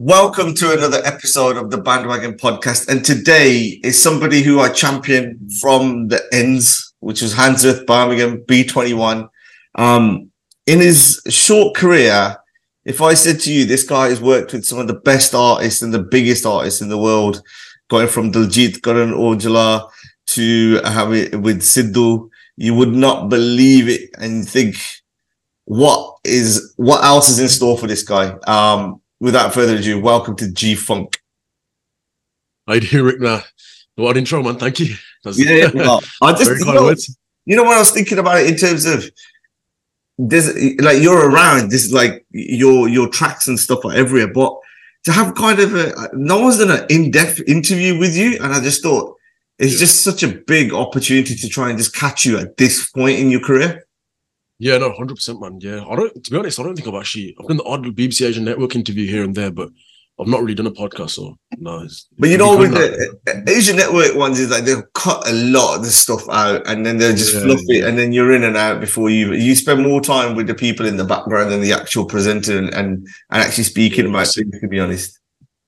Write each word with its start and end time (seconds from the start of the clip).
Welcome 0.00 0.54
to 0.54 0.72
another 0.72 1.00
episode 1.04 1.56
of 1.56 1.72
the 1.72 1.76
Bhandwagon 1.76 2.38
Podcast. 2.38 2.86
And 2.86 3.04
today 3.04 3.80
is 3.82 4.00
somebody 4.00 4.42
who 4.42 4.60
I 4.60 4.68
champion 4.68 5.48
from 5.60 6.06
the 6.06 6.22
ends, 6.32 6.94
which 7.00 7.20
was 7.20 7.34
Handsworth 7.34 7.84
Birmingham 7.84 8.44
B21. 8.44 9.28
Um, 9.74 10.30
in 10.68 10.78
his 10.78 11.20
short 11.28 11.74
career, 11.74 12.36
if 12.84 13.02
I 13.02 13.14
said 13.14 13.40
to 13.40 13.52
you, 13.52 13.64
this 13.64 13.82
guy 13.82 14.10
has 14.10 14.20
worked 14.20 14.52
with 14.52 14.64
some 14.64 14.78
of 14.78 14.86
the 14.86 15.00
best 15.00 15.34
artists 15.34 15.82
and 15.82 15.92
the 15.92 16.04
biggest 16.04 16.46
artists 16.46 16.80
in 16.80 16.90
the 16.90 16.96
world, 16.96 17.42
going 17.90 18.06
from 18.06 18.30
Diljit 18.30 18.80
Karan 18.84 19.14
Aujla 19.14 19.90
to 20.28 20.80
uh, 20.84 21.06
with 21.08 21.60
Sidhu, 21.60 22.30
you 22.56 22.72
would 22.72 22.92
not 22.92 23.28
believe 23.30 23.88
it 23.88 24.10
and 24.16 24.48
think, 24.48 24.76
what 25.64 26.18
is 26.22 26.72
what 26.76 27.02
else 27.02 27.28
is 27.28 27.40
in 27.40 27.48
store 27.48 27.76
for 27.76 27.88
this 27.88 28.04
guy? 28.04 28.28
Um, 28.46 29.00
without 29.20 29.54
further 29.54 29.76
ado, 29.76 30.00
welcome 30.00 30.36
to 30.36 30.50
G 30.50 30.74
Funk. 30.74 31.20
I 32.66 32.78
do, 32.78 33.04
Rick? 33.04 33.20
Nah, 33.20 33.42
what 33.96 34.16
intro, 34.16 34.42
man. 34.42 34.56
Thank 34.56 34.80
you. 34.80 34.94
That's 35.24 35.38
yeah, 35.38 35.54
yeah 35.54 35.70
well, 35.74 36.00
I 36.22 36.32
just 36.32 36.64
you 36.64 36.72
know, 36.72 36.94
you 37.46 37.56
know 37.56 37.64
what 37.64 37.76
I 37.76 37.80
was 37.80 37.90
thinking 37.90 38.18
about 38.18 38.40
it 38.40 38.50
in 38.50 38.56
terms 38.56 38.86
of 38.86 39.10
this, 40.18 40.48
like 40.80 41.00
you're 41.00 41.30
around 41.30 41.70
this, 41.70 41.92
like 41.92 42.26
your 42.30 42.88
your 42.88 43.08
tracks 43.08 43.48
and 43.48 43.58
stuff 43.58 43.84
are 43.84 43.94
everywhere, 43.94 44.32
but 44.32 44.56
to 45.04 45.12
have 45.12 45.34
kind 45.34 45.58
of 45.60 45.74
a 45.74 46.10
no 46.12 46.40
one's 46.40 46.58
done 46.58 46.70
an 46.70 46.86
in-depth 46.90 47.40
interview 47.46 47.98
with 47.98 48.16
you, 48.16 48.38
and 48.42 48.52
I 48.52 48.60
just 48.60 48.82
thought 48.82 49.16
it's 49.58 49.74
yeah. 49.74 49.78
just 49.80 50.04
such 50.04 50.22
a 50.22 50.28
big 50.28 50.72
opportunity 50.72 51.34
to 51.34 51.48
try 51.48 51.70
and 51.70 51.78
just 51.78 51.94
catch 51.94 52.24
you 52.24 52.38
at 52.38 52.56
this 52.56 52.90
point 52.90 53.18
in 53.18 53.30
your 53.30 53.40
career. 53.40 53.86
Yeah, 54.58 54.78
no, 54.78 54.92
hundred 54.92 55.14
percent, 55.14 55.40
man. 55.40 55.58
Yeah, 55.60 55.84
I 55.88 55.94
don't. 55.94 56.24
To 56.24 56.30
be 56.30 56.36
honest, 56.36 56.58
I 56.58 56.64
don't 56.64 56.74
think 56.74 56.88
I've 56.88 57.00
actually. 57.00 57.36
I've 57.38 57.46
done 57.46 57.58
the 57.58 57.64
odd 57.64 57.84
BBC 57.84 58.26
Asian 58.26 58.44
Network 58.44 58.74
interview 58.74 59.06
here 59.06 59.22
and 59.22 59.34
there, 59.34 59.52
but 59.52 59.70
I've 60.20 60.26
not 60.26 60.40
really 60.40 60.54
done 60.54 60.66
a 60.66 60.72
podcast. 60.72 61.10
So 61.10 61.38
no. 61.58 61.86
but 62.18 62.28
you 62.28 62.38
know, 62.38 62.56
with 62.56 62.72
the 62.72 63.44
Asian 63.46 63.76
Network 63.76 64.16
ones, 64.16 64.40
is 64.40 64.50
like 64.50 64.64
they'll 64.64 64.82
cut 64.94 65.28
a 65.28 65.32
lot 65.32 65.76
of 65.76 65.84
the 65.84 65.90
stuff 65.90 66.28
out, 66.28 66.66
and 66.66 66.84
then 66.84 66.98
they'll 66.98 67.14
just 67.14 67.34
yeah, 67.34 67.42
fluff 67.42 67.60
yeah. 67.68 67.86
and 67.86 67.96
then 67.96 68.12
you're 68.12 68.32
in 68.32 68.42
and 68.42 68.56
out 68.56 68.80
before 68.80 69.10
you. 69.10 69.32
You 69.32 69.54
spend 69.54 69.82
more 69.82 70.00
time 70.00 70.34
with 70.34 70.48
the 70.48 70.54
people 70.54 70.86
in 70.86 70.96
the 70.96 71.04
background 71.04 71.52
than 71.52 71.60
the 71.60 71.72
actual 71.72 72.04
presenter 72.04 72.58
and 72.58 72.74
and, 72.74 73.06
and 73.30 73.42
actually 73.42 73.64
speaking 73.64 74.06
yeah, 74.06 74.10
about 74.10 74.26
things. 74.26 74.60
To 74.60 74.68
be 74.68 74.80
honest. 74.80 75.18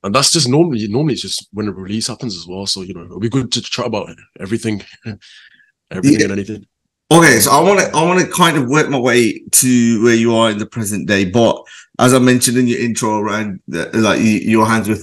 And 0.02 0.14
that's 0.14 0.32
just 0.32 0.48
normally 0.48 0.88
normally 0.88 1.12
it's 1.12 1.22
just 1.22 1.46
when 1.52 1.68
a 1.68 1.72
release 1.72 2.08
happens 2.08 2.34
as 2.34 2.46
well. 2.46 2.66
So 2.66 2.82
you 2.82 2.94
know 2.94 3.04
it'll 3.04 3.20
be 3.20 3.28
good 3.28 3.52
to 3.52 3.62
chat 3.62 3.86
about 3.86 4.08
everything, 4.40 4.82
everything 5.90 6.22
and 6.22 6.32
anything. 6.32 6.66
Okay, 7.12 7.40
so 7.40 7.50
I 7.50 7.60
want 7.60 7.80
to 7.80 7.90
I 7.92 8.04
want 8.04 8.20
to 8.20 8.26
kind 8.30 8.56
of 8.56 8.68
work 8.68 8.88
my 8.88 8.98
way 8.98 9.42
to 9.50 10.02
where 10.04 10.14
you 10.14 10.34
are 10.36 10.48
in 10.48 10.58
the 10.58 10.66
present 10.66 11.08
day, 11.08 11.24
but 11.24 11.60
as 11.98 12.14
I 12.14 12.20
mentioned 12.20 12.56
in 12.56 12.68
your 12.68 12.78
intro 12.78 13.18
around 13.18 13.60
the, 13.66 13.90
like 13.94 14.20
your 14.22 14.64
Handsworth 14.64 15.02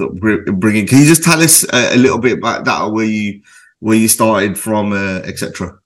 bringing, 0.58 0.88
can 0.88 1.00
you 1.00 1.06
just 1.06 1.24
tell 1.24 1.42
us 1.42 1.66
a, 1.74 1.96
a, 1.96 1.98
little 1.98 2.18
bit 2.18 2.38
about 2.38 2.64
that, 2.64 2.82
or 2.82 2.94
where 2.94 3.06
you 3.06 3.42
where 3.80 3.98
you 3.98 4.08
started 4.08 4.58
from, 4.58 4.94
uh, 4.94 5.20
etc. 5.26 5.78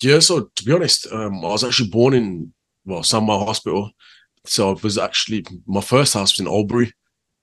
Yeah, 0.00 0.20
so 0.20 0.48
to 0.54 0.64
be 0.64 0.72
honest, 0.72 1.12
um, 1.12 1.44
I 1.44 1.48
was 1.48 1.64
actually 1.64 1.88
born 1.88 2.14
in 2.14 2.52
well 2.84 3.00
Sandwell 3.00 3.44
Hospital, 3.44 3.90
so 4.44 4.70
it 4.70 4.82
was 4.84 4.96
actually 4.96 5.44
my 5.66 5.80
first 5.80 6.14
house 6.14 6.34
was 6.34 6.40
in 6.40 6.46
Oldbury, 6.46 6.92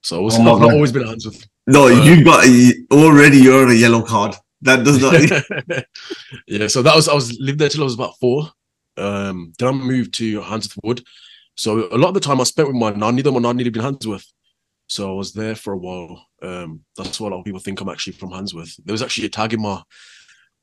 so 0.02 0.20
I 0.20 0.22
was 0.22 0.40
oh, 0.40 0.44
not, 0.44 0.62
not 0.62 0.72
always 0.72 0.94
been 0.94 1.04
a 1.04 1.08
Handsworth. 1.08 1.46
No, 1.68 1.88
uh, 1.88 1.90
you 1.90 2.24
got 2.24 2.48
already 2.92 3.40
you're 3.40 3.66
on 3.66 3.72
a 3.72 3.74
yellow 3.74 4.04
card. 4.04 4.36
That 4.64 4.86
does 4.86 5.02
not. 5.02 5.86
yeah, 6.48 6.68
so 6.68 6.82
that 6.82 6.96
was 6.96 7.10
I 7.10 7.14
was 7.14 7.38
lived 7.40 7.60
there 7.60 7.70
till 7.70 7.82
I 7.82 7.84
was 7.84 7.96
about 7.96 8.18
four. 8.20 8.50
Um, 8.98 9.54
then 9.60 9.68
I 9.68 9.72
moved 9.72 10.14
to 10.16 10.42
Handsworth 10.42 10.80
Wood. 10.84 11.04
So 11.56 11.94
a 11.94 11.98
lot 11.98 12.10
of 12.10 12.14
the 12.14 12.20
time 12.20 12.40
I 12.40 12.46
spent 12.46 12.70
with 12.70 12.78
my 12.78 12.92
nanny. 12.92 13.22
Then 13.22 13.34
my 13.34 13.40
nanny 13.40 13.64
lived 13.64 13.76
in 13.76 13.84
Handsworth, 13.84 14.26
so 14.88 15.12
I 15.12 15.16
was 15.16 15.34
there 15.34 15.56
for 15.56 15.74
a 15.74 15.78
while. 15.78 16.26
Um, 16.42 16.82
that's 16.98 17.20
what 17.20 17.32
a 17.32 17.36
lot 17.36 17.40
of 17.40 17.46
people 17.46 17.60
think 17.60 17.82
I'm 17.82 17.90
actually 17.90 18.14
from 18.14 18.32
Handsworth. 18.32 18.76
There 18.84 18.94
was 18.94 19.04
actually 19.04 19.28
a 19.28 19.30
tag 19.30 19.54
in 19.54 19.62
my 19.62 19.84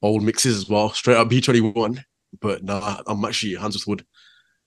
old 0.02 0.22
mixes 0.22 0.56
as 0.56 0.68
well, 0.68 0.90
straight 0.90 1.16
up 1.16 1.28
B21. 1.28 2.02
But 2.40 2.64
no, 2.64 2.78
nah, 2.78 3.02
I'm 3.06 3.24
actually 3.24 3.54
Handsworth 3.54 3.86
Wood. 3.86 4.06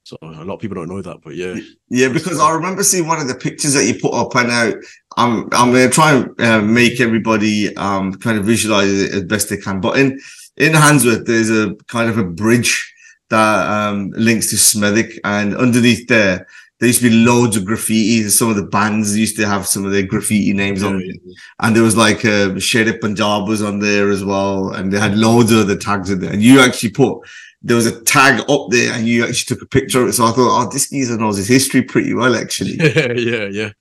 So 0.03 0.17
a 0.21 0.43
lot 0.43 0.55
of 0.55 0.59
people 0.59 0.75
don't 0.75 0.89
know 0.89 1.01
that, 1.01 1.21
but 1.21 1.35
yeah, 1.35 1.55
yeah. 1.89 2.09
Because 2.09 2.39
I 2.39 2.51
remember 2.53 2.83
seeing 2.83 3.07
one 3.07 3.21
of 3.21 3.27
the 3.27 3.35
pictures 3.35 3.73
that 3.73 3.85
you 3.85 3.99
put 3.99 4.13
up, 4.13 4.35
and 4.35 4.49
now 4.49 4.73
I'm 5.15 5.47
I'm 5.53 5.71
going 5.71 5.87
to 5.87 5.93
try 5.93 6.13
and 6.13 6.41
uh, 6.41 6.61
make 6.61 6.99
everybody 6.99 7.75
um 7.77 8.13
kind 8.15 8.37
of 8.37 8.45
visualize 8.45 8.91
it 8.91 9.13
as 9.13 9.23
best 9.23 9.49
they 9.49 9.57
can. 9.57 9.79
But 9.79 9.97
in 9.97 10.19
in 10.57 10.73
Handsworth, 10.73 11.25
there's 11.25 11.49
a 11.49 11.75
kind 11.87 12.09
of 12.09 12.17
a 12.17 12.25
bridge 12.25 12.93
that 13.29 13.69
um 13.69 14.11
links 14.11 14.49
to 14.49 14.57
Smethwick, 14.57 15.19
and 15.23 15.55
underneath 15.55 16.05
there, 16.09 16.47
there 16.79 16.87
used 16.87 17.01
to 17.01 17.09
be 17.09 17.15
loads 17.15 17.55
of 17.55 17.63
graffiti. 17.63 18.27
Some 18.27 18.49
of 18.49 18.57
the 18.57 18.67
bands 18.67 19.17
used 19.17 19.37
to 19.37 19.47
have 19.47 19.65
some 19.65 19.85
of 19.85 19.93
their 19.93 20.05
graffiti 20.05 20.51
names 20.51 20.81
yeah, 20.81 20.89
on 20.89 20.99
it, 20.99 21.21
yeah. 21.23 21.33
and 21.61 21.73
there 21.73 21.83
was 21.83 21.95
like 21.95 22.25
uh, 22.25 22.59
Shere 22.59 22.99
Punjab 22.99 23.47
was 23.47 23.61
on 23.61 23.79
there 23.79 24.09
as 24.09 24.25
well, 24.25 24.73
and 24.73 24.91
they 24.91 24.99
had 24.99 25.17
loads 25.17 25.53
of 25.53 25.59
other 25.59 25.77
tags 25.77 26.09
in 26.09 26.19
there. 26.19 26.33
And 26.33 26.43
you 26.43 26.59
actually 26.59 26.91
put 26.91 27.19
there 27.63 27.77
was 27.77 27.85
a 27.85 28.03
tag 28.03 28.43
up 28.49 28.67
there 28.69 28.93
and 28.93 29.07
you 29.07 29.23
actually 29.23 29.55
took 29.55 29.63
a 29.63 29.69
picture 29.69 30.03
of 30.03 30.09
it. 30.09 30.13
So 30.13 30.25
I 30.25 30.31
thought, 30.31 30.65
oh, 30.65 30.69
this 30.69 30.89
geezer 30.89 31.17
knows 31.17 31.37
his 31.37 31.47
history 31.47 31.81
pretty 31.81 32.13
well, 32.13 32.35
actually. 32.35 32.73
Yeah, 32.83 33.13
yeah, 33.13 33.45
yeah. 33.45 33.71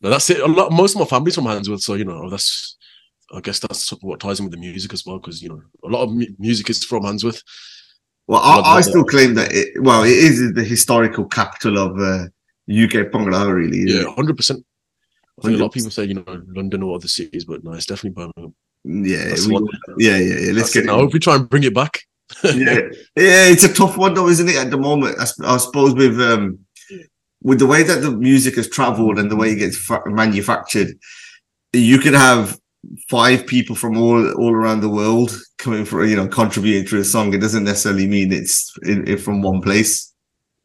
No, 0.00 0.10
that's 0.10 0.30
it. 0.30 0.40
A 0.40 0.46
lot, 0.46 0.70
most 0.70 0.94
of 0.94 1.00
my 1.00 1.06
family's 1.06 1.34
from 1.34 1.46
Handsworth, 1.46 1.82
so 1.82 1.94
you 1.94 2.04
know 2.04 2.30
that's. 2.30 2.76
I 3.34 3.40
guess 3.40 3.58
that's 3.58 3.88
what 4.02 4.20
ties 4.20 4.38
in 4.38 4.44
with 4.44 4.52
the 4.52 4.60
music 4.60 4.92
as 4.92 5.04
well, 5.04 5.18
because 5.18 5.42
you 5.42 5.48
know 5.48 5.62
a 5.82 5.88
lot 5.88 6.02
of 6.04 6.12
mu- 6.12 6.26
music 6.38 6.70
is 6.70 6.84
from 6.84 7.04
Handsworth. 7.04 7.42
Well, 8.26 8.40
I, 8.40 8.76
I 8.76 8.80
still 8.82 9.02
that. 9.02 9.10
claim 9.10 9.34
that 9.34 9.50
it. 9.52 9.82
Well, 9.82 10.04
it 10.04 10.10
is 10.10 10.52
the 10.52 10.62
historical 10.62 11.24
capital 11.24 11.78
of 11.78 11.98
uh, 11.98 12.24
UK 12.70 13.10
Bhangra, 13.10 13.52
really. 13.52 13.90
Yeah, 13.90 14.14
hundred 14.14 14.36
percent. 14.36 14.64
I 15.38 15.46
think 15.46 15.56
100%. 15.56 15.58
a 15.58 15.62
lot 15.62 15.66
of 15.66 15.72
people 15.72 15.90
say 15.90 16.04
you 16.04 16.14
know 16.14 16.42
London 16.54 16.82
or 16.82 16.96
other 16.96 17.08
cities, 17.08 17.46
but 17.46 17.64
no, 17.64 17.72
it's 17.72 17.86
definitely 17.86 18.10
Birmingham. 18.10 18.54
Yeah, 18.84 19.34
we, 19.48 20.04
yeah, 20.04 20.18
yeah, 20.18 20.38
yeah. 20.38 20.52
Let's 20.52 20.72
get. 20.72 20.88
I 20.88 20.92
hope 20.92 21.14
we 21.14 21.18
try 21.18 21.36
and 21.36 21.48
bring 21.48 21.64
it 21.64 21.74
back 21.74 22.02
yeah, 22.44 22.52
yeah, 23.16 23.48
it's 23.48 23.64
a 23.64 23.72
tough 23.72 23.96
one 23.96 24.14
though, 24.14 24.28
isn't 24.28 24.48
it? 24.48 24.56
At 24.56 24.70
the 24.70 24.78
moment, 24.78 25.16
I, 25.18 25.54
I 25.54 25.56
suppose 25.58 25.94
with 25.94 26.20
um, 26.20 26.58
with 27.42 27.58
the 27.58 27.66
way 27.66 27.82
that 27.82 28.00
the 28.00 28.10
music 28.10 28.56
has 28.56 28.68
travelled 28.68 29.18
and 29.18 29.30
the 29.30 29.36
way 29.36 29.50
it 29.50 29.56
gets 29.56 29.76
fa- 29.76 30.02
manufactured, 30.06 30.98
you 31.72 31.98
could 31.98 32.14
have 32.14 32.58
five 33.08 33.46
people 33.46 33.76
from 33.76 33.96
all 33.96 34.32
all 34.34 34.52
around 34.52 34.80
the 34.80 34.88
world 34.88 35.30
coming 35.58 35.84
for 35.84 36.04
you 36.04 36.16
know 36.16 36.28
contributing 36.28 36.86
to 36.88 36.98
a 36.98 37.04
song. 37.04 37.32
It 37.32 37.40
doesn't 37.40 37.64
necessarily 37.64 38.06
mean 38.06 38.32
it's 38.32 38.72
in, 38.82 39.06
in 39.06 39.18
from 39.18 39.42
one 39.42 39.60
place. 39.60 40.12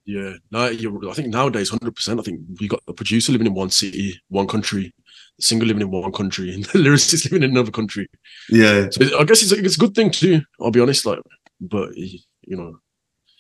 Yeah, 0.05 0.33
no, 0.49 0.65
I 0.65 1.13
think 1.13 1.27
nowadays, 1.27 1.69
hundred 1.69 1.95
percent. 1.95 2.19
I 2.19 2.23
think 2.23 2.41
we 2.59 2.67
got 2.67 2.81
a 2.87 2.93
producer 2.93 3.31
living 3.31 3.45
in 3.45 3.53
one 3.53 3.69
city, 3.69 4.19
one 4.29 4.47
country, 4.47 4.91
the 5.37 5.43
singer 5.43 5.65
living 5.65 5.83
in 5.83 5.91
one 5.91 6.11
country, 6.11 6.51
and 6.53 6.63
the 6.65 6.79
lyricist 6.79 7.25
living 7.31 7.43
in 7.43 7.51
another 7.51 7.71
country. 7.71 8.09
Yeah, 8.49 8.87
so 8.89 9.19
I 9.19 9.23
guess 9.23 9.43
it's 9.43 9.51
a, 9.51 9.63
it's 9.63 9.75
a 9.75 9.79
good 9.79 9.93
thing 9.93 10.09
too. 10.09 10.41
I'll 10.59 10.71
be 10.71 10.79
honest, 10.79 11.05
like 11.05 11.19
but 11.59 11.95
you 11.95 12.19
know. 12.47 12.79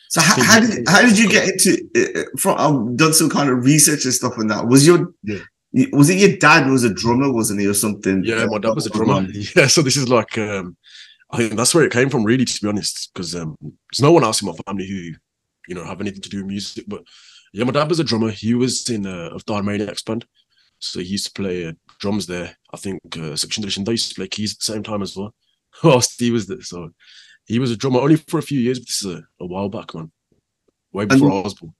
So 0.09 0.21
how, 0.21 0.41
how 0.41 0.59
did 0.59 0.87
how 0.87 1.01
did 1.01 1.19
you 1.19 1.29
get 1.29 1.49
into? 1.49 1.87
Uh, 1.95 2.37
from 2.37 2.55
I've 2.57 2.97
done 2.97 3.13
some 3.13 3.29
kind 3.29 3.49
of 3.49 3.63
research 3.63 4.05
and 4.05 4.13
stuff 4.13 4.37
on 4.37 4.47
that. 4.47 4.67
Was 4.67 4.85
your 4.85 5.13
yeah. 5.23 5.39
Was 5.93 6.09
it 6.09 6.17
your 6.17 6.35
dad 6.37 6.67
was 6.67 6.83
a 6.83 6.91
drummer, 6.91 7.31
wasn't 7.31 7.59
he, 7.59 7.67
or 7.67 7.75
something? 7.75 8.23
Yeah, 8.23 8.47
my 8.47 8.57
dad 8.57 8.73
was 8.73 8.87
a 8.87 8.89
drummer. 8.89 9.27
Yeah, 9.55 9.67
so 9.67 9.83
this 9.83 9.97
is 9.97 10.09
like 10.09 10.35
um, 10.39 10.75
I 11.31 11.37
think 11.37 11.55
that's 11.55 11.75
where 11.75 11.83
it 11.83 11.91
came 11.91 12.09
from, 12.09 12.23
really, 12.23 12.45
to 12.45 12.61
be 12.61 12.67
honest, 12.67 13.11
because 13.13 13.35
um, 13.35 13.55
there's 13.61 14.01
no 14.01 14.11
one 14.11 14.23
else 14.23 14.41
in 14.41 14.47
my 14.47 14.55
family 14.65 14.87
who, 14.87 15.11
you 15.67 15.75
know, 15.75 15.83
have 15.83 16.01
anything 16.01 16.21
to 16.21 16.29
do 16.29 16.37
with 16.37 16.47
music. 16.47 16.85
But 16.87 17.03
yeah, 17.53 17.65
my 17.65 17.71
dad 17.71 17.87
was 17.87 17.99
a 17.99 18.03
drummer. 18.03 18.31
He 18.31 18.55
was 18.55 18.89
in 18.89 19.05
uh, 19.05 19.29
of 19.31 19.45
Dar 19.45 19.61
Maniacs 19.61 20.01
band, 20.01 20.25
so 20.79 20.99
he 20.99 21.05
used 21.05 21.27
to 21.27 21.41
play 21.41 21.67
uh, 21.67 21.73
drums 21.99 22.25
there. 22.25 22.55
I 22.73 22.77
think 22.77 22.99
uh, 23.17 23.35
Section 23.35 23.63
Edition 23.63 23.83
they 23.83 23.91
used 23.91 24.09
to 24.09 24.15
play 24.15 24.27
keys 24.27 24.53
at 24.53 24.59
the 24.59 24.73
same 24.73 24.83
time 24.83 25.03
as 25.03 25.15
well, 25.15 25.35
whilst 25.83 26.19
he 26.19 26.31
was 26.31 26.47
there. 26.47 26.61
So 26.61 26.89
he 27.49 27.59
was 27.59 27.71
a 27.71 27.75
drummer 27.77 27.99
only 27.99 28.15
for 28.15 28.37
a 28.37 28.41
few 28.41 28.59
years. 28.59 28.79
But 28.79 28.87
this 28.87 29.03
is 29.03 29.15
a, 29.17 29.23
a 29.41 29.45
while 29.45 29.67
back, 29.67 29.93
man. 29.93 30.09
Way 30.93 31.05
before 31.05 31.27
And- 31.29 31.39
I 31.39 31.41
was 31.41 31.53
born. 31.55 31.73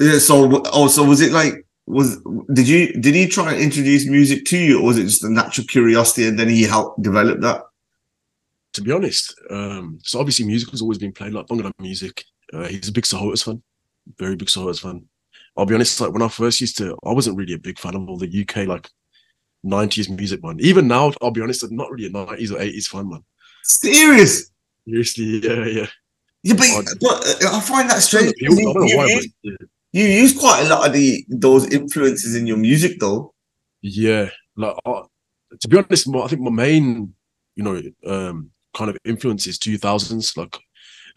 Yeah. 0.00 0.18
So, 0.18 0.62
oh, 0.72 0.88
so 0.88 1.04
was 1.04 1.20
it 1.20 1.32
like 1.32 1.66
was 1.86 2.18
did 2.52 2.66
you 2.66 2.92
did 2.94 3.14
he 3.14 3.26
try 3.28 3.52
and 3.52 3.60
introduce 3.62 4.06
music 4.08 4.44
to 4.46 4.58
you, 4.58 4.80
or 4.80 4.86
was 4.86 4.98
it 4.98 5.04
just 5.04 5.24
a 5.24 5.30
natural 5.30 5.66
curiosity, 5.66 6.26
and 6.28 6.38
then 6.38 6.48
he 6.48 6.62
helped 6.62 7.02
develop 7.02 7.40
that? 7.42 7.62
To 8.74 8.82
be 8.82 8.92
honest, 8.92 9.34
um, 9.50 9.98
so 10.02 10.18
obviously 10.20 10.44
music 10.46 10.70
has 10.70 10.82
always 10.82 10.98
been 10.98 11.12
played 11.12 11.32
like 11.32 11.46
Bhangra 11.46 11.70
music. 11.80 12.24
Uh, 12.52 12.66
he's 12.68 12.88
a 12.88 12.92
big 12.92 13.04
Sahotas 13.04 13.42
fan, 13.44 13.62
very 14.18 14.36
big 14.36 14.48
Sahotas 14.48 14.80
fan. 14.82 15.06
I'll 15.56 15.64
be 15.64 15.74
honest, 15.74 15.98
like 16.00 16.12
when 16.12 16.20
I 16.22 16.28
first 16.28 16.60
used 16.60 16.76
to, 16.78 16.98
I 17.06 17.12
wasn't 17.12 17.38
really 17.38 17.54
a 17.54 17.58
big 17.58 17.78
fan 17.78 17.94
of 17.94 18.06
all 18.08 18.18
the 18.18 18.28
UK 18.42 18.66
like 18.66 18.90
90s 19.64 20.10
music, 20.14 20.42
man. 20.44 20.58
Even 20.60 20.86
now, 20.86 21.12
I'll 21.22 21.30
be 21.30 21.40
honest, 21.40 21.62
I'm 21.62 21.74
not 21.74 21.90
really 21.90 22.06
a 22.08 22.10
90s 22.10 22.52
or 22.52 22.58
80s 22.58 22.86
fan, 22.88 23.08
man. 23.08 23.24
Serious? 23.64 24.50
Seriously, 24.86 25.40
yeah, 25.42 25.64
yeah. 25.64 25.86
Yeah, 26.42 26.54
but, 26.54 26.66
Oh, 26.70 26.82
but 27.00 27.44
uh, 27.44 27.56
I 27.56 27.60
find 27.60 27.90
that 27.90 28.02
strange. 28.02 28.32
You, 28.38 28.56
you 28.56 28.72
why, 28.72 29.06
use, 29.06 29.28
yeah. 29.42 29.52
you 29.92 30.04
use 30.04 30.38
quite 30.38 30.64
a 30.64 30.68
lot 30.68 30.86
of 30.86 30.92
the 30.92 31.24
those 31.28 31.66
influences 31.72 32.36
in 32.36 32.46
your 32.46 32.56
music, 32.56 33.00
though. 33.00 33.34
Yeah, 33.82 34.30
like 34.56 34.76
uh, 34.84 35.02
to 35.60 35.68
be 35.68 35.76
honest, 35.76 36.08
my, 36.08 36.20
I 36.20 36.28
think 36.28 36.42
my 36.42 36.50
main, 36.50 37.14
you 37.56 37.64
know, 37.64 37.82
um, 38.06 38.50
kind 38.74 38.90
of 38.90 38.96
influence 39.04 39.48
is 39.48 39.58
two 39.58 39.76
thousands. 39.76 40.36
Like 40.36 40.56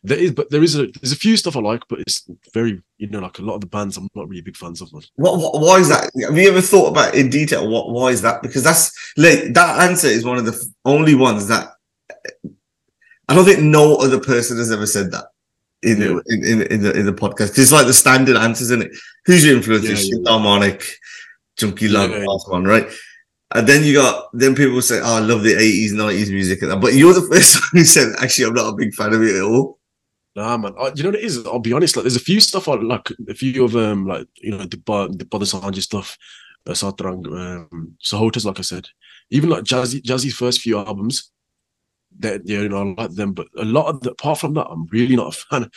there 0.04 0.18
is, 0.18 0.31
but 0.31 0.50
there 0.50 0.63
is 0.63 0.75
a 0.75 0.88
there's 0.88 1.12
a 1.12 1.15
few 1.18 1.38
stuff 1.38 1.56
I 1.56 1.60
like, 1.60 1.83
but 1.89 2.00
it's 2.00 2.27
very, 2.51 2.81
you 2.98 3.07
know, 3.10 3.19
like 3.19 3.38
a 3.38 3.44
lot 3.44 3.56
of 3.56 3.62
the 3.62 3.68
bands 3.68 3.98
I'm 3.98 4.10
not 4.15 4.30
really 4.30 4.42
big 4.42 4.57
fans 4.57 4.81
of. 4.81 4.92
Man. 4.92 5.04
What, 5.15 5.38
what? 5.38 5.62
Why 5.62 5.77
is 5.77 5.89
that? 5.89 6.10
Have 6.24 6.38
you 6.38 6.50
ever 6.50 6.62
thought 6.62 6.89
about 6.89 7.13
in 7.13 7.30
detail? 7.30 7.69
What? 7.69 7.92
Why 7.92 8.07
is 8.07 8.24
that? 8.24 8.42
Because 8.42 8.63
that's 8.63 9.13
like 9.15 9.54
that 9.54 9.88
answer 9.88 10.07
is 10.07 10.25
one 10.25 10.38
of 10.38 10.45
the 10.45 10.74
only 10.86 11.13
ones 11.13 11.48
that 11.50 11.74
I 13.30 13.36
don't 13.36 13.46
think 13.46 13.62
no 13.62 13.96
other 13.98 14.20
person 14.20 14.58
has 14.58 14.72
ever 14.72 14.86
said 14.86 15.12
that 15.12 15.26
in 15.84 16.02
Yeah. 16.02 16.20
in, 16.28 16.44
in 16.44 16.62
in 16.64 16.81
the 16.81 16.92
in 17.00 17.06
the 17.06 17.14
podcast. 17.14 17.58
It's 17.58 17.72
like 17.72 17.86
the 17.88 17.94
standard 17.94 18.36
answers, 18.36 18.72
isn't 18.72 18.84
it? 18.84 18.92
Who's 19.26 19.46
your 19.46 19.56
influence? 19.56 19.86
Yeah, 19.86 19.92
Yeah, 19.96 20.22
yeah, 20.24 20.30
Harmonic, 20.31 20.84
Junkie 21.58 21.88
Love, 21.88 22.12
Yeah, 22.12 22.26
last 22.26 22.50
one, 22.50 22.66
right? 22.66 22.88
And 23.56 23.66
then 23.68 23.84
you 23.84 23.94
got 23.94 24.26
then 24.34 24.54
people 24.56 24.81
say, 24.81 25.00
"Oh, 25.02 25.18
I 25.18 25.20
love 25.20 25.44
the 25.44 25.56
eighties, 25.56 25.94
nineties 25.94 26.31
music," 26.31 26.62
and 26.62 26.72
that. 26.72 26.81
But 26.81 26.94
you're 26.94 27.14
the 27.14 27.28
first 27.34 27.56
one 27.56 27.70
who 27.81 27.86
said, 27.86 28.14
"Actually, 28.20 28.46
I'm 28.48 28.54
not 28.56 28.74
a 28.74 28.76
big 28.76 28.94
fan 28.94 29.14
of 29.14 29.22
it 29.24 29.36
at 29.36 29.44
all." 29.44 29.80
Nah, 30.36 30.58
man. 30.58 30.74
I, 30.80 30.92
you 30.96 31.04
know 31.04 31.10
what 31.10 31.20
it 31.20 31.25
is? 31.25 31.46
I'll 31.46 31.60
be 31.60 31.74
honest. 31.74 31.96
Like, 31.96 32.04
there's 32.04 32.16
a 32.16 32.20
few 32.20 32.40
stuff 32.40 32.68
I 32.68 32.75
like. 32.75 33.10
A 33.28 33.34
few 33.34 33.64
of 33.66 33.75
um, 33.75 34.06
like 34.06 34.28
you 34.42 34.52
know, 34.52 34.60
the 34.60 34.78
the 35.18 35.25
Bada 35.25 35.46
Sanji 35.52 35.82
stuff, 35.82 36.18
Satrang, 36.68 37.25
um, 37.28 37.98
Sahotas, 38.04 38.46
like 38.46 38.60
I 38.60 38.62
said. 38.64 38.88
Even 39.32 39.50
like 39.50 39.64
Jazzy, 39.64 40.02
Jazzy's 40.02 40.36
first 40.36 40.62
few 40.62 40.78
albums, 40.78 41.32
that 42.20 42.48
you 42.48 42.68
know, 42.68 42.96
I 42.98 43.02
like 43.02 43.12
them. 43.12 43.34
But 43.34 43.48
a 43.58 43.66
lot 43.66 43.88
of 43.88 44.02
the, 44.02 44.12
apart 44.12 44.40
from 44.40 44.54
that, 44.56 44.68
I'm 44.68 44.88
really 44.88 45.16
not 45.16 45.36
a 45.36 45.38
fan, 45.38 45.70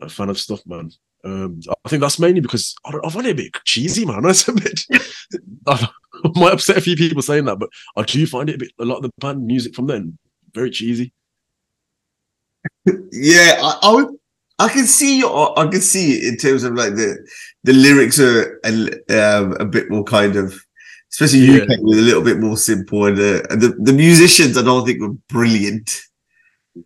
a 0.00 0.08
fan 0.08 0.28
of 0.28 0.38
stuff, 0.38 0.60
man. 0.66 0.90
Um, 1.24 1.60
I 1.84 1.88
think 1.88 2.00
that's 2.00 2.18
mainly 2.18 2.40
because 2.40 2.74
I, 2.84 2.90
don't, 2.90 3.06
I 3.06 3.08
find 3.08 3.26
it 3.26 3.30
a 3.30 3.34
bit 3.34 3.54
cheesy, 3.64 4.04
man. 4.04 4.24
It's 4.26 4.48
a 4.48 4.52
bit. 4.52 4.86
I 5.66 5.88
might 6.34 6.52
upset 6.52 6.76
a 6.76 6.80
few 6.80 6.96
people 6.96 7.22
saying 7.22 7.44
that, 7.46 7.58
but 7.58 7.70
I 7.96 8.02
do 8.02 8.26
find 8.26 8.48
it 8.48 8.56
a 8.56 8.58
bit. 8.58 8.72
A 8.78 8.84
lot 8.84 8.96
of 8.96 9.02
the 9.02 9.10
band 9.18 9.46
music 9.46 9.74
from 9.74 9.86
then 9.86 10.18
very 10.54 10.70
cheesy. 10.70 11.12
Yeah, 13.12 13.58
I, 13.60 13.78
I 13.82 13.94
would. 13.94 14.08
I 14.58 14.68
can 14.68 14.86
see 14.86 15.18
your. 15.18 15.58
I 15.58 15.66
can 15.66 15.80
see 15.80 16.26
in 16.26 16.36
terms 16.36 16.64
of 16.64 16.74
like 16.74 16.94
the 16.94 17.18
the 17.64 17.72
lyrics 17.72 18.18
are 18.18 18.60
a, 18.64 18.88
um, 19.10 19.56
a 19.60 19.64
bit 19.64 19.90
more 19.90 20.04
kind 20.04 20.36
of, 20.36 20.54
especially 21.12 21.40
Yeah. 21.46 21.62
UK 21.64 21.68
with 21.80 21.98
a 21.98 22.02
little 22.02 22.22
bit 22.22 22.38
more 22.40 22.56
simple, 22.56 23.06
and, 23.06 23.18
uh, 23.18 23.42
and 23.50 23.60
the 23.60 23.68
the 23.88 23.92
musicians 23.92 24.56
I 24.56 24.62
don't 24.62 24.84
think 24.86 25.00
were 25.00 25.14
brilliant. 25.28 26.00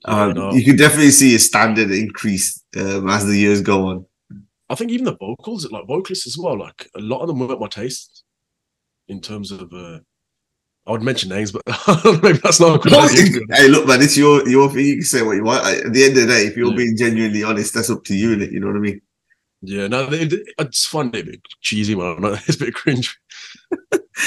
Um, 0.05 0.37
You 0.57 0.65
can 0.65 0.77
definitely 0.77 1.13
see 1.13 1.35
a 1.37 1.39
standard 1.39 1.91
increase 1.93 2.63
um, 2.77 3.09
as 3.09 3.25
the 3.25 3.37
years 3.39 3.61
go 3.63 3.87
on. 3.87 4.07
I 4.69 4.75
think 4.75 4.91
even 4.91 5.05
the 5.05 5.17
vocals, 5.17 5.71
like 5.71 5.87
vocalists 5.87 6.27
as 6.27 6.37
well, 6.37 6.59
like 6.59 6.89
a 6.97 7.01
lot 7.01 7.21
of 7.21 7.29
them 7.29 7.39
weren't 7.39 7.61
my 7.61 7.69
taste 7.69 8.25
in 9.09 9.21
terms 9.21 9.51
of. 9.53 9.73
uh 9.73 9.99
I 10.89 10.93
would 10.93 11.03
mention 11.03 11.31
names, 11.31 11.51
but 11.51 11.63
maybe 12.23 12.39
that's 12.39 12.61
not 12.61 12.77
a 12.77 12.79
good 12.79 12.93
idea. 12.95 13.25
to 13.25 13.33
be 13.33 13.39
honest. 13.49 13.61
hey, 13.61 13.69
look, 13.69 13.89
man, 13.89 14.03
it's 14.03 14.17
your 14.17 14.49
your 14.49 14.69
thing. 14.71 14.87
You 14.87 14.95
can 14.97 15.03
say 15.05 15.23
what 15.23 15.35
you 15.37 15.43
want. 15.43 15.67
At 15.67 15.93
the 15.93 16.05
end 16.05 16.17
of 16.17 16.23
the 16.23 16.33
day, 16.35 16.43
if 16.47 16.57
you're 16.57 16.71
Yeah. 16.71 16.77
being 16.77 16.97
genuinely 16.97 17.43
honest, 17.43 17.75
that's 17.75 17.91
up 17.91 18.05
to 18.05 18.15
you. 18.15 18.31
You 18.37 18.61
know 18.61 18.69
what 18.69 18.77
I 18.77 18.81
mean? 18.89 19.01
Yeah, 19.63 19.89
no, 19.89 20.07
they, 20.07 20.27
they, 20.27 20.45
I 20.61 20.65
just 20.65 20.87
find 20.89 21.13
it 21.17 21.27
a 21.27 21.31
bit 21.31 21.41
cheesy, 21.61 21.97
man. 21.97 22.19
It's 22.47 22.55
a 22.61 22.65
bit 22.67 22.75
cringe. 22.75 23.17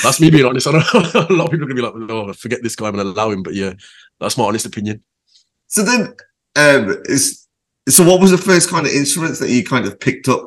That's 0.04 0.22
me 0.22 0.30
being 0.30 0.46
honest. 0.46 0.68
I 0.68 0.72
know 0.72 0.84
a 0.94 1.34
lot 1.34 1.46
of 1.46 1.52
people 1.52 1.66
are 1.66 1.74
gonna 1.74 1.76
be 1.76 1.82
like, 1.82 1.94
"Oh, 2.10 2.34
forget 2.34 2.64
this 2.64 2.76
guy 2.76 2.90
and 2.90 3.00
allow 3.00 3.32
him," 3.32 3.44
but 3.44 3.56
yeah, 3.56 3.74
that's 4.20 4.38
my 4.38 4.46
honest 4.46 4.66
opinion. 4.66 5.04
So 5.68 5.84
then, 5.84 6.16
um, 6.56 6.98
is 7.06 7.48
so 7.88 8.04
what 8.04 8.22
was 8.22 8.32
the 8.32 8.38
first 8.38 8.70
kind 8.70 8.86
of 8.86 8.92
instruments 8.92 9.40
that 9.40 9.50
you 9.50 9.64
kind 9.64 9.86
of 9.86 10.00
picked 10.00 10.28
up? 10.28 10.42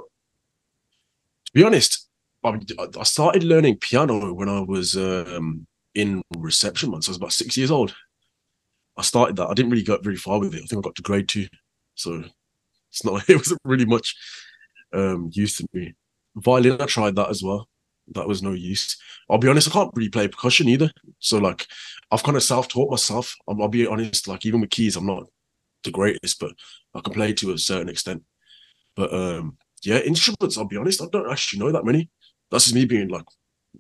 To 1.47 1.53
be 1.53 1.65
honest, 1.65 2.09
I, 2.45 2.59
I 2.99 3.03
started 3.03 3.45
learning 3.45 3.79
piano 3.79 4.33
when 4.33 4.49
I 4.49 4.61
was 4.61 4.97
um, 4.97 5.67
in 5.95 6.23
reception. 6.37 6.91
So 6.91 6.95
I 6.95 7.11
was 7.11 7.17
about 7.17 7.33
six 7.33 7.57
years 7.57 7.71
old. 7.71 7.95
I 8.97 9.03
started 9.03 9.37
that. 9.37 9.49
I 9.49 9.55
didn't 9.55 9.71
really 9.71 9.85
get 9.85 10.05
very 10.05 10.17
far 10.17 10.39
with 10.39 10.55
it. 10.55 10.63
I 10.63 10.67
think 10.67 10.85
I 10.85 10.89
got 10.89 10.95
to 10.97 11.03
grade 11.03 11.29
two, 11.29 11.47
so 11.95 12.25
it's 12.91 13.05
not. 13.05 13.23
It 13.29 13.37
wasn't 13.37 13.61
really 13.65 13.87
much 13.87 14.15
um, 14.93 15.31
use 15.33 15.57
to 15.57 15.67
me. 15.73 15.95
Violin, 16.37 16.81
I 16.81 16.87
tried 16.87 17.17
that 17.17 17.31
as 17.31 17.43
well. 17.43 17.69
That 18.09 18.29
was 18.29 18.43
no 18.43 18.53
use. 18.53 18.97
I'll 19.31 19.39
be 19.39 19.49
honest. 19.49 19.69
I 19.69 19.73
can't 19.73 19.93
really 19.95 20.11
play 20.11 20.29
percussion 20.29 20.69
either. 20.69 20.91
So 21.19 21.39
like, 21.39 21.67
I've 22.11 22.23
kind 22.23 22.37
of 22.37 22.43
self-taught 22.43 22.91
myself. 22.91 23.35
I'll, 23.49 23.61
I'll 23.63 23.69
be 23.69 23.87
honest. 23.87 24.29
Like 24.29 24.45
even 24.45 24.61
with 24.61 24.71
keys, 24.71 24.97
I'm 24.97 25.07
not 25.07 25.25
the 25.85 25.91
greatest, 25.91 26.41
but 26.41 26.53
I 26.95 27.01
can 27.01 27.13
play 27.13 27.33
to 27.33 27.53
a 27.53 27.59
certain 27.59 27.89
extent. 27.89 28.23
But 28.97 29.13
um, 29.15 29.57
yeah, 29.83 29.99
instruments. 29.99 30.59
I'll 30.59 30.67
be 30.67 30.77
honest. 30.77 31.03
I 31.03 31.07
don't 31.11 31.31
actually 31.31 31.61
know 31.61 31.73
that 31.73 31.85
many. 31.85 32.11
That's 32.51 32.65
just 32.65 32.75
me 32.75 32.85
being 32.85 33.09
like 33.09 33.25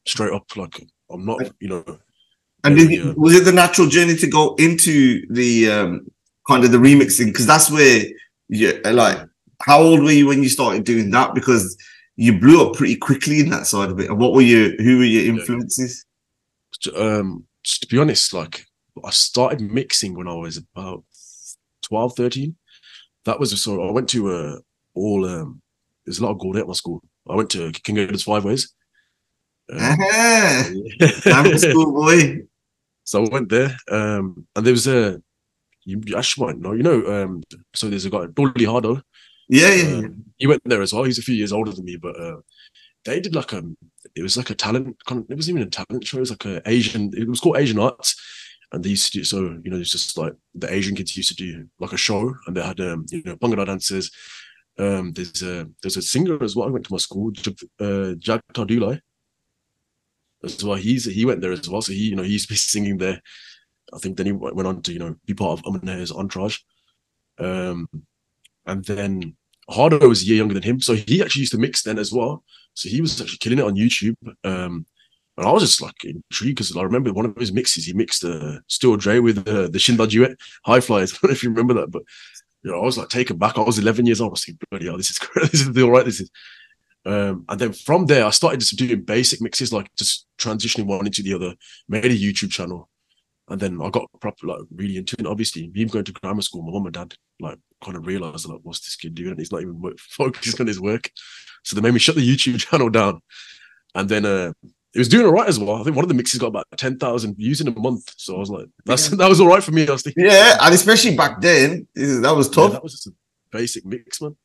straight 0.06 0.32
up. 0.32 0.56
Like 0.56 0.82
I'm 1.10 1.24
not. 1.24 1.40
You 1.60 1.68
know. 1.68 1.98
And 2.64 2.78
Yeah, 2.78 2.86
did, 2.86 3.16
was 3.16 3.34
it 3.34 3.44
the 3.44 3.52
natural 3.52 3.88
journey 3.88 4.16
to 4.16 4.26
go 4.28 4.54
into 4.54 5.26
the 5.30 5.70
um, 5.70 6.06
kind 6.48 6.64
of 6.64 6.70
the 6.70 6.78
remixing? 6.78 7.26
Because 7.26 7.46
that's 7.46 7.70
where 7.70 8.04
you 8.48 8.80
like. 8.84 9.18
How 9.62 9.80
old 9.80 10.00
were 10.00 10.12
you 10.12 10.26
when 10.26 10.42
you 10.42 10.48
started 10.48 10.84
doing 10.84 11.10
that? 11.10 11.34
Because 11.34 11.76
you 12.16 12.38
blew 12.38 12.66
up 12.66 12.74
pretty 12.76 12.96
quickly 12.96 13.40
in 13.40 13.48
that 13.50 13.66
side 13.66 13.90
of 13.90 13.98
it. 14.00 14.08
And 14.10 14.18
what 14.18 14.32
were 14.34 14.42
your 14.42 14.70
who 14.82 14.98
were 14.98 15.04
your 15.04 15.24
influences? 15.34 16.04
um 16.96 17.44
to 17.64 17.86
be 17.86 17.98
honest 17.98 18.32
like 18.34 18.66
i 19.04 19.10
started 19.10 19.60
mixing 19.60 20.14
when 20.16 20.26
i 20.26 20.32
was 20.34 20.56
about 20.56 21.04
12 21.82 22.14
13 22.16 22.56
that 23.24 23.38
was 23.38 23.62
so 23.62 23.86
i 23.86 23.90
went 23.92 24.08
to 24.08 24.28
uh 24.30 24.56
all 24.94 25.24
um 25.28 25.60
there's 26.04 26.18
a 26.18 26.24
lot 26.24 26.32
of 26.32 26.40
gold 26.40 26.56
at 26.56 26.66
my 26.66 26.72
school 26.72 27.00
i 27.30 27.36
went 27.36 27.50
to 27.50 27.70
king 27.72 27.98
edward's 27.98 28.24
five 28.24 28.44
ways 28.44 28.74
Um, 29.70 29.78
I'm 31.26 31.52
a 31.54 31.58
schoolboy. 31.58 32.40
so 33.04 33.24
i 33.24 33.28
went 33.30 33.48
there 33.48 33.76
um 33.90 34.44
and 34.56 34.66
there 34.66 34.72
was 34.72 34.88
a 34.88 35.22
you, 35.84 36.00
you 36.04 36.16
actually 36.16 36.46
might 36.46 36.58
know 36.58 36.72
you 36.72 36.82
know 36.82 37.22
um 37.22 37.42
so 37.74 37.88
there's 37.88 38.06
a 38.06 38.10
guy 38.10 38.26
dolly 38.34 38.64
hardo 38.64 39.00
Yeah, 39.52 39.74
yeah, 39.74 39.82
yeah. 39.82 39.98
um, 39.98 40.24
he 40.38 40.46
went 40.46 40.62
there 40.64 40.80
as 40.80 40.94
well. 40.94 41.04
He's 41.04 41.18
a 41.18 41.22
few 41.28 41.34
years 41.34 41.52
older 41.52 41.72
than 41.72 41.84
me 41.84 41.96
but 41.96 42.18
uh 42.18 42.38
they 43.04 43.20
did 43.20 43.34
like 43.34 43.52
a. 43.52 43.62
it 44.14 44.22
was 44.22 44.36
like 44.36 44.50
a 44.50 44.54
talent 44.54 44.96
it 45.28 45.36
wasn't 45.36 45.56
even 45.56 45.68
a 45.68 45.70
talent 45.70 46.06
show. 46.06 46.16
It 46.16 46.20
was 46.26 46.30
like 46.30 46.46
a 46.46 46.62
asian 46.74 47.10
it 47.14 47.28
was 47.28 47.40
called 47.40 47.58
asian 47.58 47.78
arts. 47.78 48.10
And 48.72 48.82
they 48.82 48.88
used 48.96 49.12
to 49.12 49.18
do 49.18 49.24
so 49.24 49.38
you 49.62 49.70
know 49.70 49.76
it's 49.82 49.90
just 49.90 50.16
like 50.16 50.34
the 50.54 50.72
asian 50.72 50.96
kids 50.96 51.14
used 51.18 51.28
to 51.28 51.34
do 51.44 51.66
like 51.78 51.92
a 51.92 51.98
show 51.98 52.34
and 52.46 52.56
they 52.56 52.62
had 52.62 52.80
um 52.80 53.04
you 53.10 53.22
know 53.26 53.36
bhangra 53.36 53.66
dancers. 53.66 54.10
Um 54.78 55.12
there's 55.12 55.42
a 55.42 55.68
there's 55.82 55.98
a 55.98 56.02
singer 56.12 56.42
as 56.42 56.56
well. 56.56 56.68
I 56.68 56.72
went 56.72 56.86
to 56.86 56.94
my 56.94 57.02
school 57.06 57.30
uh 57.86 58.14
jag 58.26 58.40
Tardulai 58.54 59.00
as 60.42 60.64
well. 60.64 60.76
He's 60.86 61.04
he 61.04 61.26
went 61.26 61.42
there 61.42 61.52
as 61.52 61.68
well. 61.68 61.82
So 61.82 61.92
he 61.92 62.04
you 62.10 62.16
know 62.16 62.22
he 62.22 62.32
used 62.38 62.48
to 62.48 62.54
be 62.54 62.64
singing 62.72 62.96
there. 62.96 63.20
I 63.92 63.98
think 63.98 64.16
then 64.16 64.26
he 64.26 64.32
went 64.32 64.68
on 64.70 64.80
to 64.82 64.92
you 64.94 65.00
know 65.02 65.14
be 65.26 65.34
part 65.34 65.60
of 65.60 65.66
Aman's 65.66 66.10
entourage. 66.10 66.58
Um 67.38 67.88
and 68.64 68.84
then 68.84 69.36
Hardo 69.70 70.08
was 70.08 70.22
a 70.22 70.26
year 70.26 70.36
younger 70.36 70.54
than 70.54 70.62
him, 70.62 70.80
so 70.80 70.94
he 70.94 71.22
actually 71.22 71.40
used 71.40 71.52
to 71.52 71.58
mix 71.58 71.82
then 71.82 71.98
as 71.98 72.12
well. 72.12 72.42
So 72.74 72.88
he 72.88 73.00
was 73.00 73.20
actually 73.20 73.38
killing 73.38 73.58
it 73.58 73.64
on 73.64 73.76
YouTube. 73.76 74.16
Um, 74.44 74.86
and 75.36 75.46
I 75.46 75.50
was 75.50 75.62
just 75.62 75.80
like 75.80 75.94
intrigued 76.04 76.56
because 76.56 76.76
I 76.76 76.82
remember 76.82 77.12
one 77.12 77.24
of 77.24 77.36
his 77.36 77.52
mixes, 77.52 77.86
he 77.86 77.92
mixed 77.92 78.24
uh, 78.24 78.58
Still 78.66 78.96
Dre 78.96 79.18
with 79.18 79.38
uh, 79.48 79.68
the 79.68 79.78
Shinda 79.78 80.08
duet, 80.08 80.36
High 80.64 80.80
Flyers. 80.80 81.12
I 81.14 81.16
don't 81.22 81.30
know 81.30 81.34
if 81.34 81.42
you 81.42 81.50
remember 81.50 81.74
that, 81.74 81.90
but 81.90 82.02
you 82.62 82.70
know, 82.70 82.80
I 82.80 82.84
was 82.84 82.98
like 82.98 83.08
taken 83.08 83.38
back. 83.38 83.58
I 83.58 83.62
was 83.62 83.78
11 83.78 84.06
years 84.06 84.20
old. 84.20 84.30
I 84.30 84.32
was 84.32 84.44
thinking, 84.44 84.66
bloody 84.70 84.86
hell, 84.86 84.96
this 84.96 85.10
is. 85.10 85.18
This 85.50 85.66
is 85.66 85.82
all 85.82 85.90
right. 85.90 86.04
This 86.04 86.20
is. 86.20 86.30
Um, 87.04 87.44
and 87.48 87.58
then 87.58 87.72
from 87.72 88.06
there, 88.06 88.24
I 88.24 88.30
started 88.30 88.60
just 88.60 88.76
doing 88.76 89.02
basic 89.02 89.40
mixes, 89.40 89.72
like 89.72 89.92
just 89.96 90.26
transitioning 90.38 90.86
one 90.86 91.06
into 91.06 91.22
the 91.22 91.34
other, 91.34 91.54
made 91.88 92.04
a 92.04 92.16
YouTube 92.16 92.52
channel. 92.52 92.88
And 93.48 93.60
then 93.60 93.80
I 93.82 93.90
got 93.90 94.08
proper, 94.20 94.46
like, 94.46 94.60
really 94.74 94.96
into 94.96 95.16
it. 95.18 95.26
Obviously, 95.26 95.68
me 95.74 95.84
going 95.84 96.04
to 96.04 96.12
grammar 96.12 96.42
school, 96.42 96.62
my 96.62 96.72
mum 96.72 96.86
and 96.86 96.94
dad, 96.94 97.14
like, 97.40 97.58
kind 97.84 97.96
of 97.96 98.06
realized, 98.06 98.48
like, 98.48 98.60
what's 98.62 98.80
this 98.80 98.96
kid 98.96 99.14
doing? 99.14 99.30
And 99.30 99.38
he's 99.38 99.52
not 99.52 99.62
even 99.62 99.80
focused 99.98 100.60
on 100.60 100.66
his 100.66 100.80
work. 100.80 101.10
So 101.64 101.74
they 101.74 101.82
made 101.82 101.94
me 101.94 101.98
shut 102.00 102.14
the 102.14 102.26
YouTube 102.36 102.58
channel 102.70 102.88
down. 102.88 103.20
And 103.94 104.08
then, 104.08 104.24
uh, 104.24 104.52
it 104.94 104.98
was 104.98 105.08
doing 105.08 105.24
all 105.24 105.32
right 105.32 105.48
as 105.48 105.58
well. 105.58 105.76
I 105.76 105.84
think 105.84 105.96
one 105.96 106.04
of 106.04 106.10
the 106.10 106.14
mixes 106.14 106.38
got 106.38 106.48
about 106.48 106.66
ten 106.76 106.98
thousand 106.98 107.36
views 107.36 107.60
in 107.62 107.68
a 107.68 107.78
month. 107.78 108.12
So 108.16 108.36
I 108.36 108.38
was 108.38 108.50
like, 108.50 108.66
that's 108.84 109.08
that 109.16 109.28
was 109.28 109.40
all 109.40 109.48
right 109.48 109.64
for 109.64 109.72
me. 109.72 109.88
I 109.88 109.92
was 109.92 110.02
thinking, 110.02 110.26
Yeah, 110.26 110.58
and 110.60 110.74
especially 110.74 111.16
back 111.16 111.40
then, 111.40 111.86
that 111.94 112.34
was 112.36 112.48
yeah, 112.48 112.54
tough. 112.54 112.72
that 112.72 112.82
was 112.82 112.92
just 112.92 113.06
a 113.06 113.12
basic 113.50 113.86
mix, 113.86 114.20
man. 114.20 114.36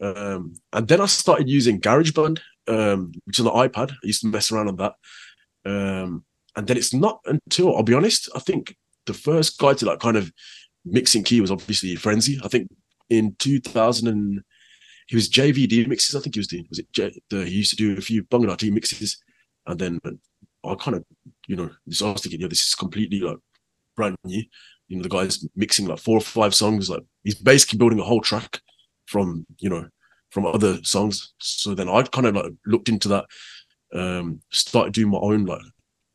Um, 0.00 0.54
and 0.72 0.88
then 0.88 1.00
I 1.00 1.06
started 1.06 1.48
using 1.48 1.80
GarageBand, 1.80 2.40
um, 2.66 3.12
which 3.24 3.38
is 3.38 3.46
on 3.46 3.56
the 3.56 3.68
iPad. 3.68 3.92
I 3.92 3.96
used 4.02 4.22
to 4.22 4.26
mess 4.26 4.50
around 4.50 4.68
on 4.68 4.76
that. 4.76 4.94
Um, 5.64 6.24
and 6.56 6.66
then 6.66 6.76
it's 6.76 6.94
not 6.94 7.20
until 7.26 7.76
I'll 7.76 7.82
be 7.82 7.94
honest, 7.94 8.28
I 8.34 8.38
think 8.38 8.76
the 9.06 9.14
first 9.14 9.58
guy 9.58 9.74
to 9.74 9.86
like 9.86 10.00
kind 10.00 10.16
of 10.16 10.32
mixing 10.84 11.24
key 11.24 11.40
was 11.40 11.50
obviously 11.50 11.96
Frenzy. 11.96 12.38
I 12.44 12.48
think 12.48 12.68
in 13.10 13.34
2000 13.38 14.08
and 14.08 14.42
he 15.06 15.16
was 15.16 15.28
JVD 15.28 15.86
mixes. 15.86 16.14
I 16.14 16.20
think 16.20 16.34
he 16.34 16.40
was 16.40 16.46
doing 16.46 16.66
was 16.68 16.78
it 16.78 16.90
J, 16.92 17.20
the, 17.30 17.44
he 17.44 17.56
used 17.56 17.70
to 17.70 17.76
do 17.76 17.96
a 17.96 18.00
few 18.00 18.24
Bunganati 18.24 18.72
mixes, 18.72 19.22
and 19.66 19.78
then 19.78 20.00
I 20.64 20.74
kind 20.76 20.96
of 20.96 21.04
you 21.46 21.56
know 21.56 21.70
this 21.86 22.02
I 22.02 22.12
was 22.12 22.22
thinking 22.22 22.40
yeah 22.40 22.48
this 22.48 22.66
is 22.66 22.74
completely 22.74 23.20
like 23.20 23.38
brand 23.96 24.16
new. 24.24 24.42
You 24.88 24.96
know 24.96 25.02
the 25.02 25.08
guy's 25.08 25.46
mixing 25.56 25.86
like 25.86 25.98
four 25.98 26.18
or 26.18 26.22
five 26.22 26.54
songs. 26.54 26.88
Like 26.88 27.02
he's 27.22 27.34
basically 27.34 27.78
building 27.78 28.00
a 28.00 28.04
whole 28.04 28.20
track 28.20 28.60
from 29.06 29.46
you 29.58 29.68
know 29.68 29.88
from 30.30 30.46
other 30.46 30.82
songs. 30.82 31.32
So 31.38 31.74
then 31.74 31.88
I 31.88 32.02
kind 32.02 32.26
of 32.26 32.34
like 32.34 32.52
looked 32.66 32.88
into 32.88 33.08
that, 33.08 33.26
um, 33.94 34.40
started 34.50 34.94
doing 34.94 35.10
my 35.10 35.18
own 35.18 35.44
like 35.44 35.60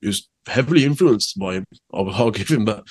it 0.02 0.08
was 0.08 0.30
heavily 0.48 0.86
influenced 0.86 1.38
by 1.40 1.56
him. 1.56 1.66
I'll, 1.94 2.10
I'll 2.10 2.32
give 2.32 2.48
him 2.50 2.66
that. 2.66 2.84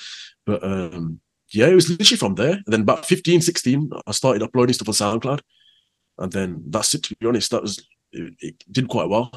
But 0.45 0.63
um, 0.63 1.19
yeah, 1.51 1.67
it 1.67 1.75
was 1.75 1.89
literally 1.89 2.17
from 2.17 2.35
there. 2.35 2.53
And 2.53 2.63
then 2.67 2.81
about 2.81 3.05
15, 3.05 3.41
16, 3.41 3.89
I 4.05 4.11
started 4.11 4.43
uploading 4.43 4.73
stuff 4.73 4.89
on 4.89 4.93
SoundCloud. 5.19 5.41
And 6.17 6.31
then 6.31 6.63
that's 6.67 6.93
it, 6.93 7.03
to 7.03 7.15
be 7.15 7.27
honest. 7.27 7.51
That 7.51 7.61
was, 7.61 7.79
it, 8.11 8.33
it 8.39 8.63
did 8.71 8.87
quite 8.89 9.09
well. 9.09 9.31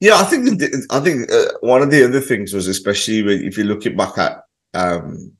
Yeah, 0.00 0.16
I 0.16 0.24
think 0.24 0.44
the, 0.58 0.86
I 0.90 1.00
think 1.00 1.30
uh, 1.30 1.58
one 1.60 1.82
of 1.82 1.90
the 1.90 2.04
other 2.04 2.20
things 2.20 2.54
was 2.54 2.66
especially 2.68 3.22
when- 3.22 3.42
if 3.44 3.56
you're 3.56 3.66
looking 3.66 3.96
back 3.96 4.16
at 4.18 4.42
um, 4.74 5.32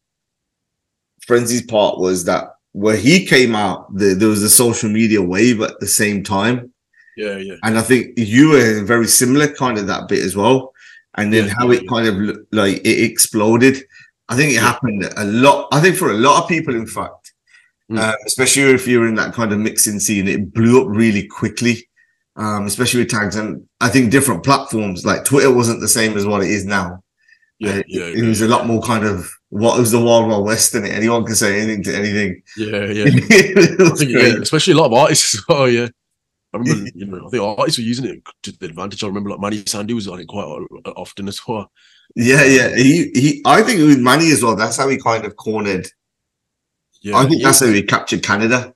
Frenzy's 1.26 1.62
part 1.62 1.98
was 1.98 2.24
that 2.24 2.48
where 2.72 2.96
he 2.96 3.24
came 3.26 3.54
out, 3.54 3.94
the, 3.96 4.14
there 4.14 4.28
was 4.28 4.42
a 4.42 4.50
social 4.50 4.88
media 4.90 5.20
wave 5.22 5.60
at 5.60 5.78
the 5.80 5.86
same 5.86 6.22
time, 6.22 6.72
Yeah, 7.16 7.36
yeah. 7.36 7.54
and 7.64 7.78
I 7.78 7.82
think 7.82 8.12
you 8.16 8.50
were 8.50 8.84
very 8.84 9.06
similar 9.06 9.48
kind 9.48 9.78
of 9.78 9.86
that 9.88 10.08
bit 10.08 10.20
as 10.24 10.36
well. 10.36 10.72
And 11.16 11.32
then 11.32 11.46
Yeah, 11.46 11.54
how 11.58 11.70
it 11.70 11.88
kind 11.88 12.06
of 12.06 12.38
like 12.52 12.76
it 12.84 13.04
exploded. 13.10 13.82
I 14.28 14.36
think 14.36 14.50
it 14.52 14.54
Yeah. 14.54 14.60
happened 14.60 15.08
a 15.16 15.24
lot. 15.24 15.68
I 15.72 15.80
think 15.80 15.96
for 15.96 16.10
a 16.10 16.14
lot 16.14 16.42
of 16.42 16.48
people, 16.48 16.74
in 16.74 16.86
fact, 16.86 17.32
Mm. 17.90 17.98
uh, 17.98 18.14
especially 18.26 18.62
if 18.72 18.86
you're 18.86 19.08
in 19.08 19.16
that 19.16 19.34
kind 19.34 19.52
of 19.52 19.58
mixing 19.58 19.98
scene, 19.98 20.28
it 20.28 20.54
blew 20.54 20.80
up 20.80 20.86
really 20.88 21.26
quickly. 21.26 21.88
Um, 22.36 22.64
especially 22.66 23.00
with 23.00 23.10
tags, 23.10 23.34
and 23.34 23.64
I 23.80 23.88
think 23.88 24.10
different 24.12 24.44
platforms 24.44 25.04
like 25.04 25.24
Twitter 25.24 25.52
wasn't 25.52 25.80
the 25.80 25.88
same 25.88 26.16
as 26.16 26.24
what 26.24 26.42
it 26.42 26.50
is 26.50 26.64
now. 26.64 27.02
Yeah, 27.58 27.78
Uh, 27.78 27.82
yeah. 27.88 28.04
it 28.04 28.24
was 28.24 28.40
a 28.40 28.46
lot 28.48 28.66
more 28.68 28.80
kind 28.80 29.04
of 29.04 29.28
what 29.50 29.78
was 29.78 29.90
the 29.90 29.98
wild 30.00 30.28
wild 30.28 30.46
west 30.46 30.74
in 30.76 30.84
it. 30.86 30.92
Anyone 30.92 31.24
can 31.26 31.34
say 31.34 31.60
anything 31.60 31.82
to 31.82 31.94
anything. 31.94 32.40
Yeah, 32.56 32.84
yeah. 32.98 33.04
Think, 33.96 34.10
yeah, 34.10 34.40
especially 34.40 34.74
a 34.74 34.76
lot 34.76 34.86
of 34.86 34.92
artists 34.94 35.42
Oh 35.48 35.54
well. 35.58 35.68
Yeah, 35.68 35.88
I 36.52 36.58
remember. 36.58 36.90
You 36.94 37.06
know, 37.06 37.26
I 37.26 37.30
think 37.30 37.42
artists 37.42 37.78
were 37.78 37.84
using 37.84 38.06
it 38.06 38.22
to 38.42 38.52
the 38.52 38.66
advantage. 38.66 39.04
I 39.04 39.06
remember 39.06 39.30
like 39.30 39.38
Manni 39.40 39.62
Sandhu 39.64 39.94
was 39.94 40.08
on 40.08 40.20
it 40.20 40.26
quite 40.26 40.44
often 40.96 41.28
as 41.28 41.40
well. 41.46 41.70
Yeah, 42.16 42.44
yeah. 42.44 42.74
He, 42.74 43.10
he. 43.14 43.42
I 43.46 43.62
think 43.62 43.78
with 43.80 44.00
Manny 44.00 44.30
as 44.32 44.42
well. 44.42 44.56
That's 44.56 44.76
how 44.76 44.88
he 44.88 44.98
kind 44.98 45.24
of 45.24 45.36
cornered. 45.36 45.86
Yeah, 47.02 47.16
I 47.16 47.26
think 47.26 47.42
that's 47.42 47.60
how 47.60 47.66
he 47.66 47.82
captured 47.82 48.22
Canada. 48.22 48.74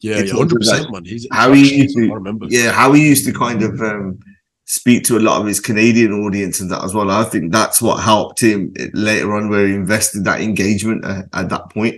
yeah, 0.00 0.20
yeah, 0.20 0.32
hundred 0.32 0.64
like 0.64 0.70
percent, 0.78 0.92
man. 0.92 1.04
He's 1.04 1.26
how 1.30 1.52
he 1.52 1.82
used 1.82 1.96
to- 1.96 2.10
I 2.10 2.14
remember. 2.14 2.46
Yeah, 2.48 2.72
how 2.72 2.92
he 2.92 3.06
used 3.08 3.26
to 3.26 3.32
kind 3.32 3.62
of 3.62 3.80
um, 3.82 4.18
speak 4.64 5.04
to 5.04 5.18
a 5.18 5.20
lot 5.20 5.40
of 5.40 5.46
his 5.46 5.60
Canadian 5.60 6.12
audience 6.24 6.60
and 6.60 6.70
that 6.70 6.82
as 6.82 6.94
well. 6.94 7.10
I 7.10 7.24
think 7.24 7.52
that's 7.52 7.80
what 7.82 8.02
helped 8.02 8.40
him 8.40 8.72
later 8.94 9.34
on, 9.36 9.48
where 9.50 9.66
he 9.68 9.74
invested 9.74 10.24
that 10.24 10.40
engagement 10.40 11.04
uh, 11.04 11.22
at 11.34 11.50
that 11.50 11.68
point. 11.70 11.96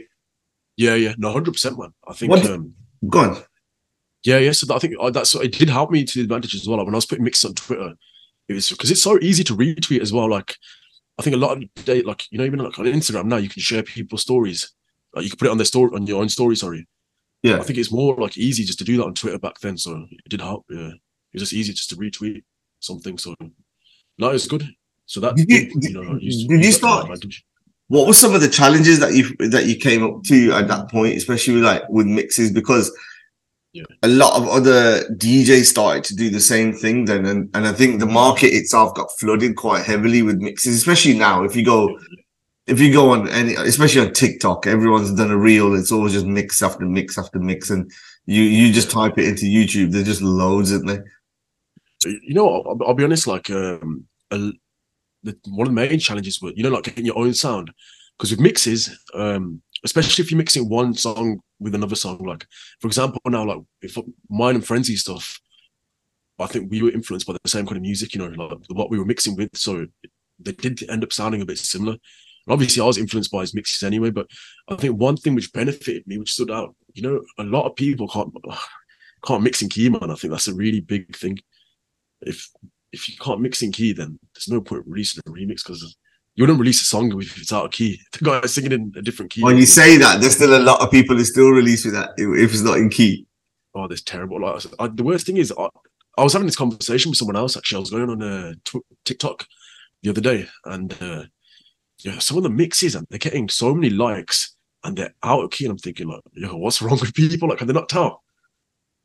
yeah, 0.76 0.97
yeah. 0.97 1.14
No, 1.18 1.33
hundred 1.33 1.52
percent, 1.52 1.78
man. 1.78 1.94
I 2.06 2.12
think. 2.14 2.30
What- 2.30 2.44
um 2.50 2.75
Go 3.09 3.21
on. 3.21 3.37
Yeah, 4.25 4.38
yeah. 4.38 4.52
So 4.52 4.66
that, 4.66 4.75
I 4.75 4.78
think 4.78 4.95
uh, 5.00 5.11
that's 5.11 5.35
it 5.35 5.52
did 5.59 5.69
help 5.69 5.90
me 5.90 6.04
to 6.04 6.14
the 6.19 6.23
advantage 6.23 6.54
as 6.54 6.66
well. 6.66 6.78
Like 6.78 6.87
when 6.87 6.95
I 6.95 6.97
was 6.99 7.07
putting 7.07 7.25
mixes 7.25 7.45
on 7.45 7.54
Twitter, 7.54 7.93
it 8.49 8.54
was 8.54 8.71
because 8.71 8.90
it's 8.90 9.02
so 9.02 9.19
easy 9.21 9.45
to 9.45 9.57
retweet 9.57 10.00
as 10.00 10.12
well. 10.12 10.28
Like 10.31 10.57
I 11.19 11.23
think 11.23 11.35
a 11.37 11.38
lot 11.38 11.57
of 11.57 11.85
day, 11.85 12.02
like 12.02 12.25
you 12.31 12.38
know, 12.38 12.45
even 12.45 12.59
like 12.61 12.78
on 12.78 12.87
Instagram 12.87 13.26
now, 13.26 13.37
you 13.37 13.49
can 13.49 13.62
share 13.62 13.83
people's 13.83 14.23
stories. 14.23 14.73
Like 15.14 15.25
you 15.25 15.31
can 15.31 15.38
put 15.38 15.49
it 15.49 15.50
on 15.50 15.59
their 15.59 15.64
story 15.66 15.90
on 15.95 16.07
your 16.07 16.21
own 16.23 16.28
story. 16.28 16.57
Sorry. 16.57 16.87
Yeah. 17.43 17.59
I 17.59 17.62
think 17.62 17.78
it's 17.78 17.93
more 17.93 18.16
like 18.16 18.38
easy 18.38 18.64
just 18.64 18.78
to 18.78 18.85
do 18.85 18.97
that 18.97 19.04
on 19.04 19.14
Twitter 19.14 19.38
back 19.38 19.61
then. 19.61 19.76
So 19.76 20.07
it 20.11 20.31
did 20.31 20.40
help. 20.40 20.64
Yeah, 20.71 20.88
it 20.88 20.95
was 21.35 21.43
just 21.43 21.52
easy 21.52 21.73
just 21.75 21.90
to 21.90 21.97
retweet 21.97 22.43
something. 22.81 23.19
So 23.19 23.35
no, 24.19 24.31
it's 24.31 24.47
good. 24.49 24.66
So 25.07 25.21
that 25.21 25.37
Did 25.37 25.50
you- 25.50 25.71
you 25.83 25.90
know, 25.93 26.16
used- 26.19 26.49
did 26.49 26.61
you 26.61 26.66
used 26.66 26.81
that 26.81 26.87
to 26.87 26.87
my 26.87 26.93
start- 26.95 27.02
advantage. 27.11 27.45
What 27.88 28.07
were 28.07 28.14
some 28.14 28.35
of 28.35 28.40
the 28.40 28.49
challenges 28.49 28.99
that 29.00 29.12
you 29.12 29.37
that 29.50 29.66
you 29.66 29.76
came 29.76 30.02
up 30.02 30.23
to 30.25 30.52
at 30.52 30.69
that 30.69 30.90
point, 30.90 31.19
especially 31.19 31.61
like 31.61 31.83
with 31.90 32.07
mixes? 32.07 32.50
Because 32.50 32.90
A 34.02 34.09
lot 34.09 34.37
of 34.37 34.49
other 34.49 35.02
DJs 35.14 35.64
started 35.64 36.04
to 36.04 36.16
do 36.16 36.31
the 36.31 36.40
same 36.40 36.73
thing 36.73 37.07
then, 37.07 37.26
and, 37.26 37.50
and 37.54 37.66
I 37.66 37.73
think 37.73 37.99
the 37.99 38.07
market 38.07 38.49
itself 38.49 38.95
got 38.95 39.11
flooded 39.19 39.57
quite 39.57 39.85
heavily 39.85 40.23
with 40.23 40.37
mixes, 40.37 40.76
especially 40.76 41.19
now. 41.19 41.45
If 41.45 41.57
you 41.57 41.64
go 41.64 41.99
if 42.66 42.81
you 42.81 42.93
go 42.93 43.11
on 43.11 43.28
any, 43.28 43.54
especially 43.54 44.07
on 44.07 44.12
TikTok, 44.12 44.66
everyone's 44.66 45.12
done 45.12 45.31
a 45.31 45.37
reel. 45.37 45.75
It's 45.75 45.93
always 45.93 46.14
just 46.14 46.26
mix 46.26 46.62
after 46.62 46.87
mix 46.87 47.19
after 47.19 47.38
mix, 47.38 47.71
and 47.71 47.90
you 48.26 48.43
you 48.43 48.73
just 48.73 48.90
type 48.90 49.19
it 49.19 49.28
into 49.28 49.47
YouTube. 49.47 49.90
There's 49.93 50.07
just 50.07 50.23
loads, 50.23 50.71
isn't 50.71 50.87
there? 50.87 51.04
you 52.07 52.35
know, 52.35 52.49
I'll, 52.49 52.78
I'll 52.87 52.95
be 52.95 53.04
honest. 53.04 53.26
Like, 53.26 53.50
um, 53.50 54.04
a, 54.31 54.52
the, 55.23 55.37
one 55.49 55.66
of 55.66 55.75
the 55.75 55.81
main 55.81 55.99
challenges 55.99 56.40
were, 56.40 56.52
you 56.54 56.62
know, 56.62 56.71
like 56.71 56.85
getting 56.85 57.07
your 57.07 57.19
own 57.19 57.35
sound. 57.35 57.73
Because 58.16 58.31
with 58.31 58.40
mixes, 58.40 58.97
um, 59.14 59.61
especially 59.84 60.22
if 60.22 60.30
you're 60.30 60.38
mixing 60.38 60.68
one 60.68 60.94
song 60.94 61.40
with 61.60 61.74
another 61.74 61.94
song, 61.94 62.18
like 62.24 62.46
for 62.80 62.86
example, 62.86 63.20
now 63.26 63.44
like 63.44 63.60
if 63.82 63.96
mine 64.28 64.56
and 64.56 64.66
Frenzy 64.66 64.96
stuff, 64.96 65.40
I 66.38 66.46
think 66.46 66.70
we 66.70 66.82
were 66.82 66.90
influenced 66.90 67.26
by 67.26 67.34
the 67.34 67.48
same 67.48 67.66
kind 67.66 67.76
of 67.76 67.82
music, 67.82 68.14
you 68.14 68.20
know, 68.20 68.44
like 68.44 68.58
what 68.68 68.90
we 68.90 68.98
were 68.98 69.04
mixing 69.04 69.36
with. 69.36 69.50
So 69.54 69.86
they 70.38 70.52
did 70.52 70.88
end 70.90 71.04
up 71.04 71.12
sounding 71.12 71.42
a 71.42 71.46
bit 71.46 71.58
similar. 71.58 71.92
And 71.92 72.52
obviously, 72.52 72.82
I 72.82 72.86
was 72.86 72.98
influenced 72.98 73.30
by 73.30 73.42
his 73.42 73.54
mixes 73.54 73.82
anyway. 73.82 74.10
But 74.10 74.26
I 74.68 74.76
think 74.76 74.98
one 74.98 75.16
thing 75.16 75.34
which 75.34 75.52
benefited 75.52 76.06
me, 76.06 76.18
which 76.18 76.32
stood 76.32 76.50
out, 76.50 76.74
you 76.94 77.02
know, 77.02 77.22
a 77.38 77.44
lot 77.44 77.66
of 77.66 77.76
people 77.76 78.08
can't 78.08 78.34
can't 79.24 79.42
mix 79.42 79.62
in 79.62 79.68
key, 79.68 79.88
man. 79.88 80.10
I 80.10 80.14
think 80.14 80.32
that's 80.32 80.48
a 80.48 80.54
really 80.54 80.80
big 80.80 81.14
thing. 81.16 81.38
If 82.22 82.48
if 82.92 83.08
you 83.08 83.16
can't 83.20 83.40
mix 83.40 83.62
in 83.62 83.72
key, 83.72 83.92
then 83.92 84.18
there's 84.34 84.48
no 84.48 84.60
point 84.60 84.84
releasing 84.86 85.22
a 85.26 85.30
remix 85.30 85.64
because 85.64 85.96
you 86.34 86.42
wouldn't 86.42 86.58
release 86.58 86.82
a 86.82 86.84
song 86.84 87.12
if 87.20 87.38
it's 87.38 87.52
out 87.52 87.66
of 87.66 87.70
key. 87.70 88.00
The 88.12 88.24
guy 88.24 88.40
is 88.40 88.54
singing 88.54 88.72
in 88.72 88.92
a 88.96 89.02
different 89.02 89.30
key. 89.30 89.42
When 89.42 89.56
you 89.56 89.66
say 89.66 89.96
that, 89.98 90.20
there's 90.20 90.34
still 90.34 90.56
a 90.56 90.58
lot 90.58 90.80
of 90.80 90.90
people 90.90 91.16
who 91.16 91.24
still 91.24 91.50
release 91.50 91.84
with 91.84 91.94
that 91.94 92.10
if 92.16 92.52
it's 92.52 92.62
not 92.62 92.78
in 92.78 92.88
key. 92.88 93.26
oh, 93.74 93.86
that's 93.86 94.02
terrible. 94.02 94.40
Like 94.40 94.64
I 94.78 94.88
the 94.88 95.04
worst 95.04 95.26
thing 95.26 95.36
is, 95.36 95.52
I, 95.56 95.68
I 96.18 96.22
was 96.22 96.32
having 96.32 96.46
this 96.46 96.56
conversation 96.56 97.10
with 97.10 97.18
someone 97.18 97.36
else. 97.36 97.56
Actually, 97.56 97.78
I 97.78 97.80
was 97.80 97.90
going 97.90 98.10
on 98.10 98.22
uh, 98.22 98.52
tw- 98.64 98.86
TikTok 99.04 99.46
the 100.02 100.10
other 100.10 100.20
day, 100.20 100.48
and 100.64 100.92
uh, 101.00 101.24
yeah, 102.00 102.18
some 102.18 102.36
of 102.36 102.42
the 102.42 102.50
mixes 102.50 102.94
and 102.94 103.06
they're 103.10 103.18
getting 103.18 103.48
so 103.48 103.74
many 103.74 103.90
likes, 103.90 104.56
and 104.82 104.96
they're 104.96 105.14
out 105.22 105.44
of 105.44 105.50
key. 105.50 105.66
And 105.66 105.72
I'm 105.72 105.78
thinking, 105.78 106.08
like, 106.08 106.20
yo, 106.32 106.56
what's 106.56 106.82
wrong 106.82 106.98
with 107.00 107.14
people? 107.14 107.48
Like, 107.48 107.58
can 107.58 107.68
they 107.68 107.72
not 107.72 107.88
tell? 107.88 108.22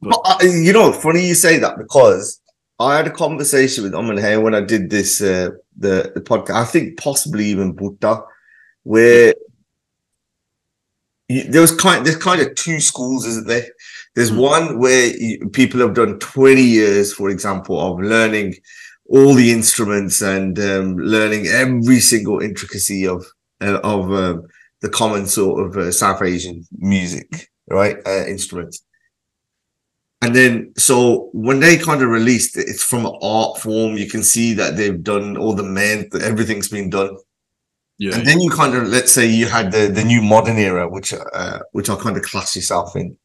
But, 0.02 0.20
uh, 0.24 0.38
you 0.42 0.74
know, 0.74 0.94
funny 0.94 1.28
you 1.28 1.36
say 1.36 1.60
that 1.60 1.78
because 1.78 2.42
I 2.80 2.96
had 2.98 3.08
a 3.08 3.12
conversation 3.12 3.84
with 3.84 3.94
Aman 3.94 4.18
Hayer 4.18 4.40
when 4.40 4.56
I 4.56 4.62
did 4.62 4.90
this 4.90 5.22
uh, 5.22 5.50
the, 5.78 6.12
the 6.16 6.22
podcast. 6.22 6.52
I 6.56 6.66
think 6.66 6.98
possibly 6.98 7.46
even 7.46 7.74
Buddha, 7.74 8.24
where 8.84 9.34
you, 11.28 11.44
there 11.44 11.62
was 11.62 11.76
kind 11.76 12.06
there's 12.06 12.18
kind 12.18 12.42
of 12.42 12.56
two 12.56 12.80
schools, 12.80 13.26
isn't 13.26 13.48
there? 13.48 13.68
There's 14.16 14.32
Mm. 14.32 14.38
one 14.38 14.80
where 14.80 15.08
you, 15.16 15.50
people 15.50 15.80
have 15.82 15.94
done 15.94 16.20
20 16.20 16.62
years, 16.62 17.14
for 17.14 17.30
example, 17.30 17.80
of 17.80 18.00
learning 18.00 18.56
all 19.10 19.34
the 19.34 19.52
instruments 19.52 20.22
and 20.22 20.58
um, 20.60 20.98
learning 20.98 21.48
every 21.48 22.00
single 22.00 22.40
intricacy 22.40 23.08
of 23.08 23.26
uh, 23.62 23.80
of 23.84 24.12
um, 24.14 24.44
the 24.82 24.90
common 24.90 25.28
sort 25.28 25.66
of 25.66 25.78
uh, 25.78 25.92
South 25.92 26.22
Asian 26.22 26.64
music, 26.78 27.50
right? 27.70 27.98
Uh, 28.06 28.26
instruments. 28.26 28.82
And 30.22 30.36
then, 30.36 30.74
so 30.78 31.30
when 31.32 31.60
they 31.62 31.78
kind 31.78 32.02
of 32.02 32.10
released 32.10 32.58
it, 32.58 32.68
it's 32.68 32.84
from 32.84 33.06
an 33.06 33.18
art 33.22 33.58
form. 33.60 33.96
You 33.96 34.10
can 34.10 34.22
see 34.22 34.54
that 34.56 34.76
they've 34.76 35.02
done 35.02 35.38
all 35.38 35.54
the 35.54 35.64
men, 35.64 36.10
everything's 36.22 36.68
been 36.68 36.90
done. 36.90 37.16
Yeah, 37.98 38.16
And 38.16 38.26
then 38.26 38.40
you 38.42 38.50
kind 38.50 38.76
of, 38.76 38.88
let's 38.88 39.12
say 39.12 39.26
you 39.26 39.46
had 39.46 39.72
the, 39.72 39.88
the 39.88 40.04
new 40.04 40.22
modern 40.22 40.58
era, 40.58 40.88
which, 40.90 41.14
uh, 41.14 41.60
which 41.72 41.90
I 41.90 41.96
kind 41.96 42.18
of 42.18 42.24
class 42.24 42.56
yourself 42.56 42.96
in. 42.96 43.18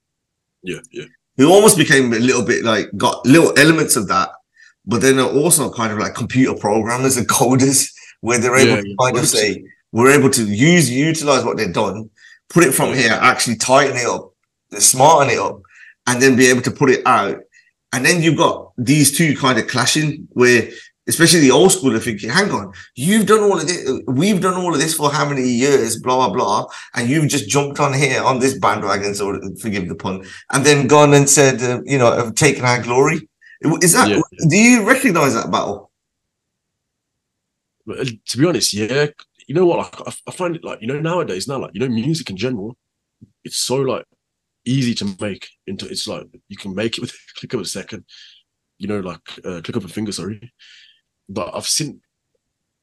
yeah, 0.62 0.78
yeah, 0.92 1.04
Who 1.36 1.50
almost 1.52 1.76
became 1.78 2.12
a 2.12 2.18
little 2.18 2.44
bit 2.44 2.64
like, 2.64 2.88
got 2.96 3.24
little 3.26 3.56
elements 3.58 3.96
of 3.96 4.08
that, 4.08 4.30
but 4.86 5.00
then 5.00 5.16
they're 5.16 5.26
also 5.26 5.72
kind 5.72 5.92
of 5.92 5.98
like 5.98 6.14
computer 6.14 6.54
programmers 6.58 7.16
and 7.16 7.28
coders 7.28 7.92
where 8.20 8.38
they're 8.38 8.56
able 8.56 8.76
Yeah, 8.76 8.80
to 8.82 8.88
yeah, 8.88 8.94
kind 9.00 9.18
of 9.18 9.26
say, 9.28 9.64
we're 9.92 10.10
able 10.16 10.30
to 10.30 10.44
use, 10.44 10.90
utilize 10.90 11.44
what 11.44 11.56
they've 11.56 11.72
done, 11.72 12.10
put 12.50 12.64
it 12.64 12.72
from 12.74 12.90
Yeah. 12.90 12.96
here, 12.96 13.18
actually 13.20 13.56
tighten 13.56 13.96
it 13.96 14.06
up, 14.06 14.32
smarten 14.78 15.30
it 15.32 15.38
up, 15.38 15.60
and 16.06 16.20
then 16.20 16.36
be 16.36 16.46
able 16.46 16.62
to 16.62 16.70
put 16.70 16.90
it 16.90 17.06
out. 17.06 17.38
And 17.92 18.04
then 18.04 18.22
you've 18.22 18.36
got 18.36 18.72
these 18.76 19.16
two 19.16 19.36
kind 19.36 19.58
of 19.58 19.68
clashing 19.68 20.26
where 20.30 20.68
especially 21.06 21.40
the 21.40 21.50
old 21.50 21.70
school, 21.70 21.94
are 21.94 22.00
thinking, 22.00 22.30
hang 22.30 22.50
on, 22.50 22.72
you've 22.94 23.26
done 23.26 23.40
all 23.40 23.58
of 23.58 23.66
this, 23.66 24.00
we've 24.06 24.40
done 24.40 24.54
all 24.54 24.72
of 24.72 24.80
this 24.80 24.94
for 24.94 25.10
how 25.10 25.28
many 25.28 25.42
years, 25.42 26.00
blah, 26.00 26.16
blah, 26.16 26.34
blah, 26.34 26.66
and 26.94 27.08
you've 27.08 27.28
just 27.28 27.48
jumped 27.48 27.78
on 27.78 27.92
here 27.92 28.22
on 28.22 28.38
this 28.38 28.58
bandwagon, 28.58 29.14
so 29.14 29.38
forgive 29.60 29.88
the 29.88 29.94
pun, 29.94 30.24
and 30.52 30.64
then 30.64 30.86
gone 30.86 31.12
and 31.12 31.28
said, 31.28 31.62
uh, 31.62 31.80
you 31.84 31.98
know, 31.98 32.10
have 32.10 32.34
taken 32.34 32.64
our 32.64 32.82
glory. 32.82 33.28
Is 33.82 33.92
that, 33.92 34.08
yeah. 34.08 34.20
do 34.48 34.56
you 34.56 34.86
recognize 34.86 35.34
that 35.34 35.50
battle? 35.50 35.90
Uh, 37.88 38.04
to 38.26 38.38
be 38.38 38.46
honest, 38.46 38.72
yeah. 38.72 39.06
You 39.46 39.54
know 39.54 39.66
what? 39.66 39.94
I, 40.06 40.12
I 40.26 40.30
find 40.30 40.56
it 40.56 40.64
like, 40.64 40.80
you 40.80 40.86
know, 40.86 41.00
nowadays, 41.00 41.46
now, 41.46 41.58
like, 41.58 41.72
you 41.74 41.80
know, 41.80 41.88
music 41.88 42.30
in 42.30 42.36
general, 42.36 42.76
it's 43.44 43.58
so 43.58 43.76
like 43.76 44.06
easy 44.66 44.94
to 44.94 45.16
make 45.20 45.48
into, 45.66 45.86
it's 45.86 46.08
like, 46.08 46.26
you 46.48 46.56
can 46.56 46.74
make 46.74 46.98
it 46.98 47.00
with 47.00 47.10
a 47.10 47.16
click 47.38 47.54
of 47.54 47.60
a 47.60 47.64
second, 47.64 48.04
you 48.78 48.88
know, 48.88 49.00
like, 49.00 49.20
uh, 49.44 49.60
click 49.62 49.76
of 49.76 49.84
a 49.84 49.88
finger, 49.88 50.12
sorry 50.12 50.52
but 51.28 51.54
I've 51.54 51.66
seen 51.66 52.00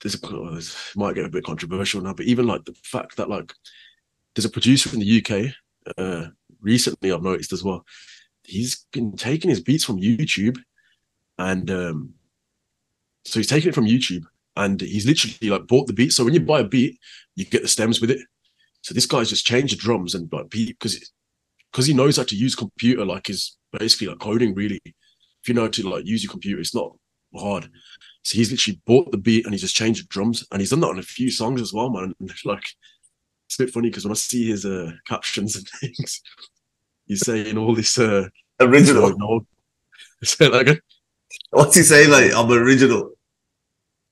there's 0.01 0.15
a 0.15 0.51
this 0.55 0.95
might 0.95 1.15
get 1.15 1.25
a 1.25 1.29
bit 1.29 1.43
controversial 1.43 2.01
now, 2.01 2.13
but 2.13 2.25
even 2.25 2.47
like 2.47 2.65
the 2.65 2.75
fact 2.83 3.17
that 3.17 3.29
like 3.29 3.53
there's 4.33 4.45
a 4.45 4.49
producer 4.49 4.89
in 4.93 4.99
the 4.99 5.23
UK 5.23 5.53
uh, 5.97 6.29
recently 6.61 7.11
I've 7.11 7.23
noticed 7.23 7.53
as 7.53 7.63
well. 7.63 7.85
He's 8.43 8.85
been 8.91 9.15
taking 9.15 9.49
his 9.49 9.61
beats 9.61 9.83
from 9.83 10.01
YouTube, 10.01 10.57
and 11.37 11.69
um, 11.69 12.13
so 13.25 13.39
he's 13.39 13.47
taking 13.47 13.69
it 13.69 13.75
from 13.75 13.85
YouTube, 13.85 14.23
and 14.55 14.81
he's 14.81 15.05
literally 15.05 15.49
like 15.49 15.67
bought 15.67 15.87
the 15.87 15.93
beat. 15.93 16.11
So 16.11 16.23
when 16.23 16.33
you 16.33 16.39
buy 16.39 16.61
a 16.61 16.65
beat, 16.65 16.99
you 17.35 17.45
get 17.45 17.61
the 17.61 17.67
stems 17.67 18.01
with 18.01 18.09
it. 18.09 18.21
So 18.81 18.95
this 18.95 19.05
guy's 19.05 19.29
just 19.29 19.45
changed 19.45 19.73
the 19.73 19.77
drums 19.77 20.15
and 20.15 20.31
like 20.33 20.49
because 20.49 21.11
because 21.71 21.85
he 21.85 21.93
knows 21.93 22.17
how 22.17 22.23
to 22.23 22.35
use 22.35 22.55
computer, 22.55 23.05
like 23.05 23.29
is 23.29 23.57
basically 23.77 24.07
like 24.07 24.19
coding 24.19 24.53
really. 24.53 24.81
If 24.85 25.47
you 25.47 25.53
know 25.53 25.63
how 25.63 25.69
to 25.69 25.89
like 25.89 26.05
use 26.05 26.23
your 26.23 26.31
computer, 26.31 26.59
it's 26.59 26.75
not 26.75 26.95
hard. 27.35 27.69
So 28.23 28.37
he's 28.37 28.51
literally 28.51 28.81
bought 28.85 29.11
the 29.11 29.17
beat 29.17 29.45
and 29.45 29.53
he's 29.53 29.61
just 29.61 29.75
changed 29.75 30.03
the 30.03 30.07
drums, 30.07 30.45
and 30.51 30.61
he's 30.61 30.69
done 30.69 30.81
that 30.81 30.89
on 30.89 30.99
a 30.99 31.03
few 31.03 31.31
songs 31.31 31.61
as 31.61 31.73
well, 31.73 31.89
man. 31.89 32.13
And 32.19 32.31
like, 32.45 32.65
it's 33.47 33.59
a 33.59 33.63
bit 33.63 33.73
funny 33.73 33.89
because 33.89 34.05
when 34.05 34.11
I 34.11 34.15
see 34.15 34.49
his 34.49 34.65
uh, 34.65 34.91
captions 35.07 35.55
and 35.55 35.67
things, 35.81 36.21
he's 37.05 37.25
saying 37.25 37.57
all 37.57 37.75
this 37.75 37.97
uh, 37.97 38.27
original. 38.59 39.09
You 39.09 39.17
know, 39.19 39.45
say 40.23 40.49
that 40.49 40.61
again. 40.61 40.79
What's 41.51 41.75
he 41.75 41.83
saying? 41.83 42.11
Like, 42.11 42.33
I'm 42.33 42.51
original. 42.51 43.11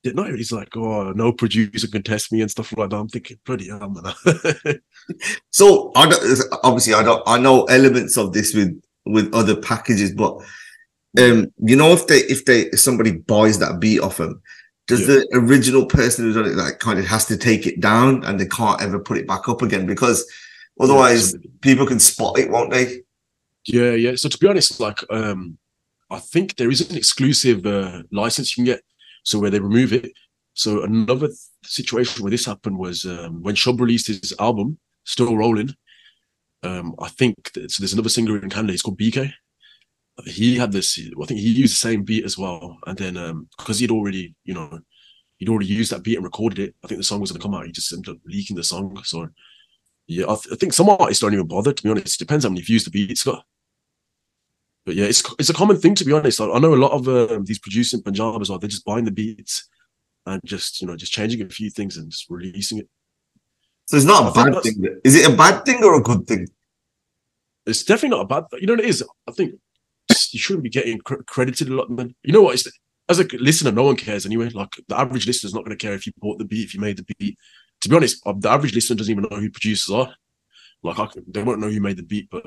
Yeah, 0.02 0.12
no, 0.12 0.24
he's 0.24 0.52
like, 0.52 0.74
oh, 0.76 1.12
no 1.12 1.30
producer 1.32 1.86
can 1.86 2.02
test 2.02 2.32
me 2.32 2.40
and 2.40 2.50
stuff 2.50 2.72
like 2.76 2.88
that. 2.90 2.96
I'm 2.96 3.08
thinking, 3.08 3.38
bloody 3.44 3.68
hell, 3.68 3.90
man. 3.90 4.14
so 5.50 5.92
I 5.94 6.08
don't, 6.08 6.40
obviously 6.62 6.94
I 6.94 7.02
don't 7.02 7.22
I 7.26 7.38
know 7.38 7.64
elements 7.64 8.16
of 8.16 8.32
this 8.32 8.54
with 8.54 8.80
with 9.04 9.34
other 9.34 9.56
packages, 9.56 10.14
but 10.14 10.38
um, 11.18 11.52
you 11.58 11.76
know, 11.76 11.92
if 11.92 12.06
they 12.06 12.18
if 12.18 12.44
they 12.44 12.62
if 12.66 12.80
somebody 12.80 13.12
buys 13.12 13.58
that 13.58 13.80
beat 13.80 14.00
off 14.00 14.18
them, 14.18 14.40
does 14.86 15.00
yeah. 15.00 15.06
the 15.16 15.28
original 15.34 15.86
person 15.86 16.24
who's 16.24 16.36
done 16.36 16.46
it 16.46 16.56
like 16.56 16.78
kind 16.78 16.98
of 16.98 17.06
has 17.06 17.26
to 17.26 17.36
take 17.36 17.66
it 17.66 17.80
down 17.80 18.24
and 18.24 18.38
they 18.38 18.46
can't 18.46 18.80
ever 18.80 18.98
put 18.98 19.18
it 19.18 19.26
back 19.26 19.48
up 19.48 19.62
again 19.62 19.86
because 19.86 20.24
otherwise 20.80 21.34
yeah, 21.34 21.50
people 21.60 21.86
can 21.86 22.00
spot 22.00 22.38
it, 22.38 22.50
won't 22.50 22.70
they? 22.70 23.02
Yeah, 23.66 23.92
yeah. 23.92 24.14
So 24.16 24.28
to 24.28 24.38
be 24.38 24.48
honest, 24.48 24.80
like 24.80 25.00
um, 25.10 25.58
I 26.10 26.18
think 26.18 26.56
there 26.56 26.70
is 26.70 26.88
an 26.88 26.96
exclusive 26.96 27.66
uh, 27.66 28.02
license 28.10 28.56
you 28.56 28.64
can 28.64 28.74
get, 28.74 28.82
so 29.22 29.38
where 29.38 29.50
they 29.50 29.60
remove 29.60 29.92
it. 29.92 30.12
So 30.54 30.82
another 30.82 31.28
situation 31.64 32.22
where 32.22 32.30
this 32.30 32.46
happened 32.46 32.78
was 32.78 33.04
um, 33.04 33.42
when 33.42 33.54
Shubh 33.54 33.80
released 33.80 34.08
his 34.08 34.34
album, 34.38 34.78
Still 35.04 35.36
Rolling. 35.36 35.74
Um, 36.62 36.94
I 37.00 37.08
think 37.08 37.52
that, 37.54 37.70
so. 37.70 37.82
There's 37.82 37.94
another 37.94 38.10
singer 38.10 38.36
in 38.36 38.50
Canada. 38.50 38.72
He's 38.72 38.82
called 38.82 38.98
BK 38.98 39.32
he 40.26 40.56
had 40.56 40.72
this. 40.72 40.98
I 40.98 41.26
think 41.26 41.40
he 41.40 41.52
used 41.52 41.74
the 41.74 41.88
same 41.88 42.02
beat 42.02 42.24
as 42.24 42.36
well, 42.36 42.78
and 42.86 42.96
then 42.96 43.16
um 43.16 43.48
because 43.56 43.78
he'd 43.78 43.90
already, 43.90 44.34
you 44.44 44.54
know, 44.54 44.80
he'd 45.38 45.48
already 45.48 45.66
used 45.66 45.92
that 45.92 46.02
beat 46.02 46.16
and 46.16 46.24
recorded 46.24 46.58
it. 46.58 46.74
I 46.84 46.88
think 46.88 46.98
the 46.98 47.04
song 47.04 47.20
was 47.20 47.30
going 47.30 47.40
to 47.40 47.46
come 47.46 47.54
out. 47.54 47.66
He 47.66 47.72
just 47.72 47.92
ended 47.92 48.14
up 48.14 48.20
leaking 48.24 48.56
the 48.56 48.64
song. 48.64 49.00
So 49.04 49.28
yeah, 50.06 50.24
I, 50.24 50.34
th- 50.34 50.52
I, 50.52 50.56
think 50.56 50.72
some 50.72 50.88
artists 50.88 51.20
don't 51.20 51.34
even 51.34 51.46
bother. 51.46 51.72
To 51.72 51.82
be 51.82 51.90
honest, 51.90 52.20
it 52.20 52.24
depends 52.24 52.44
how 52.44 52.50
many 52.50 52.62
views 52.62 52.84
the 52.84 52.90
beat's 52.90 53.24
got. 53.24 53.44
But 54.86 54.94
yeah, 54.94 55.04
it's 55.04 55.22
it's 55.38 55.50
a 55.50 55.54
common 55.54 55.76
thing 55.76 55.94
to 55.96 56.04
be 56.04 56.12
honest. 56.12 56.40
I, 56.40 56.50
I 56.50 56.58
know 56.58 56.74
a 56.74 56.76
lot 56.76 56.92
of 56.92 57.08
uh, 57.08 57.38
these 57.42 57.58
producing 57.58 58.02
Punjab 58.02 58.40
as 58.40 58.50
well. 58.50 58.58
They're 58.58 58.68
just 58.68 58.84
buying 58.84 59.04
the 59.04 59.10
beats 59.10 59.68
and 60.26 60.40
just 60.44 60.80
you 60.80 60.86
know 60.86 60.96
just 60.96 61.12
changing 61.12 61.42
a 61.42 61.48
few 61.48 61.70
things 61.70 61.96
and 61.96 62.10
just 62.10 62.26
releasing 62.30 62.78
it. 62.78 62.88
So 63.86 63.96
it's 63.96 64.06
not 64.06 64.30
a 64.30 64.32
bad 64.32 64.62
thing. 64.62 65.00
Is 65.04 65.16
it 65.16 65.32
a 65.32 65.36
bad 65.36 65.64
thing 65.64 65.82
or 65.82 65.94
a 65.94 66.02
good 66.02 66.26
thing? 66.26 66.46
It's 67.66 67.84
definitely 67.84 68.16
not 68.16 68.24
a 68.24 68.28
bad. 68.28 68.44
thing. 68.50 68.60
You 68.60 68.66
know 68.66 68.74
what 68.74 68.84
it 68.84 68.88
is. 68.88 69.04
I 69.28 69.32
think 69.32 69.54
you 70.32 70.38
shouldn't 70.38 70.64
be 70.64 70.70
getting 70.70 70.98
cr- 70.98 71.22
credited 71.26 71.68
a 71.68 71.74
lot. 71.74 71.90
Man, 71.90 72.14
you 72.22 72.32
know 72.32 72.42
what? 72.42 72.54
It's, 72.54 72.68
as 73.08 73.18
a 73.18 73.26
listener, 73.38 73.72
no 73.72 73.82
one 73.82 73.96
cares 73.96 74.24
anyway. 74.24 74.48
Like 74.50 74.76
the 74.88 74.98
average 74.98 75.26
listener 75.26 75.48
is 75.48 75.54
not 75.54 75.64
going 75.64 75.76
to 75.76 75.84
care 75.84 75.94
if 75.94 76.06
you 76.06 76.12
bought 76.18 76.38
the 76.38 76.44
beat, 76.44 76.64
if 76.64 76.74
you 76.74 76.80
made 76.80 76.96
the 76.96 77.14
beat. 77.18 77.36
To 77.80 77.88
be 77.88 77.96
honest, 77.96 78.24
uh, 78.24 78.34
the 78.36 78.48
average 78.48 78.74
listener 78.74 78.96
doesn't 78.96 79.10
even 79.10 79.26
know 79.28 79.38
who 79.38 79.50
producers 79.50 79.92
are. 79.92 80.14
Like 80.82 80.98
I, 80.98 81.08
they 81.26 81.42
won't 81.42 81.60
know 81.60 81.68
who 81.68 81.80
made 81.80 81.96
the 81.96 82.04
beat, 82.04 82.28
but 82.30 82.46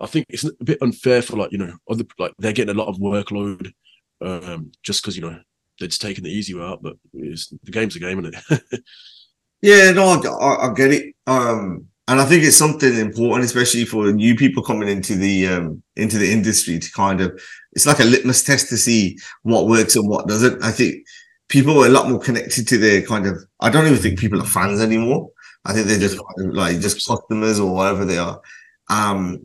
I 0.00 0.06
think 0.06 0.26
it's 0.28 0.44
a 0.44 0.64
bit 0.64 0.78
unfair 0.80 1.22
for 1.22 1.36
like 1.36 1.52
you 1.52 1.58
know 1.58 1.74
other 1.90 2.04
like 2.18 2.32
they're 2.38 2.52
getting 2.52 2.74
a 2.74 2.78
lot 2.78 2.88
of 2.88 2.98
workload 2.98 3.72
um, 4.20 4.72
just 4.82 5.02
because 5.02 5.16
you 5.16 5.22
know 5.22 5.38
they're 5.78 5.88
just 5.88 6.02
taking 6.02 6.24
the 6.24 6.30
easy 6.30 6.54
way 6.54 6.64
out. 6.64 6.82
But 6.82 6.96
the 7.12 7.70
game's 7.70 7.96
a 7.96 8.00
game, 8.00 8.24
isn't 8.24 8.36
it? 8.50 8.82
yeah, 9.62 9.92
no, 9.92 10.08
I, 10.08 10.68
I, 10.68 10.74
get 10.74 10.92
it. 10.92 11.14
Um, 11.26 11.86
and 12.08 12.20
I 12.20 12.24
think 12.24 12.44
it's 12.44 12.56
something 12.56 12.96
important, 12.96 13.44
especially 13.44 13.84
for 13.84 14.12
new 14.12 14.34
people 14.34 14.62
coming 14.62 14.88
into 14.88 15.14
the 15.14 15.46
um, 15.48 15.82
into 15.96 16.18
the 16.18 16.30
industry 16.30 16.78
to 16.78 16.92
kind 16.92 17.20
of 17.20 17.40
it's 17.72 17.86
like 17.86 18.00
a 18.00 18.04
litmus 18.04 18.42
test 18.42 18.68
to 18.70 18.76
see 18.76 19.18
what 19.42 19.68
works 19.68 19.96
and 19.96 20.08
what 20.08 20.26
doesn't. 20.26 20.62
I 20.62 20.70
think 20.70 21.04
people 21.48 21.82
are 21.82 21.86
a 21.86 21.90
lot 21.90 22.08
more 22.08 22.20
connected 22.20 22.66
to 22.68 22.78
their 22.78 23.02
kind 23.02 23.26
of. 23.26 23.38
I 23.60 23.70
don't 23.70 23.86
even 23.86 23.98
think 23.98 24.18
people 24.18 24.40
are 24.40 24.46
fans 24.46 24.80
anymore. 24.80 25.30
I 25.64 25.72
think 25.72 25.86
they're 25.86 25.98
just 25.98 26.18
like 26.38 26.80
just 26.80 27.06
customers 27.06 27.60
or 27.60 27.74
whatever 27.74 28.04
they 28.04 28.18
are. 28.18 28.40
Um, 28.88 29.44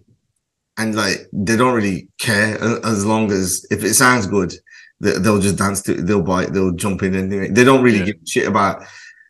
and 0.78 0.96
like 0.96 1.28
they 1.32 1.56
don't 1.56 1.76
really 1.76 2.08
care 2.20 2.62
uh, 2.62 2.80
as 2.84 3.06
long 3.06 3.32
as 3.32 3.66
if 3.70 3.84
it 3.84 3.94
sounds 3.94 4.28
good, 4.28 4.54
they'll 5.00 5.40
just 5.40 5.58
dance 5.58 5.82
to 5.84 5.98
it, 5.98 6.08
they'll 6.08 6.22
buy 6.22 6.44
it, 6.44 6.54
they'll 6.54 6.72
jump 6.72 7.04
in 7.04 7.16
and 7.16 7.56
They 7.56 7.64
don't 7.64 7.84
really 7.84 8.00
yeah. 8.00 8.06
give 8.06 8.16
shit 8.26 8.48
about 8.48 8.84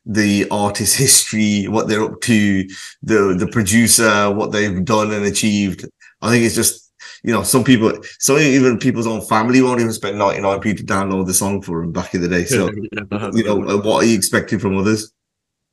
the 0.05 0.47
artist 0.51 0.97
history, 1.05 1.67
what 1.67 1.87
they're 1.87 2.03
up 2.03 2.21
to, 2.21 2.67
the 3.01 3.35
the 3.37 3.47
producer, 3.51 4.31
what 4.31 4.51
they've 4.51 4.83
done 4.83 5.11
and 5.11 5.25
achieved. 5.25 5.85
I 6.21 6.29
think 6.29 6.45
it's 6.45 6.55
just 6.55 6.91
you 7.23 7.33
know 7.33 7.43
some 7.43 7.63
people, 7.63 7.93
some 8.19 8.37
even 8.37 8.79
people's 8.79 9.07
own 9.07 9.21
family 9.21 9.61
won't 9.61 9.79
even 9.79 9.93
spend 9.93 10.17
ninety 10.17 10.41
nine 10.41 10.59
p 10.59 10.73
to 10.73 10.83
download 10.83 11.25
the 11.25 11.33
song 11.33 11.61
for 11.61 11.81
them 11.81 11.91
back 11.91 12.13
in 12.13 12.21
the 12.21 12.27
day. 12.27 12.45
So 12.45 12.69
yeah, 12.91 13.31
you 13.33 13.43
know 13.43 13.55
what 13.77 14.03
are 14.03 14.05
you 14.05 14.15
expecting 14.15 14.59
from 14.59 14.77
others? 14.77 15.11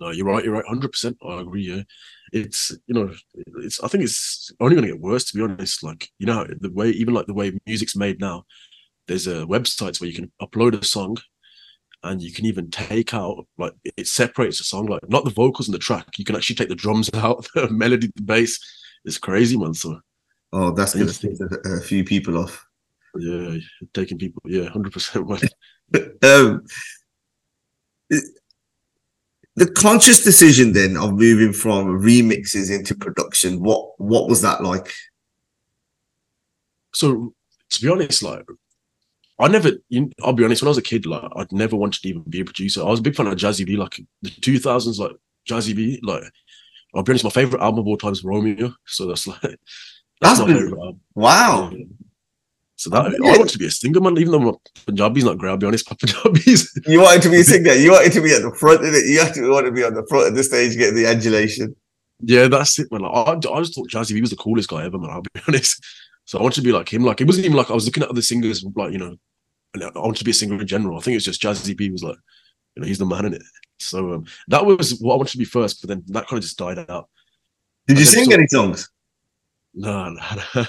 No, 0.00 0.11
you're 0.11 0.26
right. 0.26 0.42
You're 0.42 0.54
right. 0.54 0.64
Hundred 0.66 0.92
percent. 0.92 1.18
I 1.22 1.40
agree. 1.40 1.62
Yeah, 1.62 1.83
it's 2.33 2.73
you 2.87 2.95
know, 2.95 3.12
it's. 3.59 3.83
I 3.83 3.88
think 3.88 4.05
it's 4.05 4.53
only 4.61 4.77
going 4.77 4.87
to 4.87 4.93
get 4.93 5.01
worse. 5.01 5.25
To 5.25 5.37
be 5.37 5.43
honest, 5.43 5.83
like 5.83 6.09
you 6.19 6.27
know, 6.27 6.47
the 6.61 6.71
way 6.71 6.90
even 6.90 7.14
like 7.14 7.27
the 7.27 7.35
way 7.35 7.59
music's 7.66 7.97
made 7.97 8.21
now, 8.21 8.45
there's 9.07 9.27
a 9.27 9.43
uh, 9.43 9.47
websites 9.47 10.01
where 10.01 10.09
you 10.09 10.14
can 10.14 10.31
upload 10.40 10.81
a 10.81 10.85
song 10.85 11.19
and 12.03 12.23
you 12.23 12.33
can 12.33 12.47
even 12.47 12.71
take 12.71 13.12
out 13.12 13.47
like 13.59 13.75
it 13.97 14.07
separates 14.07 14.59
the 14.59 14.64
song, 14.64 14.87
like 14.87 15.07
not 15.09 15.25
the 15.25 15.31
vocals 15.31 15.69
in 15.69 15.73
the 15.73 15.79
track. 15.79 16.19
You 16.19 16.25
can 16.25 16.37
actually 16.37 16.57
take 16.57 16.69
the 16.69 16.75
drums 16.75 17.11
out, 17.14 17.47
the 17.55 17.69
melody, 17.71 18.11
the 18.14 18.23
bass. 18.23 18.59
It's 19.05 19.19
crazy, 19.19 19.57
man. 19.57 19.75
So, 19.75 20.01
oh, 20.53 20.73
that's 20.73 20.95
gonna 20.95 21.12
take 21.12 21.40
a, 21.40 21.71
a, 21.71 21.81
few 21.81 22.05
people 22.05 22.38
off. 22.38 22.66
Yeah, 23.19 23.57
taking 23.95 24.19
people. 24.19 24.43
Yeah, 24.45 24.69
hundred 24.69 24.93
percent. 24.93 25.29
Um, 26.23 26.64
the 29.61 29.70
conscious 29.70 30.25
decision 30.25 30.73
then 30.73 30.96
of 30.96 31.12
moving 31.12 31.53
from 31.53 32.01
remixes 32.01 32.75
into 32.75 32.94
production. 32.94 33.61
What 33.61 33.92
what 34.01 34.27
was 34.27 34.40
that 34.40 34.62
like? 34.62 34.90
So 36.94 37.35
to 37.68 37.83
be 37.83 37.90
honest, 37.90 38.23
like 38.23 38.46
I 39.38 39.49
never, 39.49 39.73
I'll 40.23 40.33
be 40.33 40.44
honest, 40.44 40.62
when 40.62 40.68
I 40.68 40.70
was 40.70 40.79
a 40.79 40.83
kid, 40.83 41.05
like, 41.05 41.31
I'd 41.37 41.53
never 41.53 41.77
wanted 41.77 42.01
to 42.01 42.09
even 42.09 42.23
be 42.23 42.40
a 42.40 42.44
producer. 42.44 42.81
I 42.81 42.90
was 42.90 43.01
a 43.01 43.03
big 43.03 43.14
fan 43.14 43.27
of 43.27 43.35
Jazzy 43.35 43.66
B, 43.66 43.77
like 43.77 44.01
the 44.23 44.31
2000s, 44.31 44.99
like 44.99 45.16
Jazzy 45.49 45.77
B. 45.77 46.01
Like, 46.03 46.25
I'll 46.94 47.03
be 47.03 47.12
honest, 47.12 47.25
my 47.25 47.31
favorite 47.31 47.62
album 47.62 47.81
of 47.81 47.87
all 47.87 47.96
time 47.99 48.12
is 48.12 48.25
Romeo. 48.25 48.75
So 48.87 49.07
that's 49.07 49.27
like, 49.27 49.40
that's, 49.40 49.59
that's 50.20 50.40
my 50.40 50.46
favorite 50.46 50.79
album. 50.79 51.01
Wow. 51.14 51.70
Yeah. 51.73 51.85
So 52.81 52.88
that, 52.88 53.12
yeah. 53.12 53.29
I 53.29 53.37
wanted 53.37 53.53
to 53.53 53.59
be 53.59 53.66
a 53.66 53.71
singer, 53.71 54.01
man, 54.01 54.16
even 54.16 54.33
though 54.33 54.38
my 54.38 54.53
Punjabi's 54.87 55.25
not 55.25 55.37
great, 55.37 55.51
I'll 55.51 55.59
be 55.59 55.66
honest, 55.66 55.87
Punjabi's. 56.01 56.73
you 56.87 57.03
wanted 57.03 57.21
to 57.21 57.29
be 57.29 57.40
a 57.40 57.45
singer, 57.45 57.73
you 57.73 57.90
wanted 57.90 58.12
to 58.12 58.23
be 58.23 58.33
at 58.33 58.40
the 58.40 58.55
front 58.59 58.83
of 58.83 58.95
it, 58.95 59.05
you 59.05 59.21
have 59.21 59.35
to 59.35 59.51
want 59.51 59.66
to 59.66 59.73
be 59.73 59.85
on 59.85 59.93
the 59.93 60.07
front 60.09 60.29
of 60.29 60.35
the 60.35 60.43
stage 60.43 60.79
getting 60.79 60.95
the 60.95 61.05
adulation. 61.05 61.77
Yeah, 62.21 62.49
that's 62.49 62.79
it, 62.79 62.90
man. 62.90 63.03
Like, 63.03 63.12
I, 63.12 63.33
I 63.33 63.61
just 63.61 63.75
thought 63.75 63.90
Jazzy 63.90 64.14
B 64.14 64.23
was 64.23 64.31
the 64.31 64.37
coolest 64.37 64.71
guy 64.71 64.83
ever, 64.87 64.97
man, 64.97 65.11
I'll 65.11 65.21
be 65.21 65.29
honest. 65.47 65.85
So 66.25 66.38
I 66.38 66.43
wanted 66.43 66.55
to 66.55 66.62
be 66.62 66.73
like 66.73 66.90
him. 66.90 67.05
Like, 67.05 67.21
it 67.21 67.27
wasn't 67.27 67.45
even 67.45 67.59
like 67.59 67.71
I 67.71 67.75
was 67.75 67.85
looking 67.85 68.03
at 68.03 68.09
other 68.09 68.23
singers, 68.23 68.64
like, 68.75 68.93
you 68.93 68.99
know, 68.99 69.14
I 69.79 69.99
wanted 69.99 70.16
to 70.16 70.25
be 70.25 70.31
a 70.31 70.35
singer 70.35 70.59
in 70.59 70.66
general. 70.66 70.97
I 70.97 71.03
think 71.03 71.16
it's 71.16 71.27
just 71.27 71.43
Jazzy 71.43 71.77
B 71.77 71.90
was 71.90 72.03
like, 72.03 72.16
you 72.77 72.81
know, 72.81 72.88
he's 72.88 72.99
the 72.99 73.05
man 73.05 73.27
in 73.27 73.35
it. 73.35 73.43
So 73.79 74.14
um, 74.14 74.25
that 74.49 74.64
was 74.64 74.99
what 75.01 75.12
I 75.12 75.16
wanted 75.19 75.33
to 75.33 75.38
be 75.38 75.45
first, 75.45 75.83
but 75.83 75.88
then 75.88 76.03
that 76.07 76.29
kind 76.29 76.38
of 76.38 76.45
just 76.45 76.57
died 76.57 76.79
out. 76.88 77.11
Did 77.87 77.99
you 77.99 78.07
sing 78.07 78.33
any 78.33 78.47
songs? 78.47 78.88
No, 79.75 80.09
no, 80.09 80.21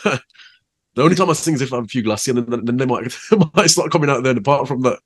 no. 0.05 0.17
The 0.95 1.03
only 1.03 1.15
time 1.15 1.29
I 1.29 1.33
sing 1.33 1.53
is 1.55 1.61
if 1.61 1.71
I 1.73 1.77
have 1.77 1.85
a 1.85 1.87
few 1.87 2.01
glasses, 2.01 2.35
and 2.35 2.45
then, 2.47 2.65
then 2.65 2.77
they 2.77 2.85
might, 2.85 3.13
might 3.55 3.69
start 3.69 3.91
coming 3.91 4.09
out 4.09 4.23
then. 4.23 4.37
Apart 4.37 4.67
from 4.67 4.81
that, 4.81 4.99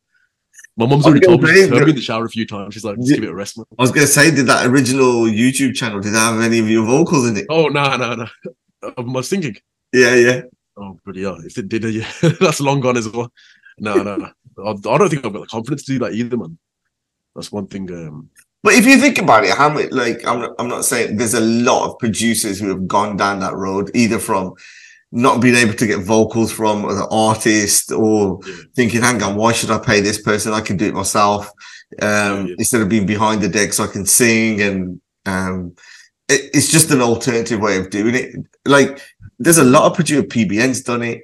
My 0.78 0.86
mum's 0.86 1.06
already 1.06 1.26
told 1.26 1.41
me. 1.43 1.50
She's 1.54 1.69
heard 1.69 1.84
me 1.86 1.89
in 1.91 1.95
the 1.95 2.02
shower 2.02 2.26
a 2.26 2.30
few 2.30 2.45
times. 2.45 2.74
She's 2.74 2.84
like, 2.84 2.98
just 2.98 3.10
Yeah. 3.10 3.15
give 3.17 3.24
it 3.26 3.30
a 3.32 3.36
rest, 3.36 3.58
man. 3.58 3.65
I 3.78 3.82
was 3.84 3.91
gonna 3.91 4.08
say, 4.08 4.32
did 4.32 4.48
that 4.48 4.65
original 4.67 5.24
YouTube 5.26 5.76
channel 5.76 6.00
did 6.02 6.13
that 6.13 6.34
have 6.34 6.41
any 6.41 6.60
of 6.60 6.69
your 6.69 6.86
vocals 6.86 7.28
in 7.28 7.38
it? 7.38 7.45
Oh 7.50 7.67
no, 7.67 7.95
no, 7.98 8.15
no. 8.15 8.28
I 8.98 9.02
was 9.02 9.30
thinking. 9.30 9.56
Yeah, 9.93 10.15
yeah. 10.15 10.41
Oh, 10.78 11.00
bloody 11.06 11.24
hell. 11.24 11.38
If 11.45 11.58
it 11.58 11.69
did, 11.69 11.84
yeah, 12.00 12.10
that's 12.41 12.60
long 12.60 12.82
gone 12.82 12.98
as 12.98 13.08
well. 13.08 13.32
No, 13.80 13.95
no, 13.95 14.15
no. 14.17 14.30
I, 14.65 14.69
I 14.71 14.98
don't 14.98 15.10
think 15.10 15.26
I've 15.26 15.34
got 15.34 15.41
the 15.41 15.48
confidence 15.48 15.84
to 15.86 15.93
do 15.93 16.00
that 16.00 16.13
either, 16.13 16.38
man. 16.38 16.58
That's 17.36 17.52
one 17.52 17.67
thing. 17.67 17.89
Um, 17.91 18.30
But 18.63 18.74
if 18.74 18.86
you 18.86 18.98
think 18.98 19.17
about 19.19 19.43
it, 19.45 19.52
how 19.56 19.69
many 19.69 19.88
like 19.89 20.26
I'm 20.28 20.54
I'm 20.60 20.67
not 20.67 20.84
saying 20.86 21.17
there's 21.17 21.34
a 21.36 21.39
lot 21.41 21.88
of 21.89 22.00
producers 22.00 22.60
who 22.60 22.67
have 22.69 22.88
gone 22.88 23.15
down 23.17 23.39
that 23.39 23.54
road, 23.56 23.91
either 23.93 24.19
from 24.19 24.54
not 25.15 25.41
being 25.41 25.56
able 25.56 25.73
to 25.73 25.88
get 25.88 25.99
vocals 25.99 26.51
from 26.51 26.82
the 26.84 27.08
artist 27.10 27.91
or 27.91 28.39
Yeah. 28.45 28.54
thinking, 28.75 29.01
hang 29.01 29.23
on, 29.23 29.36
why 29.36 29.54
should 29.54 29.71
I 29.71 29.80
pay 29.80 30.01
this 30.01 30.21
person? 30.21 30.51
I 30.54 30.62
can 30.62 30.78
do 30.78 30.86
it 30.88 30.93
myself. 30.93 31.49
Um, 32.01 32.47
yeah. 32.47 32.56
instead 32.58 32.82
of 32.82 32.89
being 32.89 33.06
behind 33.06 33.41
the 33.41 33.47
deck 33.47 33.71
so 33.71 33.84
I 33.86 33.88
can 33.88 34.06
sing 34.06 34.60
and 34.62 34.99
um 35.28 35.73
it, 36.28 36.41
it's 36.54 36.69
just 36.71 36.89
an 36.91 36.99
alternative 37.01 37.60
way 37.62 37.78
of 37.78 37.89
doing 37.91 38.15
it. 38.15 38.36
Like 38.65 38.99
there's 39.39 39.60
a 39.60 39.63
lot 39.63 39.84
of 39.89 39.93
producer 39.95 40.23
PBN's 40.23 40.82
done 40.82 41.04
it. 41.04 41.21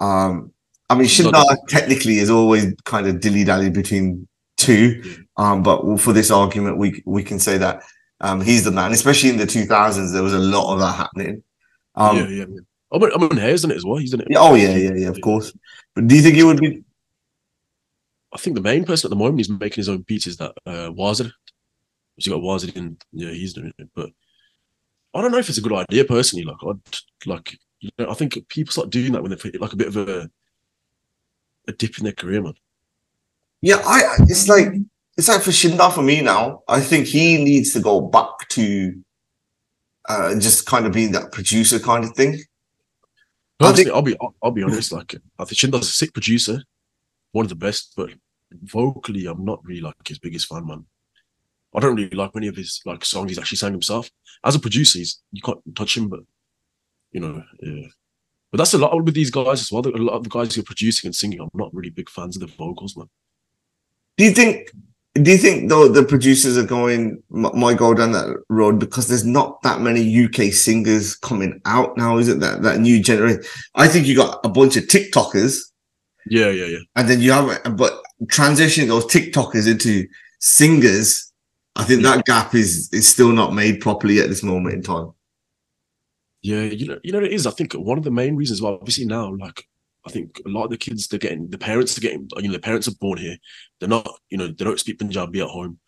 Um 0.00 0.52
I 0.88 0.94
mean 0.94 1.08
Shinda 1.08 1.44
technically 1.68 2.18
is 2.18 2.30
always 2.30 2.72
kind 2.84 3.06
of 3.08 3.20
dilly 3.20 3.44
dally 3.44 3.68
between 3.70 4.26
two. 4.56 5.02
Yeah. 5.04 5.14
Um, 5.36 5.62
but 5.62 5.98
for 6.00 6.12
this 6.14 6.30
argument, 6.30 6.78
we 6.78 7.02
we 7.04 7.22
can 7.22 7.38
say 7.40 7.58
that 7.58 7.82
um 8.20 8.40
he's 8.40 8.64
the 8.64 8.70
man, 8.70 8.92
especially 8.92 9.30
in 9.30 9.36
the 9.36 9.44
2000s. 9.46 10.12
There 10.12 10.22
was 10.22 10.32
a 10.32 10.38
lot 10.38 10.72
of 10.72 10.78
that 10.80 10.94
happening. 10.94 11.42
Um, 11.96 12.16
yeah, 12.16 12.28
yeah, 12.28 12.44
I 12.92 12.98
mean, 12.98 13.10
in, 13.10 13.14
Aman 13.14 13.38
Hayer's 13.38 13.64
it 13.64 13.72
as 13.72 13.84
well. 13.84 13.96
He's 13.96 14.14
in 14.14 14.20
it. 14.20 14.28
oh 14.36 14.54
yeah, 14.54 14.76
yeah, 14.76 14.94
yeah, 14.94 15.08
of 15.08 15.20
course. 15.20 15.52
But 15.94 16.06
do 16.06 16.14
you 16.14 16.22
think 16.22 16.36
he 16.36 16.44
would 16.44 16.60
be? 16.60 16.82
I 18.32 18.38
think 18.38 18.54
the 18.54 18.62
main 18.62 18.84
person 18.84 19.08
at 19.08 19.10
the 19.10 19.16
moment 19.16 19.38
he's 19.38 19.48
making 19.48 19.76
his 19.76 19.88
own 19.88 20.02
beats 20.02 20.26
is 20.26 20.36
that 20.36 20.52
uh, 20.66 20.90
Wazir. 20.92 21.32
So 22.18 22.30
you 22.30 22.32
got 22.32 22.42
Wazir 22.42 22.70
in, 22.74 22.96
yeah, 23.12 23.30
he's 23.30 23.54
doing 23.54 23.72
it. 23.78 23.88
But 23.94 24.10
I 25.14 25.22
don't 25.22 25.32
know 25.32 25.38
if 25.38 25.48
it's 25.48 25.58
a 25.58 25.62
good 25.62 25.72
idea 25.72 26.04
personally. 26.04 26.44
Like, 26.44 26.56
I'd 26.66 27.26
like, 27.28 27.56
you 27.80 27.90
know, 27.98 28.10
I 28.10 28.14
think 28.14 28.36
people 28.48 28.72
start 28.72 28.90
doing 28.90 29.12
that 29.12 29.22
when 29.22 29.30
they 29.30 29.36
hit 29.36 29.60
like 29.60 29.72
a 29.72 29.76
bit 29.76 29.88
of 29.88 29.96
a 29.96 30.30
a 31.68 31.72
dip 31.72 31.98
in 31.98 32.04
their 32.04 32.12
career, 32.12 32.42
man. 32.42 32.54
Yeah, 33.62 33.82
I. 33.84 34.16
It's 34.20 34.48
like 34.48 34.68
it's 35.16 35.28
like 35.28 35.42
for 35.42 35.50
Shinda 35.50 35.92
for 35.92 36.02
me 36.02 36.20
now. 36.20 36.62
I 36.68 36.80
think 36.80 37.06
he 37.06 37.42
needs 37.42 37.72
to 37.72 37.80
go 37.80 38.00
back 38.00 38.48
to 38.50 38.94
uh 40.08 40.34
just 40.38 40.66
kind 40.66 40.86
of 40.86 40.92
being 40.92 41.12
that 41.12 41.32
producer 41.32 41.78
kind 41.78 42.04
of 42.04 42.12
thing. 42.12 42.38
Personally, 43.58 43.84
think- 43.84 43.94
I'll 43.94 44.02
be 44.02 44.16
I'll, 44.42 44.50
be 44.50 44.62
honest. 44.62 44.92
Like, 44.92 45.14
I 45.38 45.44
think 45.44 45.58
Shinda's 45.58 45.88
a 45.88 45.92
sick 45.92 46.12
producer, 46.12 46.62
one 47.32 47.44
of 47.44 47.48
the 47.48 47.54
best. 47.54 47.94
But 47.96 48.10
vocally, 48.62 49.26
I'm 49.26 49.44
not 49.44 49.64
really 49.64 49.80
like 49.80 49.94
his 50.06 50.18
biggest 50.18 50.46
fan, 50.48 50.66
man. 50.66 50.84
I 51.74 51.80
don't 51.80 51.96
really 51.96 52.10
like 52.10 52.34
many 52.34 52.46
of 52.48 52.56
his 52.56 52.80
like 52.86 53.04
songs 53.04 53.30
he's 53.30 53.38
actually 53.38 53.58
sang 53.58 53.72
himself. 53.72 54.10
As 54.44 54.54
a 54.54 54.60
producer, 54.60 54.98
he's 54.98 55.20
you 55.32 55.42
can't 55.42 55.60
touch 55.74 55.96
him, 55.96 56.08
but 56.08 56.20
you 57.12 57.20
know, 57.20 57.42
yeah. 57.60 57.88
But 58.50 58.58
that's 58.58 58.74
a 58.74 58.78
lot 58.78 58.94
with 59.04 59.14
these 59.14 59.30
guys 59.30 59.60
as 59.60 59.72
well. 59.72 59.86
A 59.86 59.90
lot 59.90 60.14
of 60.14 60.22
the 60.22 60.30
guys 60.30 60.54
who 60.54 60.60
are 60.60 60.64
producing 60.64 61.08
and 61.08 61.14
singing, 61.14 61.40
I'm 61.40 61.50
not 61.54 61.74
really 61.74 61.90
big 61.90 62.08
fans 62.08 62.36
of 62.36 62.40
the 62.40 62.46
vocals, 62.46 62.96
man. 62.96 63.08
Do 64.16 64.24
you 64.24 64.30
think? 64.30 64.70
Do 65.22 65.30
you 65.30 65.38
think 65.38 65.68
though 65.68 65.88
the 65.88 66.02
producers 66.02 66.56
are 66.58 66.66
going 66.66 67.22
m- 67.34 67.50
might 67.58 67.76
go 67.78 67.94
down 67.94 68.12
that 68.12 68.36
road 68.48 68.78
because 68.78 69.08
there's 69.08 69.24
not 69.24 69.62
that 69.62 69.80
many 69.80 70.24
UK 70.24 70.52
singers 70.52 71.14
coming 71.16 71.60
out 71.64 71.96
now? 71.96 72.18
Is 72.18 72.28
it 72.28 72.40
that 72.40 72.62
that 72.62 72.80
new 72.80 73.02
generation? 73.02 73.42
I 73.74 73.88
think 73.88 74.06
you 74.06 74.16
got 74.16 74.40
a 74.44 74.48
bunch 74.48 74.76
of 74.76 74.84
TikTokers, 74.84 75.58
Yeah, 76.26 76.50
yeah, 76.50 76.66
yeah. 76.66 76.78
and 76.96 77.08
then 77.08 77.20
you 77.20 77.32
have 77.32 77.76
but 77.76 78.02
transitioning 78.26 78.88
those 78.88 79.06
TikTokers 79.06 79.70
into 79.70 80.06
singers. 80.40 81.32
I 81.76 81.84
think 81.84 82.02
that 82.02 82.24
gap 82.24 82.54
is 82.54 82.88
is 82.92 83.06
still 83.06 83.32
not 83.32 83.54
made 83.54 83.80
properly 83.80 84.20
at 84.20 84.28
this 84.28 84.42
moment 84.42 84.74
in 84.74 84.82
time. 84.82 85.10
Yeah, 86.42 86.62
you 86.62 86.86
know, 86.86 86.98
you 87.02 87.12
know 87.12 87.18
it 87.20 87.32
is. 87.32 87.46
I 87.46 87.50
think 87.50 87.72
one 87.74 87.98
of 87.98 88.04
the 88.04 88.10
main 88.10 88.36
reasons 88.36 88.62
why, 88.62 88.70
obviously 88.70 89.04
now, 89.04 89.34
like 89.34 89.66
I 90.06 90.10
think 90.10 90.40
a 90.46 90.48
lot 90.48 90.64
of 90.64 90.70
the 90.70 90.76
kids 90.76 91.08
they're 91.08 91.18
getting, 91.18 91.48
the 91.50 91.58
parents 91.58 91.98
are 91.98 92.00
getting, 92.00 92.28
you 92.36 92.48
know, 92.48 92.52
the 92.52 92.60
parents 92.60 92.86
are 92.86 92.94
born 93.00 93.18
here. 93.18 93.36
They're 93.80 93.88
not, 93.88 94.08
you 94.30 94.38
know, 94.38 94.46
they 94.46 94.64
don't 94.64 94.78
speak 94.78 94.98
Punjabi 94.98 95.40
at 95.40 95.48
home. 95.48 95.78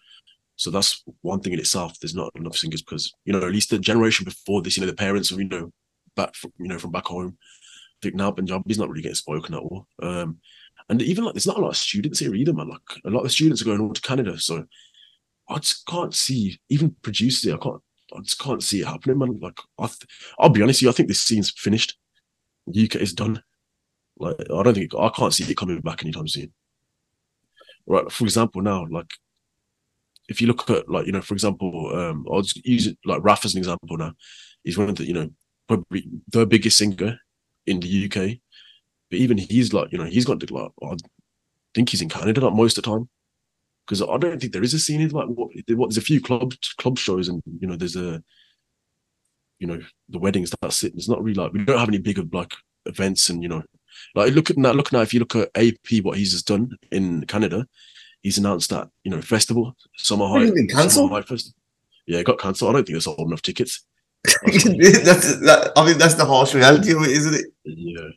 So 0.57 0.73
that's 0.73 1.05
one 1.23 1.41
thing 1.41 1.53
in 1.53 1.61
itself. 1.61 1.99
There's 2.01 2.17
not 2.17 2.33
enough 2.35 2.57
singers 2.57 2.83
because 2.83 3.15
you 3.25 3.33
know 3.33 3.39
at 3.39 3.53
least 3.53 3.71
the 3.71 3.79
generation 3.79 4.25
before 4.25 4.61
this, 4.61 4.77
you 4.77 4.81
know, 4.81 4.91
the 4.91 4.97
parents 4.97 5.33
are 5.33 5.41
you 5.41 5.49
know 5.49 5.73
back 6.17 6.35
from 6.35 6.53
you 6.59 6.67
know 6.67 6.79
from 6.79 6.91
back 6.91 7.07
home. 7.07 7.39
I 7.41 7.99
think 8.03 8.17
now 8.17 8.33
Punjabi's 8.33 8.79
not 8.79 8.89
really 8.89 9.03
getting 9.03 9.15
spoken 9.15 9.55
at 9.55 9.61
all. 9.61 9.87
Um, 10.03 10.39
and 10.89 11.01
even 11.01 11.25
like 11.25 11.35
there's 11.35 11.47
not 11.47 11.59
a 11.59 11.61
lot 11.61 11.71
of 11.71 11.77
students 11.77 12.19
here 12.19 12.35
either, 12.35 12.53
man. 12.53 12.71
Like 12.71 12.81
a 13.05 13.11
lot 13.11 13.25
of 13.25 13.31
students 13.31 13.63
are 13.63 13.67
going 13.67 13.81
over 13.81 13.95
to 13.95 14.01
Canada, 14.01 14.39
so 14.39 14.65
I 15.49 15.59
just 15.59 15.87
can't 15.87 16.15
see 16.15 16.59
even 16.69 16.97
producers. 17.03 17.55
I 17.55 17.57
can't. 17.59 17.81
I 18.17 18.21
just 18.21 18.41
can't 18.41 18.63
see 18.63 18.81
it 18.81 18.87
happening, 18.87 19.19
man. 19.19 19.39
Like 19.41 19.61
I, 19.79 19.87
th- 19.87 20.07
I'll 20.41 20.49
be 20.49 20.63
honest 20.63 20.79
with 20.79 20.83
you, 20.83 20.89
I 20.89 20.93
think 20.93 21.09
this 21.09 21.21
scene's 21.21 21.53
finished. 21.53 21.97
UK 22.69 22.97
is 22.97 23.13
done. 23.13 23.43
Like 24.19 24.37
I 24.41 24.63
don't 24.63 24.75
think 24.75 24.95
I 24.95 25.09
can't 25.11 25.33
see 25.33 25.45
it 25.45 25.57
coming 25.57 25.81
back 25.81 26.03
anytime 26.03 26.29
soon. 26.29 26.53
Right, 27.87 28.11
for 28.11 28.25
example, 28.25 28.61
now 28.63 28.87
like 28.91 29.11
if 30.29 30.41
you 30.41 30.47
look 30.47 30.69
at 30.71 30.89
like 30.89 31.07
you 31.07 31.13
know, 31.13 31.23
for 31.23 31.35
example, 31.35 31.91
um, 31.95 32.27
I'll 32.31 32.43
just 32.43 32.65
use 32.65 32.87
it 32.87 32.99
like 33.05 33.23
Raf 33.23 33.45
as 33.45 33.55
an 33.55 33.59
example. 33.59 33.97
Now 33.97 34.13
he's 34.63 34.79
one 34.79 34.89
of 34.89 34.97
the 34.97 35.07
you 35.07 35.15
know 35.15 35.31
probably 35.67 36.09
the 36.29 36.47
biggest 36.47 36.79
singer 36.79 37.19
in 37.67 37.81
the 37.81 38.05
UK, 38.07 38.39
but 39.11 39.19
even 39.19 39.39
he's 39.39 39.73
like 39.73 39.91
you 39.93 39.99
know 39.99 40.05
he's 40.05 40.25
got 40.25 40.51
like 40.51 40.73
I 40.83 40.97
think 41.75 41.91
he's 41.91 42.03
in 42.03 42.09
Canada 42.09 42.41
like 42.41 42.55
most 42.55 42.77
of 42.77 42.85
the 42.85 42.91
time 42.91 43.09
because 43.87 44.03
I 44.03 44.19
don't 44.19 44.39
think 44.39 44.53
there 44.53 44.63
is 44.63 44.75
a 44.75 44.79
scene 44.79 45.01
in 45.01 45.11
like 45.11 45.29
what, 45.29 45.51
what 45.71 45.89
there's 45.89 45.97
a 45.97 46.03
few 46.03 46.21
club 46.21 46.55
club 46.77 46.99
shows 46.99 47.29
and 47.29 47.43
you 47.61 47.67
know 47.67 47.77
there's 47.77 47.97
a 47.97 48.23
you 49.59 49.67
know 49.67 49.81
the 50.09 50.19
weddings 50.19 50.53
that's 50.61 50.85
it. 50.85 50.93
It's 50.95 51.09
not 51.09 51.23
really 51.23 51.41
like 51.41 51.53
we 51.53 51.65
don't 51.65 51.79
have 51.79 51.89
any 51.89 51.99
bigger 51.99 52.23
like 52.33 52.53
events 52.85 53.31
and 53.31 53.43
you 53.43 53.49
know 53.49 53.63
like 54.15 54.35
look 54.35 54.51
at 54.51 54.57
that 54.57 54.77
look 54.77 54.93
now 54.93 55.01
if 55.01 55.15
you 55.15 55.21
look 55.21 55.37
at 55.37 55.51
AP 55.55 56.03
what 56.03 56.19
he's 56.19 56.33
just 56.33 56.47
done 56.47 56.77
in 56.91 57.25
Canada, 57.27 57.67
he's 58.23 58.39
announced 58.39 58.71
that 58.71 58.89
you 59.05 59.11
know 59.11 59.21
festival 59.21 59.77
summer 59.97 60.27
high 60.27 60.51
been 60.51 60.69
cancelled? 60.69 61.13
Yeah, 62.07 62.21
it 62.21 62.27
got 62.27 62.39
cancelled. 62.39 62.71
I 62.71 62.73
don't 62.73 62.85
think 62.85 62.95
there's 62.95 63.05
sold 63.05 63.29
enough 63.29 63.43
tickets. 63.43 63.85
that's 64.25 65.41
that, 65.41 65.73
I 65.77 65.87
mean 65.87 65.99
that's 65.99 66.15
the 66.15 66.25
harsh 66.25 66.55
reality 66.55 66.93
of 66.93 67.03
it, 67.03 67.11
isn't 67.11 67.35
it? 67.35 67.47
Yeah, 67.65 68.09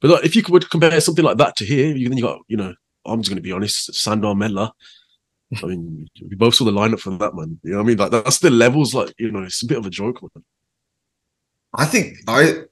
but 0.00 0.10
like, 0.10 0.24
if 0.24 0.34
you 0.34 0.42
could 0.42 0.70
compare 0.70 1.00
something 1.00 1.24
like 1.24 1.36
that 1.38 1.56
to 1.56 1.64
here, 1.64 1.94
you 1.94 2.08
then 2.08 2.18
you 2.18 2.24
got 2.24 2.40
you 2.48 2.56
know 2.56 2.74
I'm 3.04 3.20
just 3.20 3.30
going 3.30 3.36
to 3.36 3.42
be 3.42 3.52
honest, 3.52 3.94
Sandor 3.94 4.34
Mella. 4.34 4.72
I 5.62 5.66
mean, 5.66 6.08
we 6.28 6.36
both 6.36 6.54
saw 6.54 6.64
the 6.64 6.70
lineup 6.70 7.00
for 7.00 7.10
that 7.10 7.34
man. 7.34 7.58
You 7.64 7.72
know 7.72 7.78
what 7.78 7.82
I 7.82 7.86
mean? 7.86 7.98
Like 7.98 8.10
that's 8.10 8.38
the 8.38 8.50
levels. 8.50 8.94
Like 8.94 9.12
you 9.18 9.30
know, 9.30 9.42
it's 9.42 9.62
a 9.62 9.66
bit 9.66 9.78
of 9.78 9.86
a 9.86 9.90
joke, 9.90 10.22
man. 10.22 10.44
I 11.74 11.84
think 11.86 12.18
I 12.26 12.64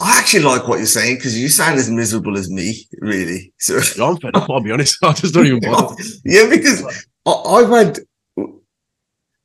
I 0.00 0.18
actually 0.18 0.44
like 0.44 0.68
what 0.68 0.78
you're 0.78 0.86
saying 0.86 1.16
because 1.16 1.38
you 1.38 1.48
sound 1.48 1.78
as 1.78 1.90
miserable 1.90 2.38
as 2.38 2.48
me, 2.48 2.86
really. 3.00 3.52
So 3.58 3.76
I'm 4.04 4.16
fed 4.18 4.36
up. 4.36 4.48
I'll 4.48 4.60
be 4.60 4.70
honest. 4.70 4.98
I 5.04 5.12
just 5.12 5.34
don't 5.34 5.46
even 5.46 5.60
bother. 5.60 5.96
yeah, 6.24 6.48
because 6.48 6.84
I, 7.26 7.32
I've 7.32 7.68
had 7.68 7.98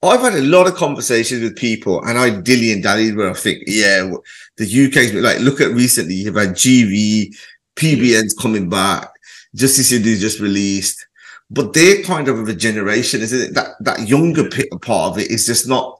I've 0.04 0.20
had 0.20 0.34
a 0.34 0.42
lot 0.42 0.68
of 0.68 0.76
conversations 0.76 1.42
with 1.42 1.56
people, 1.56 2.04
and 2.04 2.18
I 2.18 2.42
dilly 2.42 2.74
and 2.74 2.84
dally 2.84 3.14
where 3.16 3.32
I 3.32 3.34
think, 3.34 3.64
yeah, 3.68 4.12
the 4.58 4.88
UK's 4.88 5.14
like 5.14 5.40
look 5.40 5.62
at 5.62 5.72
recently 5.72 6.16
you've 6.16 6.36
had 6.36 6.50
GV, 6.50 7.34
PBN's 7.78 8.34
coming 8.34 8.70
back, 8.70 9.10
Justice 9.56 9.92
India 9.92 10.18
just 10.18 10.40
released, 10.40 11.08
but 11.50 11.74
they're 11.74 12.04
kind 12.04 12.28
of 12.28 12.38
of 12.38 12.50
a 12.50 12.54
generation, 12.54 13.22
isn't 13.22 13.42
it? 13.42 13.54
That 13.54 13.76
that 13.80 14.08
younger 14.08 14.50
part 14.82 15.12
of 15.12 15.18
it 15.18 15.32
is 15.32 15.46
just 15.46 15.68
not. 15.68 16.00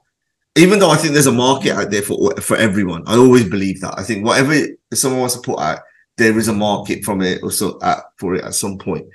Even 0.56 0.78
though 0.78 0.90
I 0.90 0.96
think 0.96 1.12
there's 1.12 1.26
a 1.26 1.32
market 1.32 1.74
mm. 1.74 1.82
out 1.82 1.90
there 1.90 2.02
for 2.02 2.34
for 2.40 2.56
everyone, 2.56 3.02
I 3.06 3.16
always 3.16 3.48
believe 3.48 3.80
that. 3.80 3.98
I 3.98 4.02
think 4.02 4.24
whatever 4.24 4.66
someone 4.92 5.20
wants 5.20 5.34
to 5.34 5.42
put 5.42 5.58
out, 5.58 5.80
there 6.16 6.38
is 6.38 6.48
a 6.48 6.52
market 6.52 7.04
from 7.04 7.22
it 7.22 7.42
or 7.42 7.50
so 7.50 7.78
at, 7.82 8.04
for 8.18 8.34
it 8.34 8.44
at 8.44 8.54
some 8.54 8.78
point 8.78 9.06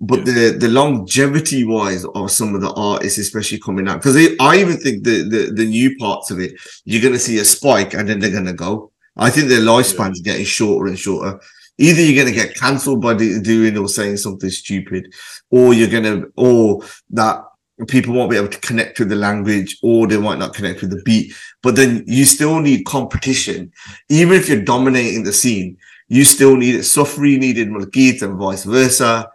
but 0.00 0.24
the 0.24 0.56
the 0.58 0.68
longevity 0.68 1.64
wise 1.64 2.06
of 2.06 2.30
some 2.30 2.54
of 2.54 2.62
the 2.62 2.72
artists, 2.72 3.18
especially 3.18 3.58
coming 3.58 3.86
out, 3.86 4.00
because 4.00 4.16
I 4.40 4.56
even 4.56 4.78
think 4.78 5.04
the, 5.04 5.28
the 5.28 5.52
the 5.54 5.66
new 5.66 5.96
parts 5.98 6.30
of 6.30 6.40
it, 6.40 6.54
you're 6.84 7.02
gonna 7.02 7.18
see 7.18 7.38
a 7.38 7.44
spike 7.44 7.92
and 7.92 8.08
then 8.08 8.18
they're 8.18 8.30
gonna 8.30 8.54
go. 8.54 8.90
I 9.16 9.28
think 9.28 9.48
their 9.48 9.60
lifespan's 9.60 10.22
getting 10.22 10.46
shorter 10.46 10.88
and 10.88 10.98
shorter. 10.98 11.38
Either 11.76 12.00
you're 12.02 12.24
gonna 12.24 12.34
get 12.34 12.56
cancelled 12.56 13.02
by 13.02 13.14
doing 13.14 13.76
or 13.76 13.88
saying 13.88 14.16
something 14.16 14.48
stupid, 14.48 15.12
or 15.50 15.74
you're 15.74 15.88
gonna, 15.88 16.24
or 16.36 16.82
that 17.10 17.44
people 17.88 18.14
won't 18.14 18.30
be 18.30 18.36
able 18.36 18.48
to 18.48 18.60
connect 18.60 18.98
with 18.98 19.08
the 19.08 19.16
language, 19.16 19.78
or 19.82 20.06
they 20.06 20.18
might 20.18 20.38
not 20.38 20.54
connect 20.54 20.80
with 20.80 20.90
the 20.90 21.02
beat. 21.04 21.32
But 21.62 21.76
then 21.76 22.04
you 22.06 22.24
still 22.24 22.60
need 22.60 22.84
competition, 22.84 23.72
even 24.08 24.34
if 24.34 24.48
you're 24.48 24.62
dominating 24.62 25.24
the 25.24 25.32
scene. 25.32 25.76
You 26.08 26.24
still 26.24 26.56
need 26.56 26.74
it. 26.74 26.80
Safri 26.80 27.38
needed 27.38 27.68
Malkit 27.68 28.22
and 28.22 28.36
vice 28.36 28.64
versa 28.64 29.30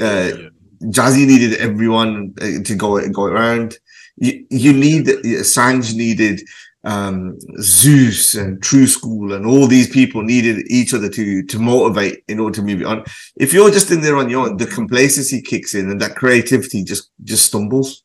uh, 0.00 0.04
Yeah. 0.04 0.48
Jazzy 0.82 1.26
needed 1.26 1.54
everyone 1.58 2.34
uh, 2.40 2.62
to 2.62 2.74
go 2.74 3.08
go 3.08 3.24
around. 3.24 3.78
You 4.16 4.46
you 4.50 4.72
need 4.72 5.06
Sanj 5.06 5.94
needed 5.94 6.42
um, 6.84 7.38
Zeus 7.60 8.34
and 8.34 8.62
Tru-Skool 8.62 9.34
and 9.34 9.46
all 9.46 9.66
these 9.66 9.88
people 9.88 10.22
needed 10.22 10.66
each 10.70 10.92
other 10.92 11.08
to 11.08 11.42
to 11.42 11.58
motivate 11.58 12.22
in 12.28 12.38
order 12.38 12.56
to 12.56 12.62
move 12.62 12.86
on. 12.86 13.04
If 13.36 13.52
you're 13.52 13.70
just 13.70 13.90
in 13.90 14.02
there 14.02 14.16
on 14.16 14.28
your 14.28 14.46
own, 14.46 14.58
the 14.58 14.66
complacency 14.66 15.40
kicks 15.40 15.74
in 15.74 15.90
and 15.90 16.00
that 16.00 16.16
creativity 16.16 16.84
just 16.84 17.10
just 17.22 17.46
stumbles. 17.46 18.04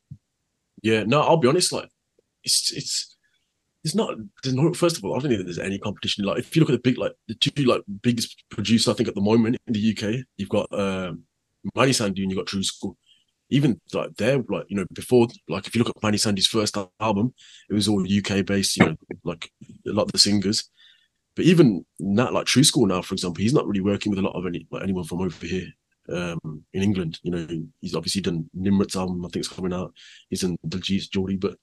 Yeah, 0.82 1.04
no, 1.04 1.22
I'll 1.22 1.38
be 1.38 1.50
honest. 1.50 1.74
Like, 1.74 1.90
it's 2.44 2.72
it's 2.72 3.16
it's 3.84 3.96
not. 3.96 4.16
There's 4.44 4.56
no. 4.56 4.74
First 4.74 4.98
of 4.98 5.04
all, 5.04 5.16
I 5.16 5.20
don't 5.20 5.32
think 5.32 5.44
there's 5.44 5.60
any 5.60 5.78
competition. 5.78 6.24
Like, 6.24 6.40
if 6.40 6.56
you 6.56 6.62
look 6.62 6.70
at 6.70 6.82
the 6.82 6.90
big, 6.90 6.98
like 6.98 7.14
the 7.28 7.36
two 7.36 7.64
like 7.64 7.82
biggest 8.02 8.44
producer, 8.50 8.92
I 8.92 8.94
think 8.94 9.10
at 9.10 9.16
the 9.16 9.22
moment 9.22 9.58
in 9.68 9.74
the 9.74 9.92
UK, 9.92 10.26
you've 10.38 10.50
got 10.50 10.68
um, 10.72 11.24
Manni 11.76 11.92
Sandhu 11.92 12.22
and 12.22 12.32
you've 12.32 12.38
got 12.38 12.48
True 12.48 12.64
School 12.64 12.98
even 13.50 13.80
like 13.94 14.16
there, 14.16 14.44
like 14.50 14.66
you 14.70 14.78
know, 14.78 14.86
before, 14.94 15.28
like 15.48 15.68
if 15.68 15.76
you 15.76 15.80
look 15.84 15.96
at 15.96 16.02
Manni 16.02 16.20
Sandhu's 16.20 16.48
first 16.48 16.78
album, 17.00 17.34
it 17.70 17.74
was 17.74 17.88
all 17.88 18.02
UK 18.02 18.46
based, 18.46 18.78
you 18.78 18.86
know, 18.86 18.96
like 19.24 19.52
a 19.88 19.92
lot 19.92 20.04
of 20.04 20.12
the 20.12 20.20
singers. 20.20 20.70
But 21.36 21.46
even 21.46 21.86
that, 22.00 22.34
like 22.34 22.46
Tru-Skool 22.46 22.88
now, 22.88 23.02
for 23.02 23.14
example, 23.14 23.42
he's 23.42 23.54
not 23.54 23.66
really 23.66 23.82
working 23.82 24.10
with 24.10 24.20
a 24.20 24.24
lot 24.24 24.36
of 24.36 24.46
any 24.46 24.68
like 24.72 24.84
anyone 24.84 25.06
from 25.06 25.22
over 25.22 25.46
here 25.46 25.68
um, 26.10 26.64
in 26.74 26.84
England. 26.84 27.20
You 27.24 27.32
know, 27.32 27.48
he's 27.82 27.96
obviously 27.96 28.22
done 28.22 28.50
Nimrat's 28.58 28.96
album, 28.96 29.26
I 29.26 29.30
think 29.30 29.46
it's 29.46 29.54
coming 29.54 29.74
out. 29.74 29.94
He's 30.30 30.44
in 30.44 30.58
Diljit's 30.68 31.08
Geordie, 31.08 31.38
but 31.38 31.56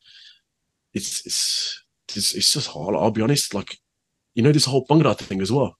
it's 0.92 1.24
it's 1.26 1.84
it's, 2.08 2.34
it's 2.34 2.52
just 2.52 2.68
hard. 2.68 2.96
I'll 2.96 3.10
be 3.10 3.22
honest, 3.22 3.54
like 3.54 3.76
you 4.34 4.42
know, 4.42 4.52
this 4.52 4.64
whole 4.64 4.86
Bhangra 4.86 5.16
thing 5.16 5.40
as 5.40 5.52
well. 5.52 5.76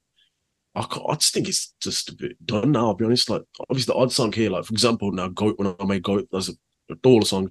I, 0.76 0.86
I 1.08 1.14
just 1.14 1.32
think 1.32 1.48
it's 1.48 1.74
just 1.80 2.10
a 2.10 2.14
bit 2.14 2.44
done 2.44 2.72
now. 2.72 2.88
I'll 2.88 2.94
be 2.94 3.06
honest. 3.06 3.30
Like 3.30 3.42
obviously 3.70 3.92
the 3.92 3.98
odd 3.98 4.12
song 4.12 4.32
here, 4.32 4.50
like 4.50 4.64
for 4.64 4.74
example, 4.74 5.10
now 5.10 5.28
Goat 5.28 5.58
when 5.58 5.74
I 5.80 5.84
made 5.84 6.02
Goat, 6.02 6.28
that's 6.30 6.50
a, 6.50 6.52
a 6.90 6.94
dollar 6.96 7.24
song. 7.24 7.50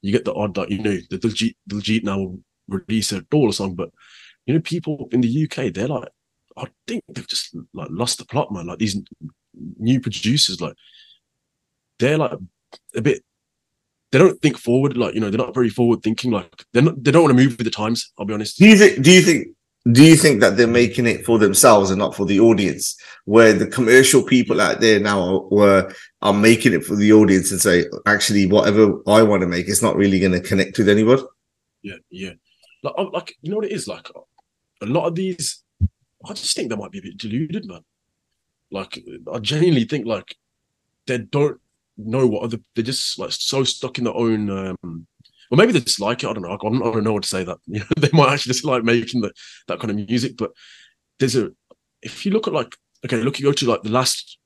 You 0.00 0.12
get 0.12 0.24
the 0.24 0.34
odd 0.34 0.54
that 0.54 0.70
you 0.70 0.78
know 0.78 0.96
the 1.10 1.18
Diljit, 1.18 1.56
Diljit 1.68 2.04
now 2.04 2.36
release 2.68 3.12
a 3.12 3.22
dollar 3.22 3.52
song, 3.52 3.74
but 3.74 3.90
you 4.46 4.54
know 4.54 4.60
people 4.60 5.08
in 5.10 5.20
the 5.20 5.44
UK 5.44 5.72
they're 5.74 5.88
like, 5.88 6.08
I 6.56 6.66
think 6.86 7.02
they've 7.08 7.26
just 7.26 7.56
like 7.74 7.88
lost 7.90 8.18
the 8.18 8.24
plot, 8.24 8.52
man. 8.52 8.68
Like 8.68 8.78
these 8.78 8.96
new 9.78 10.00
producers, 10.00 10.60
like 10.60 10.74
they're 11.98 12.18
like 12.18 12.38
a 12.94 13.02
bit. 13.02 13.24
They 14.12 14.18
don't 14.18 14.40
think 14.42 14.58
forward, 14.58 14.96
like 14.96 15.14
you 15.14 15.20
know, 15.20 15.30
they're 15.30 15.38
not 15.38 15.54
very 15.54 15.70
forward 15.70 16.02
thinking. 16.02 16.30
Like 16.30 16.64
they're 16.72 16.82
not, 16.82 17.02
they 17.02 17.10
don't 17.10 17.22
want 17.24 17.36
to 17.36 17.42
move 17.42 17.56
with 17.58 17.64
the 17.64 17.70
times. 17.70 18.12
I'll 18.18 18.26
be 18.26 18.34
honest. 18.34 18.58
Do 18.58 18.68
you 18.68 18.76
think? 18.76 19.02
Do 19.02 19.10
you 19.10 19.22
think 19.22 19.48
do 19.90 20.04
you 20.04 20.14
think 20.14 20.40
that 20.40 20.56
they're 20.56 20.68
making 20.68 21.06
it 21.06 21.24
for 21.24 21.38
themselves 21.38 21.90
and 21.90 21.98
not 21.98 22.14
for 22.14 22.24
the 22.24 22.38
audience? 22.38 22.96
Where 23.24 23.52
the 23.52 23.66
commercial 23.66 24.22
people 24.22 24.60
out 24.60 24.80
there 24.80 25.00
now 25.00 25.48
were 25.50 25.92
are 26.22 26.32
making 26.32 26.72
it 26.72 26.84
for 26.84 26.94
the 26.94 27.12
audience 27.12 27.50
and 27.50 27.60
say 27.60 27.84
actually 28.06 28.46
whatever 28.46 28.94
i 29.08 29.22
want 29.22 29.40
to 29.42 29.46
make 29.46 29.68
it's 29.68 29.82
not 29.82 29.96
really 29.96 30.20
going 30.20 30.32
to 30.32 30.40
connect 30.40 30.78
with 30.78 30.88
anyone 30.88 31.18
yeah 31.82 31.96
yeah. 32.10 32.32
Like, 32.82 32.94
like 33.12 33.36
you 33.42 33.50
know 33.50 33.56
what 33.56 33.66
it 33.66 33.72
is? 33.72 33.86
Like 33.86 34.08
a 34.80 34.86
lot 34.86 35.06
of 35.06 35.14
these 35.14 35.62
i 36.24 36.32
just 36.32 36.56
think 36.56 36.70
they 36.70 36.76
might 36.76 36.90
be 36.90 36.98
a 36.98 37.02
bit 37.02 37.18
deluded 37.18 37.66
man. 37.66 37.84
Like 38.70 39.02
i 39.32 39.38
genuinely 39.38 39.84
think 39.84 40.06
like 40.06 40.36
they 41.06 41.18
don't 41.18 41.60
know 41.98 42.26
what 42.26 42.44
other 42.44 42.58
they're 42.74 42.84
just 42.84 43.18
like 43.18 43.32
so 43.32 43.64
stuck 43.64 43.98
in 43.98 44.04
their 44.04 44.14
own 44.14 44.48
um 44.50 45.06
or 45.52 45.56
maybe 45.56 45.72
they 45.72 45.80
just 45.80 46.00
like 46.00 46.24
it. 46.24 46.28
I 46.28 46.32
don't 46.32 46.42
know. 46.42 46.50
I 46.50 46.56
don't 46.92 47.04
know 47.04 47.12
what 47.12 47.24
to 47.24 47.28
say 47.28 47.44
that. 47.44 47.58
You 47.66 47.80
know, 47.80 47.86
they 47.98 48.08
might 48.14 48.32
actually 48.32 48.54
dislike 48.54 48.84
making 48.84 49.20
the, 49.20 49.32
that 49.68 49.78
kind 49.78 49.90
of 49.90 49.96
music. 49.96 50.38
But 50.38 50.52
there's 51.18 51.36
a, 51.36 51.50
if 52.00 52.24
you 52.24 52.32
look 52.32 52.48
at 52.48 52.54
like, 52.54 52.74
okay, 53.04 53.18
look, 53.18 53.38
you 53.38 53.44
go 53.44 53.52
to 53.52 53.66
like 53.66 53.82
the 53.82 53.90
last 53.90 54.38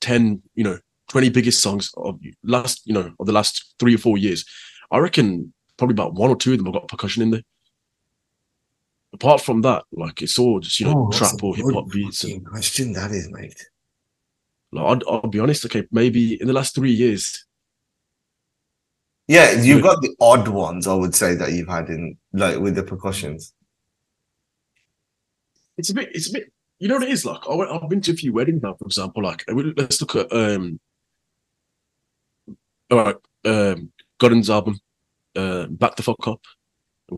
10, 0.00 0.42
you 0.56 0.64
know, 0.64 0.80
20 1.10 1.30
biggest 1.30 1.62
songs 1.62 1.92
of 1.96 2.18
last, 2.42 2.82
you 2.84 2.92
know, 2.92 3.12
of 3.20 3.26
the 3.26 3.32
last 3.32 3.76
three 3.78 3.94
or 3.94 3.98
four 3.98 4.18
years. 4.18 4.44
I 4.90 4.98
reckon 4.98 5.52
probably 5.76 5.94
about 5.94 6.14
one 6.14 6.30
or 6.30 6.36
two 6.36 6.52
of 6.52 6.58
them 6.58 6.66
have 6.66 6.74
got 6.74 6.88
percussion 6.88 7.22
in 7.22 7.30
there. 7.30 7.42
Apart 9.12 9.40
from 9.40 9.62
that, 9.62 9.84
like 9.92 10.20
it's 10.20 10.38
all 10.38 10.58
just, 10.58 10.80
you 10.80 10.86
know, 10.86 11.10
oh, 11.12 11.16
trap 11.16 11.42
or 11.44 11.54
hip 11.54 11.66
hop 11.72 11.88
beats. 11.90 12.24
And, 12.24 12.44
question 12.44 12.92
that 12.94 13.12
is, 13.12 13.28
mate. 13.30 13.54
Like, 14.72 14.84
I'll, 14.84 15.14
I'll 15.14 15.28
be 15.30 15.38
honest, 15.38 15.64
okay, 15.66 15.86
maybe 15.92 16.40
in 16.40 16.48
the 16.48 16.52
last 16.52 16.74
three 16.74 16.92
years, 16.92 17.44
yeah, 19.30 19.52
you've 19.52 19.84
got 19.84 20.02
the 20.02 20.12
odd 20.20 20.48
ones, 20.48 20.88
I 20.88 20.94
would 20.94 21.14
say, 21.14 21.36
that 21.36 21.52
you've 21.52 21.68
had 21.68 21.88
in 21.88 22.16
like 22.32 22.58
with 22.58 22.74
the 22.74 22.82
percussions. 22.82 23.54
It's 25.78 25.90
a 25.90 25.94
bit, 25.94 26.08
it's 26.12 26.28
a 26.30 26.32
bit, 26.32 26.52
you 26.80 26.88
know 26.88 26.96
what 26.96 27.04
it 27.04 27.10
is 27.10 27.24
like? 27.24 27.42
I 27.48 27.54
went, 27.54 27.70
I've 27.70 27.88
been 27.88 28.00
to 28.00 28.10
a 28.10 28.16
few 28.16 28.32
weddings 28.32 28.60
now, 28.60 28.74
for 28.74 28.86
example. 28.86 29.22
Like, 29.22 29.44
let's 29.48 30.00
look 30.00 30.16
at, 30.16 30.32
um, 30.32 30.80
all 32.90 32.98
right, 32.98 33.16
um, 33.44 33.92
Godden's 34.18 34.50
album, 34.50 34.80
uh, 35.36 35.66
Back 35.66 35.94
the 35.94 36.02
Fuck 36.02 36.26
Up 36.26 36.40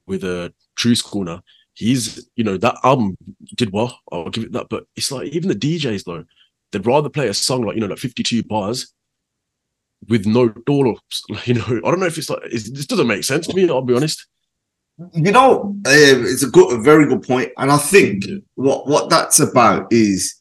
with 0.06 0.22
a 0.22 0.42
uh, 0.42 0.48
Tru-Skool 0.76 1.24
now. 1.24 1.42
He's, 1.72 2.28
you 2.36 2.44
know, 2.44 2.58
that 2.58 2.76
album 2.84 3.16
did 3.56 3.72
well. 3.72 3.98
I'll 4.12 4.28
give 4.28 4.44
it 4.44 4.52
that. 4.52 4.66
But 4.68 4.84
it's 4.96 5.10
like, 5.10 5.28
even 5.28 5.48
the 5.48 5.54
DJs, 5.54 6.04
though, 6.04 6.26
they'd 6.72 6.86
rather 6.86 7.08
play 7.08 7.28
a 7.28 7.34
song 7.34 7.62
like, 7.62 7.76
you 7.76 7.80
know, 7.80 7.86
like 7.86 7.98
52 7.98 8.42
bars 8.42 8.92
with 10.08 10.26
no 10.26 10.48
door. 10.48 10.96
You 11.44 11.54
know, 11.54 11.64
I 11.66 11.90
don't 11.90 12.00
know 12.00 12.06
if 12.06 12.18
it's 12.18 12.30
like 12.30 12.40
it's, 12.44 12.70
this 12.70 12.86
doesn't 12.86 13.06
make 13.06 13.24
sense 13.24 13.46
to 13.46 13.56
me. 13.56 13.68
I'll 13.68 13.82
be 13.82 13.94
honest. 13.94 14.26
You 15.14 15.32
know, 15.32 15.74
uh, 15.86 15.90
it's 15.90 16.42
a 16.42 16.50
good, 16.50 16.78
a 16.78 16.82
very 16.82 17.08
good 17.08 17.22
point, 17.22 17.50
and 17.56 17.72
I 17.72 17.78
think 17.78 18.26
yeah. 18.26 18.36
what 18.54 18.86
what 18.86 19.10
that's 19.10 19.40
about 19.40 19.86
is 19.90 20.34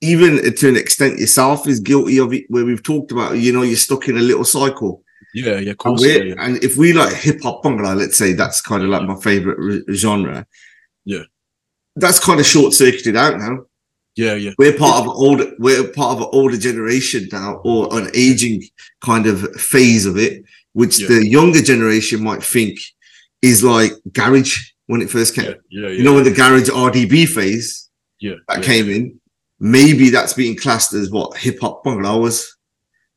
even 0.00 0.54
to 0.54 0.68
an 0.68 0.76
extent 0.76 1.18
yourself 1.18 1.68
is 1.68 1.80
guilty 1.80 2.18
of 2.18 2.32
it. 2.32 2.44
Where 2.48 2.64
we've 2.64 2.82
talked 2.82 3.12
about, 3.12 3.38
you 3.38 3.52
know, 3.52 3.62
you're 3.62 3.76
stuck 3.76 4.08
in 4.08 4.16
a 4.16 4.22
little 4.22 4.44
cycle. 4.44 5.02
Yeah, 5.34 5.58
yeah, 5.58 5.72
of 5.72 5.76
course. 5.76 6.02
And, 6.02 6.10
yeah, 6.10 6.34
yeah. 6.34 6.34
and 6.38 6.64
if 6.64 6.76
we 6.76 6.92
like 6.92 7.14
hip 7.14 7.42
hop 7.42 7.62
bhangra, 7.62 7.94
let's 7.94 8.16
say 8.16 8.32
that's 8.32 8.60
kind 8.60 8.82
of 8.82 8.88
like 8.88 9.02
my 9.02 9.16
favorite 9.16 9.58
re- 9.58 9.94
genre. 9.94 10.46
Yeah, 11.04 11.24
that's 11.94 12.18
kind 12.18 12.40
of 12.40 12.46
short 12.46 12.72
circuited 12.72 13.16
out 13.16 13.38
now. 13.38 13.65
Yeah, 14.16 14.34
yeah. 14.34 14.52
We're 14.58 14.76
part 14.76 15.00
of 15.00 15.08
older. 15.08 15.52
We're 15.58 15.88
part 15.88 16.16
of 16.16 16.22
an 16.22 16.28
older 16.32 16.56
generation 16.56 17.28
now, 17.30 17.60
or 17.64 17.96
an 17.96 18.10
aging 18.14 18.62
kind 19.02 19.26
of 19.26 19.42
phase 19.56 20.06
of 20.06 20.16
it, 20.16 20.42
which 20.72 21.00
yeah. 21.00 21.08
the 21.08 21.26
younger 21.26 21.60
generation 21.60 22.24
might 22.24 22.42
think 22.42 22.78
is 23.42 23.62
like 23.62 23.92
garage 24.12 24.70
when 24.86 25.02
it 25.02 25.10
first 25.10 25.34
came. 25.34 25.44
Yeah, 25.44 25.54
yeah, 25.68 25.88
you 25.88 26.02
know, 26.02 26.14
when 26.14 26.24
the 26.24 26.32
garage 26.32 26.70
RDB 26.70 27.28
phase, 27.28 27.90
yeah, 28.18 28.36
that 28.48 28.62
came 28.62 28.88
in, 28.88 29.20
maybe 29.60 30.08
that's 30.08 30.32
being 30.32 30.56
classed 30.56 30.94
as 30.94 31.10
what 31.10 31.36
hip 31.36 31.60
hop 31.60 31.84
was, 31.84 32.56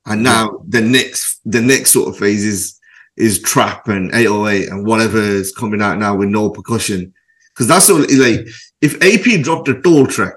and 0.06 0.22
now 0.22 0.62
the 0.68 0.82
next 0.82 1.40
the 1.46 1.62
next 1.62 1.92
sort 1.92 2.10
of 2.10 2.18
phase 2.18 2.44
is 2.44 2.78
is 3.16 3.42
trap 3.42 3.88
and 3.88 4.14
808 4.14 4.70
and 4.70 4.86
whatever 4.86 5.20
is 5.20 5.54
coming 5.54 5.82
out 5.82 5.98
now 5.98 6.16
with 6.16 6.30
no 6.30 6.50
percussion, 6.50 7.14
because 7.54 7.68
that's 7.68 7.88
of 7.88 8.00
like 8.00 8.48
if 8.82 8.96
AP 9.02 9.44
dropped 9.44 9.70
a 9.70 9.82
toll 9.82 10.06
track 10.06 10.36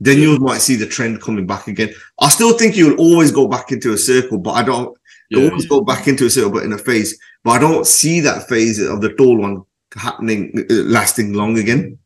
then 0.00 0.18
you 0.18 0.38
might 0.38 0.58
see 0.58 0.76
the 0.76 0.86
trend 0.86 1.22
coming 1.22 1.46
back 1.46 1.68
again. 1.68 1.94
I 2.20 2.28
still 2.28 2.56
think 2.58 2.76
you'll 2.76 2.98
always 2.98 3.30
go 3.30 3.46
back 3.46 3.70
into 3.70 3.92
a 3.92 3.98
circle, 3.98 4.38
but 4.38 4.52
I 4.52 4.62
don't 4.62 4.96
yeah, 5.30 5.48
always 5.48 5.66
go 5.66 5.80
back 5.82 6.08
into 6.08 6.26
a 6.26 6.30
circle, 6.30 6.50
but 6.50 6.64
in 6.64 6.72
a 6.72 6.78
phase. 6.78 7.18
But 7.44 7.52
I 7.52 7.58
don't 7.58 7.86
see 7.86 8.20
that 8.20 8.48
phase 8.48 8.80
of 8.80 9.00
the 9.00 9.12
tall 9.14 9.36
one 9.36 9.62
happening, 9.94 10.52
uh, 10.70 10.74
lasting 10.74 11.32
long 11.32 11.58
again. 11.58 11.98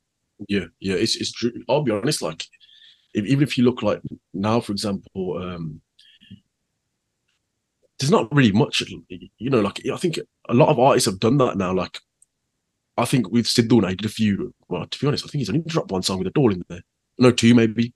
Yeah, 0.49 0.67
yeah, 0.81 0.95
it's 0.95 1.17
it's 1.17 1.33
true. 1.33 1.53
I'll 1.69 1.83
be 1.83 1.93
honest, 1.93 2.23
like 2.23 2.45
if, 3.15 3.25
even 3.25 3.43
if 3.43 3.57
you 3.57 3.65
look 3.65 3.83
like 3.83 4.01
now, 4.35 4.61
for 4.61 4.73
example, 4.73 5.39
um 5.43 5.81
there's 7.99 8.13
not 8.13 8.33
really 8.33 8.53
much, 8.53 8.81
you 9.09 9.51
know, 9.51 9.61
like 9.61 9.81
I 9.93 9.97
think 9.97 10.21
a 10.49 10.55
lot 10.55 10.69
of 10.69 10.79
artists 10.79 11.11
have 11.11 11.19
done 11.19 11.37
that 11.39 11.57
now. 11.57 11.73
Like 11.73 11.99
I 12.97 13.07
think 13.07 13.33
with 13.33 13.47
Sidhu, 13.47 13.85
I 13.85 13.95
did 13.95 14.05
a 14.05 14.09
few. 14.09 14.55
Well, 14.69 14.87
to 14.87 14.99
be 15.01 15.07
honest, 15.09 15.25
I 15.25 15.29
think 15.29 15.41
he's 15.41 15.49
only 15.49 15.63
dropped 15.63 15.91
one 15.91 16.03
song 16.03 16.19
with 16.19 16.29
a 16.29 16.31
doll 16.31 16.53
in 16.53 16.63
there 16.69 16.83
no, 17.19 17.31
two 17.31 17.55
maybe. 17.55 17.93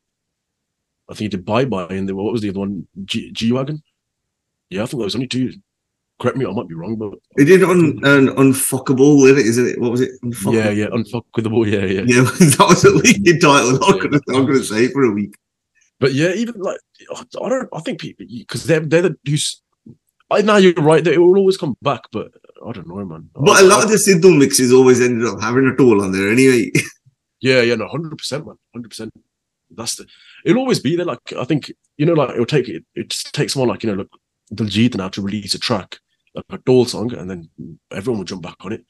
I 1.08 1.14
think 1.14 1.20
he 1.20 1.28
did 1.28 1.44
Bye 1.44 1.64
Bye, 1.64 1.87
and 1.90 2.08
then 2.08 2.16
what 2.16 2.32
was 2.32 2.42
the 2.42 2.50
other 2.50 2.61
one? 2.61 2.87
G 3.04 3.52
Wagon. 3.52 3.82
Yeah, 4.70 4.82
I 4.82 4.87
think 4.87 5.00
there 5.00 5.04
was 5.04 5.14
only 5.14 5.26
two. 5.26 5.52
Correct 6.20 6.37
me, 6.37 6.46
I 6.46 6.50
might 6.52 6.68
be 6.68 6.74
wrong, 6.74 6.96
but 6.96 7.14
he 7.37 7.44
did 7.44 7.64
un, 7.64 7.98
an 8.04 8.28
unfuckable 8.37 9.20
with 9.22 9.38
it, 9.38 9.46
isn't 9.46 9.66
it? 9.66 9.80
What 9.80 9.90
was 9.90 10.00
it? 10.00 10.12
Unfuckable. 10.24 10.54
Yeah, 10.54 10.70
yeah, 10.70 10.87
unfuckable. 10.87 11.70
Yeah, 11.70 11.85
yeah. 11.85 12.02
Yeah, 12.06 12.22
that 12.56 12.66
was 12.68 12.85
a 12.85 12.94
wicked 12.94 13.40
title. 13.40 13.85
I'm 13.85 13.98
gonna, 13.98 14.20
I'm 14.28 14.46
gonna 14.46 14.62
say 14.62 14.88
for 14.88 15.02
a 15.02 15.11
week. 15.11 15.35
But 15.98 16.14
yeah, 16.14 16.32
even 16.32 16.54
like 16.61 16.78
I 17.11 17.48
don't, 17.48 17.68
I 17.72 17.80
think 17.80 18.00
people 18.00 18.26
because 18.28 18.64
they're 18.64 18.80
they're 18.80 19.02
the 19.02 19.16
who's. 19.26 19.62
I 20.30 20.42
know 20.42 20.56
you're 20.56 20.74
right. 20.74 21.04
That 21.04 21.12
it 21.12 21.18
will 21.18 21.37
always 21.37 21.58
come 21.58 21.76
back, 21.82 22.02
but 22.12 22.32
I 22.66 22.72
don't 22.72 22.88
know, 22.88 23.04
man. 23.04 23.28
But 23.35 23.58
I, 23.58 23.61
a 23.61 23.64
lot 23.64 23.80
I, 23.80 23.82
of 23.85 23.90
the 23.90 23.96
Sidhu 23.96 24.38
mixes 24.38 24.72
always 24.72 25.00
ended 25.00 25.26
up 25.26 25.40
having 25.40 25.66
a 25.66 25.76
toll 25.76 26.02
on 26.02 26.12
there 26.12 26.30
anyway. 26.30 26.70
Yeah, 27.42 27.61
yeah, 27.61 27.74
no, 27.74 27.88
hundred 27.88 28.16
percent, 28.16 28.46
man, 28.46 28.57
hundred 28.72 28.88
percent. 28.88 29.12
That's 29.70 29.96
the. 29.96 30.07
It'll 30.44 30.61
always 30.61 30.78
be 30.78 30.94
there. 30.96 31.05
Like 31.05 31.33
I 31.37 31.44
think 31.44 31.72
you 31.98 32.07
know, 32.07 32.12
like 32.12 32.31
it'll 32.31 32.46
take 32.46 32.68
it. 32.68 32.85
It 32.94 33.11
takes 33.33 33.52
someone 33.52 33.68
like 33.68 33.83
you 33.83 33.90
know, 33.90 33.98
like 33.98 34.09
Diljit 34.55 34.94
now 34.94 35.09
to 35.09 35.20
release 35.20 35.55
a 35.55 35.59
track, 35.59 35.98
like 36.35 36.44
a 36.50 36.59
Dole 36.59 36.85
song, 36.85 37.12
and 37.14 37.28
then 37.28 37.50
everyone 37.90 38.18
will 38.18 38.24
jump 38.24 38.42
back 38.42 38.57
on 38.61 38.72
it. 38.72 38.85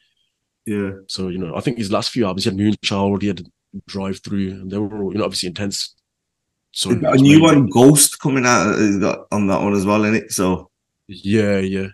Yeah. 0.66 0.92
So 1.08 1.28
you 1.28 1.38
know, 1.38 1.56
I 1.56 1.60
think 1.60 1.78
his 1.78 1.90
last 1.90 2.10
few 2.10 2.26
albums, 2.26 2.44
he 2.44 2.50
had 2.50 2.58
Moonchild, 2.58 3.22
he 3.22 3.28
had 3.28 3.42
Drive 3.86 4.20
Through, 4.22 4.50
and 4.50 4.70
they 4.70 4.76
were 4.76 5.02
all, 5.02 5.12
you 5.12 5.18
know 5.18 5.24
obviously 5.24 5.48
intense. 5.48 5.94
So 6.72 6.90
a 6.90 7.16
new 7.16 7.42
one, 7.42 7.68
Ghost, 7.68 8.18
coming 8.18 8.44
out, 8.46 8.74
is 8.78 8.98
got 8.98 9.26
on 9.32 9.46
that 9.46 9.62
one 9.62 9.74
as 9.74 9.86
well, 9.86 10.04
in 10.04 10.14
it. 10.14 10.30
So 10.30 10.70
yeah, 11.08 11.58
yeah. 11.58 11.88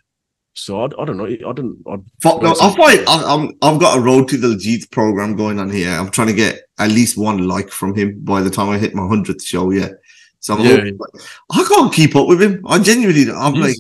So 0.58 0.80
I, 0.82 0.84
I 0.86 1.04
don't 1.04 1.16
know. 1.16 1.26
I 1.26 1.52
don't. 1.52 1.78
I, 1.86 1.96
Fuck, 2.20 2.42
no, 2.42 2.54
I 2.60 2.74
find 2.74 3.04
I, 3.08 3.34
I'm 3.34 3.52
I've 3.62 3.78
got 3.80 3.96
a 3.96 4.00
road 4.00 4.28
to 4.28 4.36
Diljit 4.36 4.90
program 4.90 5.36
going 5.36 5.58
on 5.60 5.70
here. 5.70 5.90
I'm 5.90 6.10
trying 6.10 6.26
to 6.28 6.34
get 6.34 6.62
at 6.78 6.90
least 6.90 7.16
one 7.16 7.46
like 7.46 7.70
from 7.70 7.94
him 7.94 8.18
by 8.24 8.40
the 8.42 8.50
time 8.50 8.68
I 8.68 8.78
hit 8.78 8.94
my 8.94 9.06
hundredth 9.06 9.42
show. 9.44 9.70
Yeah, 9.70 9.90
so 10.40 10.54
I'm 10.54 10.64
Yeah, 10.64 10.76
hoping- 10.76 10.98
I 11.52 11.64
can't 11.68 11.92
keep 11.92 12.16
up 12.16 12.26
with 12.26 12.42
him. 12.42 12.60
I 12.66 12.78
genuinely, 12.80 13.30
I'm 13.30 13.54
He's- 13.54 13.66
like, 13.68 13.76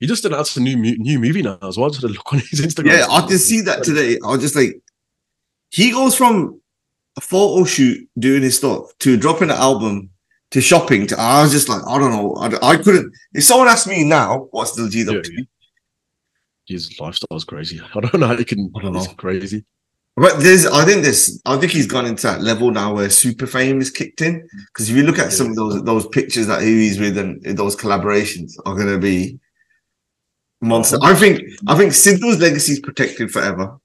he 0.00 0.06
just 0.06 0.24
announced 0.24 0.56
a 0.56 0.60
new 0.60 0.76
new 0.76 1.18
movie 1.18 1.42
now 1.42 1.58
as 1.62 1.78
well. 1.78 1.86
I 1.86 1.90
just 1.90 2.02
had 2.02 2.10
a 2.10 2.14
look 2.14 2.32
on 2.32 2.40
his 2.40 2.60
Instagram. 2.60 2.92
yeah, 2.98 3.06
I 3.08 3.20
can 3.26 3.38
see 3.38 3.60
that 3.62 3.82
today. 3.82 4.18
I 4.24 4.28
was 4.32 4.40
just 4.40 4.56
like, 4.56 4.80
he 5.70 5.92
goes 5.92 6.14
from 6.14 6.60
a 7.16 7.20
photo 7.20 7.64
shoot 7.64 8.06
doing 8.18 8.42
his 8.42 8.56
stuff 8.58 8.86
to 9.00 9.16
dropping 9.16 9.50
an 9.50 9.56
album 9.56 10.10
to 10.50 10.60
shopping. 10.60 11.06
To 11.06 11.18
I 11.18 11.42
was 11.42 11.52
just 11.52 11.68
like, 11.68 11.80
I 11.86 11.98
don't 11.98 12.10
know. 12.10 12.34
I, 12.36 12.72
I 12.72 12.76
couldn't. 12.76 13.12
If 13.32 13.44
someone 13.44 13.68
asked 13.68 13.86
me 13.86 14.04
now, 14.04 14.48
what's 14.50 14.78
Diljit 14.78 15.08
up 15.08 15.14
Yeah, 15.14 15.22
to? 15.22 15.32
yeah. 15.32 15.44
His 16.66 16.98
lifestyle 17.00 17.36
is 17.36 17.44
crazy. 17.44 17.80
I 17.94 18.00
don't 18.00 18.20
know 18.20 18.28
how 18.28 18.36
he 18.36 18.44
can. 18.44 18.70
I 18.76 18.82
don't 18.82 18.96
It's 18.96 19.08
know. 19.08 19.14
crazy. 19.14 19.64
But 20.14 20.40
there's, 20.40 20.66
I 20.66 20.84
think 20.84 21.02
this, 21.04 21.40
I 21.46 21.56
think 21.56 21.72
he's 21.72 21.86
gone 21.86 22.04
into 22.04 22.26
that 22.26 22.42
level 22.42 22.70
now 22.70 22.94
where 22.94 23.08
super 23.08 23.46
fame 23.46 23.80
is 23.80 23.90
kicked 23.90 24.20
in. 24.20 24.46
Because 24.66 24.90
if 24.90 24.96
you 24.96 25.04
look 25.04 25.18
at 25.18 25.32
some 25.32 25.48
of 25.50 25.56
those 25.56 25.82
those 25.84 26.06
pictures 26.08 26.46
that 26.48 26.60
he's 26.62 27.00
with 27.00 27.16
and 27.16 27.42
those 27.56 27.74
collaborations 27.74 28.52
are 28.66 28.74
going 28.74 28.88
to 28.88 28.98
be 28.98 29.38
monster. 30.60 30.98
I 31.02 31.14
think, 31.14 31.40
I 31.66 31.76
think 31.76 31.92
Sidhu's 31.92 32.40
legacy 32.40 32.72
is 32.72 32.80
protected 32.80 33.30
forever. 33.30 33.78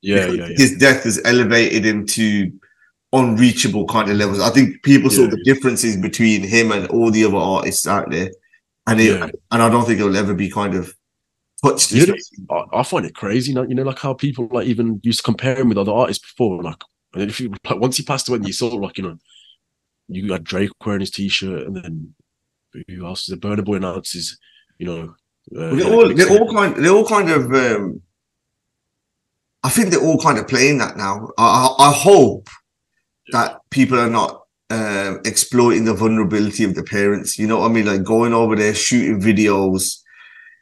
Yeah, 0.00 0.26
yeah, 0.26 0.46
yeah. 0.48 0.54
His 0.56 0.76
death 0.78 1.04
has 1.04 1.20
elevated 1.24 1.84
him 1.84 2.06
to 2.06 2.50
unreachable 3.12 3.86
kind 3.86 4.10
of 4.10 4.16
levels. 4.16 4.40
I 4.40 4.50
think 4.50 4.82
people 4.82 5.10
saw 5.10 5.22
Yeah. 5.22 5.30
the 5.30 5.42
differences 5.44 5.96
between 5.96 6.42
him 6.42 6.72
and 6.72 6.86
all 6.88 7.10
the 7.10 7.24
other 7.24 7.36
artists 7.36 7.86
out 7.86 8.10
there, 8.10 8.30
and 8.86 9.00
it, 9.00 9.18
Yeah. 9.18 9.28
and 9.52 9.62
I 9.62 9.68
don't 9.68 9.86
think 9.86 10.00
it'll 10.00 10.16
ever 10.16 10.34
be 10.34 10.50
kind 10.50 10.74
of 10.74 10.94
You 11.92 12.06
know, 12.06 12.14
I, 12.50 12.80
I 12.80 12.82
find 12.82 13.06
it 13.06 13.14
crazy. 13.14 13.50
You 13.50 13.56
know, 13.56 13.62
you 13.62 13.74
know, 13.74 13.82
like 13.82 13.98
how 13.98 14.14
people 14.14 14.48
like 14.50 14.66
even 14.66 15.00
used 15.02 15.20
to 15.20 15.24
compare 15.24 15.56
him 15.56 15.68
with 15.68 15.78
other 15.78 15.92
artists 15.92 16.24
before. 16.24 16.62
Like, 16.62 16.82
and 17.14 17.30
if 17.30 17.40
you 17.40 17.52
like 17.64 17.80
once 17.80 17.96
he 17.96 18.02
passed 18.02 18.28
away, 18.28 18.36
and 18.36 18.46
you 18.46 18.52
saw 18.52 18.68
like 18.68 18.98
you 18.98 19.04
know, 19.04 19.18
you 20.08 20.28
got 20.28 20.44
Drake 20.44 20.70
wearing 20.84 21.00
his 21.00 21.10
t-shirt, 21.10 21.66
and 21.66 21.76
then 21.76 22.14
who 22.88 23.06
else? 23.06 23.28
Is 23.28 23.28
the 23.28 23.36
Burna 23.36 23.64
Boy 23.64 23.76
announces, 23.76 24.38
you 24.78 24.86
know, 24.86 25.14
uh, 25.56 25.74
they're 25.74 25.92
all 25.92 26.14
they're 26.14 26.30
all 26.30 26.52
kind 26.52 26.76
they're 26.76 26.92
all 26.92 27.06
kind 27.06 27.30
of 27.30 27.52
um 27.52 28.00
I 29.62 29.68
think 29.70 29.90
they're 29.90 30.00
all 30.02 30.18
kind 30.18 30.38
of 30.38 30.48
playing 30.48 30.78
that 30.78 30.96
now. 30.96 31.28
I 31.38 31.76
I, 31.78 31.88
I 31.88 31.92
hope 31.92 32.48
that 33.32 33.60
people 33.70 33.98
are 33.98 34.10
not 34.10 34.42
um 34.70 35.20
exploiting 35.24 35.84
the 35.84 35.94
vulnerability 35.94 36.64
of 36.64 36.74
the 36.74 36.82
parents. 36.82 37.38
You 37.38 37.46
know 37.46 37.60
what 37.60 37.70
I 37.70 37.74
mean? 37.74 37.86
Like 37.86 38.04
going 38.04 38.32
over 38.32 38.56
there 38.56 38.74
shooting 38.74 39.20
videos, 39.20 40.00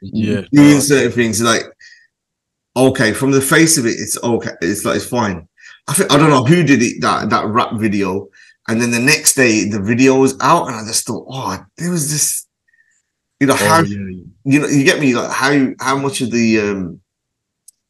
yeah, 0.02 0.42
doing 0.52 0.80
certain 0.80 1.12
things. 1.12 1.40
Like 1.40 1.62
okay, 2.76 3.12
from 3.12 3.30
the 3.30 3.40
face 3.40 3.78
of 3.78 3.86
it, 3.86 3.90
it's 3.98 4.22
okay. 4.22 4.52
It's 4.60 4.84
like 4.84 4.96
it's 4.96 5.06
fine. 5.06 5.48
I 5.88 5.94
think 5.94 6.12
I 6.12 6.16
don't 6.16 6.30
know 6.30 6.44
who 6.44 6.62
did 6.62 6.82
it 6.82 7.00
that 7.00 7.30
that 7.30 7.46
rap 7.46 7.72
video, 7.74 8.28
and 8.68 8.80
then 8.80 8.90
the 8.90 9.00
next 9.00 9.34
day 9.34 9.68
the 9.68 9.80
video 9.80 10.16
was 10.18 10.36
out, 10.40 10.66
and 10.68 10.76
I 10.76 10.84
just 10.86 11.06
thought, 11.06 11.26
oh, 11.28 11.58
there 11.76 11.90
was 11.90 12.10
this. 12.10 12.46
You 13.40 13.48
know 13.48 13.54
how 13.54 13.80
Oh, 13.80 13.82
yeah, 13.82 13.98
yeah. 13.98 14.22
you 14.44 14.58
know 14.60 14.68
you 14.68 14.84
get 14.84 15.00
me 15.00 15.14
like 15.14 15.30
how 15.30 15.68
how 15.80 15.98
much 15.98 16.20
of 16.20 16.30
the 16.30 16.60
um 16.60 17.00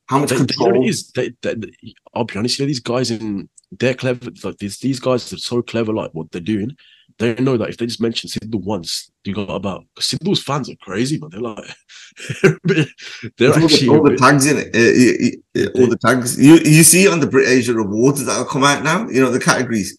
how 0.06 0.18
much 0.18 0.30
They, 0.30 0.36
they, 0.36 0.46
control 0.46 0.82
it 0.82 0.88
is? 0.88 1.10
They, 1.12 1.34
they, 1.42 1.54
they- 1.54 1.94
I'll 2.14 2.24
be 2.24 2.38
honest, 2.38 2.58
you 2.58 2.64
know, 2.64 2.68
these 2.68 2.80
guys 2.80 3.10
in 3.10 3.48
they're 3.78 3.94
clever. 3.94 4.30
Like 4.44 4.58
these, 4.58 4.78
these 4.78 5.00
guys 5.00 5.32
are 5.32 5.38
so 5.38 5.62
clever, 5.62 5.92
like 5.92 6.10
what 6.12 6.30
they're 6.30 6.40
doing. 6.40 6.76
They 7.18 7.34
know 7.34 7.56
that 7.56 7.68
if 7.68 7.76
they 7.76 7.86
just 7.86 8.00
mention 8.00 8.28
Sidhu 8.28 8.62
once, 8.62 9.10
you 9.24 9.34
got 9.34 9.50
about 9.50 9.84
Sidhu's 9.98 10.42
fans 10.42 10.70
are 10.70 10.76
crazy, 10.76 11.18
but 11.18 11.30
they're 11.30 11.40
like, 11.40 11.58
they're 12.64 13.52
all, 13.52 13.58
the, 13.58 13.60
actually 13.64 13.88
all 13.88 14.02
the 14.02 14.16
tags 14.16 14.46
in 14.46 14.58
it. 14.58 14.74
Uh, 14.74 15.62
uh, 15.62 15.64
uh, 15.64 15.80
all 15.80 15.88
the 15.88 15.98
tags. 15.98 16.40
You 16.40 16.54
you 16.58 16.82
see 16.82 17.08
on 17.08 17.20
the 17.20 17.26
Brit 17.26 17.48
Asia 17.48 17.74
awards 17.74 18.24
that 18.24 18.32
have 18.32 18.48
come 18.48 18.64
out 18.64 18.82
now 18.82 19.08
you 19.08 19.20
know 19.20 19.30
the 19.30 19.40
categories. 19.40 19.96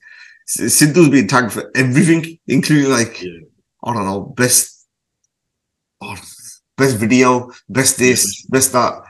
Sidhu's 0.47 1.09
being 1.09 1.27
tagged 1.27 1.51
for 1.51 1.71
everything 1.75 2.37
including 2.47 2.91
like 2.91 3.21
Yeah. 3.21 3.39
I 3.83 3.93
don't 3.93 4.05
know 4.05 4.21
best 4.21 4.85
oh, 6.01 6.15
best 6.77 6.97
video 6.97 7.51
best 7.69 7.97
this 7.97 8.45
best 8.47 8.73
that. 8.73 9.03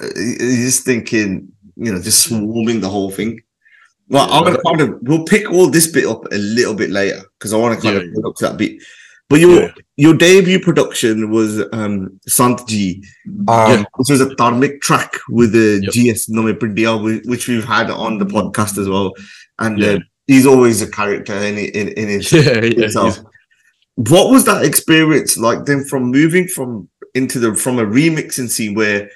Uh, 0.00 0.08
you're 0.16 0.66
just 0.66 0.84
thinking 0.84 1.48
you 1.76 1.92
know 1.92 2.00
just 2.00 2.28
swarming 2.28 2.80
the 2.80 2.88
whole 2.88 3.10
thing 3.10 3.40
well, 4.08 4.30
I'm 4.32 4.44
gonna 4.44 4.60
kind 4.66 4.80
of 4.80 4.98
we'll 5.02 5.24
pick 5.24 5.50
all 5.50 5.68
this 5.68 5.86
bit 5.86 6.06
up 6.06 6.24
a 6.32 6.36
little 6.38 6.74
bit 6.74 6.90
later 6.90 7.22
because 7.38 7.52
I 7.52 7.56
want 7.56 7.74
to 7.74 7.80
kind 7.82 7.96
Yeah, 7.96 8.02
of 8.06 8.12
build 8.12 8.26
up 8.26 8.36
to 8.36 8.44
that 8.46 8.56
bit. 8.58 8.82
But 9.30 9.40
your 9.40 9.62
Yeah. 9.62 9.70
your 9.96 10.14
debut 10.14 10.60
production 10.60 11.30
was 11.30 11.62
um 11.72 12.20
Sant 12.28 12.66
G, 12.68 13.02
um, 13.26 13.44
Yeah. 13.48 13.84
which 13.96 14.10
was 14.10 14.20
a 14.20 14.26
Dharmic 14.36 14.80
track 14.82 15.14
with 15.30 15.52
the 15.52 15.80
Yep. 15.82 15.92
GS 15.92 16.28
Nawepindiya, 16.30 17.26
which 17.26 17.48
we've 17.48 17.64
had 17.64 17.90
on 17.90 18.18
the 18.18 18.26
podcast 18.26 18.76
as 18.78 18.88
well. 18.88 19.12
And 19.58 19.82
uh, 19.82 19.98
he's 20.26 20.46
always 20.46 20.82
a 20.82 20.90
character 20.90 21.34
in 21.34 21.56
in, 21.58 21.88
in 21.88 22.08
his 22.08 22.28
himself. 22.78 23.18
What 23.96 24.30
was 24.30 24.44
that 24.44 24.64
experience 24.64 25.36
like 25.38 25.64
then 25.66 25.84
from 25.84 26.10
moving 26.10 26.46
from 26.48 26.88
into 27.14 27.38
the 27.38 27.54
from 27.54 27.78
a 27.78 27.84
remixing 27.86 28.50
scene 28.50 28.74
where 28.74 29.08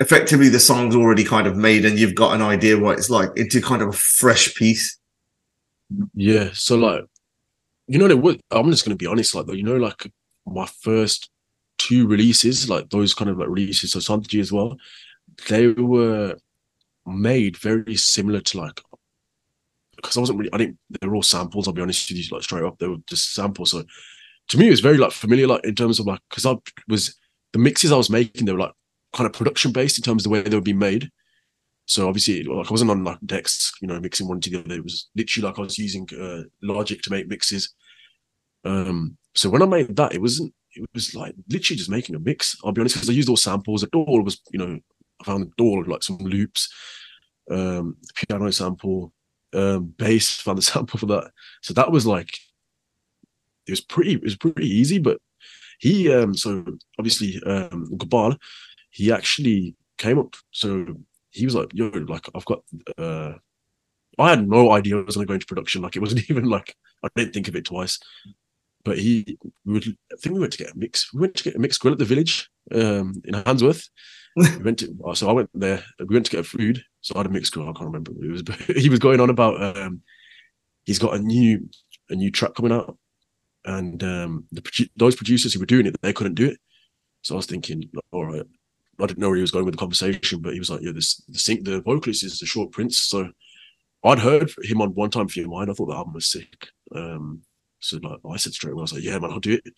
effectively 0.00 0.48
the 0.48 0.60
song's 0.60 0.94
already 0.94 1.24
kind 1.24 1.46
of 1.46 1.56
made 1.56 1.84
and 1.84 1.98
you've 1.98 2.14
got 2.14 2.34
an 2.34 2.42
idea 2.42 2.78
what 2.78 2.98
it's 2.98 3.10
like 3.10 3.30
into 3.36 3.60
kind 3.60 3.82
of 3.82 3.88
a 3.88 3.92
fresh 3.92 4.54
piece? 4.54 4.98
Yeah, 6.14 6.50
so 6.52 6.76
like, 6.76 7.04
you 7.86 7.98
know, 7.98 8.14
was, 8.16 8.36
I'm 8.50 8.70
just 8.70 8.84
gonna 8.84 8.96
be 8.96 9.06
honest, 9.06 9.34
like, 9.34 9.46
you 9.48 9.62
know, 9.62 9.76
like 9.76 10.12
my 10.46 10.66
first 10.66 11.30
two 11.78 12.06
releases, 12.06 12.68
like 12.68 12.90
those 12.90 13.14
kind 13.14 13.30
of 13.30 13.38
like 13.38 13.48
releases, 13.48 13.94
of 13.94 14.02
Santaji 14.02 14.40
as 14.40 14.52
well, 14.52 14.76
they 15.48 15.68
were 15.68 16.36
made 17.06 17.56
very 17.56 17.96
similar 17.96 18.40
to 18.40 18.58
like, 18.58 18.80
because 19.94 20.16
I 20.16 20.20
wasn't 20.20 20.38
really, 20.38 20.52
I 20.52 20.58
didn't, 20.58 20.78
they 21.00 21.06
were 21.06 21.14
all 21.14 21.22
samples. 21.22 21.66
I'll 21.66 21.74
be 21.74 21.82
honest 21.82 22.10
with 22.10 22.18
you, 22.18 22.24
like 22.30 22.42
straight 22.42 22.64
up, 22.64 22.78
they 22.78 22.88
were 22.88 22.96
just 23.06 23.32
samples. 23.34 23.70
So 23.70 23.84
to 24.48 24.58
me, 24.58 24.66
it 24.66 24.70
was 24.70 24.80
very 24.80 24.98
like 24.98 25.12
familiar, 25.12 25.46
like 25.46 25.64
in 25.64 25.74
terms 25.74 25.98
of 25.98 26.06
like, 26.06 26.20
because 26.28 26.44
I 26.44 26.56
was 26.88 27.16
the 27.52 27.58
mixes 27.58 27.92
I 27.92 27.96
was 27.96 28.10
making, 28.10 28.44
they 28.44 28.52
were 28.52 28.58
like 28.58 28.74
kind 29.16 29.26
of 29.26 29.32
production 29.32 29.72
based 29.72 29.98
in 29.98 30.02
terms 30.02 30.22
of 30.22 30.24
the 30.24 30.30
way 30.30 30.42
they 30.42 30.54
would 30.54 30.64
be 30.64 30.72
made. 30.72 31.10
So 31.86 32.08
obviously, 32.08 32.42
like 32.42 32.68
I 32.68 32.70
wasn't 32.70 32.90
on 32.90 33.04
like 33.04 33.18
decks, 33.24 33.72
you 33.80 33.88
know, 33.88 34.00
mixing 34.00 34.28
one 34.28 34.40
to 34.40 34.50
the 34.50 34.58
other. 34.58 34.74
It 34.74 34.82
was 34.82 35.08
literally 35.14 35.48
like 35.48 35.58
I 35.58 35.62
was 35.62 35.78
using 35.78 36.06
uh, 36.20 36.42
Logic 36.62 37.00
to 37.02 37.10
make 37.10 37.28
mixes. 37.28 37.74
Um, 38.64 39.16
so 39.34 39.48
when 39.48 39.62
I 39.62 39.66
made 39.66 39.94
that, 39.96 40.14
it 40.14 40.20
wasn't. 40.20 40.52
It 40.74 40.86
was 40.92 41.14
like 41.14 41.34
literally 41.48 41.78
just 41.78 41.88
making 41.88 42.16
a 42.16 42.18
mix. 42.18 42.56
I'll 42.62 42.72
be 42.72 42.82
honest, 42.82 42.96
because 42.96 43.08
I 43.08 43.12
used 43.12 43.28
all 43.28 43.36
samples. 43.36 43.80
The 43.80 43.86
door 43.86 44.22
was, 44.22 44.40
you 44.50 44.58
know, 44.58 44.78
I 45.20 45.24
found 45.24 45.44
the 45.44 45.52
door 45.56 45.84
like 45.84 46.02
some 46.02 46.18
loops, 46.18 46.70
um, 47.50 47.96
piano 48.14 48.50
sample, 48.50 49.12
um, 49.54 49.94
bass. 49.96 50.40
Found 50.42 50.58
the 50.58 50.62
sample 50.62 50.98
for 50.98 51.06
that. 51.06 51.30
So 51.62 51.72
that 51.74 51.90
was 51.90 52.06
like, 52.06 52.36
it 53.66 53.70
was 53.70 53.80
pretty. 53.80 54.14
It 54.14 54.24
was 54.24 54.36
pretty 54.36 54.68
easy. 54.68 54.98
But 54.98 55.18
he, 55.78 56.12
um, 56.12 56.34
so 56.34 56.64
obviously, 56.98 57.40
um, 57.46 57.88
Gabbar, 57.92 58.36
he 58.96 59.12
actually 59.12 59.76
came 59.98 60.18
up. 60.18 60.34
So 60.50 60.86
he 61.30 61.44
was 61.44 61.54
like, 61.54 61.70
"Yo, 61.74 61.88
like 61.88 62.28
I've 62.34 62.46
got." 62.46 62.62
uh 62.98 63.34
I 64.18 64.30
had 64.30 64.48
no 64.48 64.72
idea 64.72 64.96
I 64.96 65.02
was 65.02 65.14
going 65.16 65.26
to 65.26 65.30
go 65.30 65.34
into 65.34 65.44
production. 65.44 65.82
Like 65.82 65.94
it 65.94 66.00
wasn't 66.00 66.24
even 66.30 66.44
like 66.44 66.74
I 67.04 67.08
didn't 67.14 67.34
think 67.34 67.48
of 67.48 67.56
it 67.56 67.66
twice. 67.66 67.98
But 68.82 68.98
he, 68.98 69.36
we 69.64 69.74
would, 69.74 69.86
I 70.12 70.16
think 70.16 70.34
we 70.34 70.40
went 70.40 70.52
to 70.52 70.58
get 70.58 70.72
a 70.72 70.78
mix. 70.78 71.12
We 71.12 71.20
went 71.20 71.34
to 71.34 71.44
get 71.44 71.56
a 71.56 71.58
mixed 71.58 71.80
grill 71.80 71.92
at 71.92 71.98
the 71.98 72.04
village 72.04 72.48
um, 72.72 73.20
in 73.24 73.34
Handsworth. 73.34 73.88
we 74.36 74.56
went 74.58 74.78
to, 74.78 74.96
so 75.14 75.28
I 75.28 75.32
went 75.32 75.50
there. 75.52 75.82
We 75.98 76.14
went 76.14 76.24
to 76.26 76.36
get 76.36 76.46
food. 76.46 76.82
So 77.00 77.14
I 77.14 77.18
had 77.18 77.26
a 77.26 77.30
mixed 77.30 77.52
grill. 77.52 77.68
I 77.68 77.72
can't 77.72 77.86
remember 77.86 78.12
what 78.12 78.24
it 78.24 78.30
was, 78.30 78.42
but 78.44 78.56
he 78.76 78.88
was 78.88 79.00
going 79.00 79.20
on 79.20 79.28
about 79.28 79.60
um, 79.60 80.02
he's 80.84 81.00
got 81.00 81.14
a 81.14 81.18
new 81.18 81.68
a 82.08 82.14
new 82.14 82.30
track 82.30 82.54
coming 82.54 82.72
out, 82.72 82.96
and 83.64 84.02
um, 84.02 84.44
the 84.52 84.88
those 84.96 85.16
producers 85.16 85.52
who 85.52 85.60
were 85.60 85.66
doing 85.66 85.86
it, 85.86 86.00
they 86.00 86.12
couldn't 86.12 86.34
do 86.34 86.46
it. 86.46 86.58
So 87.22 87.34
I 87.34 87.38
was 87.38 87.46
thinking, 87.46 87.90
all 88.12 88.24
right, 88.24 88.46
I 89.00 89.06
didn't 89.06 89.18
know 89.18 89.28
where 89.28 89.36
he 89.36 89.42
was 89.42 89.50
going 89.50 89.64
with 89.64 89.74
the 89.74 89.78
conversation, 89.78 90.40
but 90.40 90.52
he 90.52 90.58
was 90.58 90.70
like, 90.70 90.80
"Yeah, 90.82 90.92
this 90.92 91.22
the 91.28 91.38
sync, 91.38 91.64
the 91.64 91.80
vocalist 91.80 92.24
is 92.24 92.38
the 92.38 92.46
Short 92.46 92.72
Prince." 92.72 92.98
So 92.98 93.30
I'd 94.04 94.18
heard 94.18 94.50
him 94.62 94.80
on 94.80 94.94
one 94.94 95.10
time 95.10 95.28
for 95.28 95.40
your 95.40 95.48
mind. 95.48 95.70
I 95.70 95.74
thought 95.74 95.86
the 95.86 95.94
album 95.94 96.14
was 96.14 96.26
sick. 96.26 96.68
Um, 96.94 97.42
so 97.80 97.98
like 97.98 98.20
I 98.30 98.36
said 98.36 98.52
straight 98.52 98.72
away, 98.72 98.80
I 98.80 98.82
was 98.82 98.92
like, 98.92 99.02
"Yeah, 99.02 99.18
man, 99.18 99.30
I'll 99.30 99.40
do 99.40 99.58
it." 99.64 99.74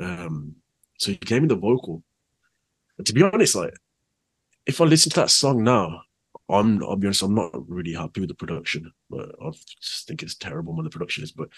Um, 0.00 0.56
so 0.98 1.12
he 1.12 1.16
gave 1.18 1.42
me 1.42 1.48
the 1.48 1.56
vocal. 1.56 2.02
And 2.98 3.06
to 3.06 3.12
be 3.12 3.22
honest, 3.22 3.54
like 3.54 3.74
if 4.66 4.80
I 4.80 4.84
listen 4.84 5.10
to 5.10 5.20
that 5.20 5.30
song 5.30 5.64
now, 5.64 6.02
I'm 6.48 6.82
I'll 6.82 6.96
be 6.96 7.06
honest, 7.06 7.22
I'm 7.22 7.34
not 7.34 7.50
really 7.68 7.92
happy 7.92 8.20
with 8.20 8.28
the 8.28 8.34
production. 8.34 8.92
But 9.10 9.34
I 9.44 9.50
just 9.80 10.06
think 10.06 10.22
it's 10.22 10.34
terrible 10.34 10.74
when 10.74 10.84
the 10.84 10.90
production 10.90 11.24
is. 11.24 11.32
But 11.32 11.48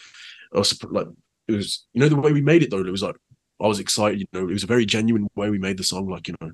also 0.55 0.77
like 0.91 1.09
it 1.49 1.53
was, 1.53 1.87
you 1.93 2.01
know, 2.01 2.09
the 2.09 2.17
way 2.17 2.33
we 2.33 2.43
made 2.43 2.63
it 2.63 2.71
though. 2.71 2.85
It 2.85 2.91
was 2.91 3.03
like 3.03 3.17
I 3.61 3.67
was 3.67 3.81
excited. 3.81 4.21
You 4.21 4.27
know, 4.33 4.49
it 4.49 4.53
was 4.53 4.65
a 4.65 4.69
very 4.69 4.87
genuine 4.87 5.29
way 5.35 5.51
we 5.51 5.59
made 5.59 5.79
the 5.79 5.85
song. 5.85 6.09
Like 6.09 6.29
you 6.29 6.35
know, 6.41 6.53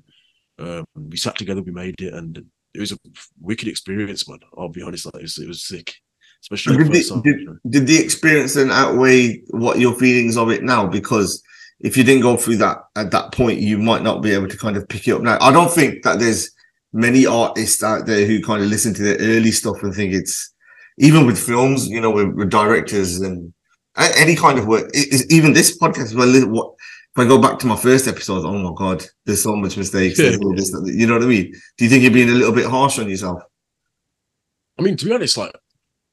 um, 0.61 0.85
we 0.95 1.17
sat 1.17 1.37
together, 1.37 1.61
we 1.61 1.71
made 1.71 2.01
it, 2.01 2.13
and 2.13 2.43
it 2.73 2.79
was 2.79 2.91
a 2.91 2.97
wicked 3.41 3.67
experience, 3.67 4.27
man. 4.27 4.39
I'll 4.57 4.69
be 4.69 4.81
honest, 4.81 5.05
like 5.05 5.15
it 5.15 5.23
was, 5.23 5.37
it 5.37 5.47
was 5.47 5.63
sick, 5.63 5.93
especially 6.41 6.77
the 6.77 6.83
Did 6.83 6.87
first 6.87 6.99
the, 6.99 7.03
song. 7.03 7.21
did, 7.23 7.39
you 7.39 7.45
know. 7.45 7.57
did 7.69 7.87
the 7.87 7.97
experience 7.97 8.53
then 8.53 8.71
outweigh 8.71 9.41
what 9.49 9.79
your 9.79 9.93
feelings 9.95 10.37
of 10.37 10.49
it 10.49 10.63
now? 10.63 10.87
Because 10.87 11.43
if 11.79 11.97
you 11.97 12.03
didn't 12.03 12.21
go 12.21 12.37
through 12.37 12.57
that 12.57 12.77
at 12.95 13.11
that 13.11 13.31
point, 13.33 13.59
you 13.59 13.77
might 13.77 14.03
not 14.03 14.21
be 14.21 14.31
able 14.31 14.47
to 14.47 14.57
kind 14.57 14.77
of 14.77 14.87
pick 14.87 15.07
it 15.07 15.13
up 15.13 15.21
now. 15.21 15.37
I 15.41 15.51
don't 15.51 15.71
think 15.71 16.03
that 16.03 16.19
there's 16.19 16.51
many 16.93 17.25
artists 17.25 17.83
out 17.83 18.05
there 18.05 18.25
who 18.25 18.41
kind 18.41 18.61
of 18.61 18.69
listen 18.69 18.93
to 18.93 19.01
the 19.03 19.17
early 19.19 19.51
stuff 19.51 19.81
and 19.81 19.93
think 19.93 20.13
it's 20.13 20.53
even 20.97 21.25
with 21.25 21.39
films, 21.39 21.87
you 21.87 21.99
know, 21.99 22.11
with, 22.11 22.33
with 22.35 22.49
directors 22.49 23.21
and 23.21 23.53
any 23.97 24.35
kind 24.35 24.59
of 24.59 24.67
work. 24.67 24.89
It, 24.93 25.31
even 25.31 25.53
this 25.53 25.77
podcast, 25.77 26.13
well, 26.13 26.31
what 26.49 26.73
if 27.15 27.19
I 27.21 27.27
go 27.27 27.37
back 27.37 27.59
to 27.59 27.67
my 27.67 27.75
first 27.75 28.07
episode? 28.07 28.45
Oh 28.45 28.57
my 28.57 28.71
god, 28.75 29.03
there's 29.25 29.43
so 29.43 29.55
much 29.55 29.77
mistakes. 29.77 30.17
you 30.17 30.37
know 30.39 31.13
what 31.13 31.23
I 31.23 31.27
mean? 31.27 31.51
Do 31.77 31.83
you 31.83 31.89
think 31.89 32.03
you're 32.03 32.11
being 32.11 32.29
a 32.29 32.33
little 32.33 32.53
bit 32.53 32.65
harsh 32.65 32.99
on 32.99 33.09
yourself? 33.09 33.43
I 34.79 34.83
mean, 34.83 34.95
to 34.97 35.05
be 35.05 35.13
honest, 35.13 35.37
like 35.37 35.53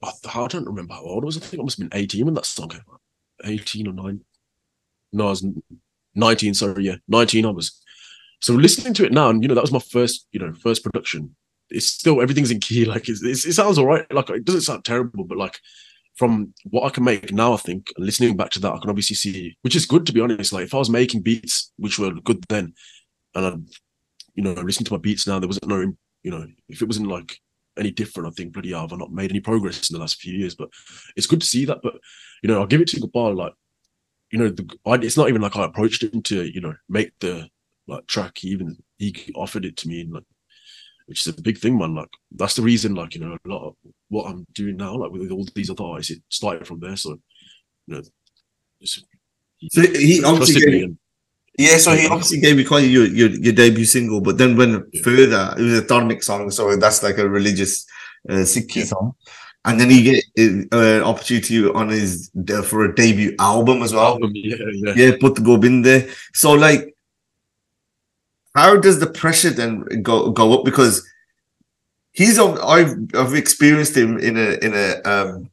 I, 0.02 0.46
don't 0.48 0.66
remember 0.66 0.94
how 0.94 1.02
old 1.02 1.24
I 1.24 1.26
was. 1.26 1.36
I 1.36 1.40
think 1.40 1.60
I 1.60 1.64
must 1.64 1.78
have 1.80 1.90
been 1.90 1.98
18 1.98 2.24
when 2.24 2.34
that 2.34 2.46
song 2.46 2.68
came 2.68 2.82
out. 2.92 3.00
18 3.44 3.88
or 3.88 3.92
9. 3.92 4.20
No, 5.12 5.26
I 5.26 5.30
was 5.30 5.46
19, 6.14 6.54
sorry, 6.54 6.84
yeah. 6.84 6.96
19 7.08 7.46
I 7.46 7.50
was. 7.50 7.80
So 8.40 8.52
listening 8.54 8.94
to 8.94 9.04
it 9.04 9.12
now, 9.12 9.30
and 9.30 9.42
you 9.42 9.48
know, 9.48 9.54
that 9.54 9.62
was 9.62 9.72
my 9.72 9.78
first, 9.78 10.26
you 10.32 10.40
know, 10.40 10.52
first 10.54 10.84
production. 10.84 11.34
It's 11.70 11.86
still 11.86 12.22
everything's 12.22 12.50
in 12.50 12.60
key. 12.60 12.84
Like 12.88 13.08
it's, 13.08 13.22
it's, 13.22 13.44
it 13.44 13.52
sounds 13.54 13.78
all 13.78 13.86
right. 13.86 14.10
Like 14.12 14.30
it 14.30 14.44
doesn't 14.44 14.62
sound 14.62 14.84
terrible, 14.84 15.24
but 15.24 15.38
like 15.38 15.58
from 16.18 16.52
what 16.64 16.84
I 16.84 16.90
can 16.90 17.04
make 17.04 17.32
now, 17.32 17.52
I 17.54 17.56
think, 17.56 17.92
listening 17.96 18.36
back 18.36 18.50
to 18.50 18.60
that, 18.60 18.72
I 18.72 18.78
can 18.78 18.90
obviously 18.90 19.16
see, 19.16 19.56
which 19.62 19.76
is 19.76 19.86
good 19.86 20.04
to 20.06 20.12
be 20.12 20.20
honest. 20.20 20.52
Like 20.52 20.64
if 20.64 20.74
I 20.74 20.78
was 20.78 20.90
making 20.90 21.22
beats 21.22 21.72
which 21.76 21.98
were 21.98 22.12
good 22.12 22.44
then, 22.48 22.74
and 23.34 23.46
I, 23.46 23.54
you 24.34 24.42
know, 24.42 24.52
listening 24.52 24.86
to 24.86 24.94
my 24.94 24.98
beats 24.98 25.26
now, 25.26 25.38
there 25.38 25.48
wasn't 25.48 25.68
no, 25.68 25.92
you 26.22 26.30
know, 26.30 26.46
if 26.68 26.82
it 26.82 26.86
wasn't 26.86 27.08
like 27.08 27.38
any 27.78 27.92
different, 27.92 28.28
I 28.28 28.30
think 28.32 28.52
bloody 28.52 28.70
hell, 28.70 28.88
I've 28.90 28.98
not 28.98 29.12
made 29.12 29.30
any 29.30 29.40
progress 29.40 29.88
in 29.88 29.94
the 29.94 30.00
last 30.00 30.20
few 30.20 30.36
years. 30.36 30.54
But 30.56 30.70
it's 31.16 31.26
good 31.26 31.40
to 31.40 31.46
see 31.46 31.64
that. 31.66 31.78
But 31.82 31.94
you 32.42 32.48
know, 32.48 32.60
I'll 32.60 32.66
give 32.66 32.80
it 32.80 32.88
to 32.88 33.00
Gabbar. 33.00 33.36
Like, 33.36 33.52
you 34.32 34.38
know, 34.38 34.48
the, 34.48 34.68
I, 34.84 34.94
it's 34.94 35.16
not 35.16 35.28
even 35.28 35.40
like 35.40 35.56
I 35.56 35.64
approached 35.64 36.02
him 36.02 36.22
to, 36.22 36.52
you 36.52 36.60
know, 36.60 36.74
make 36.88 37.12
the 37.20 37.48
like 37.86 38.06
track. 38.08 38.38
He 38.38 38.48
even 38.48 38.76
he 38.98 39.32
offered 39.36 39.64
it 39.64 39.76
to 39.78 39.88
me, 39.88 40.00
and 40.00 40.12
like, 40.12 40.24
which 41.08 41.26
is 41.26 41.38
a 41.38 41.42
big 41.42 41.56
thing, 41.56 41.78
man. 41.78 41.94
Like, 41.94 42.10
that's 42.30 42.54
the 42.54 42.62
reason. 42.62 42.94
Like, 42.94 43.14
you 43.14 43.22
know, 43.22 43.32
a 43.32 43.48
lot 43.48 43.66
of 43.66 43.74
what 44.10 44.26
I'm 44.28 44.46
doing 44.52 44.76
now, 44.76 44.94
like 44.94 45.10
with 45.10 45.30
all 45.30 45.46
these 45.54 45.70
other 45.70 45.84
artists, 45.84 46.12
it 46.12 46.22
started 46.28 46.66
from 46.66 46.80
there. 46.80 46.96
So, 46.96 47.18
you 47.86 47.94
know, 47.94 48.02
he, 48.78 48.86
so 48.86 49.80
he 49.80 50.22
obviously 50.22 50.60
gave, 50.60 50.82
and, 50.84 50.98
yeah, 51.58 51.78
so 51.78 51.92
he 51.92 52.06
obviously 52.08 52.40
gave 52.40 52.58
you 52.58 52.68
quite 52.68 52.84
your, 52.88 53.06
your, 53.06 53.30
your 53.30 53.54
debut 53.54 53.86
single, 53.86 54.20
but 54.20 54.36
then 54.36 54.54
went 54.54 54.84
yeah. 54.92 55.02
further. 55.02 55.54
It 55.58 55.62
was 55.62 55.78
a 55.78 55.82
Dharmic 55.82 56.22
song, 56.22 56.50
so 56.50 56.76
that's 56.76 57.02
like 57.02 57.16
a 57.16 57.26
religious 57.28 57.86
uh, 58.28 58.44
Sikh 58.44 58.76
yeah. 58.76 58.84
song. 58.84 59.14
And 59.64 59.80
then 59.80 59.90
he 59.90 60.02
get 60.02 60.24
an 60.36 60.68
uh, 60.72 61.02
opportunity 61.04 61.66
on 61.66 61.88
his 61.88 62.30
uh, 62.50 62.62
for 62.62 62.84
a 62.84 62.94
debut 62.94 63.34
album 63.38 63.82
as 63.82 63.92
well. 63.94 64.12
Album, 64.12 64.32
yeah, 64.34 64.56
yeah, 64.72 64.94
yeah. 64.94 65.12
Put 65.18 65.34
the 65.34 65.40
Gobind 65.40 65.84
there. 65.84 66.08
So 66.34 66.52
like, 66.52 66.94
how 68.58 68.76
does 68.76 68.98
the 69.00 69.06
pressure 69.06 69.50
then 69.50 69.84
go 70.02 70.30
go 70.30 70.58
up? 70.58 70.64
Because 70.64 71.08
he's 72.12 72.38
I've 72.38 72.94
I've 73.14 73.34
experienced 73.34 73.96
him 73.96 74.18
in 74.18 74.36
a 74.36 74.48
in 74.66 74.72
a 74.74 74.88
um 75.04 75.50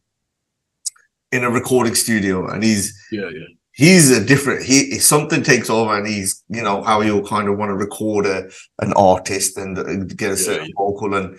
in 1.32 1.44
a 1.44 1.50
recording 1.50 1.96
studio, 1.96 2.48
and 2.48 2.64
he's 2.64 2.86
yeah 3.12 3.30
yeah 3.30 3.48
he's 3.76 4.10
a 4.10 4.24
different 4.24 4.64
he 4.64 4.98
something 5.00 5.44
takes 5.44 5.70
over 5.70 5.98
and 5.98 6.08
he's 6.08 6.44
you 6.50 6.64
know 6.64 6.82
how 6.82 7.02
you'll 7.02 7.28
kind 7.28 7.48
of 7.48 7.58
want 7.58 7.70
to 7.70 7.76
record 7.76 8.26
a, 8.26 8.50
an 8.82 8.94
artist 8.94 9.58
and, 9.58 9.78
and 9.78 10.18
get 10.18 10.32
a 10.32 10.38
certain 10.38 10.64
yeah, 10.64 10.68
yeah. 10.68 10.74
vocal 10.78 11.14
and 11.14 11.36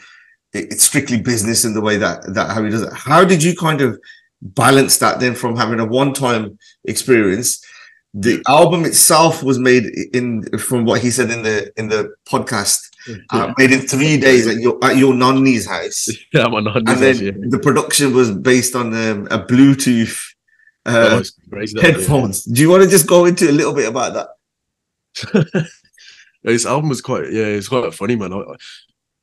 it, 0.53 0.71
it's 0.73 0.85
strictly 0.85 1.21
business 1.21 1.65
in 1.65 1.73
the 1.73 1.81
way 1.81 1.97
that 1.97 2.23
that 2.35 2.51
how 2.51 2.63
he 2.63 2.71
does 2.71 2.83
it 2.83 2.93
how 2.93 3.25
did 3.25 3.43
you 3.43 3.57
kind 3.57 3.81
of 3.81 3.99
balance 4.43 4.99
that 4.99 5.19
then 5.19 5.35
from 5.35 5.57
having 5.57 5.81
a 5.81 5.87
one-time 5.87 6.59
experience 6.85 7.65
the 8.19 8.43
album 8.49 8.85
itself 8.85 9.43
was 9.43 9.59
made 9.59 9.85
in 10.15 10.43
from 10.59 10.85
what 10.85 11.03
he 11.03 11.11
said 11.11 11.31
in 11.31 11.43
the 11.43 11.73
in 11.77 11.89
the 11.89 12.15
podcast 12.27 12.91
uh, 13.31 13.53
made 13.59 13.71
in 13.71 13.81
three 13.81 14.17
days 14.17 14.47
at 14.47 14.57
your 14.57 14.79
at 14.83 14.97
your 14.97 15.13
nanny's 15.15 15.67
house 15.67 16.09
yeah 16.33 16.47
my 16.49 16.61
nanny's 16.61 16.89
and 16.89 17.03
then 17.03 17.15
house, 17.15 17.21
yeah. 17.21 17.33
the 17.49 17.59
production 17.59 18.15
was 18.15 18.31
based 18.31 18.75
on 18.75 18.95
um, 18.95 19.27
a 19.31 19.39
bluetooth 19.39 20.35
uh, 20.87 21.21
oh, 21.53 21.81
headphones. 21.81 22.45
Do 22.45 22.61
you 22.61 22.71
want 22.71 22.85
to 22.85 22.89
just 22.89 23.07
go 23.07 23.25
into 23.25 23.51
a 23.51 23.53
little 23.53 23.75
bit 23.75 23.89
about 23.89 24.31
that? 25.25 25.67
this 26.45 26.65
album 26.65 26.89
was 26.89 27.01
quite, 27.01 27.33
yeah, 27.33 27.47
it's 27.47 27.69
quite 27.69 27.93
funny, 27.93 28.17
man. 28.17 28.33
I, 28.33 28.43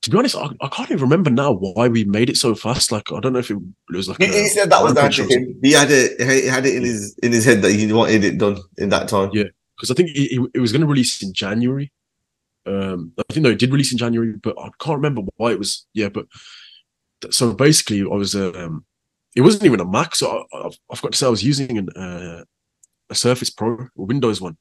to 0.04 0.10
be 0.10 0.18
honest, 0.18 0.36
I, 0.36 0.50
I, 0.60 0.68
can't 0.68 0.92
even 0.92 1.02
remember 1.02 1.30
now 1.30 1.54
why 1.54 1.88
we 1.88 2.04
made 2.04 2.30
it 2.30 2.36
so 2.36 2.56
fast. 2.56 2.92
Like, 2.92 3.10
I 3.14 3.22
don't 3.22 3.32
know 3.32 3.40
if 3.40 3.50
it, 3.50 3.58
was 3.90 4.10
like 4.10 4.22
he, 4.22 4.28
he 4.28 4.48
said 4.50 4.70
that 4.70 4.84
was 4.84 4.94
down 4.94 5.12
to 5.12 5.24
him. 5.24 5.58
He 5.64 5.72
had 5.72 5.90
it, 5.90 6.20
he 6.20 6.46
had 6.46 6.66
it 6.66 6.76
in 6.76 6.84
his 6.84 7.18
in 7.24 7.32
his 7.32 7.46
head 7.46 7.62
that 7.62 7.72
he 7.72 7.92
wanted 7.92 8.26
it 8.26 8.38
done 8.38 8.58
in 8.78 8.90
that 8.90 9.08
time. 9.08 9.30
Yeah, 9.32 9.46
because 9.78 9.90
I 9.90 9.94
think 9.94 10.10
it 10.14 10.60
was 10.60 10.74
going 10.74 10.82
to 10.82 10.88
release 10.88 11.24
in 11.24 11.34
January. 11.34 11.90
Um, 12.66 13.14
I 13.18 13.24
think 13.32 13.46
no, 13.46 13.52
it 13.52 13.60
did 13.60 13.72
release 13.72 13.94
in 13.94 13.98
January, 13.98 14.34
but 14.34 14.58
I 14.60 14.70
can't 14.80 14.98
remember 14.98 15.22
why 15.38 15.52
it 15.52 15.60
was. 15.60 15.86
Yeah, 15.94 16.10
but 16.10 16.26
so 17.30 17.54
basically, 17.54 18.02
I 18.02 18.16
was 18.16 18.36
um, 18.36 18.84
it 19.38 19.42
wasn't 19.42 19.64
even 19.64 19.80
a 19.80 19.86
Mac. 19.86 20.16
So 20.16 20.46
I, 20.52 20.70
I 20.92 20.96
forgot 20.96 21.14
to 21.14 21.18
say 21.18 21.28
I 21.28 21.30
was 21.30 21.46
using 21.46 21.78
an, 21.78 21.90
uh, 21.92 22.44
a 23.10 23.16
Surface 23.16 23.50
Pro, 23.50 23.74
a 23.74 23.88
Windows 23.96 24.42
one. 24.42 24.58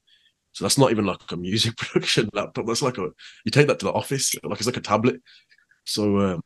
So 0.53 0.63
that's 0.63 0.77
not 0.77 0.91
even 0.91 1.05
like 1.05 1.31
a 1.31 1.37
music 1.37 1.75
production 1.77 2.29
laptop. 2.33 2.65
That's 2.65 2.81
like 2.81 2.97
a 2.97 3.09
you 3.43 3.51
take 3.51 3.67
that 3.67 3.79
to 3.79 3.85
the 3.85 3.93
office, 3.93 4.33
like 4.43 4.59
it's 4.59 4.67
like 4.67 4.77
a 4.77 4.81
tablet. 4.81 5.21
So 5.85 6.19
um, 6.19 6.43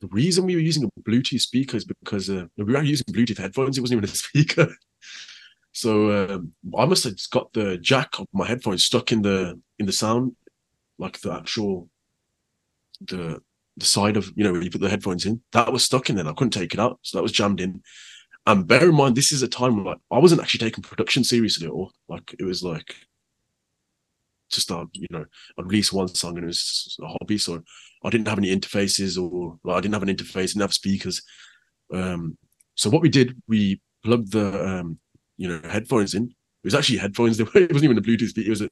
the 0.00 0.08
reason 0.08 0.44
we 0.44 0.54
were 0.54 0.60
using 0.60 0.84
a 0.84 1.00
Bluetooth 1.00 1.40
speaker 1.40 1.76
is 1.76 1.84
because 1.84 2.28
uh, 2.28 2.46
we 2.56 2.64
were 2.64 2.82
using 2.82 3.06
Bluetooth 3.06 3.38
headphones. 3.38 3.78
It 3.78 3.80
wasn't 3.80 3.98
even 3.98 4.10
a 4.10 4.14
speaker. 4.14 4.74
so 5.72 6.26
um, 6.34 6.52
I 6.76 6.84
must 6.84 7.04
have 7.04 7.16
got 7.30 7.52
the 7.52 7.78
jack 7.78 8.18
of 8.18 8.26
my 8.32 8.46
headphones 8.46 8.84
stuck 8.84 9.12
in 9.12 9.22
the 9.22 9.60
in 9.78 9.86
the 9.86 9.92
sound, 9.92 10.34
like 10.98 11.20
the 11.20 11.32
actual 11.32 11.88
the 13.00 13.40
the 13.76 13.86
side 13.86 14.16
of 14.16 14.30
you 14.36 14.44
know 14.44 14.52
where 14.52 14.62
you 14.62 14.70
put 14.70 14.80
the 14.80 14.90
headphones 14.90 15.24
in 15.26 15.40
that 15.52 15.72
was 15.72 15.84
stuck 15.84 16.10
in 16.10 16.16
there. 16.16 16.26
I 16.26 16.32
couldn't 16.32 16.50
take 16.50 16.74
it 16.74 16.80
out, 16.80 16.98
so 17.02 17.18
that 17.18 17.22
was 17.22 17.32
jammed 17.32 17.60
in. 17.60 17.82
And 18.50 18.66
bear 18.66 18.88
in 18.88 18.96
mind, 18.96 19.14
this 19.16 19.30
is 19.30 19.42
a 19.42 19.48
time 19.48 19.76
where 19.76 19.84
like 19.84 20.00
I 20.10 20.18
wasn't 20.18 20.40
actually 20.40 20.66
taking 20.66 20.82
production 20.82 21.22
seriously 21.22 21.68
at 21.68 21.72
all. 21.72 21.92
Like 22.08 22.34
it 22.36 22.42
was 22.42 22.64
like 22.64 22.96
to 24.50 24.60
start, 24.60 24.88
you 24.92 25.06
know, 25.08 25.24
I'd 25.56 25.66
release 25.66 25.92
one 25.92 26.08
song 26.08 26.36
and 26.36 26.42
it 26.42 26.48
was 26.48 26.98
a 27.00 27.06
hobby, 27.06 27.38
so 27.38 27.62
I 28.02 28.10
didn't 28.10 28.26
have 28.26 28.38
any 28.38 28.52
interfaces 28.52 29.16
or 29.16 29.56
like, 29.62 29.76
I 29.76 29.80
didn't 29.80 29.94
have 29.94 30.02
an 30.02 30.08
interface, 30.08 30.48
didn't 30.48 30.62
have 30.62 30.74
speakers. 30.74 31.22
Um, 31.94 32.36
so 32.74 32.90
what 32.90 33.02
we 33.02 33.08
did, 33.08 33.40
we 33.46 33.80
plugged 34.02 34.32
the 34.32 34.68
um, 34.68 34.98
you 35.36 35.46
know 35.48 35.60
headphones 35.68 36.14
in. 36.14 36.24
It 36.24 36.64
was 36.64 36.74
actually 36.74 36.98
headphones. 36.98 37.38
It 37.54 37.72
wasn't 37.72 37.84
even 37.84 37.98
a 37.98 38.02
Bluetooth. 38.02 38.36
It 38.36 38.48
was 38.48 38.62
a 38.62 38.68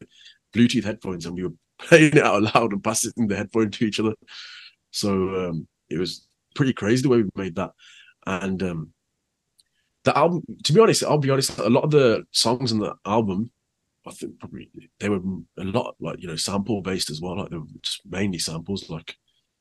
Bluetooth 0.57 0.83
headphones, 0.83 1.25
and 1.25 1.37
we 1.37 1.45
were 1.45 1.55
playing 1.79 2.17
it 2.17 2.25
out 2.25 2.43
loud 2.43 2.73
and 2.73 2.83
passing 2.83 3.13
the 3.29 3.37
headphone 3.37 3.71
to 3.71 3.85
each 3.85 4.01
other. 4.01 4.15
So 4.91 5.11
um, 5.13 5.69
it 5.89 5.99
was 5.99 6.27
pretty 6.57 6.73
crazy 6.73 7.03
the 7.03 7.11
way 7.11 7.23
we 7.23 7.31
made 7.37 7.55
that. 7.55 7.71
And 8.27 8.61
um, 8.65 8.93
the 10.09 10.19
album, 10.19 10.43
to 10.65 10.73
be 10.73 10.81
honest, 10.81 11.05
I'll 11.05 11.19
be 11.19 11.31
honest, 11.31 11.59
a 11.59 11.69
lot 11.69 11.85
of 11.85 11.91
the 11.91 12.25
songs 12.31 12.73
in 12.73 12.79
the 12.79 12.95
album, 13.05 13.51
I 14.07 14.11
think 14.13 14.39
probably 14.39 14.71
they 15.01 15.11
were 15.11 15.21
a 15.59 15.65
lot 15.65 15.97
like, 16.01 16.23
you 16.23 16.29
know, 16.29 16.37
sample 16.37 16.81
based 16.81 17.11
as 17.11 17.21
well. 17.21 17.37
Like 17.37 17.51
they 17.51 17.59
were 17.59 17.67
just 17.83 18.01
mainly 18.09 18.39
samples. 18.39 18.89
Like 18.89 19.15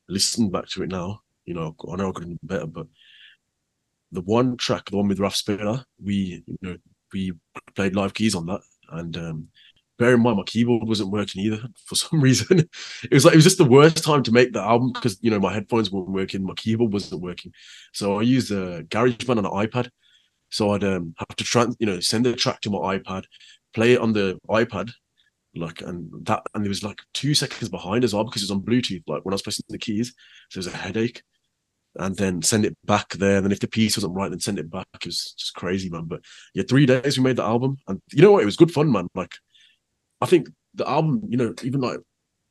listening 0.07 0.49
back 0.49 0.67
to 0.69 0.83
it 0.83 0.89
now, 0.89 1.19
you 1.45 1.53
know, 1.53 1.75
I 1.91 1.97
know 1.97 2.09
I 2.09 2.11
could 2.13 2.29
have 2.29 2.37
better, 2.43 2.65
but 2.65 2.87
the 4.13 4.21
one 4.21 4.55
track, 4.55 4.85
the 4.89 4.95
one 4.95 5.09
with 5.09 5.19
Raf 5.19 5.35
Saperra, 5.35 5.83
we, 6.01 6.43
you 6.45 6.57
know, 6.61 6.77
we 7.13 7.33
played 7.75 7.95
live 7.95 8.13
keys 8.13 8.35
on 8.35 8.45
that. 8.45 8.61
And 8.89 9.17
um, 9.17 9.47
bear 9.99 10.13
in 10.13 10.21
mind 10.21 10.37
my 10.37 10.43
keyboard 10.43 10.87
wasn't 10.87 11.11
working 11.11 11.43
either 11.43 11.61
for 11.85 11.95
some 11.95 12.21
reason. 12.21 12.59
it 12.59 13.13
was 13.13 13.25
like 13.25 13.33
it 13.33 13.37
was 13.37 13.43
just 13.43 13.57
the 13.57 13.65
worst 13.65 14.01
time 14.01 14.23
to 14.23 14.31
make 14.31 14.53
the 14.53 14.61
album 14.61 14.93
because 14.93 15.17
you 15.21 15.29
know 15.29 15.39
my 15.39 15.53
headphones 15.53 15.91
weren't 15.91 16.07
working, 16.07 16.43
my 16.43 16.53
keyboard 16.53 16.93
wasn't 16.93 17.21
working. 17.21 17.51
So 17.91 18.17
I 18.17 18.21
used 18.21 18.49
a 18.51 18.83
GarageBand 18.83 19.39
on 19.39 19.45
an 19.45 19.67
iPad. 19.67 19.89
So 20.49 20.71
I'd 20.71 20.83
um, 20.83 21.13
have 21.17 21.35
to 21.37 21.43
try, 21.43 21.65
you 21.79 21.85
know, 21.85 21.99
send 21.99 22.25
the 22.25 22.35
track 22.35 22.61
to 22.61 22.69
my 22.69 22.97
iPad, 22.97 23.23
play 23.73 23.93
it 23.93 24.01
on 24.01 24.13
the 24.13 24.39
iPad, 24.49 24.91
like, 25.55 25.81
and 25.81 26.09
that, 26.25 26.43
and 26.53 26.63
there 26.63 26.69
was 26.69 26.83
like 26.83 26.99
two 27.13 27.33
seconds 27.33 27.69
behind 27.69 28.03
as 28.03 28.13
well 28.13 28.23
because 28.23 28.41
it 28.41 28.45
was 28.45 28.51
on 28.51 28.61
Bluetooth. 28.61 29.03
Like 29.07 29.25
when 29.25 29.33
I 29.33 29.35
was 29.35 29.41
pressing 29.41 29.65
the 29.69 29.77
keys, 29.77 30.13
so 30.49 30.57
it 30.57 30.65
was 30.65 30.67
a 30.67 30.77
headache. 30.77 31.21
And 31.99 32.15
then 32.15 32.43
send 32.43 32.63
it 32.63 32.77
back 32.85 33.09
there. 33.13 33.37
And 33.37 33.45
then 33.45 33.51
if 33.51 33.59
the 33.59 33.67
piece 33.67 33.97
wasn't 33.97 34.13
right, 34.13 34.29
then 34.29 34.39
send 34.39 34.59
it 34.59 34.69
back. 34.69 34.85
It 34.93 35.07
was 35.07 35.33
just 35.35 35.55
crazy, 35.55 35.89
man. 35.89 36.03
But 36.05 36.21
yeah, 36.53 36.63
three 36.69 36.85
days 36.85 37.17
we 37.17 37.23
made 37.23 37.37
the 37.37 37.43
album, 37.43 37.77
and 37.87 37.99
you 38.13 38.21
know 38.21 38.31
what? 38.31 38.43
It 38.43 38.45
was 38.45 38.55
good 38.55 38.71
fun, 38.71 38.91
man. 38.91 39.07
Like 39.15 39.33
I 40.21 40.27
think 40.27 40.49
the 40.75 40.87
album, 40.87 41.23
you 41.27 41.37
know, 41.37 41.55
even 41.63 41.81
like, 41.81 41.99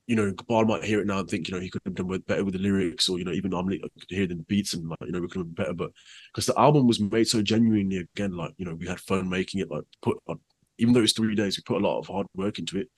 you 0.07 0.15
know, 0.15 0.31
Gabbar 0.33 0.67
might 0.67 0.85
hear 0.85 1.01
it 1.01 1.07
now 1.07 1.19
and 1.19 1.29
think, 1.29 1.49
you 1.49 1.55
know, 1.55 1.61
he 1.61 1.69
could 1.69 1.83
have 1.85 1.95
done 1.95 2.07
better 2.27 2.45
with 2.45 2.55
the 2.55 2.61
lyrics, 2.61 3.09
or 3.09 3.19
you 3.19 3.25
know, 3.25 3.33
even 3.33 3.53
I'm 3.53 3.69
I 3.69 3.79
could 3.79 4.09
hear 4.09 4.27
the 4.27 4.37
beats 4.37 4.75
and 4.75 4.89
like, 4.89 4.99
you 5.03 5.13
know, 5.13 5.21
we 5.21 5.29
could 5.29 5.41
have 5.41 5.55
been 5.55 5.65
better. 5.65 5.75
But 5.75 5.91
because 6.33 6.47
the 6.47 6.59
album 6.59 6.87
was 6.87 7.01
made 7.01 7.27
so 7.27 7.43
genuinely, 7.43 7.99
again, 7.99 8.37
like 8.37 8.53
you 8.57 8.65
know, 8.65 8.75
we 8.75 8.87
had 8.87 9.01
fun 9.01 9.29
making 9.29 9.61
it. 9.61 9.71
Like 9.71 9.85
put, 10.03 10.19
like, 10.29 10.39
even 10.79 10.95
though 10.95 11.03
it's 11.03 11.13
three 11.13 11.35
days, 11.35 11.59
we 11.59 11.63
put 11.63 11.83
a 11.83 11.87
lot 11.87 11.99
of 11.99 12.07
hard 12.07 12.27
work 12.37 12.59
into 12.59 12.79
it. 12.79 12.89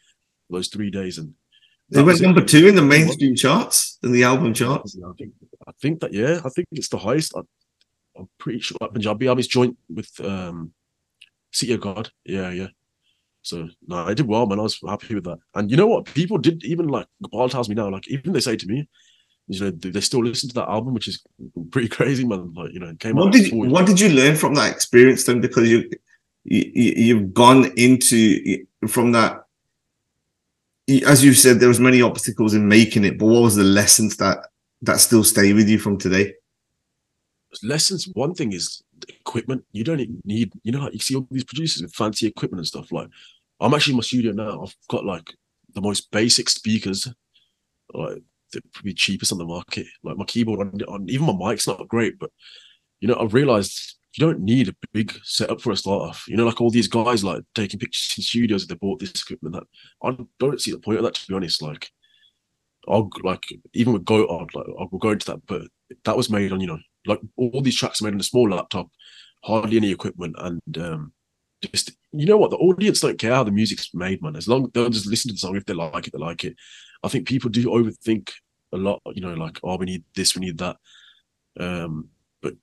Those 0.51 0.69
three 0.69 0.91
days, 0.91 1.19
and 1.19 1.35
it 1.91 2.03
went 2.03 2.21
number 2.21 2.43
it. 2.43 2.49
two 2.49 2.69
in 2.69 2.75
the 2.75 2.83
mainstream 2.83 3.35
charts, 3.35 3.99
in 4.03 4.13
the 4.13 4.25
album 4.25 4.53
charts. 4.53 4.97
I 5.03 5.13
think, 5.17 5.33
I 5.67 5.73
think 5.81 6.01
that 6.01 6.13
yeah, 6.13 6.41
I 6.45 6.49
think 6.51 6.69
it's 6.73 6.89
the 6.89 6.99
highest. 6.99 7.35
I, 7.35 7.41
am 8.19 8.29
pretty 8.39 8.61
sure 8.61 8.77
like 8.81 8.93
Punjabi 8.93 9.29
album 9.29 9.41
is 9.41 9.47
joint 9.47 9.77
with 9.89 10.11
um 10.21 10.73
City 11.53 11.73
of 11.73 11.81
God. 11.81 12.11
Yeah, 12.25 12.51
yeah. 12.51 12.69
So 13.49 13.67
no, 13.87 14.05
I 14.05 14.13
did 14.13 14.27
well, 14.27 14.47
man. 14.47 14.59
I 14.59 14.63
was 14.63 14.79
happy 14.87 15.15
with 15.15 15.25
that. 15.25 15.39
And 15.55 15.71
you 15.71 15.79
know 15.79 15.87
what? 15.87 16.05
People 16.05 16.37
did 16.37 16.63
even 16.65 16.87
like 16.87 17.07
Paul 17.31 17.49
tells 17.49 17.69
me 17.71 17.75
now, 17.75 17.89
like 17.89 18.07
even 18.09 18.35
they 18.35 18.41
say 18.41 18.57
to 18.57 18.67
me, 18.67 18.87
you 19.47 19.61
know, 19.61 19.71
they 19.71 20.03
still 20.03 20.23
listen 20.23 20.51
to 20.51 20.55
that 20.57 20.69
album, 20.69 20.93
which 20.93 21.09
is 21.09 21.25
pretty 21.71 21.89
crazy, 21.99 22.27
man. 22.27 22.53
Like 22.53 22.75
you 22.75 22.81
know, 22.81 22.95
came 22.97 23.17
what 23.17 23.29
out. 23.29 23.33
Did 23.33 23.51
you, 23.51 23.59
what 23.71 23.87
did 23.87 23.99
you 23.99 24.11
learn 24.11 24.37
from 24.37 24.55
that 24.57 24.71
experience 24.71 25.25
then? 25.25 25.41
Because 25.41 25.67
you, 25.67 25.89
you 26.45 26.71
you've 26.75 27.33
gone 27.33 27.73
into 27.77 28.67
from 28.87 29.13
that. 29.13 29.45
As 31.07 31.25
you 31.25 31.33
said, 31.33 31.59
there 31.59 31.69
was 31.69 31.81
many 31.81 32.03
obstacles 32.03 32.53
in 32.53 32.69
making 32.69 33.05
it, 33.05 33.19
but 33.19 33.27
what 33.27 33.43
was 33.43 33.57
the 33.57 33.65
lessons 33.65 34.19
that 34.19 34.39
that 34.83 35.01
still 35.01 35.25
stay 35.25 35.55
with 35.55 35.71
you 35.71 35.79
from 35.79 35.97
today? 35.97 36.35
Lessons. 37.63 38.11
One 38.13 38.35
thing 38.35 38.53
is 38.53 38.83
equipment. 39.09 39.65
You 39.73 39.85
don't 39.85 40.07
need, 40.27 40.53
you 40.63 40.73
know, 40.73 40.81
like 40.81 40.93
you 40.93 40.99
see 40.99 41.15
all 41.15 41.27
these 41.31 41.45
producers 41.45 41.81
with 41.81 41.95
fancy 41.95 42.27
equipment 42.27 42.61
and 42.61 42.67
stuff. 42.67 42.93
Like, 42.93 43.09
I'm 43.61 43.75
actually 43.75 43.93
in 43.93 43.99
my 43.99 44.03
studio 44.03 44.33
now. 44.33 44.63
I've 44.63 44.77
got 44.89 45.05
like 45.05 45.35
the 45.75 45.81
most 45.81 46.11
basic 46.11 46.49
speakers, 46.49 47.09
like 47.93 48.23
the 48.53 48.63
probably 48.73 48.95
cheapest 48.95 49.33
on 49.33 49.39
the 49.39 49.45
market. 49.45 49.87
Like 50.03 50.17
my 50.17 50.25
keyboard 50.25 50.61
on, 50.61 50.81
on 50.89 51.09
even 51.09 51.27
my 51.27 51.51
mic's 51.51 51.67
not 51.67 51.87
great, 51.89 52.19
but 52.19 52.31
you 53.01 53.09
know, 53.09 53.17
I've 53.21 53.35
realized 53.35 53.97
you 54.15 54.27
don't 54.27 54.41
need 54.41 54.69
a 54.69 54.75
big 54.93 55.19
setup 55.23 55.61
for 55.61 55.73
a 55.73 55.77
start 55.77 56.09
off. 56.11 56.25
You 56.29 56.37
know, 56.37 56.47
like 56.47 56.61
all 56.61 56.71
these 56.71 56.89
guys 56.89 57.23
like 57.25 57.43
taking 57.55 57.79
pictures 57.79 58.15
in 58.17 58.23
studios 58.23 58.67
that 58.67 58.75
they 58.75 58.79
bought 58.79 59.01
this 59.01 59.23
equipment. 59.23 59.55
That 59.55 59.65
I 60.03 60.17
don't 60.39 60.61
see 60.61 60.71
the 60.71 60.79
point 60.79 60.99
of 60.99 61.05
that 61.05 61.15
to 61.15 61.27
be 61.27 61.35
honest. 61.35 61.63
Like, 61.63 61.91
I'll 62.89 63.11
like 63.23 63.45
even 63.75 63.93
with 63.93 64.05
Go, 64.05 64.27
I'll, 64.27 64.47
like 64.55 64.67
I'll 64.79 64.99
go 64.99 65.11
into 65.11 65.27
that, 65.27 65.47
but 65.47 65.63
that 66.05 66.17
was 66.17 66.31
made 66.31 66.53
on 66.53 66.61
you 66.61 66.67
know 66.67 66.79
like 67.07 67.21
all 67.37 67.61
these 67.63 67.77
tracks 67.77 68.01
are 68.01 68.05
made 68.05 68.15
on 68.15 68.21
a 68.21 68.25
small 68.25 68.49
laptop, 68.49 68.89
hardly 69.45 69.77
any 69.77 69.91
equipment, 69.91 70.37
and 70.39 70.79
um, 70.79 71.13
just 71.63 71.93
you 72.13 72.27
know 72.27 72.37
what 72.37 72.51
the 72.51 72.57
audience 72.57 73.01
don't 73.01 73.19
care 73.19 73.35
how 73.35 73.45
the 73.45 73.51
music's 73.51 73.93
made, 73.95 74.23
man. 74.23 74.37
As 74.37 74.49
long 74.49 74.71
they'll 74.73 74.91
just 74.91 75.07
listen 75.07 75.29
to 75.29 75.35
the 75.35 75.39
song 75.39 75.57
if 75.57 75.65
they 75.65 75.75
like 75.75 76.07
it, 76.07 76.13
they 76.13 76.19
like 76.19 76.45
it. 76.45 76.57
I 77.03 77.09
think 77.09 77.27
people 77.27 77.51
do 77.51 77.67
overthink 77.67 78.31
a 78.73 78.77
lot. 78.77 79.01
You 79.13 79.23
know, 79.23 79.35
like 79.35 79.59
oh, 79.63 79.77
we 79.77 79.87
need 79.87 80.05
this, 80.15 80.35
we 80.35 80.47
need 80.47 80.59
that. 80.59 80.77
Um, 81.59 82.09
but 82.41 82.55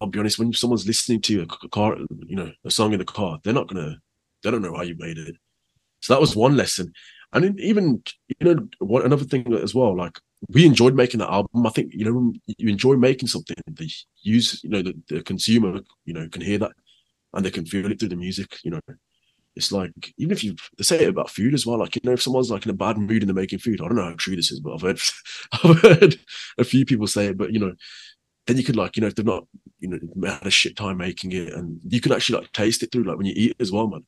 I'll 0.00 0.08
be 0.08 0.18
honest, 0.18 0.38
when 0.38 0.52
someone's 0.52 0.86
listening 0.86 1.20
to 1.22 1.42
a 1.42 1.68
car, 1.68 1.96
you 2.26 2.36
know, 2.36 2.52
a 2.64 2.70
song 2.70 2.92
in 2.92 2.98
the 2.98 3.04
car, 3.04 3.38
they're 3.42 3.52
not 3.52 3.68
gonna, 3.68 3.96
they 4.42 4.50
don't 4.50 4.62
know 4.62 4.74
how 4.74 4.82
you 4.82 4.96
made 4.98 5.18
it. 5.18 5.36
So 6.00 6.12
that 6.12 6.20
was 6.20 6.36
one 6.36 6.56
lesson, 6.56 6.92
and 7.32 7.58
even 7.60 8.02
you 8.40 8.54
know, 8.54 8.68
what 8.78 9.04
another 9.04 9.24
thing 9.24 9.52
as 9.54 9.74
well, 9.74 9.96
like 9.96 10.18
we 10.48 10.66
enjoyed 10.66 10.94
making 10.94 11.20
the 11.20 11.30
album. 11.30 11.66
I 11.66 11.70
think 11.70 11.92
you 11.94 12.04
know 12.04 12.32
you 12.58 12.68
enjoy 12.68 12.96
making 12.96 13.28
something. 13.28 13.56
The 13.66 13.90
use 14.22 14.62
you 14.62 14.70
know 14.70 14.82
the, 14.82 14.94
the 15.08 15.22
consumer 15.22 15.80
you 16.04 16.14
know 16.14 16.28
can 16.28 16.42
hear 16.42 16.58
that 16.58 16.72
and 17.34 17.44
they 17.44 17.50
can 17.50 17.66
feel 17.66 17.90
it 17.90 17.98
through 17.98 18.08
the 18.08 18.16
music. 18.16 18.58
You 18.64 18.72
know, 18.72 18.80
it's 19.56 19.72
like 19.72 19.92
even 20.18 20.32
if 20.32 20.42
you 20.42 20.56
they 20.78 20.84
say 20.84 21.04
it 21.04 21.08
about 21.08 21.30
food 21.30 21.54
as 21.54 21.66
well. 21.66 21.78
Like 21.78 21.96
you 21.96 22.02
know, 22.04 22.12
if 22.12 22.22
someone's 22.22 22.50
like 22.50 22.64
in 22.64 22.70
a 22.70 22.74
bad 22.74 22.98
mood 22.98 23.22
and 23.22 23.28
they're 23.28 23.34
making 23.34 23.60
food, 23.60 23.80
I 23.80 23.86
don't 23.86 23.96
know 23.96 24.04
how 24.04 24.14
true 24.16 24.36
this 24.36 24.50
is, 24.50 24.60
but 24.60 24.74
I've 24.74 24.82
heard 24.82 25.00
I've 25.64 25.80
heard 25.80 26.16
a 26.58 26.64
few 26.64 26.84
people 26.84 27.06
say 27.06 27.26
it. 27.26 27.38
But 27.38 27.52
you 27.52 27.60
know, 27.60 27.74
then 28.46 28.56
you 28.56 28.64
could 28.64 28.76
like 28.76 28.96
you 28.96 29.00
know 29.02 29.08
if 29.08 29.14
they're 29.14 29.24
not 29.24 29.46
you 29.80 29.88
know 29.88 30.28
had 30.28 30.46
a 30.46 30.50
shit 30.50 30.76
time 30.76 30.98
making 30.98 31.32
it, 31.32 31.52
and 31.52 31.80
you 31.88 32.00
can 32.00 32.12
actually 32.12 32.40
like 32.40 32.52
taste 32.52 32.82
it 32.82 32.90
through 32.92 33.04
like 33.04 33.16
when 33.16 33.26
you 33.26 33.34
eat 33.36 33.56
as 33.60 33.72
well, 33.72 33.88
man. 33.88 34.04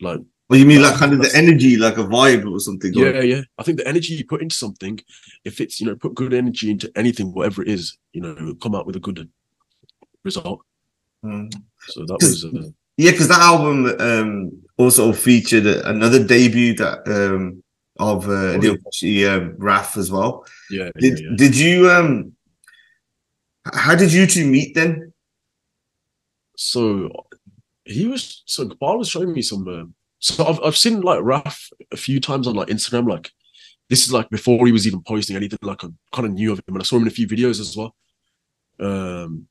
Like 0.00 0.20
well, 0.48 0.58
you 0.58 0.66
mean 0.66 0.82
like 0.82 0.96
kind 0.96 1.12
of 1.12 1.22
the 1.22 1.30
energy, 1.36 1.76
like 1.76 1.96
a 1.96 2.02
vibe 2.02 2.50
or 2.50 2.58
something? 2.58 2.92
Yeah, 2.92 3.06
or... 3.06 3.22
yeah. 3.22 3.42
I 3.58 3.62
think 3.62 3.78
the 3.78 3.86
energy 3.86 4.14
you 4.14 4.26
put 4.26 4.42
into 4.42 4.56
something, 4.56 4.98
if 5.44 5.60
it's 5.60 5.80
you 5.80 5.86
know 5.86 5.94
put 5.94 6.16
good 6.16 6.34
energy 6.34 6.72
into 6.72 6.90
anything, 6.96 7.32
whatever 7.32 7.62
it 7.62 7.68
is, 7.68 7.96
you 8.12 8.20
know, 8.20 8.54
come 8.60 8.74
out 8.74 8.84
with 8.84 8.96
a 8.96 9.00
good 9.00 9.30
result. 10.24 10.62
Mm. 11.24 11.52
So 11.88 12.04
that 12.06 12.18
was 12.20 12.44
uh, 12.44 12.70
yeah, 12.96 13.10
because 13.10 13.28
that 13.28 13.40
album 13.40 13.86
um, 14.00 14.62
also 14.76 15.12
featured 15.12 15.66
another 15.66 16.22
debut 16.24 16.74
that 16.76 17.06
um, 17.06 17.62
of 17.98 18.28
uh, 18.28 18.58
oh, 18.62 18.76
yeah. 19.02 19.34
um, 19.34 19.54
Raf 19.58 19.96
as 19.96 20.10
well. 20.10 20.46
Yeah. 20.70 20.90
Did 20.98 21.20
yeah, 21.20 21.26
yeah. 21.30 21.36
did 21.36 21.56
you 21.56 21.90
um? 21.90 22.32
How 23.72 23.94
did 23.94 24.12
you 24.12 24.26
two 24.26 24.46
meet 24.46 24.74
then? 24.74 25.12
So 26.56 27.10
he 27.84 28.06
was 28.06 28.42
so 28.46 28.68
Paul 28.68 28.98
was 28.98 29.08
showing 29.08 29.32
me 29.32 29.42
some. 29.42 29.68
Uh, 29.68 29.84
so 30.18 30.44
I've 30.46 30.60
I've 30.62 30.76
seen 30.76 31.00
like 31.02 31.20
Raf 31.22 31.70
a 31.92 31.96
few 31.96 32.20
times 32.20 32.46
on 32.46 32.54
like 32.54 32.68
Instagram. 32.68 33.08
Like 33.08 33.30
this 33.88 34.06
is 34.06 34.12
like 34.12 34.30
before 34.30 34.64
he 34.66 34.72
was 34.72 34.86
even 34.86 35.02
posting 35.02 35.36
anything. 35.36 35.58
Like 35.62 35.84
I 35.84 35.88
kind 36.12 36.26
of 36.26 36.32
knew 36.32 36.52
of 36.52 36.58
him, 36.58 36.74
and 36.74 36.80
I 36.80 36.84
saw 36.84 36.96
him 36.96 37.02
in 37.02 37.08
a 37.08 37.12
few 37.12 37.26
videos 37.26 37.60
as 37.60 37.76
well. 37.76 37.94
Um, 38.78 39.46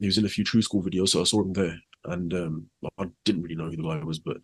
he 0.00 0.06
was 0.06 0.18
in 0.18 0.24
a 0.24 0.28
few 0.28 0.44
Tru-Skool 0.44 0.84
videos, 0.84 1.10
so 1.10 1.20
I 1.20 1.24
saw 1.24 1.42
him 1.42 1.52
there, 1.52 1.78
and 2.06 2.32
um, 2.34 2.70
I 2.98 3.06
didn't 3.24 3.42
really 3.42 3.54
know 3.54 3.70
who 3.70 3.76
the 3.76 3.82
guy 3.82 4.02
was, 4.02 4.18
but 4.18 4.38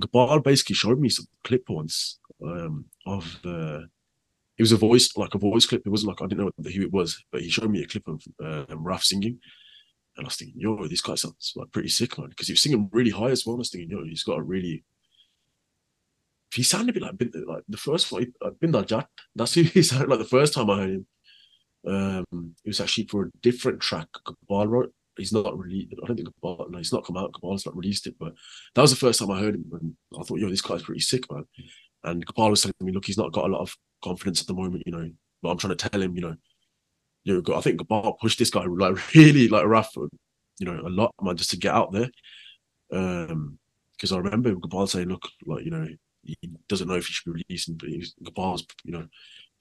Gabbar 0.00 0.42
basically 0.42 0.74
showed 0.74 0.98
me 0.98 1.08
some 1.08 1.26
clip 1.44 1.68
once 1.68 2.18
um, 2.42 2.86
of 3.06 3.38
the. 3.42 3.88
It 4.58 4.62
was 4.62 4.72
a 4.72 4.76
voice, 4.76 5.14
like 5.16 5.34
a 5.34 5.38
voice 5.38 5.66
clip. 5.66 5.82
It 5.84 5.90
wasn't 5.90 6.08
like 6.08 6.22
I 6.22 6.26
didn't 6.26 6.44
know 6.44 6.70
who 6.70 6.82
it 6.82 6.92
was, 6.92 7.22
but 7.30 7.42
he 7.42 7.50
showed 7.50 7.70
me 7.70 7.82
a 7.82 7.86
clip 7.86 8.08
of 8.08 8.22
uh, 8.42 8.74
Raf 8.76 9.04
singing, 9.04 9.38
and 10.16 10.24
I 10.24 10.28
was 10.28 10.36
thinking, 10.36 10.60
yo, 10.60 10.86
this 10.86 11.02
guy 11.02 11.14
sounds 11.14 11.52
like 11.56 11.72
pretty 11.72 11.90
sick, 11.90 12.16
man. 12.18 12.30
Because 12.30 12.46
he 12.48 12.54
was 12.54 12.62
singing 12.62 12.88
really 12.92 13.10
high 13.10 13.30
as 13.30 13.44
well. 13.44 13.56
I 13.56 13.58
was 13.58 13.70
thinking, 13.70 13.90
yo, 13.90 14.04
he's 14.04 14.22
got 14.22 14.38
a 14.38 14.42
really. 14.42 14.84
He 16.54 16.62
sounded 16.62 16.96
a 16.96 17.00
bit 17.12 17.34
like, 17.34 17.46
like 17.46 17.64
the 17.68 17.76
first 17.76 18.10
one, 18.10 18.32
uh, 18.40 18.50
Bindar. 18.50 19.06
That's 19.34 19.54
who 19.54 19.62
he 19.62 19.82
sounded 19.82 20.08
like 20.08 20.20
the 20.20 20.24
first 20.24 20.54
time 20.54 20.70
I 20.70 20.78
heard 20.78 20.90
him. 20.90 21.06
Um, 21.86 22.54
it 22.64 22.68
was 22.68 22.80
actually 22.80 23.06
for 23.06 23.24
a 23.24 23.30
different 23.42 23.80
track 23.80 24.08
Gabbar 24.26 24.68
wrote. 24.68 24.92
He's 25.16 25.32
not 25.32 25.56
really, 25.58 25.88
I 26.02 26.06
don't 26.06 26.16
think 26.16 26.28
Gabbar, 26.28 26.70
no, 26.70 26.78
he's 26.78 26.92
not 26.92 27.04
come 27.04 27.16
out. 27.16 27.32
Gabbar's 27.32 27.64
not 27.64 27.76
released 27.76 28.06
it, 28.06 28.16
but 28.18 28.34
that 28.74 28.82
was 28.82 28.90
the 28.90 28.96
first 28.96 29.18
time 29.18 29.30
I 29.30 29.40
heard 29.40 29.54
him. 29.54 29.64
And 29.72 29.96
I 30.18 30.22
thought, 30.22 30.38
yo, 30.38 30.48
this 30.48 30.60
guy's 30.60 30.82
pretty 30.82 31.00
sick, 31.00 31.30
man. 31.32 31.44
And 32.04 32.26
Gabbar 32.26 32.50
was 32.50 32.62
telling 32.62 32.74
me, 32.80 32.92
look, 32.92 33.06
he's 33.06 33.18
not 33.18 33.32
got 33.32 33.46
a 33.46 33.52
lot 33.52 33.62
of 33.62 33.74
confidence 34.02 34.40
at 34.40 34.46
the 34.46 34.54
moment, 34.54 34.82
you 34.84 34.92
know. 34.92 35.10
But 35.42 35.50
I'm 35.50 35.58
trying 35.58 35.76
to 35.76 35.88
tell 35.88 36.02
him, 36.02 36.14
you 36.14 36.22
know, 36.22 36.36
you 37.24 37.42
know, 37.46 37.54
I 37.56 37.60
think 37.60 37.80
Gabbar 37.80 38.18
pushed 38.20 38.38
this 38.38 38.50
guy 38.50 38.64
like 38.64 39.14
really 39.14 39.48
like 39.48 39.64
rough, 39.64 39.90
you 39.96 40.66
know, 40.66 40.80
a 40.86 40.88
lot, 40.88 41.14
man, 41.20 41.36
just 41.36 41.50
to 41.50 41.56
get 41.56 41.74
out 41.74 41.92
there. 41.92 42.10
Um, 42.92 43.58
because 43.96 44.12
I 44.12 44.18
remember 44.18 44.54
Gabbar 44.54 44.88
saying, 44.88 45.08
look, 45.08 45.26
like 45.46 45.64
you 45.64 45.70
know, 45.70 45.88
he 46.22 46.36
doesn't 46.68 46.88
know 46.88 46.94
if 46.94 47.06
he 47.06 47.12
should 47.12 47.32
be 47.32 47.44
releasing, 47.48 47.74
but 47.76 47.88
he's 47.88 48.14
Gabbar's, 48.22 48.64
you 48.84 48.92
know, 48.92 49.06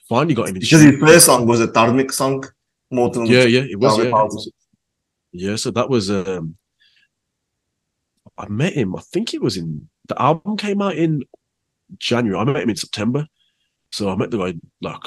finally 0.08 0.34
got 0.34 0.50
him. 0.50 0.56
Because 0.56 0.82
his 0.82 1.00
first 1.00 1.26
song 1.26 1.48
was 1.48 1.62
a 1.62 1.68
Dharmic 1.68 2.12
song, 2.12 2.44
more 2.92 3.10
than 3.10 3.26
yeah, 3.26 3.44
yeah, 3.44 3.62
it 3.62 3.80
was, 3.80 3.98
yeah, 3.98 5.50
yeah. 5.50 5.56
So 5.56 5.72
that 5.72 5.90
was, 5.90 6.10
um, 6.10 6.58
I 8.38 8.48
met 8.48 8.74
him. 8.74 8.96
I 8.96 9.02
think 9.02 9.34
it 9.34 9.42
was 9.42 9.58
in 9.58 9.90
the 10.08 10.22
album 10.22 10.58
came 10.58 10.82
out 10.82 10.96
in 10.96 11.24
January. 11.98 12.40
I 12.40 12.44
met 12.44 12.64
him 12.64 12.70
in 12.70 12.76
September, 12.76 13.28
so 13.92 14.10
I 14.10 14.16
met 14.16 14.32
the 14.32 14.38
guy 14.38 14.54
like 14.82 15.02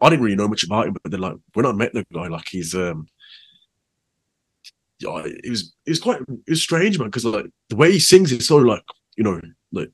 I 0.00 0.10
didn't 0.10 0.24
really 0.24 0.36
know 0.36 0.48
much 0.48 0.64
about 0.64 0.86
him, 0.86 0.96
but 1.02 1.10
then 1.10 1.20
like 1.20 1.36
when 1.54 1.66
I 1.66 1.72
met 1.72 1.92
the 1.92 2.04
guy, 2.12 2.28
like 2.28 2.48
he's 2.48 2.74
um 2.74 3.06
yeah, 4.98 5.22
it 5.24 5.50
was 5.50 5.74
it 5.84 5.90
was 5.90 6.00
quite 6.00 6.20
it 6.20 6.50
was 6.50 6.62
strange, 6.62 6.98
man, 6.98 7.08
because 7.08 7.24
like 7.24 7.46
the 7.68 7.76
way 7.76 7.92
he 7.92 8.00
sings 8.00 8.32
is 8.32 8.46
so 8.46 8.56
like, 8.56 8.82
you 9.16 9.24
know, 9.24 9.40
like 9.72 9.90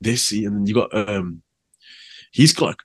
this 0.00 0.32
and 0.32 0.46
then 0.46 0.66
you 0.66 0.74
got 0.74 0.94
um 0.94 1.42
he's 2.32 2.58
like 2.60 2.76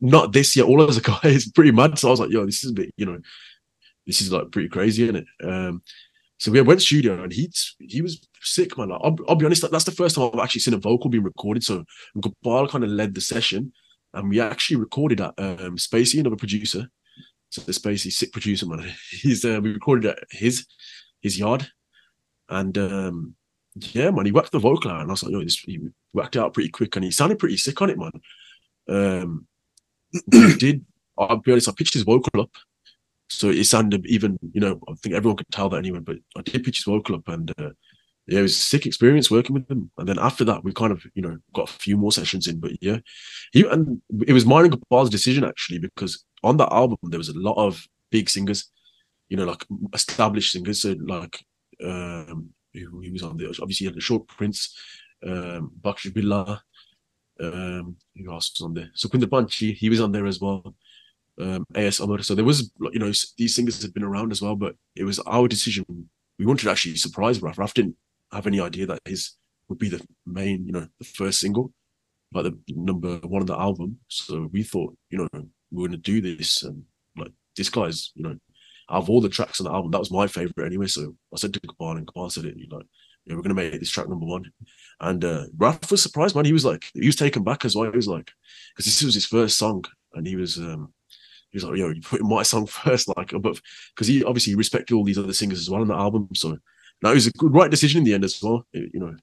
not 0.00 0.32
this 0.32 0.56
yet, 0.56 0.66
all 0.66 0.80
of 0.80 0.94
the 0.94 1.00
guys 1.22 1.50
pretty 1.50 1.72
mad. 1.72 1.98
So 1.98 2.08
I 2.08 2.10
was 2.10 2.20
like, 2.20 2.30
yo, 2.30 2.46
this 2.46 2.64
is 2.64 2.70
a 2.70 2.74
bit, 2.74 2.90
you 2.96 3.06
know, 3.06 3.18
this 4.06 4.20
is 4.20 4.32
like 4.32 4.50
pretty 4.50 4.68
crazy, 4.68 5.04
isn't 5.04 5.16
it? 5.16 5.26
Um 5.44 5.82
so 6.38 6.52
we 6.52 6.60
went 6.60 6.82
studio 6.82 7.22
and 7.22 7.32
he 7.32 7.50
he 7.80 8.02
was 8.02 8.20
sick, 8.42 8.76
man. 8.76 8.90
Like, 8.90 9.00
I'll, 9.02 9.16
I'll, 9.28 9.36
be 9.36 9.46
honest, 9.46 9.68
that's 9.70 9.84
the 9.84 9.90
first 9.90 10.16
time 10.16 10.30
I've 10.32 10.40
actually 10.40 10.60
seen 10.60 10.74
a 10.74 10.78
vocal 10.78 11.08
being 11.08 11.24
recorded. 11.24 11.64
So 11.64 11.84
Gopal 12.20 12.68
kind 12.68 12.84
of 12.84 12.90
led 12.90 13.14
the 13.14 13.22
session 13.22 13.72
and 14.16 14.30
we 14.30 14.40
actually 14.40 14.76
recorded 14.76 15.20
at 15.20 15.34
um, 15.38 15.76
Spacey, 15.76 16.18
another 16.18 16.36
producer. 16.36 16.88
So 17.50 17.62
the 17.62 17.72
Spacey, 17.72 18.10
sick 18.10 18.32
producer, 18.32 18.66
man. 18.66 18.92
He's 19.10 19.44
uh, 19.44 19.60
we 19.62 19.72
recorded 19.72 20.06
at 20.06 20.18
his 20.30 20.66
his 21.20 21.38
yard, 21.38 21.68
and 22.48 22.76
um, 22.78 23.34
yeah, 23.74 24.10
man, 24.10 24.26
he 24.26 24.32
whacked 24.32 24.52
the 24.52 24.58
vocal 24.58 24.90
out, 24.90 25.02
and 25.02 25.10
I 25.10 25.12
was 25.12 25.22
like, 25.22 25.32
yo, 25.32 25.42
this, 25.42 25.58
he 25.60 25.80
whacked 26.12 26.36
out 26.36 26.54
pretty 26.54 26.70
quick, 26.70 26.96
and 26.96 27.04
he 27.04 27.10
sounded 27.10 27.38
pretty 27.38 27.56
sick 27.56 27.80
on 27.80 27.90
it, 27.90 27.98
man. 27.98 28.12
Um, 28.88 29.46
did 30.30 30.84
I'll 31.18 31.38
be 31.38 31.52
honest, 31.52 31.68
I 31.68 31.72
pitched 31.72 31.94
his 31.94 32.02
vocal 32.02 32.42
up, 32.42 32.50
so 33.28 33.48
it 33.48 33.64
sounded 33.64 34.06
even, 34.06 34.38
you 34.52 34.60
know, 34.60 34.80
I 34.88 34.94
think 34.94 35.14
everyone 35.14 35.36
could 35.36 35.50
tell 35.50 35.68
that 35.70 35.78
anyway, 35.78 36.00
but 36.00 36.16
I 36.36 36.42
did 36.42 36.64
pitch 36.64 36.78
his 36.78 36.84
vocal 36.84 37.16
up, 37.16 37.28
and 37.28 37.50
uh, 37.58 37.70
yeah, 38.26 38.40
it 38.40 38.42
was 38.42 38.56
a 38.56 38.60
sick 38.60 38.86
experience 38.86 39.30
working 39.30 39.54
with 39.54 39.70
him. 39.70 39.90
And 39.98 40.08
then 40.08 40.18
after 40.18 40.44
that, 40.44 40.64
we 40.64 40.72
kind 40.72 40.92
of, 40.92 41.04
you 41.14 41.22
know, 41.22 41.38
got 41.54 41.70
a 41.70 41.72
few 41.72 41.96
more 41.96 42.12
sessions 42.12 42.46
in. 42.48 42.58
But 42.58 42.72
yeah, 42.82 42.98
he 43.52 43.66
and 43.66 44.02
it 44.26 44.32
was 44.32 44.44
mine 44.44 44.64
and 44.64 44.72
Gopal's 44.72 45.10
decision 45.10 45.44
actually, 45.44 45.78
because 45.78 46.24
on 46.42 46.56
that 46.58 46.72
album 46.72 46.98
there 47.04 47.18
was 47.18 47.28
a 47.28 47.38
lot 47.38 47.56
of 47.56 47.86
big 48.10 48.28
singers, 48.28 48.70
you 49.28 49.36
know, 49.36 49.44
like 49.44 49.64
established 49.94 50.52
singers. 50.52 50.82
So 50.82 50.96
like 51.00 51.44
um 51.84 52.50
he 52.72 53.10
was 53.10 53.22
on 53.22 53.36
there. 53.36 53.48
Obviously, 53.48 53.84
he 53.84 53.86
had 53.86 53.94
the 53.94 54.00
Short 54.00 54.26
Prince, 54.28 54.76
um, 55.26 55.72
Bakshi 55.80 56.12
Billah, 56.12 56.62
um, 57.40 57.96
who 58.16 58.32
else 58.32 58.52
was 58.52 58.64
on 58.64 58.74
there? 58.74 58.90
So 58.94 59.08
Panchi, 59.08 59.74
he 59.74 59.88
was 59.88 60.00
on 60.00 60.12
there 60.12 60.26
as 60.26 60.40
well. 60.40 60.74
Um, 61.38 61.64
AS 61.74 62.00
Amar. 62.00 62.22
So 62.22 62.34
there 62.34 62.44
was, 62.44 62.72
you 62.92 62.98
know, 62.98 63.12
these 63.36 63.54
singers 63.54 63.82
had 63.82 63.92
been 63.92 64.02
around 64.02 64.32
as 64.32 64.40
well, 64.40 64.56
but 64.56 64.74
it 64.94 65.04
was 65.04 65.18
our 65.20 65.46
decision. 65.48 65.84
We 66.38 66.46
wanted 66.46 66.64
to 66.64 66.70
actually 66.70 66.96
surprise 66.96 67.42
Raf. 67.42 67.58
Raf 67.58 67.74
didn't 67.74 67.96
have 68.32 68.46
any 68.46 68.60
idea 68.60 68.86
that 68.86 69.00
his 69.04 69.36
would 69.68 69.78
be 69.78 69.88
the 69.88 70.00
main, 70.24 70.66
you 70.66 70.72
know, 70.72 70.86
the 70.98 71.04
first 71.04 71.40
single, 71.40 71.72
like 72.32 72.44
the 72.44 72.58
number 72.68 73.16
one 73.18 73.42
on 73.42 73.46
the 73.46 73.58
album. 73.58 73.98
So 74.08 74.48
we 74.52 74.62
thought, 74.62 74.96
you 75.10 75.18
know, 75.18 75.28
we 75.70 75.84
are 75.84 75.88
gonna 75.88 75.98
do 75.98 76.20
this, 76.20 76.62
and 76.62 76.84
like 77.16 77.32
this 77.56 77.68
guy's, 77.68 78.12
you 78.14 78.22
know, 78.22 78.36
out 78.90 79.02
of 79.02 79.10
all 79.10 79.20
the 79.20 79.28
tracks 79.28 79.60
on 79.60 79.64
the 79.64 79.72
album, 79.72 79.90
that 79.90 79.98
was 79.98 80.10
my 80.10 80.26
favorite 80.26 80.66
anyway. 80.66 80.86
So 80.86 81.14
I 81.34 81.36
said 81.36 81.52
to 81.54 81.60
Kamal, 81.60 81.96
and 81.96 82.10
Kamal 82.12 82.30
said 82.30 82.44
it, 82.44 82.56
you 82.56 82.68
know, 82.68 82.82
yeah, 83.24 83.34
we're 83.34 83.42
gonna 83.42 83.54
make 83.54 83.78
this 83.78 83.90
track 83.90 84.08
number 84.08 84.26
one. 84.26 84.50
And 85.00 85.24
uh 85.24 85.46
Raf 85.56 85.90
was 85.90 86.02
surprised, 86.02 86.34
man. 86.34 86.44
He 86.44 86.52
was 86.52 86.64
like, 86.64 86.90
he 86.94 87.06
was 87.06 87.16
taken 87.16 87.44
back 87.44 87.64
as 87.64 87.76
well. 87.76 87.90
He 87.90 87.96
was 87.96 88.08
like, 88.08 88.30
because 88.72 88.86
this 88.86 89.02
was 89.02 89.14
his 89.14 89.26
first 89.26 89.58
song, 89.58 89.84
and 90.14 90.26
he 90.26 90.36
was 90.36 90.58
um 90.58 90.92
he 91.50 91.56
was 91.56 91.64
like, 91.64 91.78
yo, 91.78 91.90
you 91.90 92.00
put 92.00 92.22
my 92.22 92.42
song 92.52 92.66
first, 92.66 93.08
like, 93.16 93.32
but 93.40 93.60
because 93.94 94.06
he 94.06 94.24
obviously 94.24 94.54
respected 94.54 94.94
all 94.94 95.04
these 95.04 95.18
other 95.18 95.32
singers 95.32 95.60
as 95.60 95.70
well 95.70 95.82
on 95.82 95.88
the 95.88 95.94
album. 95.94 96.28
So 96.34 96.58
now 97.02 97.10
it 97.10 97.14
was 97.14 97.26
a 97.26 97.32
good 97.32 97.54
right 97.54 97.70
decision 97.70 97.98
in 97.98 98.04
the 98.04 98.14
end 98.14 98.24
as 98.24 98.42
well. 98.42 98.66
It, 98.72 98.90
you 98.94 99.00
know, 99.00 99.14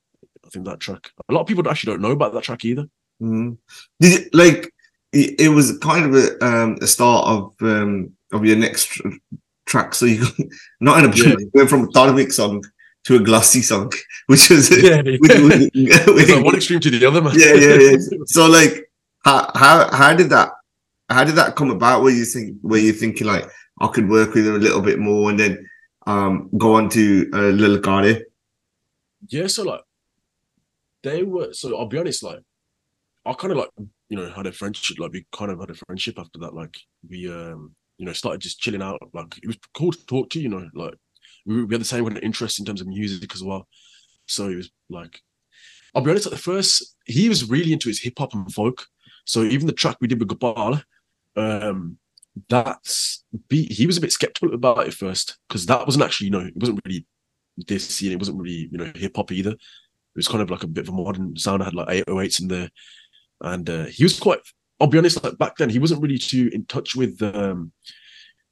I 0.46 0.50
think 0.50 0.66
that 0.66 0.80
track. 0.80 1.12
A 1.30 1.34
lot 1.34 1.42
of 1.42 1.48
people 1.48 1.68
actually 1.68 1.94
don't 1.94 2.02
know 2.02 2.12
about 2.12 2.34
that 2.34 2.44
track 2.44 2.66
either. 2.66 2.88
Mm. 3.22 3.58
Did 4.00 4.22
it 4.22 4.36
like 4.36 4.74
it, 5.12 5.40
it, 5.40 5.50
was 5.50 5.78
kind 5.80 6.06
of 6.06 6.16
a 6.16 6.46
um 6.46 6.78
a 6.82 6.88
start 6.88 7.28
of 7.28 7.54
um 7.62 8.12
of 8.32 8.46
your 8.46 8.58
next 8.58 8.88
tr- 8.88 9.10
track. 9.66 9.94
So 9.94 10.06
you 10.06 10.26
not 10.82 11.04
in 11.04 11.12
a 11.12 11.16
yeah. 11.30 11.36
went 11.54 11.70
from 11.70 11.86
a 11.86 11.92
dynamic 11.92 12.32
song 12.32 12.64
to 13.06 13.16
a 13.16 13.20
glossy 13.20 13.62
song, 13.62 13.92
which 14.28 14.50
was 14.50 14.70
yeah, 14.72 15.02
yeah. 15.06 16.06
Which, 16.06 16.30
like 16.30 16.46
one 16.46 16.56
extreme 16.62 16.80
to 16.80 16.90
the 16.90 17.06
other, 17.06 17.22
man. 17.22 17.34
Yeah, 17.36 17.54
yeah, 17.54 17.76
yeah. 17.76 17.98
so 18.26 18.48
like 18.48 18.90
how 19.24 19.52
how 19.56 19.90
how 19.92 20.14
did 20.14 20.30
that 20.30 20.52
how 21.10 21.24
did 21.24 21.36
that 21.36 21.56
come 21.56 21.70
about? 21.72 22.02
Where 22.04 22.14
you 22.14 22.26
think 22.26 22.58
where 22.62 22.80
you 22.80 22.94
thinking 22.94 23.28
like 23.28 23.50
I 23.82 23.88
could 23.88 24.10
work 24.10 24.34
with 24.34 24.48
him 24.48 24.56
a 24.56 24.60
little 24.60 24.82
bit 24.82 25.00
more, 25.00 25.30
and 25.30 25.40
then 25.40 25.70
um 26.08 26.50
go 26.58 26.76
on 26.76 26.90
to 26.90 27.30
uh, 27.34 27.50
Lil 27.50 27.80
Gotti? 27.80 28.22
Yeah, 29.30 29.48
so 29.48 29.64
like 29.64 29.82
they 31.04 31.24
were. 31.24 31.54
So 31.54 31.78
I'll 31.78 31.88
be 31.88 31.98
honest, 31.98 32.24
like 32.24 32.40
I 33.26 33.34
kind 33.34 33.52
of 33.52 33.58
like 33.58 33.70
you 34.10 34.18
know 34.18 34.30
had 34.30 34.48
a 34.48 34.52
friendship. 34.52 34.98
Like 35.00 35.12
we 35.12 35.26
kind 35.32 35.52
of 35.52 35.60
had 35.60 35.70
a 35.70 35.76
friendship 35.76 36.18
after 36.18 36.40
that. 36.40 36.54
Like 36.54 36.78
we 37.10 37.30
um 37.30 37.76
you 37.98 38.06
know 38.06 38.14
started 38.14 38.42
just 38.42 38.60
chilling 38.60 38.82
out. 38.82 39.00
Like 39.14 39.38
it 39.42 39.48
was 39.48 39.58
cool 39.74 39.92
to 39.92 40.06
talk 40.06 40.30
to. 40.32 40.42
You 40.42 40.50
know, 40.50 40.70
like 40.74 40.96
we, 41.46 41.62
had 41.62 41.82
the 41.82 41.86
same 41.86 42.04
kind 42.06 42.18
of 42.18 42.24
interest 42.24 42.60
in 42.60 42.66
terms 42.66 42.82
of 42.82 42.88
music 42.88 43.34
as 43.34 43.44
well. 43.44 43.68
So 44.26 44.50
he 44.50 44.56
was 44.56 44.72
like, 44.90 45.22
I'll 45.94 46.02
be 46.02 46.10
honest, 46.10 46.26
at 46.26 46.32
the 46.32 46.38
first 46.38 46.96
he 47.06 47.30
was 47.30 47.50
really 47.50 47.74
into 47.74 47.90
his 47.90 48.02
hip 48.02 48.18
hop 48.18 48.34
and 48.34 48.52
folk. 48.52 48.88
So 49.26 49.44
even 49.44 49.68
the 49.68 49.74
track 49.74 49.98
we 50.00 50.08
did 50.08 50.20
with 50.20 50.30
Gabbar, 50.30 50.84
um, 51.36 51.98
that's 52.50 53.24
be, 53.48 53.66
he 53.66 53.86
was 53.88 53.98
a 53.98 54.02
bit 54.02 54.12
skeptical 54.12 54.54
about 54.54 54.88
it 54.88 54.94
first 54.94 55.38
because 55.48 55.66
that 55.68 55.86
wasn't 55.86 56.04
actually 56.04 56.26
you 56.26 56.32
know 56.32 56.46
it 56.46 56.56
wasn't 56.56 56.80
really 56.86 57.06
this 57.58 58.02
and 58.02 58.12
it 58.12 58.20
wasn't 58.20 58.38
really 58.38 58.70
you 58.72 58.78
know 58.78 58.92
hip 58.96 59.16
hop 59.16 59.32
either. 59.32 59.52
It 59.52 60.20
was 60.20 60.28
kind 60.28 60.42
of 60.42 60.52
like 60.52 60.64
a 60.64 60.68
bit 60.68 60.88
of 60.88 60.94
a 60.94 60.98
modern 60.98 61.36
sound. 61.38 61.62
I 61.62 61.66
had 61.66 61.74
like 61.74 62.06
808s 62.06 62.42
in 62.42 62.48
there, 62.48 62.70
and 63.42 63.70
uh, 63.70 63.86
he 63.86 64.04
was 64.04 64.20
quite. 64.20 64.40
I'll 64.80 64.88
be 64.88 64.98
honest, 64.98 65.24
like 65.24 65.38
back 65.38 65.58
then 65.58 65.70
he 65.70 65.80
wasn't 65.80 66.02
really 66.02 66.18
too 66.18 66.50
in 66.54 66.66
touch 66.66 66.96
with 66.96 67.22
um, 67.22 67.72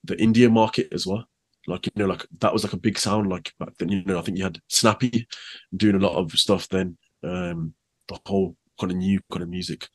the 0.04 0.20
India 0.22 0.50
market 0.50 0.88
as 0.92 1.06
well. 1.06 1.26
Like 1.68 1.86
you 1.86 1.92
know, 1.96 2.08
like 2.08 2.26
that 2.40 2.54
was 2.54 2.64
like 2.64 2.74
a 2.74 2.78
big 2.78 2.98
sound. 2.98 3.30
Like 3.30 3.54
back 3.60 3.78
then, 3.78 3.90
you 3.90 4.04
know, 4.04 4.18
I 4.18 4.22
think 4.22 4.38
you 4.38 4.44
had 4.44 4.60
Snappy 4.68 5.28
doing 5.76 5.96
a 5.96 6.00
lot 6.00 6.18
of 6.18 6.32
stuff 6.34 6.68
then. 6.70 6.98
Um, 7.24 7.74
the 8.08 8.20
whole 8.26 8.56
kind 8.80 8.92
of 8.92 8.98
new 8.98 9.20
kind 9.32 9.44
of 9.44 9.50
music, 9.50 9.88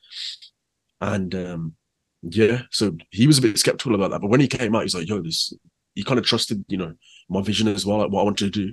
and 1.01 1.35
um, 1.35 1.75
yeah, 2.23 2.63
so 2.71 2.97
he 3.11 3.27
was 3.27 3.39
a 3.39 3.43
bit 3.43 3.59
skeptical 3.59 3.95
about 3.95 4.11
that. 4.11 4.21
But 4.21 4.31
when 4.31 4.41
he 4.41 4.49
came 4.49 4.75
out, 4.75 4.83
he's 4.83 4.95
like, 4.95 5.09
yo, 5.09 5.21
this, 5.21 5.53
he 5.95 6.03
kind 6.03 6.19
of 6.19 6.25
trusted, 6.25 6.65
you 6.69 6.77
know, 6.77 6.95
my 7.29 7.43
vision 7.43 7.69
as 7.69 7.85
well, 7.85 7.99
like 7.99 8.11
what 8.11 8.21
I 8.21 8.25
wanted 8.25 8.53
to 8.53 8.67
do. 8.67 8.73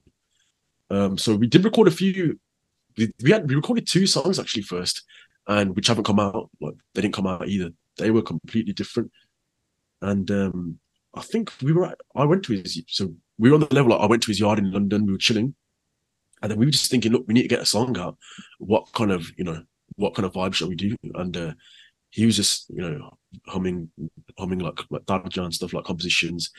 Um, 0.90 1.18
so 1.18 1.36
we 1.36 1.48
did 1.48 1.64
record 1.64 1.88
a 1.88 1.92
few, 1.92 2.40
we, 2.98 3.32
had, 3.32 3.50
we 3.50 3.56
recorded 3.56 3.88
two 3.88 4.08
songs 4.08 4.40
actually 4.40 4.64
first, 4.64 5.04
and 5.48 5.76
which 5.76 5.88
haven't 5.88 6.06
come 6.06 6.20
out. 6.20 6.50
Like 6.62 6.76
they 6.94 7.02
didn't 7.02 7.16
come 7.16 7.28
out 7.28 7.48
either. 7.48 7.72
They 7.98 8.12
were 8.12 8.22
completely 8.22 8.74
different. 8.74 9.12
And 10.02 10.30
um, 10.32 10.80
I 11.16 11.22
think 11.22 11.52
we 11.62 11.74
were, 11.74 11.86
at, 11.86 12.00
I 12.16 12.26
went 12.26 12.44
to 12.46 12.54
his, 12.54 12.82
so 12.88 13.14
we 13.38 13.50
were 13.50 13.56
on 13.56 13.62
the 13.62 13.74
level, 13.74 13.92
like 13.92 14.02
I 14.02 14.08
went 14.08 14.24
to 14.24 14.32
his 14.32 14.40
yard 14.40 14.60
in 14.60 14.72
London, 14.72 15.06
we 15.06 15.14
were 15.14 15.18
chilling. 15.18 15.56
And 16.42 16.52
then 16.52 16.60
we 16.60 16.66
were 16.66 16.72
just 16.72 16.92
thinking, 16.92 17.12
look, 17.12 17.26
we 17.28 17.34
need 17.34 17.44
to 17.44 17.48
get 17.48 17.62
a 17.62 17.66
song 17.66 17.98
out. 17.98 18.18
What 18.60 18.92
kind 18.94 19.12
of, 19.12 19.32
you 19.38 19.46
know, 19.46 19.64
what 19.96 20.14
kind 20.14 20.26
of 20.26 20.34
vibe 20.34 20.54
shall 20.54 20.68
we 20.68 20.76
do? 20.76 20.96
And 21.14 21.38
uh, 21.38 21.54
he 22.10 22.26
was 22.26 22.36
just, 22.36 22.70
you 22.70 22.82
know, 22.82 23.18
humming, 23.48 23.90
humming 24.38 24.60
like 24.60 24.80
like 24.90 25.04
Darja 25.04 25.44
and 25.44 25.54
stuff 25.54 25.74
like 25.74 25.86
compositions. 25.86 26.52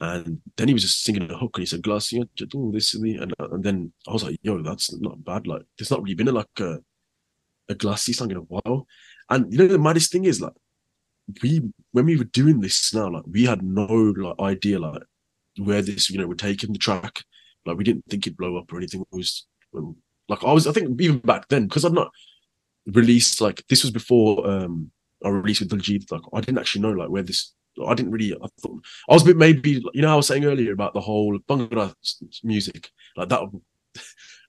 And 0.00 0.40
then 0.56 0.68
he 0.68 0.74
was 0.74 0.82
just 0.82 1.04
singing 1.04 1.30
a 1.30 1.36
hook, 1.36 1.52
and 1.54 1.62
he 1.62 1.66
said, 1.66 1.82
"Glass, 1.82 2.12
you 2.12 2.28
do 2.36 2.70
this 2.72 2.94
and 2.94 3.02
me." 3.02 3.16
And, 3.16 3.32
and 3.38 3.64
then 3.64 3.92
I 4.06 4.12
was 4.12 4.24
like, 4.24 4.38
"Yo, 4.42 4.62
that's 4.62 4.92
not 5.00 5.24
bad. 5.24 5.46
Like, 5.46 5.62
there's 5.78 5.90
not 5.90 6.02
really 6.02 6.14
been 6.14 6.28
a, 6.28 6.32
like 6.32 6.48
a 6.60 6.78
a 7.68 7.74
glassy 7.74 8.12
song 8.12 8.30
in 8.30 8.36
a 8.36 8.40
while." 8.40 8.86
And 9.30 9.50
you 9.50 9.58
know, 9.58 9.66
the 9.66 9.78
maddest 9.78 10.12
thing 10.12 10.24
is 10.24 10.40
like, 10.40 10.52
we 11.42 11.62
when 11.92 12.06
we 12.06 12.16
were 12.16 12.24
doing 12.24 12.60
this 12.60 12.94
now, 12.94 13.10
like, 13.10 13.24
we 13.26 13.44
had 13.44 13.62
no 13.62 13.86
like 13.86 14.38
idea 14.40 14.78
like 14.78 15.02
where 15.58 15.82
this 15.82 16.10
you 16.10 16.18
know 16.18 16.32
take 16.34 16.62
in 16.62 16.72
the 16.72 16.78
track. 16.78 17.24
Like, 17.64 17.76
we 17.76 17.84
didn't 17.84 18.04
think 18.08 18.26
it'd 18.26 18.36
blow 18.36 18.56
up 18.56 18.72
or 18.72 18.76
anything. 18.76 19.00
It 19.00 19.16
was 19.16 19.46
um, 19.76 19.96
like 20.28 20.44
I 20.44 20.52
was, 20.52 20.66
I 20.66 20.72
think 20.72 21.00
even 21.00 21.18
back 21.18 21.48
then 21.48 21.66
because 21.66 21.84
I'd 21.84 21.92
not 21.92 22.10
released 22.86 23.40
like 23.40 23.64
this 23.68 23.82
was 23.82 23.90
before 23.90 24.48
um 24.48 24.90
I 25.24 25.28
released 25.28 25.60
with 25.60 25.70
Diljit, 25.70 26.10
like 26.12 26.22
I 26.32 26.40
didn't 26.40 26.58
actually 26.58 26.82
know 26.82 26.92
like 26.92 27.08
where 27.08 27.22
this. 27.22 27.52
I 27.86 27.94
didn't 27.94 28.12
really. 28.12 28.32
I 28.32 28.46
thought 28.60 28.80
I 29.10 29.12
was 29.12 29.22
a 29.22 29.26
bit 29.26 29.36
maybe 29.36 29.82
you 29.92 30.02
know 30.02 30.12
I 30.12 30.16
was 30.16 30.26
saying 30.26 30.44
earlier 30.44 30.72
about 30.72 30.94
the 30.94 31.00
whole 31.00 31.38
Bhangra 31.40 31.94
music 32.42 32.90
like 33.16 33.28
that. 33.28 33.42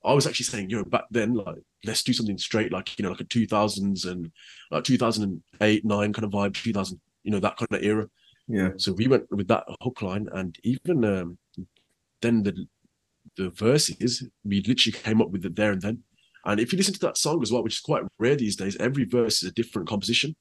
I 0.07 0.13
was 0.13 0.25
actually 0.25 0.45
saying, 0.45 0.69
you 0.69 0.77
know, 0.77 0.85
back 0.85 1.05
then, 1.11 1.33
like, 1.33 1.57
let's 1.83 2.01
do 2.01 2.13
something 2.13 2.37
straight, 2.37 2.71
like, 2.71 2.97
you 2.97 3.03
know, 3.03 3.11
like 3.11 3.19
a 3.19 3.25
2000s 3.25 4.09
and 4.09 4.31
like 4.71 4.85
2008, 4.85 5.85
nine 5.85 6.13
kind 6.13 6.25
of 6.25 6.31
vibe, 6.31 6.53
2000, 6.53 6.99
you 7.23 7.31
know, 7.31 7.39
that 7.39 7.57
kind 7.57 7.67
of 7.71 7.83
era. 7.83 8.07
Yeah. 8.47 8.69
So 8.77 8.93
we 8.93 9.07
went 9.07 9.29
with 9.29 9.49
that 9.49 9.65
hook 9.81 10.01
line, 10.01 10.29
and 10.31 10.55
even 10.63 11.03
um, 11.03 11.37
then 12.21 12.43
the 12.43 12.67
the 13.35 13.49
verses 13.51 14.27
we 14.43 14.63
literally 14.63 14.97
came 14.97 15.21
up 15.21 15.29
with 15.29 15.45
it 15.45 15.55
there 15.55 15.71
and 15.71 15.81
then. 15.81 16.03
And 16.45 16.59
if 16.59 16.71
you 16.71 16.77
listen 16.77 16.93
to 16.93 16.99
that 17.01 17.17
song 17.17 17.41
as 17.43 17.51
well, 17.51 17.61
which 17.61 17.75
is 17.75 17.81
quite 17.81 18.03
rare 18.17 18.35
these 18.35 18.55
days, 18.55 18.77
every 18.77 19.03
verse 19.03 19.43
is 19.43 19.49
a 19.49 19.53
different 19.53 19.87
composition. 19.89 20.35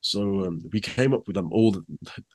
So 0.00 0.46
um, 0.46 0.62
we 0.72 0.80
came 0.80 1.12
up 1.12 1.26
with 1.26 1.36
them 1.36 1.52
all, 1.52 1.76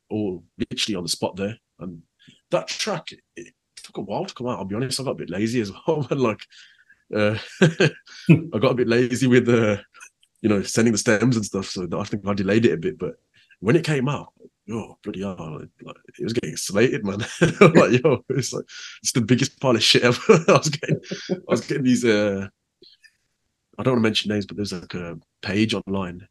all 0.09 0.43
literally 0.57 0.95
on 0.95 1.03
the 1.03 1.09
spot 1.09 1.35
there. 1.35 1.57
And 1.79 2.03
that 2.51 2.67
track, 2.67 3.07
it 3.35 3.53
took 3.89 3.97
a 3.97 4.01
while 4.01 4.25
to 4.25 4.33
come 4.33 4.47
out. 4.47 4.59
I'll 4.59 4.65
be 4.65 4.75
honest, 4.75 4.99
I 4.99 5.03
got 5.03 5.11
a 5.11 5.15
bit 5.15 5.29
lazy 5.29 5.61
as 5.61 5.71
well. 5.87 6.07
And 6.09 6.21
like, 6.21 6.41
uh, 7.15 7.37
I 7.61 8.59
got 8.59 8.71
a 8.71 8.75
bit 8.75 8.87
lazy 8.87 9.27
with 9.27 9.45
the, 9.45 9.73
uh, 9.73 9.81
you 10.41 10.49
know, 10.49 10.61
sending 10.63 10.91
the 10.91 10.97
stems 10.97 11.35
and 11.35 11.45
stuff. 11.45 11.65
So 11.65 11.87
I 11.99 12.03
think 12.03 12.25
I 12.27 12.33
delayed 12.33 12.65
it 12.65 12.73
a 12.73 12.77
bit. 12.77 12.97
But 12.97 13.15
when 13.59 13.75
it 13.75 13.83
came 13.83 14.07
out, 14.07 14.33
oh 14.71 14.97
bloody 15.03 15.21
hell, 15.21 15.59
like, 15.83 15.95
it 16.17 16.23
was 16.23 16.33
getting 16.33 16.55
slated, 16.55 17.03
man. 17.03 17.19
like, 17.41 18.03
yo, 18.03 18.23
it's 18.29 18.53
like 18.53 18.65
it's 19.01 19.11
the 19.11 19.21
biggest 19.21 19.59
pile 19.59 19.75
of 19.75 19.83
shit 19.83 20.03
ever. 20.03 20.19
I 20.47 20.51
was 20.53 20.69
getting, 20.69 21.01
I 21.31 21.35
was 21.47 21.61
getting 21.61 21.83
these. 21.83 22.05
uh 22.05 22.47
I 23.77 23.83
don't 23.83 23.93
want 23.93 24.03
to 24.03 24.09
mention 24.09 24.29
names, 24.29 24.45
but 24.45 24.57
there's 24.57 24.73
like 24.73 24.93
a 24.93 25.17
page 25.41 25.73
online 25.73 26.27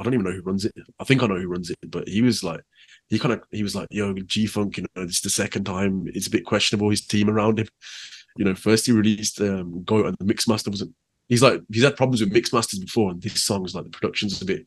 I 0.00 0.02
don't 0.02 0.14
even 0.14 0.24
know 0.24 0.32
who 0.32 0.40
runs 0.40 0.64
it. 0.64 0.72
I 0.98 1.04
think 1.04 1.22
I 1.22 1.26
know 1.26 1.38
who 1.38 1.46
runs 1.46 1.68
it, 1.68 1.78
but 1.86 2.08
he 2.08 2.22
was 2.22 2.42
like, 2.42 2.62
he 3.10 3.18
kind 3.18 3.34
of, 3.34 3.42
he 3.50 3.62
was 3.62 3.74
like, 3.74 3.88
yo, 3.90 4.14
G 4.14 4.46
Funk, 4.46 4.78
you 4.78 4.86
know, 4.96 5.04
this 5.04 5.16
is 5.16 5.20
the 5.20 5.30
second 5.30 5.64
time 5.64 6.06
it's 6.14 6.26
a 6.26 6.30
bit 6.30 6.46
questionable. 6.46 6.88
His 6.88 7.06
team 7.06 7.28
around 7.28 7.60
him, 7.60 7.68
you 8.38 8.46
know, 8.46 8.54
first 8.54 8.86
he 8.86 8.92
released 8.92 9.40
um, 9.42 9.84
Go 9.84 10.06
and 10.06 10.16
the 10.18 10.24
mix 10.24 10.48
master 10.48 10.70
wasn't. 10.70 10.94
He's 11.28 11.42
like, 11.42 11.60
he's 11.70 11.84
had 11.84 11.96
problems 11.96 12.22
with 12.22 12.32
mix 12.32 12.52
masters 12.52 12.80
before, 12.80 13.10
and 13.10 13.22
this 13.22 13.44
song's 13.44 13.74
like 13.74 13.84
the 13.84 13.90
production's 13.90 14.40
a 14.40 14.44
bit, 14.44 14.66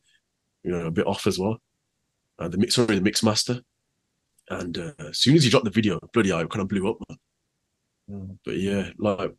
you 0.62 0.70
know, 0.70 0.86
a 0.86 0.90
bit 0.90 1.06
off 1.06 1.26
as 1.26 1.38
well. 1.38 1.58
And 2.38 2.52
the 2.52 2.58
mix, 2.58 2.76
sorry, 2.76 2.94
the 2.94 3.02
mix 3.02 3.22
master. 3.22 3.60
And 4.48 4.78
uh, 4.78 4.92
as 4.98 5.18
soon 5.18 5.34
as 5.34 5.44
he 5.44 5.50
dropped 5.50 5.64
the 5.64 5.70
video, 5.70 5.98
bloody 6.12 6.30
it 6.30 6.50
kind 6.50 6.62
of 6.62 6.68
blew 6.68 6.88
up. 6.88 6.98
Mm. 8.10 8.38
But 8.44 8.56
yeah, 8.56 8.90
like 8.98 9.32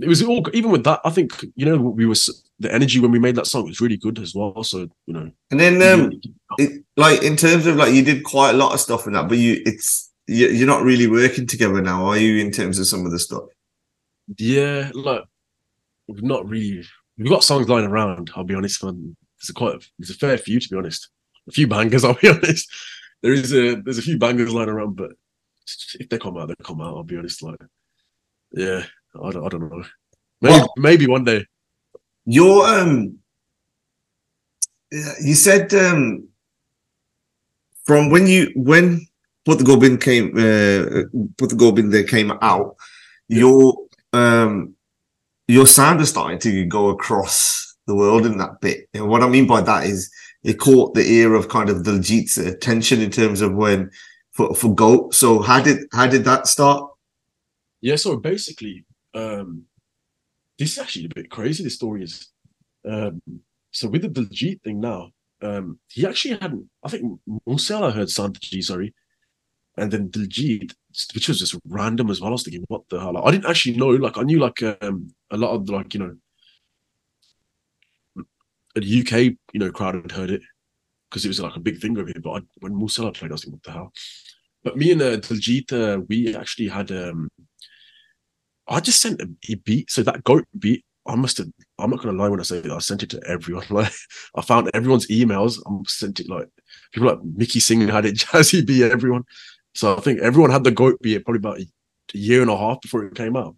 it 0.00 0.08
was 0.08 0.22
all 0.22 0.46
even 0.52 0.70
with 0.70 0.84
that. 0.84 1.00
I 1.04 1.10
think 1.10 1.32
you 1.54 1.64
know 1.64 1.76
we 1.78 2.06
were 2.06 2.14
the 2.58 2.72
energy 2.72 3.00
when 3.00 3.10
we 3.10 3.18
made 3.18 3.36
that 3.36 3.46
song 3.46 3.66
was 3.66 3.80
really 3.80 3.96
good 3.96 4.18
as 4.18 4.34
well. 4.34 4.62
So 4.62 4.88
you 5.06 5.14
know, 5.14 5.30
and 5.50 5.60
then 5.60 5.82
um, 5.82 6.12
it, 6.58 6.84
like 6.96 7.22
in 7.22 7.36
terms 7.36 7.66
of 7.66 7.76
like 7.76 7.94
you 7.94 8.02
did 8.02 8.24
quite 8.24 8.50
a 8.50 8.58
lot 8.58 8.74
of 8.74 8.80
stuff 8.80 9.06
in 9.06 9.14
that, 9.14 9.28
but 9.28 9.38
you 9.38 9.62
it's 9.64 10.12
you're 10.26 10.66
not 10.66 10.82
really 10.82 11.06
working 11.06 11.46
together 11.46 11.80
now, 11.80 12.04
are 12.06 12.18
you? 12.18 12.44
In 12.44 12.50
terms 12.50 12.78
of 12.78 12.88
some 12.88 13.06
of 13.06 13.12
the 13.12 13.18
stuff, 13.18 13.44
yeah, 14.36 14.90
like 14.94 15.22
we've 16.08 16.22
not 16.22 16.46
really 16.48 16.84
we've 17.16 17.28
got 17.30 17.44
songs 17.44 17.68
lying 17.68 17.86
around. 17.86 18.30
I'll 18.36 18.44
be 18.44 18.54
honest, 18.54 18.82
man. 18.84 19.16
There's 19.40 19.50
a 19.50 19.54
quite 19.54 19.74
a, 19.76 19.80
there's 19.98 20.10
a 20.10 20.14
fair 20.14 20.36
few 20.36 20.60
to 20.60 20.68
be 20.68 20.76
honest. 20.76 21.08
A 21.48 21.52
few 21.52 21.66
bangers, 21.66 22.04
I'll 22.04 22.18
be 22.20 22.28
honest. 22.28 22.68
There 23.22 23.32
is 23.32 23.52
a 23.54 23.76
there's 23.76 23.98
a 23.98 24.02
few 24.02 24.18
bangers 24.18 24.52
lying 24.52 24.68
around, 24.68 24.96
but 24.96 25.12
if 25.98 26.08
they 26.08 26.18
come 26.18 26.36
out, 26.36 26.48
they 26.48 26.54
come 26.62 26.80
out. 26.80 26.96
I'll 26.96 27.02
be 27.02 27.16
honest, 27.16 27.42
like 27.42 27.60
yeah. 28.52 28.84
I 29.22 29.30
don't, 29.32 29.44
I 29.44 29.48
don't 29.48 29.70
know. 29.70 29.84
Maybe, 30.40 30.52
well, 30.52 30.72
maybe 30.76 31.06
one 31.06 31.24
day. 31.24 31.46
Your 32.24 32.66
um, 32.66 33.18
you 34.90 35.34
said 35.34 35.72
um, 35.74 36.28
from 37.84 38.10
when 38.10 38.26
you 38.26 38.52
when 38.54 39.06
Put 39.44 39.58
the 39.58 39.64
Gobind 39.64 40.00
came, 40.00 40.30
uh, 40.36 41.04
Put 41.38 41.50
the 41.50 41.56
Gobind 41.56 41.92
there 41.92 42.04
came 42.04 42.32
out. 42.42 42.76
Yeah. 43.28 43.38
Your 43.38 43.76
um, 44.12 44.74
your 45.48 45.66
sound 45.66 46.00
is 46.00 46.08
starting 46.08 46.38
to 46.40 46.64
go 46.64 46.88
across 46.88 47.76
the 47.86 47.94
world 47.94 48.26
in 48.26 48.38
that 48.38 48.60
bit. 48.60 48.88
And 48.92 49.08
what 49.08 49.22
I 49.22 49.28
mean 49.28 49.46
by 49.46 49.60
that 49.60 49.86
is 49.86 50.10
it 50.42 50.58
caught 50.58 50.94
the 50.94 51.08
ear 51.08 51.34
of 51.34 51.48
kind 51.48 51.70
of 51.70 51.84
the 51.84 51.92
Diljit's 51.92 52.38
attention 52.38 53.00
in 53.00 53.10
terms 53.10 53.40
of 53.40 53.54
when 53.54 53.90
for, 54.32 54.54
for 54.54 54.74
Goat. 54.74 55.14
So 55.14 55.40
how 55.40 55.60
did 55.62 55.86
how 55.92 56.06
did 56.06 56.24
that 56.24 56.46
start? 56.46 56.90
Yeah, 57.80 57.96
so 57.96 58.16
basically, 58.16 58.84
um, 59.16 59.64
this 60.58 60.72
is 60.72 60.78
actually 60.78 61.06
a 61.06 61.14
bit 61.14 61.30
crazy. 61.30 61.64
The 61.64 61.70
story 61.70 62.02
is, 62.02 62.28
um, 62.88 63.20
so 63.70 63.88
with 63.88 64.02
the 64.02 64.08
Diljit 64.08 64.62
thing 64.62 64.80
now, 64.80 65.10
um, 65.42 65.78
he 65.88 66.06
actually 66.06 66.38
hadn't. 66.38 66.68
I 66.84 66.88
think 66.88 67.20
Moosewala 67.48 67.92
heard 67.92 68.08
Santaji, 68.08 68.62
sorry, 68.62 68.94
and 69.76 69.90
then 69.90 70.08
Diljit, 70.08 70.72
which 71.14 71.28
was 71.28 71.40
just 71.40 71.56
random 71.66 72.10
as 72.10 72.20
well. 72.20 72.28
I 72.28 72.32
was 72.32 72.42
thinking, 72.42 72.64
what 72.68 72.82
the 72.88 73.00
hell? 73.00 73.14
Like, 73.14 73.24
I 73.24 73.30
didn't 73.30 73.50
actually 73.50 73.76
know. 73.76 73.88
Like, 73.88 74.18
I 74.18 74.22
knew 74.22 74.38
like 74.38 74.62
um, 74.82 75.08
a 75.30 75.36
lot 75.36 75.54
of 75.54 75.68
like 75.68 75.94
you 75.94 76.00
know, 76.00 76.16
the 78.74 79.00
UK 79.00 79.36
you 79.52 79.60
know 79.60 79.70
crowd 79.70 79.94
had 79.94 80.12
heard 80.12 80.30
it 80.30 80.42
because 81.10 81.24
it 81.24 81.28
was 81.28 81.40
like 81.40 81.56
a 81.56 81.60
big 81.60 81.80
thing 81.80 81.98
over 81.98 82.06
here. 82.06 82.20
But 82.22 82.30
I, 82.30 82.40
when 82.60 82.74
Moosewala 82.74 83.14
played, 83.14 83.30
I 83.30 83.34
was 83.34 83.44
thinking, 83.44 83.58
what 83.58 83.62
the 83.62 83.72
hell? 83.72 83.92
But 84.64 84.76
me 84.76 84.92
and 84.92 85.02
uh, 85.02 85.16
Diljit, 85.18 85.72
uh, 85.72 86.00
we 86.08 86.34
actually 86.36 86.68
had. 86.68 86.90
um 86.92 87.28
I 88.68 88.80
just 88.80 89.00
sent 89.00 89.20
a, 89.20 89.54
beat. 89.56 89.90
So 89.90 90.02
that 90.02 90.24
goat 90.24 90.44
beat, 90.58 90.84
I 91.06 91.14
must 91.14 91.38
have. 91.38 91.48
I'm 91.78 91.90
not 91.90 92.00
gonna 92.02 92.18
lie 92.18 92.28
when 92.28 92.40
I 92.40 92.44
say 92.44 92.60
that 92.60 92.72
I 92.72 92.78
sent 92.78 93.02
it 93.02 93.10
to 93.10 93.22
everyone. 93.26 93.64
Like 93.70 93.92
I 94.34 94.42
found 94.42 94.70
everyone's 94.74 95.06
emails. 95.08 95.58
I 95.66 95.72
sent 95.86 96.20
it 96.20 96.28
like 96.28 96.48
people 96.92 97.08
like 97.08 97.22
Mickey 97.22 97.60
Singh 97.60 97.86
had 97.88 98.06
it, 98.06 98.16
Jazzy 98.16 98.66
B, 98.66 98.82
everyone. 98.82 99.24
So 99.74 99.96
I 99.96 100.00
think 100.00 100.20
everyone 100.20 100.50
had 100.50 100.64
the 100.64 100.70
goat 100.70 101.00
beat 101.02 101.24
probably 101.24 101.38
about 101.38 101.60
a, 101.60 101.66
year 102.14 102.40
and 102.40 102.50
a 102.50 102.56
half 102.56 102.80
before 102.80 103.04
it 103.04 103.14
came 103.14 103.36
out. 103.36 103.56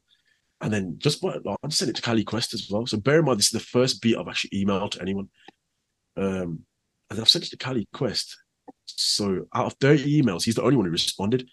And 0.60 0.72
then 0.72 0.96
just 0.98 1.22
like, 1.22 1.40
I 1.46 1.68
sent 1.68 1.90
it 1.90 1.96
to 1.96 2.02
Cali 2.02 2.24
Quest 2.24 2.54
as 2.54 2.68
well. 2.68 2.86
So 2.86 2.96
bear 2.98 3.20
in 3.20 3.26
mind, 3.26 3.38
this 3.38 3.46
is 3.46 3.52
the 3.52 3.60
first 3.60 4.02
beat 4.02 4.16
I've 4.16 4.26
actually 4.26 4.64
emailed 4.64 4.92
to 4.92 5.02
anyone. 5.02 5.28
Um, 6.16 6.64
and 7.10 7.20
I've 7.20 7.28
sent 7.28 7.46
it 7.46 7.50
to 7.50 7.56
Cali 7.56 7.86
Quest. 7.92 8.36
So 8.86 9.46
out 9.54 9.66
of 9.66 9.74
30 9.80 10.20
emails, 10.20 10.44
he's 10.44 10.56
the 10.56 10.62
only 10.62 10.76
one 10.76 10.86
who 10.86 10.90
responded. 10.90 11.48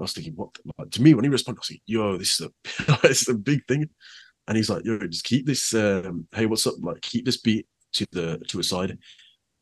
I 0.00 0.04
was 0.04 0.12
thinking, 0.12 0.34
what? 0.34 0.50
Like, 0.78 0.90
to 0.90 1.02
me, 1.02 1.14
when 1.14 1.24
he 1.24 1.30
responded, 1.30 1.58
I 1.58 1.62
was 1.62 1.70
like, 1.70 1.82
yo, 1.86 2.16
this 2.16 2.40
is 2.40 2.46
a 2.46 2.98
this 3.02 3.22
is 3.22 3.28
a 3.28 3.34
big 3.34 3.66
thing. 3.66 3.88
And 4.48 4.56
he's 4.56 4.70
like, 4.70 4.84
yo, 4.84 4.98
just 4.98 5.24
keep 5.24 5.46
this. 5.46 5.74
Um, 5.74 6.26
hey, 6.32 6.46
what's 6.46 6.66
up? 6.66 6.74
Like, 6.80 7.00
keep 7.02 7.24
this 7.24 7.36
beat 7.36 7.66
to 7.94 8.06
the 8.12 8.38
to 8.48 8.60
a 8.60 8.62
side. 8.62 8.98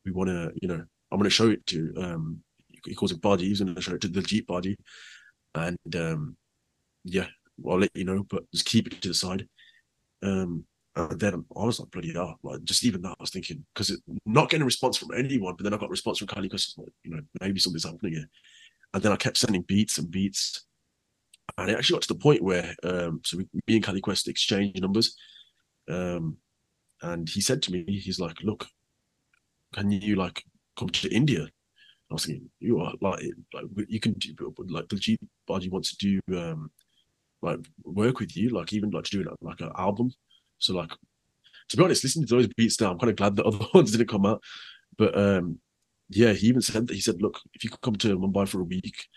We 0.05 0.11
want 0.11 0.29
to, 0.29 0.51
you 0.61 0.67
know, 0.67 0.83
I'm 1.11 1.17
going 1.17 1.23
to 1.23 1.29
show 1.29 1.49
it 1.49 1.65
to. 1.67 1.93
Um, 1.97 2.39
he 2.85 2.95
calls 2.95 3.11
it 3.11 3.21
body. 3.21 3.47
He's 3.47 3.59
going 3.59 3.75
to 3.75 3.81
show 3.81 3.93
it 3.93 4.01
to 4.01 4.07
the 4.07 4.21
Jeep 4.21 4.47
body, 4.47 4.77
and 5.53 5.77
um, 5.95 6.37
yeah, 7.03 7.27
well, 7.57 7.75
I'll 7.75 7.81
let 7.81 7.95
you 7.95 8.05
know, 8.05 8.23
but 8.29 8.49
just 8.51 8.65
keep 8.65 8.87
it 8.87 9.01
to 9.01 9.09
the 9.09 9.13
side. 9.13 9.47
Um, 10.23 10.65
and 10.95 11.19
then 11.19 11.45
I 11.55 11.65
was 11.65 11.79
like, 11.79 11.91
bloody 11.91 12.13
hell, 12.13 12.39
like 12.43 12.63
just 12.63 12.83
even 12.83 13.01
that, 13.03 13.11
I 13.19 13.21
was 13.21 13.29
thinking 13.29 13.65
because 13.73 14.01
not 14.25 14.49
getting 14.49 14.63
a 14.63 14.65
response 14.65 14.97
from 14.97 15.11
anyone, 15.15 15.55
but 15.55 15.63
then 15.63 15.73
I 15.73 15.77
got 15.77 15.87
a 15.87 15.89
response 15.89 16.17
from 16.17 16.27
Cali 16.27 16.47
because 16.47 16.73
like, 16.77 16.89
you 17.03 17.11
know, 17.11 17.21
maybe 17.39 17.59
something's 17.59 17.85
happening 17.85 18.13
here. 18.13 18.29
And 18.93 19.03
then 19.03 19.11
I 19.11 19.17
kept 19.17 19.37
sending 19.37 19.61
beats 19.61 19.97
and 19.97 20.09
beats. 20.09 20.65
And 21.57 21.69
it 21.69 21.77
actually 21.77 21.95
got 21.95 22.01
to 22.03 22.13
the 22.13 22.19
point 22.19 22.41
where, 22.41 22.75
um, 22.83 23.21
so 23.23 23.37
we, 23.37 23.47
me 23.67 23.75
and 23.75 23.83
Cali 23.83 24.01
Quest 24.01 24.27
exchanged 24.27 24.81
numbers. 24.81 25.15
Um, 25.89 26.37
and 27.01 27.27
he 27.27 27.41
said 27.41 27.61
to 27.63 27.71
me, 27.71 27.85
he's 27.87 28.19
like, 28.19 28.41
look, 28.43 28.67
can 29.73 29.91
you 29.91 30.15
like 30.15 30.43
come 30.77 30.89
to 30.89 31.13
India? 31.13 31.47
I 32.09 32.13
was 32.13 32.25
thinking, 32.25 32.49
you 32.59 32.79
are 32.79 32.93
like, 33.01 33.23
like 33.53 33.65
you 33.87 33.99
can 33.99 34.13
do, 34.13 34.53
like 34.67 34.89
the 34.89 34.95
G 34.95 35.19
Baji 35.47 35.69
wants 35.69 35.95
to 35.95 36.19
do, 36.27 36.37
um, 36.37 36.71
like 37.41 37.59
work 37.83 38.19
with 38.19 38.35
you, 38.35 38.49
like 38.49 38.73
even 38.73 38.89
like 38.89 39.03
to 39.05 39.23
do 39.23 39.35
like 39.41 39.61
an 39.61 39.71
album. 39.77 40.11
So 40.57 40.73
like, 40.73 40.91
to 41.69 41.77
be 41.77 41.83
honest, 41.83 42.03
listening 42.03 42.27
to 42.27 42.35
those 42.35 42.47
beats 42.47 42.81
now, 42.81 42.91
I'm 42.91 42.99
kind 42.99 43.11
of 43.11 43.15
glad 43.15 43.35
that 43.35 43.45
other 43.45 43.59
ones 43.73 43.91
didn't 43.91 44.09
come 44.09 44.25
out. 44.25 44.41
But 44.97 45.17
um, 45.17 45.59
yeah, 46.09 46.33
he 46.33 46.47
even 46.47 46.61
said 46.61 46.87
that 46.87 46.93
he 46.93 47.01
said, 47.01 47.21
look, 47.21 47.39
if 47.53 47.63
you 47.63 47.69
could 47.69 47.81
come 47.81 47.95
to 47.97 48.17
Mumbai 48.17 48.47
for 48.47 48.61
a 48.61 48.63
week 48.63 49.07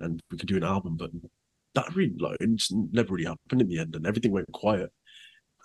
and 0.00 0.20
we 0.30 0.38
could 0.38 0.48
do 0.48 0.56
an 0.56 0.64
album, 0.64 0.96
but 0.96 1.10
that 1.74 1.94
really 1.94 2.14
like 2.18 2.38
never 2.70 3.14
really 3.14 3.26
happened 3.28 3.60
in 3.60 3.68
the 3.68 3.78
end, 3.78 3.94
and 3.94 4.06
everything 4.06 4.32
went 4.32 4.50
quiet. 4.52 4.90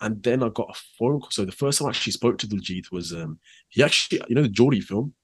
And 0.00 0.22
then 0.22 0.42
I 0.42 0.48
got 0.50 0.76
a 0.76 0.80
phone 0.98 1.20
call. 1.20 1.30
So 1.30 1.44
the 1.44 1.52
first 1.52 1.78
time 1.78 1.86
I 1.86 1.90
actually 1.90 2.12
spoke 2.12 2.38
to 2.38 2.46
Diljit 2.48 2.92
was 2.92 3.12
um 3.12 3.38
he 3.68 3.82
actually 3.82 4.22
you 4.28 4.34
know 4.34 4.42
the 4.42 4.48
Jodi 4.48 4.80
film, 4.80 5.14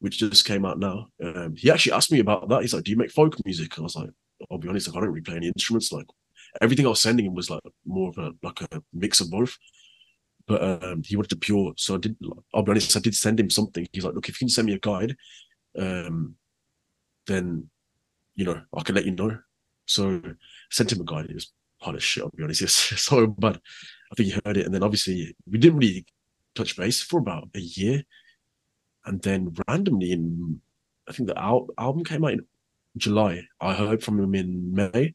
which 0.00 0.18
just 0.18 0.46
came 0.46 0.64
out 0.64 0.78
now. 0.78 1.08
Um, 1.22 1.54
he 1.56 1.70
actually 1.70 1.92
asked 1.92 2.12
me 2.12 2.20
about 2.20 2.48
that. 2.48 2.62
He's 2.62 2.74
like, 2.74 2.84
"Do 2.84 2.90
you 2.90 2.96
make 2.96 3.10
folk 3.10 3.36
music?" 3.44 3.76
And 3.76 3.84
I 3.84 3.86
was 3.86 3.96
like, 3.96 4.10
"I'll 4.50 4.58
be 4.58 4.68
honest, 4.68 4.88
like, 4.88 4.96
I 4.96 5.00
don't 5.00 5.10
really 5.10 5.22
play 5.22 5.36
any 5.36 5.48
instruments. 5.48 5.92
Like 5.92 6.06
everything 6.60 6.86
I 6.86 6.90
was 6.90 7.02
sending 7.02 7.26
him 7.26 7.34
was 7.34 7.50
like 7.50 7.62
more 7.84 8.10
of 8.10 8.18
a 8.18 8.32
like 8.42 8.60
a 8.62 8.82
mix 8.92 9.20
of 9.20 9.30
both." 9.30 9.56
But 10.46 10.62
um, 10.62 11.02
he 11.04 11.16
wanted 11.16 11.30
to 11.30 11.36
pure. 11.36 11.72
So 11.76 11.96
I 11.96 11.98
did. 11.98 12.16
I'll 12.54 12.62
be 12.62 12.70
honest. 12.70 12.96
I 12.96 13.00
did 13.00 13.14
send 13.14 13.40
him 13.40 13.50
something. 13.50 13.86
He's 13.92 14.04
like, 14.04 14.14
"Look, 14.14 14.28
if 14.28 14.40
you 14.40 14.46
can 14.46 14.48
send 14.48 14.66
me 14.66 14.74
a 14.74 14.78
guide, 14.78 15.16
um, 15.78 16.36
then 17.26 17.68
you 18.34 18.44
know 18.44 18.60
I 18.76 18.82
can 18.82 18.94
let 18.94 19.06
you 19.06 19.12
know." 19.12 19.38
So 19.86 20.20
I 20.24 20.30
sent 20.70 20.92
him 20.92 21.00
a 21.00 21.04
guide. 21.04 21.26
It 21.26 21.34
was 21.34 21.52
hard 21.80 21.96
as 21.96 22.02
shit. 22.02 22.22
I'll 22.22 22.30
be 22.30 22.44
honest. 22.44 22.62
It's 22.92 23.02
so 23.02 23.26
bad. 23.26 23.60
I 24.12 24.14
think 24.14 24.32
he 24.32 24.40
heard 24.44 24.56
it, 24.56 24.66
and 24.66 24.74
then 24.74 24.82
obviously 24.82 25.34
we 25.50 25.58
didn't 25.58 25.78
really 25.78 26.06
touch 26.54 26.76
base 26.76 27.02
for 27.02 27.18
about 27.18 27.48
a 27.54 27.60
year, 27.60 28.04
and 29.04 29.20
then 29.22 29.54
randomly 29.68 30.12
in 30.12 30.60
I 31.08 31.12
think 31.12 31.28
the 31.28 31.38
al- 31.38 31.68
album 31.78 32.04
came 32.04 32.24
out 32.24 32.32
in 32.32 32.46
July. 32.96 33.42
I 33.60 33.74
heard 33.74 34.02
from 34.02 34.20
him 34.20 34.34
in 34.34 34.74
May 34.74 35.14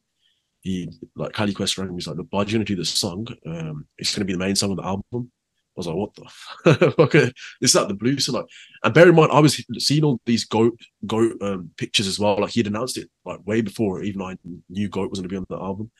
he 0.62 0.90
like 1.16 1.32
Cali 1.32 1.52
Quest 1.52 1.76
rang 1.76 1.88
me. 1.88 1.96
He's 1.96 2.06
like, 2.06 2.16
"Look, 2.16 2.30
bud, 2.30 2.48
you 2.48 2.54
gonna 2.54 2.64
do 2.64 2.76
this 2.76 2.90
song? 2.90 3.26
Um, 3.46 3.86
it's 3.98 4.14
gonna 4.14 4.24
be 4.24 4.32
the 4.32 4.38
main 4.38 4.56
song 4.56 4.70
of 4.70 4.78
the 4.78 4.84
album." 4.84 5.04
I 5.12 5.76
was 5.76 5.86
like, 5.86 5.96
"What 5.96 6.14
the? 6.14 6.92
fuck? 6.96 7.12
this 7.12 7.32
is 7.60 7.74
like 7.74 7.88
the 7.88 7.94
blues." 7.94 8.26
So 8.26 8.32
like, 8.32 8.46
and 8.84 8.94
bear 8.94 9.08
in 9.08 9.14
mind, 9.14 9.32
I 9.32 9.40
was 9.40 9.64
seeing 9.78 10.04
all 10.04 10.20
these 10.24 10.44
goat 10.44 10.78
goat 11.06 11.36
um, 11.42 11.70
pictures 11.76 12.06
as 12.06 12.18
well. 12.18 12.40
Like 12.40 12.52
he 12.52 12.60
had 12.60 12.68
announced 12.68 12.96
it 12.96 13.10
like 13.24 13.46
way 13.46 13.60
before 13.60 14.02
even 14.02 14.22
I 14.22 14.36
knew 14.68 14.88
goat 14.88 15.10
was 15.10 15.18
gonna 15.18 15.28
be 15.28 15.36
on 15.36 15.46
the 15.48 15.56
album. 15.56 15.90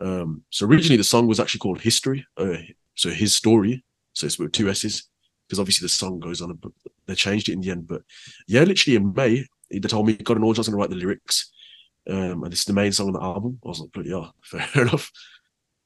Um, 0.00 0.44
so 0.50 0.66
originally 0.66 0.96
the 0.96 1.04
song 1.04 1.26
was 1.26 1.40
actually 1.40 1.60
called 1.60 1.80
History. 1.80 2.26
Uh, 2.36 2.58
so 2.94 3.10
his 3.10 3.34
story. 3.34 3.84
So 4.12 4.26
it's 4.26 4.38
with 4.38 4.52
two 4.52 4.68
S's 4.68 5.08
because 5.48 5.60
obviously 5.60 5.84
the 5.84 5.90
song 5.90 6.18
goes 6.18 6.42
on, 6.42 6.52
but 6.54 6.72
they 7.06 7.14
changed 7.14 7.48
it 7.48 7.52
in 7.52 7.60
the 7.60 7.70
end. 7.70 7.86
But 7.88 8.02
yeah, 8.46 8.64
literally 8.64 8.96
in 8.96 9.12
May, 9.14 9.46
they 9.70 9.80
told 9.80 10.06
me 10.06 10.14
God 10.14 10.36
and 10.36 10.44
order. 10.44 10.58
I 10.58 10.60
was 10.60 10.68
going 10.68 10.78
to 10.78 10.80
write 10.80 10.90
the 10.90 10.96
lyrics. 10.96 11.50
Um, 12.08 12.42
and 12.42 12.52
this 12.52 12.60
is 12.60 12.64
the 12.64 12.72
main 12.72 12.92
song 12.92 13.08
on 13.08 13.12
the 13.14 13.22
album. 13.22 13.58
I 13.64 13.68
was 13.68 13.80
like, 13.80 13.92
pretty, 13.92 14.10
yeah, 14.10 14.28
fair 14.42 14.82
enough. 14.82 15.10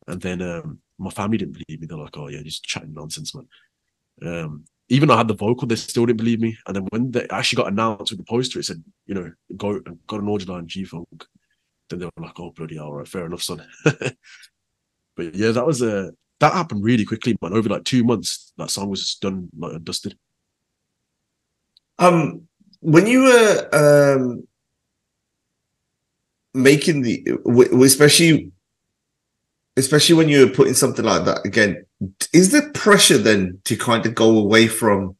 And 0.06 0.20
then 0.20 0.42
um, 0.42 0.78
my 0.98 1.10
family 1.10 1.38
didn't 1.38 1.54
believe 1.54 1.80
me. 1.80 1.86
They're 1.86 1.98
like, 1.98 2.16
oh, 2.16 2.28
yeah, 2.28 2.42
just 2.42 2.64
chatting 2.64 2.94
nonsense, 2.94 3.34
man. 3.34 3.48
Um, 4.24 4.64
even 4.88 5.10
I 5.10 5.16
had 5.16 5.28
the 5.28 5.34
vocal, 5.34 5.66
they 5.66 5.76
still 5.76 6.06
didn't 6.06 6.18
believe 6.18 6.40
me. 6.40 6.56
And 6.66 6.76
then 6.76 6.86
when 6.90 7.10
they 7.10 7.26
actually 7.30 7.56
got 7.56 7.72
announced 7.72 8.12
with 8.12 8.18
the 8.18 8.24
poster, 8.24 8.60
it 8.60 8.64
said, 8.64 8.82
you 9.06 9.14
know, 9.14 9.32
go 9.56 9.80
got 10.06 10.20
an 10.20 10.28
order 10.28 10.44
line 10.44 10.66
G 10.66 10.84
Funk. 10.84 11.06
Then 11.88 11.98
they 11.98 12.06
were 12.06 12.12
like, 12.24 12.38
oh, 12.38 12.50
bloody, 12.50 12.76
hell, 12.76 12.86
all 12.86 12.94
right, 12.94 13.08
fair 13.08 13.26
enough, 13.26 13.42
son. 13.42 13.66
but 13.84 15.34
yeah, 15.34 15.50
that 15.52 15.66
was 15.66 15.82
a, 15.82 16.12
that 16.40 16.52
happened 16.52 16.84
really 16.84 17.04
quickly, 17.04 17.36
man. 17.40 17.54
Over 17.54 17.68
like 17.68 17.84
two 17.84 18.04
months, 18.04 18.52
that 18.58 18.70
song 18.70 18.90
was 18.90 19.14
done, 19.16 19.48
like 19.56 19.82
dusted. 19.82 20.16
Um, 21.98 22.48
when 22.80 23.06
you 23.06 23.22
were 23.22 23.68
um 23.72 24.46
making 26.54 27.02
the 27.02 27.26
especially 27.82 28.50
especially 29.76 30.14
when 30.14 30.28
you're 30.28 30.50
putting 30.50 30.74
something 30.74 31.04
like 31.04 31.24
that 31.24 31.44
again 31.46 31.84
is 32.32 32.52
there 32.52 32.70
pressure 32.72 33.18
then 33.18 33.58
to 33.64 33.76
kind 33.76 34.04
of 34.04 34.14
go 34.14 34.38
away 34.38 34.66
from 34.66 35.16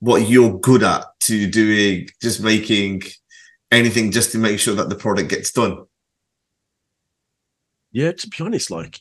what 0.00 0.28
you're 0.28 0.58
good 0.58 0.82
at 0.82 1.04
to 1.20 1.48
doing 1.48 2.08
just 2.20 2.42
making 2.42 3.02
anything 3.70 4.10
just 4.10 4.32
to 4.32 4.38
make 4.38 4.58
sure 4.58 4.74
that 4.74 4.88
the 4.88 4.96
product 4.96 5.30
gets 5.30 5.52
done? 5.52 5.84
Yeah 7.92 8.12
to 8.12 8.28
be 8.28 8.36
honest 8.40 8.70
like 8.70 9.00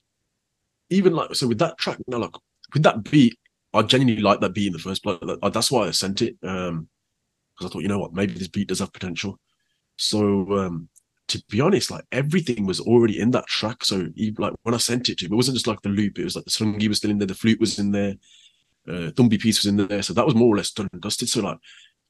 even 0.90 1.14
like 1.14 1.34
so 1.34 1.48
with 1.48 1.60
that 1.60 1.78
track 1.78 1.98
now 2.08 2.20
like 2.20 2.36
with 2.74 2.84
that 2.84 3.04
beat 3.04 3.38
i 3.74 3.82
genuinely 3.82 4.22
like 4.22 4.42
that 4.42 4.54
beat 4.54 4.68
in 4.68 4.74
the 4.74 4.80
first 4.80 5.02
place. 5.02 5.18
That's 5.42 5.72
why 5.72 5.88
i 5.88 5.92
sent 5.92 6.22
it 6.22 6.36
um 6.44 6.88
because 7.56 7.72
i 7.72 7.74
thought 7.74 7.82
you 7.82 7.88
know 7.88 8.00
what 8.00 8.14
maybe 8.14 8.34
this 8.34 8.50
beat 8.50 8.68
does 8.68 8.80
have 8.80 8.94
potential. 8.94 9.40
So 9.98 10.20
um 10.52 10.90
to 11.32 11.44
be 11.50 11.62
honest, 11.62 11.92
like 11.92 12.04
everything 12.12 12.66
was 12.66 12.80
already 12.80 13.20
in 13.20 13.32
that 13.32 13.48
track. 13.48 13.86
So 13.86 14.08
like 14.38 14.54
when 14.64 14.76
I 14.76 14.78
sent 14.78 15.10
it 15.10 15.18
to 15.20 15.26
him, 15.26 15.34
it 15.34 15.36
wasn't 15.36 15.56
just 15.56 15.68
like 15.68 15.82
the 15.82 15.90
loop. 15.90 16.20
It 16.20 16.24
was 16.24 16.36
like 16.36 16.46
the 16.46 16.52
slungy 16.52 16.88
was 16.88 16.98
still 16.98 17.12
in 17.12 17.20
there, 17.20 17.28
the 17.28 17.36
flute 17.36 17.60
was 17.60 17.80
in 17.80 17.92
there, 17.92 18.16
uh, 18.88 19.12
Tumbi 19.12 19.40
piece 19.40 19.64
was 19.64 19.70
in 19.70 19.78
there. 19.78 20.02
So 20.02 20.14
that 20.14 20.26
was 20.26 20.36
more 20.36 20.54
or 20.54 20.58
less 20.58 20.72
done 20.72 20.90
and 20.92 21.02
dusted. 21.02 21.30
So 21.30 21.42
like, 21.42 21.58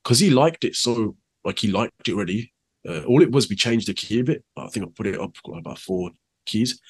because 0.04 0.20
he 0.20 0.32
liked 0.32 0.64
it, 0.64 0.76
so 0.76 1.16
like 1.46 1.60
he 1.60 1.68
liked 1.68 2.08
it 2.08 2.14
already. 2.14 2.52
Uh, 2.88 3.04
all 3.04 3.22
it 3.22 3.32
was 3.32 3.48
we 3.48 3.56
changed 3.56 3.88
the 3.88 3.94
key 3.94 4.20
a 4.20 4.24
bit. 4.24 4.44
I 4.58 4.68
think 4.68 4.86
I 4.86 4.90
put 4.96 5.08
it 5.08 5.20
up 5.20 5.36
about 5.54 5.78
four 5.78 6.10
keys 6.46 6.82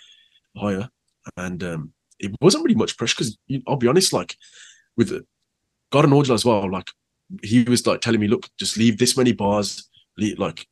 higher, 0.55 0.89
and 1.35 1.61
um, 1.63 1.93
it 2.17 2.31
wasn't 2.39 2.63
really 2.63 2.75
much 2.75 2.97
pressure 2.97 3.15
because 3.17 3.37
I'll 3.67 3.75
be 3.75 3.87
honest, 3.87 4.13
like 4.13 4.37
with 4.95 5.11
and 5.11 6.13
Audrey 6.13 6.33
as 6.33 6.45
well, 6.45 6.71
like 6.71 6.89
he 7.43 7.63
was 7.63 7.85
like 7.85 7.99
telling 7.99 8.21
me, 8.21 8.29
look, 8.29 8.47
just 8.57 8.77
leave 8.77 8.97
this 8.97 9.17
many 9.17 9.33
bars, 9.33 9.89
leave, 10.17 10.39
like 10.39 10.65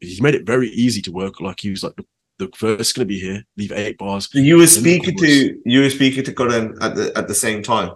he 0.00 0.20
made 0.20 0.34
it 0.34 0.46
very 0.46 0.68
easy 0.70 1.02
to 1.02 1.12
work. 1.12 1.40
Like 1.40 1.60
he 1.60 1.70
was 1.70 1.82
like, 1.82 1.94
the 2.38 2.50
verse 2.58 2.88
is 2.88 2.92
going 2.92 3.06
to 3.06 3.14
be 3.14 3.20
here. 3.20 3.44
Leave 3.56 3.72
eight 3.72 3.98
bars. 3.98 4.28
You 4.32 4.58
were 4.58 4.66
speaking 4.66 5.16
to 5.18 5.60
you 5.64 5.80
were 5.80 5.90
speaking 5.90 6.24
to 6.24 6.32
Karan 6.32 6.76
at 6.80 6.94
the 6.96 7.12
at 7.16 7.28
the 7.28 7.34
same 7.34 7.62
time. 7.62 7.92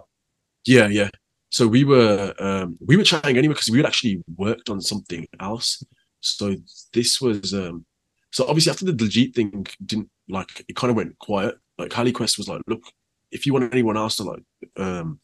Yeah, 0.65 0.87
yeah. 0.87 1.09
So 1.49 1.67
we 1.67 1.83
were 1.83 2.33
um 2.39 2.77
we 2.85 2.95
were 2.95 3.03
chatting 3.03 3.37
anyway 3.37 3.53
because 3.53 3.69
we 3.69 3.79
had 3.79 3.85
actually 3.85 4.23
worked 4.37 4.69
on 4.69 4.81
something 4.81 5.27
else. 5.39 5.83
So 6.21 6.55
this 6.93 7.19
was 7.19 7.53
um 7.53 7.85
so 8.31 8.47
obviously 8.47 8.71
after 8.71 8.85
the 8.85 8.93
Diljit 8.93 9.35
thing 9.35 9.65
didn't 9.85 10.09
like 10.29 10.63
it 10.67 10.75
kind 10.75 10.91
of 10.91 10.97
went 10.97 11.17
quiet. 11.19 11.55
Like 11.77 11.91
Cali 11.91 12.11
Quest 12.11 12.37
was 12.37 12.47
like, 12.47 12.61
look, 12.67 12.83
if 13.31 13.45
you 13.45 13.53
want 13.53 13.73
anyone 13.73 13.97
else 13.97 14.17
to 14.17 14.23
like 14.23 14.43
um 14.77 15.19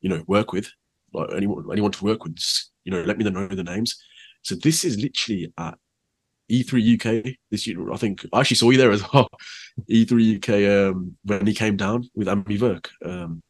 you 0.00 0.08
know 0.08 0.22
work 0.26 0.52
with, 0.52 0.70
like 1.12 1.30
anyone 1.34 1.64
anyone 1.72 1.92
to 1.92 2.04
work 2.04 2.24
with, 2.24 2.36
just, 2.36 2.70
you 2.84 2.92
know, 2.92 3.02
let 3.02 3.18
me 3.18 3.28
know 3.28 3.48
the 3.48 3.64
names. 3.64 4.00
So 4.42 4.54
this 4.54 4.84
is 4.84 4.98
literally 4.98 5.52
at 5.58 5.78
E3 6.50 6.94
UK 7.26 7.34
this 7.50 7.66
year. 7.66 7.92
I 7.92 7.96
think 7.96 8.24
I 8.32 8.40
actually 8.40 8.56
saw 8.56 8.70
you 8.70 8.78
there 8.78 8.92
as 8.92 9.02
well. 9.12 9.28
E3 9.90 10.36
UK 10.38 10.90
um 10.94 11.16
when 11.24 11.46
he 11.46 11.54
came 11.54 11.76
down 11.76 12.08
with 12.14 12.28
Ammy 12.28 12.58
Virk. 12.58 12.86
Um 13.04 13.42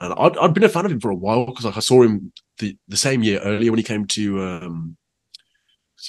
and 0.00 0.14
I'd, 0.14 0.36
I'd 0.38 0.54
been 0.54 0.64
a 0.64 0.68
fan 0.68 0.84
of 0.86 0.92
him 0.92 1.00
for 1.00 1.10
a 1.10 1.14
while 1.14 1.46
because 1.46 1.64
like 1.64 1.76
I 1.76 1.80
saw 1.80 2.02
him 2.02 2.32
the, 2.58 2.76
the 2.88 2.96
same 2.96 3.22
year 3.22 3.38
earlier 3.40 3.70
when 3.70 3.78
he 3.78 3.84
came 3.84 4.06
to 4.06 4.42
um 4.42 4.96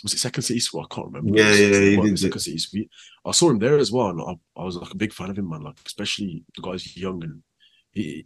was 0.04 0.14
it 0.14 0.18
Second 0.18 0.42
City 0.42 0.60
Suite? 0.60 0.86
I 0.90 0.96
can't 0.96 1.08
remember. 1.08 1.38
Yeah, 1.38 1.50
was- 1.50 1.60
yeah, 1.60 1.80
he 1.82 1.96
did 1.98 2.18
Second 2.20 2.40
City 2.40 2.58
Suite. 2.58 2.90
I 3.26 3.32
saw 3.32 3.50
him 3.52 3.60
there 3.60 3.78
as 3.78 3.92
well, 3.92 4.10
and 4.10 4.22
I, 4.22 4.60
I 4.60 4.64
was 4.64 4.76
like 4.76 4.92
a 4.92 4.98
big 4.98 5.14
fan 5.14 5.30
of 5.30 5.38
him, 5.38 5.50
man. 5.50 5.62
Like 5.62 5.78
especially 5.86 6.44
the 6.56 6.64
guy's 6.64 6.98
young 6.98 7.24
and 7.24 7.44
he 7.92 8.26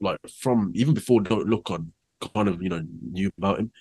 like 0.00 0.18
from 0.28 0.72
even 0.74 0.92
before 0.92 1.22
Don't 1.22 1.48
Look 1.48 1.70
on 1.70 1.92
kind 2.34 2.48
of 2.48 2.62
you 2.62 2.68
know 2.68 2.82
knew 3.10 3.30
about 3.38 3.60
him. 3.60 3.72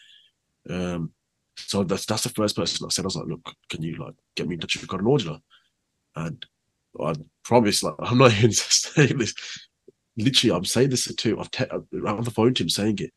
Um, 0.69 1.11
so 1.57 1.83
that's 1.83 2.05
that's 2.05 2.23
the 2.23 2.29
first 2.29 2.55
person 2.55 2.85
I 2.85 2.89
said 2.89 3.05
I 3.05 3.07
was 3.07 3.15
like, 3.15 3.27
look, 3.27 3.53
can 3.69 3.81
you 3.81 3.97
like 3.97 4.13
get 4.35 4.47
me 4.47 4.55
in 4.55 4.59
touch 4.59 4.79
with 4.79 4.89
Karan 4.89 5.05
Aujla? 5.05 5.39
And 6.15 6.45
I 7.01 7.15
promise, 7.43 7.83
like 7.83 7.95
I'm 7.99 8.17
not 8.17 8.33
even 8.33 8.51
saying 8.51 9.17
this 9.17 9.33
literally, 10.17 10.55
I'm 10.55 10.65
saying 10.65 10.89
this 10.89 11.13
to 11.13 11.29
him. 11.29 11.39
I've 11.39 11.51
te- 11.51 11.65
I'm 11.71 12.05
on 12.05 12.23
the 12.23 12.31
phone 12.31 12.53
to 12.55 12.63
him 12.63 12.69
saying 12.69 12.99
it. 12.99 13.11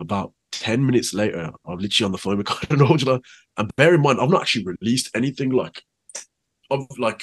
About 0.00 0.32
10 0.52 0.84
minutes 0.84 1.12
later, 1.12 1.50
I'm 1.66 1.78
literally 1.78 2.06
on 2.06 2.12
the 2.12 2.18
phone 2.18 2.38
with 2.38 2.46
Aujla. 2.46 3.22
And 3.56 3.70
bear 3.76 3.94
in 3.94 4.02
mind, 4.02 4.20
I've 4.20 4.30
not 4.30 4.42
actually 4.42 4.64
released 4.64 5.10
anything 5.14 5.50
like, 5.50 5.82
of 6.70 6.86
like, 6.98 7.22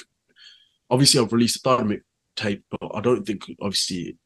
obviously, 0.90 1.20
I've 1.20 1.34
released 1.34 1.58
a 1.58 1.62
dynamic 1.64 2.04
tape, 2.36 2.64
but 2.70 2.92
I 2.94 3.02
don't 3.02 3.26
think, 3.26 3.44
obviously, 3.62 4.18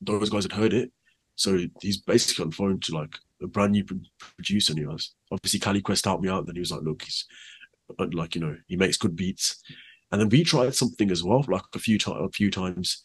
those 0.00 0.30
guys 0.30 0.44
had 0.44 0.52
heard 0.52 0.74
it. 0.74 0.92
So 1.36 1.58
he's 1.80 1.96
basically 1.96 2.44
on 2.44 2.50
the 2.50 2.56
phone 2.56 2.80
to 2.80 2.94
like 2.94 3.16
a 3.42 3.46
brand 3.46 3.72
new 3.72 3.84
producer. 4.18 4.72
And 4.72 4.80
he 4.80 4.86
was 4.86 5.14
obviously 5.30 5.60
Cali 5.60 5.80
Quest 5.80 6.04
helped 6.04 6.22
me 6.22 6.28
out. 6.28 6.46
Then 6.46 6.56
he 6.56 6.60
was 6.60 6.72
like, 6.72 6.82
look, 6.82 7.02
he's 7.02 7.26
uh, 7.98 8.06
like, 8.12 8.34
you 8.34 8.40
know, 8.40 8.56
he 8.66 8.76
makes 8.76 8.96
good 8.96 9.16
beats. 9.16 9.62
And 10.12 10.20
then 10.20 10.28
we 10.28 10.44
tried 10.44 10.74
something 10.74 11.10
as 11.10 11.24
well, 11.24 11.44
like 11.48 11.62
a 11.74 11.78
few 11.78 11.98
times, 11.98 12.20
a 12.20 12.28
few 12.30 12.50
times. 12.50 13.02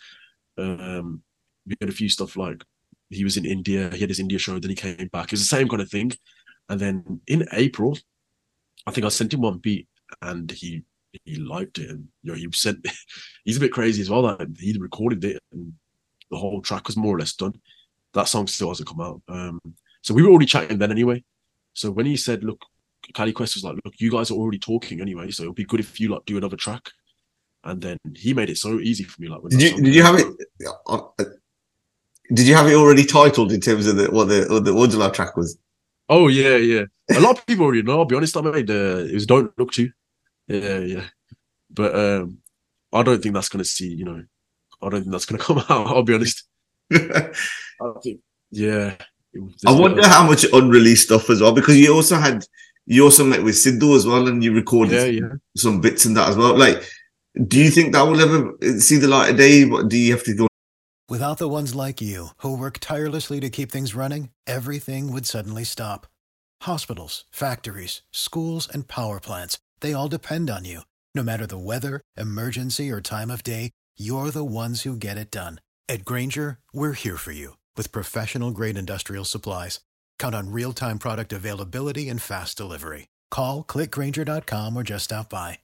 Um, 0.57 1.23
we 1.65 1.75
had 1.79 1.89
a 1.89 1.93
few 1.93 2.09
stuff 2.09 2.37
like 2.37 2.63
he 3.09 3.23
was 3.23 3.37
in 3.37 3.45
India, 3.45 3.89
he 3.93 3.99
had 4.01 4.09
his 4.09 4.19
India 4.19 4.37
show, 4.37 4.59
then 4.59 4.69
he 4.69 4.75
came 4.75 5.07
back. 5.11 5.25
It 5.25 5.31
was 5.31 5.41
the 5.41 5.55
same 5.57 5.67
kind 5.67 5.81
of 5.81 5.89
thing. 5.89 6.11
And 6.69 6.79
then 6.79 7.21
in 7.27 7.47
April, 7.53 7.97
I 8.85 8.91
think 8.91 9.05
I 9.05 9.09
sent 9.09 9.33
him 9.33 9.41
one 9.41 9.57
beat 9.57 9.87
and 10.21 10.51
he 10.51 10.83
he 11.25 11.35
liked 11.37 11.79
it. 11.79 11.89
And 11.89 12.07
you 12.21 12.31
know, 12.31 12.37
he 12.37 12.47
sent 12.53 12.85
he's 13.45 13.57
a 13.57 13.61
bit 13.61 13.71
crazy 13.71 14.01
as 14.01 14.09
well. 14.09 14.21
That 14.23 14.47
he 14.59 14.77
recorded 14.77 15.23
it 15.23 15.41
and 15.51 15.73
the 16.29 16.37
whole 16.37 16.61
track 16.61 16.87
was 16.87 16.97
more 16.97 17.15
or 17.15 17.19
less 17.19 17.33
done. 17.33 17.53
That 18.13 18.27
song 18.27 18.47
still 18.47 18.69
hasn't 18.69 18.87
come 18.87 19.01
out. 19.01 19.21
Um, 19.27 19.59
so 20.01 20.13
we 20.13 20.23
were 20.23 20.29
already 20.29 20.45
chatting 20.45 20.77
then 20.77 20.91
anyway. 20.91 21.23
So 21.73 21.91
when 21.91 22.05
he 22.05 22.17
said, 22.17 22.43
look, 22.43 22.61
Cali 23.13 23.31
Quest 23.31 23.55
was 23.55 23.63
like, 23.63 23.75
look, 23.83 23.93
you 23.97 24.11
guys 24.11 24.31
are 24.31 24.35
already 24.35 24.59
talking 24.59 25.01
anyway, 25.01 25.31
so 25.31 25.43
it'll 25.43 25.53
be 25.53 25.65
good 25.65 25.79
if 25.79 25.99
you 25.99 26.09
like 26.09 26.25
do 26.25 26.37
another 26.37 26.57
track. 26.57 26.89
And 27.63 27.81
then 27.81 27.97
he 28.15 28.33
made 28.33 28.49
it 28.49 28.57
so 28.57 28.79
easy 28.79 29.03
for 29.03 29.21
me. 29.21 29.27
Like, 29.27 29.41
Did 29.49 29.61
you 29.61 29.81
did 29.81 29.93
you 29.95 30.03
have 30.03 30.15
it? 30.15 30.27
uh, 30.87 30.95
uh, 31.19 31.25
Did 32.33 32.47
you 32.47 32.55
have 32.55 32.67
it 32.67 32.75
already 32.75 33.05
titled 33.05 33.51
in 33.51 33.59
terms 33.59 33.85
of 33.87 33.97
the 33.97 34.05
what 34.11 34.25
the 34.25 34.47
what 34.49 34.63
the 34.63 34.71
Aujla 34.71 35.13
track 35.13 35.35
was? 35.35 35.57
Oh 36.07 36.27
yeah, 36.27 36.55
yeah. 36.55 36.83
A 37.11 37.19
lot 37.19 37.37
of 37.37 37.45
people 37.45 37.65
already 37.65 37.83
know. 37.83 37.99
I'll 37.99 38.05
be 38.05 38.15
honest. 38.15 38.37
I 38.37 38.41
made 38.41 38.69
uh, 38.69 39.05
it 39.09 39.13
was 39.13 39.25
"Don't 39.25 39.51
Look 39.59 39.73
to." 39.73 39.89
Yeah, 40.47 40.79
yeah. 40.79 41.05
But 41.69 41.95
um, 41.95 42.39
I 42.93 43.03
don't 43.03 43.21
think 43.21 43.35
that's 43.35 43.49
gonna 43.49 43.65
see. 43.65 43.89
You 43.93 44.05
know, 44.05 44.23
I 44.81 44.89
don't 44.89 45.01
think 45.01 45.11
that's 45.11 45.25
gonna 45.25 45.43
come 45.47 45.59
out. 45.59 45.87
I'll 45.87 46.03
be 46.03 46.15
honest. 46.15 46.45
I 46.93 47.31
think, 48.03 48.21
yeah. 48.51 48.95
There's 49.33 49.75
wonder 49.75 50.07
how 50.07 50.25
much 50.25 50.45
unreleased 50.51 51.05
stuff 51.05 51.29
as 51.29 51.41
well 51.41 51.51
because 51.51 51.77
you 51.77 51.93
also 51.93 52.15
had 52.15 52.45
you 52.85 53.03
also 53.03 53.23
met 53.23 53.43
with 53.43 53.55
Sidhu 53.55 53.95
as 53.95 54.05
well 54.05 54.27
and 54.27 54.43
you 54.43 54.51
recorded 54.53 54.93
Yeah, 54.93 55.05
some, 55.05 55.13
yeah. 55.13 55.37
some 55.55 55.81
bits 55.81 56.05
in 56.05 56.15
that 56.15 56.29
as 56.29 56.35
well. 56.35 56.57
Like, 56.57 56.83
do 57.47 57.59
you 57.59 57.69
think 57.69 57.93
that 57.93 58.01
will 58.01 58.19
ever 58.19 58.79
see 58.79 58.97
the 58.97 59.07
light 59.07 59.29
of 59.29 59.37
day? 59.37 59.65
What 59.65 59.89
do 59.89 59.97
you 59.97 60.11
have 60.13 60.23
to 60.23 60.33
go? 60.33 60.47
Without 61.07 61.37
the 61.37 61.47
ones 61.49 61.75
like 61.75 62.01
you, 62.01 62.29
who 62.37 62.57
work 62.57 62.79
tirelessly 62.79 63.39
to 63.39 63.49
keep 63.49 63.71
things 63.71 63.95
running, 63.95 64.29
everything 64.47 65.11
would 65.11 65.25
suddenly 65.25 65.63
stop. 65.63 66.07
Hospitals, 66.61 67.25
factories, 67.31 68.01
schools, 68.11 68.67
and 68.67 68.87
power 68.87 69.19
plants, 69.19 69.59
they 69.81 69.93
all 69.93 70.07
depend 70.07 70.49
on 70.49 70.65
you. 70.65 70.81
No 71.15 71.23
matter 71.23 71.45
the 71.47 71.57
weather, 71.57 72.01
emergency, 72.17 72.91
or 72.91 73.01
time 73.01 73.31
of 73.31 73.43
day, 73.43 73.71
you're 73.97 74.31
the 74.31 74.45
ones 74.45 74.81
who 74.81 74.95
get 74.95 75.17
it 75.17 75.31
done. 75.31 75.61
At 75.87 76.05
Grainger, 76.05 76.59
we're 76.73 76.93
here 76.93 77.17
for 77.17 77.31
you 77.31 77.55
with 77.79 77.93
professional 77.93 78.51
grade 78.51 78.77
industrial 78.77 79.23
supplies. 79.23 79.79
Count 80.19 80.35
on 80.35 80.51
real 80.51 80.73
time 80.73 80.99
product 80.99 81.31
availability 81.31 82.09
and 82.09 82.21
fast 82.21 82.57
delivery. 82.57 83.07
Call 83.31 83.63
clickgrainger.com 83.63 84.75
or 84.75 84.83
just 84.83 85.05
stop 85.05 85.29
by. 85.29 85.59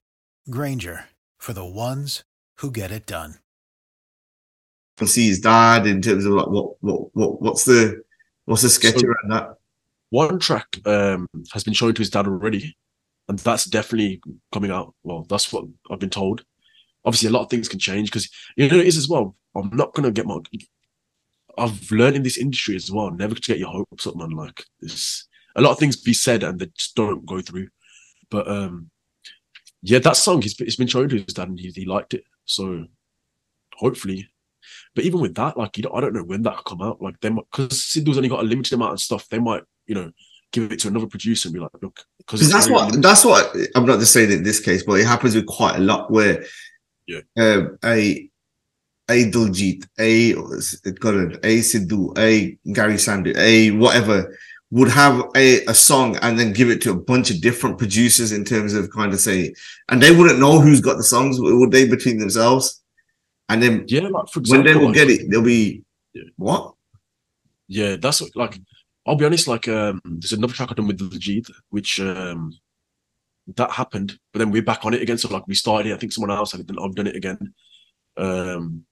Grainger 0.49 1.09
for 1.38 1.51
the 1.51 1.66
ones 1.66 2.24
who 2.59 2.72
get 2.72 2.89
it 2.89 3.05
done. 3.05 3.36
and 4.97 5.09
see 5.09 5.28
his 5.28 5.41
dad 5.41 5.86
in 5.86 6.01
terms 6.01 6.24
of 6.24 6.32
like 6.32 6.47
what 6.47 6.82
what 6.82 7.13
what 7.13 7.41
what's 7.41 7.66
the 7.66 8.01
what's 8.45 8.61
the 8.61 8.70
sketch 8.70 8.97
So- 9.01 9.07
around 9.07 9.32
that? 9.32 9.57
One 10.11 10.39
track 10.39 10.68
um 10.86 11.28
has 11.51 11.66
been 11.66 11.74
shown 11.74 11.93
to 11.95 11.99
his 12.01 12.11
dad 12.11 12.28
already, 12.28 12.78
and 13.28 13.38
that's 13.39 13.66
definitely 13.66 14.22
coming 14.53 14.72
out. 14.72 14.93
Well, 15.03 15.26
that's 15.28 15.51
what 15.51 15.66
I've 15.91 15.99
been 15.99 16.09
told. 16.22 16.45
Obviously, 17.03 17.28
a 17.28 17.32
lot 17.34 17.43
of 17.43 17.49
things 17.49 17.68
can 17.68 17.80
change 17.80 18.09
because 18.09 18.30
you 18.55 18.70
know 18.70 18.78
it 18.78 18.88
is 18.88 18.95
as 18.95 19.09
well. 19.09 19.36
I'm 19.53 19.70
not 19.74 19.93
gonna 19.93 20.11
get 20.11 20.26
my. 20.28 20.38
I've 21.58 21.91
learned 21.91 22.16
in 22.16 22.24
this 22.24 22.38
industry 22.38 22.76
as 22.76 22.91
well 22.91 23.12
never 23.12 23.36
to 23.36 23.41
get 23.41 23.60
your 23.60 23.70
hopes 23.72 24.08
up, 24.08 24.16
man. 24.16 24.32
Like 24.32 24.64
this, 24.80 25.28
a 25.56 25.62
lot 25.62 25.72
of 25.72 25.80
things 25.80 25.95
be 25.97 26.14
said 26.14 26.43
and 26.43 26.60
they 26.60 26.68
just 26.78 26.95
don't 26.95 27.26
go 27.26 27.41
through. 27.41 27.70
But 28.30 28.47
um, 28.47 28.89
yeah, 29.82 29.99
that 29.99 30.18
song 30.18 30.41
he's 30.41 30.60
it's 30.60 30.76
been 30.76 30.88
shown 30.88 31.10
to 31.10 31.16
his 31.18 31.34
dad 31.34 31.49
and 31.49 31.60
he, 31.60 31.70
he 31.70 31.86
liked 31.86 32.14
it. 32.14 32.24
So 32.45 32.86
hopefully, 33.76 34.30
but 34.95 35.03
even 35.06 35.20
with 35.20 35.36
that, 35.36 35.58
like 35.58 35.78
you 35.78 35.84
know, 35.84 35.93
I 35.93 36.01
don't 36.01 36.14
know 36.14 36.24
when 36.24 36.41
that 36.43 36.56
will 36.56 36.64
come 36.64 36.82
out. 36.82 37.01
Like 37.01 37.20
they 37.22 37.30
might 37.30 37.45
because 37.51 37.84
Sidhu's 37.84 38.18
only 38.18 38.30
got 38.30 38.41
a 38.41 38.47
limited 38.47 38.74
amount 38.74 38.93
of 38.93 38.99
stuff. 38.99 39.28
They 39.30 39.39
might 39.39 39.64
you 39.88 39.95
know 39.95 40.12
give 40.51 40.72
it 40.72 40.80
to 40.80 40.88
another 40.88 41.08
producer 41.08 41.47
and 41.49 41.53
be 41.53 41.60
like, 41.60 41.72
look, 41.82 41.99
because 42.18 42.49
that's 42.49 42.70
what 42.70 43.01
that's 43.01 43.26
what 43.26 43.56
I'm 43.76 43.86
not 43.86 43.99
just 43.99 44.14
saying 44.14 44.32
in 44.32 44.43
this 44.43 44.60
case, 44.60 44.84
but 44.84 44.99
it 44.99 45.06
happens 45.06 45.36
with 45.36 45.45
quite 45.45 45.76
a 45.76 45.80
lot 45.82 46.12
where 46.12 46.45
Yeah. 47.08 47.22
um, 47.38 47.78
a 47.84 48.30
a 49.10 49.30
Diljit, 49.32 49.86
a 49.99 50.34
Karan, 51.01 51.34
a 51.43 51.60
Sidhu, 51.60 52.18
a 52.18 52.58
Garry 52.74 52.95
Sandhu, 52.95 53.36
a 53.38 53.72
whatever 53.72 54.38
would 54.72 54.89
have 54.89 55.24
a, 55.36 55.64
a 55.66 55.74
song 55.74 56.18
and 56.24 56.39
then 56.39 56.51
give 56.51 56.70
it 56.70 56.82
to 56.82 56.91
a 56.91 56.95
bunch 56.99 57.30
of 57.30 57.39
different 57.39 57.78
producers 57.78 58.32
in 58.32 58.43
terms 58.43 58.74
of 58.74 58.89
kind 58.91 59.14
of 59.14 59.20
say, 59.20 59.53
and 59.89 60.01
they 60.01 60.14
wouldn't 60.14 60.39
know 60.39 60.60
who's 60.60 60.82
got 60.82 60.97
the 60.97 61.03
songs, 61.03 61.39
would 61.39 61.72
they, 61.72 61.88
between 61.88 62.18
themselves? 62.18 62.82
And 63.47 63.62
then 63.62 63.86
yeah, 63.88 64.01
like 64.08 64.28
for 64.30 64.41
when 64.47 64.64
they 64.64 64.76
will 64.76 64.88
like, 64.88 64.95
get 64.95 65.10
it, 65.10 65.30
they'll 65.30 65.43
be 65.43 65.84
Yeah. 66.14 66.24
what? 66.36 66.74
Yeah, 67.68 67.95
that's 67.97 68.22
what- 68.22 68.36
like 68.36 68.60
I'll 69.06 69.16
be 69.16 69.26
honest, 69.26 69.47
like 69.47 69.68
um 69.68 70.01
there's 70.03 70.34
another 70.34 70.53
track 70.53 70.70
I've 70.72 70.78
done 70.78 70.88
with 70.88 70.97
Diljit, 70.99 71.51
which 71.70 71.99
um 71.99 72.51
that 73.56 73.70
happened, 73.70 74.18
but 74.34 74.39
then 74.39 74.49
we're 74.49 74.64
back 74.64 74.84
on 74.84 74.95
it 74.95 75.01
again. 75.03 75.20
So 75.20 75.30
like 75.30 75.47
we 75.47 75.53
started 75.53 75.91
it, 75.91 75.93
I 75.93 75.97
think 75.97 76.12
someone 76.12 76.36
else 76.36 76.51
had 76.53 76.62
it, 76.62 76.68
then 76.68 76.80
I've 76.82 76.95
done 76.95 77.06
it 77.08 77.16
again. 77.16 77.53
Um 78.18 78.84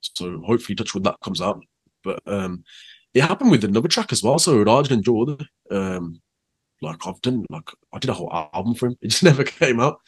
so 0.00 0.40
hopefully 0.44 0.76
touch 0.76 0.94
wood 0.94 1.04
that 1.04 1.20
comes 1.22 1.40
out. 1.40 1.62
But 2.04 2.20
um 2.26 2.64
it 3.12 3.22
happened 3.22 3.50
with 3.50 3.64
another 3.64 3.88
track 3.88 4.12
as 4.12 4.22
well. 4.22 4.38
So 4.38 4.62
Raj 4.62 4.88
Ranjodh, 4.88 5.46
um 5.70 6.20
like 6.82 7.06
I've 7.06 7.20
done 7.20 7.44
like 7.50 7.70
I 7.92 7.98
did 7.98 8.10
a 8.10 8.14
whole 8.14 8.32
album 8.32 8.74
for 8.74 8.86
him. 8.86 8.96
It 9.02 9.08
just 9.08 9.22
never 9.22 9.44
came 9.44 9.80
out. 9.80 9.98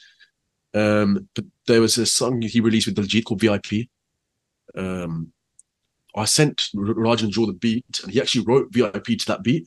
Um 0.74 1.28
but 1.34 1.44
there 1.66 1.80
was 1.80 1.98
a 1.98 2.06
song 2.06 2.42
he 2.42 2.60
released 2.60 2.86
with 2.86 2.96
Diljit 2.96 3.24
called 3.24 3.40
VIP. 3.40 3.88
Um 4.76 5.32
I 6.14 6.26
sent 6.26 6.68
Raj 6.74 7.22
Ranjodh 7.22 7.46
the 7.46 7.52
beat, 7.54 8.00
and 8.02 8.12
he 8.12 8.20
actually 8.20 8.44
wrote 8.44 8.68
VIP 8.70 9.18
to 9.18 9.26
that 9.28 9.42
beat. 9.42 9.66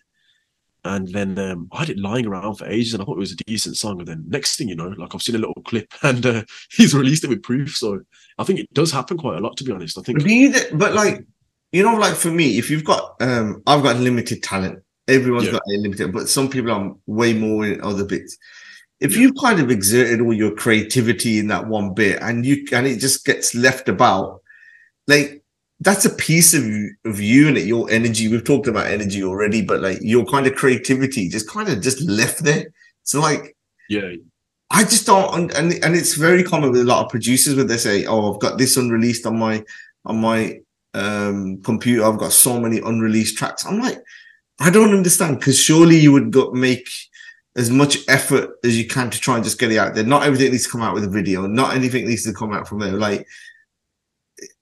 And 0.85 1.07
then 1.09 1.37
um, 1.39 1.67
I 1.71 1.79
had 1.79 1.89
it 1.89 1.97
lying 1.99 2.25
around 2.27 2.55
for 2.55 2.67
ages, 2.67 2.93
and 2.93 3.01
I 3.01 3.05
thought 3.05 3.17
it 3.17 3.19
was 3.19 3.31
a 3.33 3.37
decent 3.37 3.75
song. 3.77 3.99
And 3.99 4.07
then 4.07 4.23
next 4.27 4.55
thing 4.55 4.69
you 4.69 4.75
know, 4.75 4.89
like 4.89 5.13
I've 5.15 5.21
seen 5.21 5.35
a 5.35 5.39
little 5.39 5.61
clip, 5.65 5.91
and 6.03 6.25
uh, 6.25 6.43
he's 6.71 6.93
released 6.93 7.23
it 7.23 7.29
with 7.29 7.43
proof. 7.43 7.75
So 7.75 8.01
I 8.37 8.43
think 8.43 8.59
it 8.59 8.73
does 8.73 8.91
happen 8.91 9.17
quite 9.17 9.37
a 9.37 9.41
lot, 9.41 9.57
to 9.57 9.63
be 9.63 9.71
honest. 9.71 9.97
I 9.97 10.01
think 10.01 10.19
But 10.19 10.27
do 10.27 10.33
you, 10.33 10.53
th- 10.53 10.71
but 10.73 10.93
like, 10.93 11.25
you 11.71 11.83
know, 11.83 11.95
like 11.95 12.13
for 12.15 12.31
me, 12.31 12.57
if 12.57 12.69
you've 12.69 12.83
got, 12.85 13.15
um, 13.19 13.61
I've 13.67 13.83
got 13.83 13.97
limited 13.97 14.43
talent. 14.43 14.79
Everyone's 15.07 15.45
Yeah. 15.45 15.53
got 15.53 15.61
a 15.67 15.77
limited, 15.77 16.13
but 16.13 16.29
some 16.29 16.49
people 16.49 16.71
are 16.71 16.93
way 17.05 17.33
more 17.33 17.65
in 17.65 17.81
other 17.81 18.05
bits. 18.05 18.37
if 19.01 19.13
Yeah. 19.15 19.23
you've 19.23 19.35
kind 19.41 19.59
of 19.59 19.69
exerted 19.69 20.21
all 20.21 20.33
your 20.33 20.55
creativity 20.55 21.37
in 21.37 21.47
that 21.47 21.67
one 21.67 21.93
bit 21.93 22.17
and 22.21 22.45
you 22.45 22.65
and 22.71 22.87
it 22.87 22.97
just 22.99 23.25
gets 23.25 23.53
left 23.53 23.89
about, 23.89 24.41
like 25.07 25.43
that's 25.81 26.05
a 26.05 26.09
piece 26.09 26.53
of 26.53 26.63
of 27.05 27.19
you 27.19 27.47
and 27.47 27.57
your 27.57 27.89
energy. 27.89 28.27
We've 28.27 28.43
talked 28.43 28.67
about 28.67 28.87
energy 28.87 29.23
already, 29.23 29.61
but 29.61 29.81
like 29.81 29.99
your 30.01 30.25
kind 30.25 30.47
of 30.47 30.55
creativity 30.55 31.29
just 31.29 31.49
kind 31.49 31.69
of 31.69 31.81
just 31.81 32.01
left 32.01 32.43
there. 32.43 32.67
So 33.03 33.19
like 33.21 33.55
Yeah, 33.89 34.13
I 34.71 34.83
just 34.83 35.05
don't, 35.05 35.53
and 35.55 35.73
and, 35.83 35.95
it's 35.95 36.15
very 36.15 36.43
common 36.43 36.71
with 36.71 36.81
a 36.81 36.85
lot 36.85 37.05
of 37.05 37.11
producers 37.11 37.55
when 37.55 37.67
they 37.67 37.77
say, 37.77 38.05
"Oh, 38.05 38.33
I've 38.33 38.41
got 38.41 38.57
this 38.57 38.77
unreleased 38.77 39.25
on 39.25 39.37
my 39.37 39.63
on 40.05 40.19
my 40.19 40.59
um 40.93 41.61
computer. 41.61 42.03
I've 42.05 42.17
got 42.17 42.31
so 42.31 42.59
many 42.59 42.79
unreleased 42.79 43.37
tracks." 43.37 43.65
I'm 43.65 43.79
like, 43.79 43.99
I 44.59 44.69
don't 44.69 44.93
understand 44.93 45.39
because 45.39 45.59
surely 45.59 45.97
you 45.97 46.11
would 46.13 46.31
go 46.31 46.51
make 46.51 46.89
as 47.55 47.69
much 47.69 47.99
effort 48.07 48.49
as 48.63 48.77
you 48.77 48.85
can 48.87 49.09
to 49.09 49.19
try 49.19 49.35
and 49.35 49.43
just 49.43 49.59
get 49.59 49.71
it 49.71 49.77
out 49.77 49.95
there. 49.95 50.03
Not 50.03 50.23
everything 50.23 50.51
needs 50.51 50.65
to 50.65 50.71
come 50.71 50.81
out 50.81 50.93
with 50.93 51.05
a 51.05 51.09
video. 51.09 51.47
Not 51.47 51.75
anything 51.75 52.07
needs 52.07 52.23
to 52.23 52.33
come 52.33 52.51
out 52.51 52.67
from 52.67 52.79
there. 52.79 52.93
Like, 52.93 53.27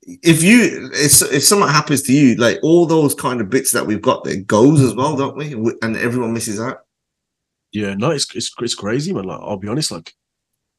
if 0.05 0.43
you 0.43 0.89
if, 0.93 1.21
if 1.31 1.43
something 1.43 1.67
happens 1.69 2.01
to 2.03 2.13
you, 2.13 2.35
like 2.35 2.59
all 2.63 2.85
those 2.85 3.15
kind 3.15 3.41
of 3.41 3.49
bits 3.49 3.71
that 3.71 3.85
we've 3.85 4.01
got 4.01 4.23
there 4.23 4.41
goes 4.41 4.81
as 4.81 4.95
well, 4.95 5.15
don't 5.15 5.37
we? 5.37 5.53
And 5.81 5.97
everyone 5.97 6.33
misses 6.33 6.59
out. 6.59 6.79
yeah. 7.71 7.93
No, 7.95 8.11
it's 8.11 8.33
it's 8.35 8.51
it's 8.59 8.75
crazy, 8.75 9.13
man. 9.13 9.25
Like 9.25 9.39
I'll 9.41 9.57
be 9.57 9.67
honest, 9.67 9.91
like 9.91 10.13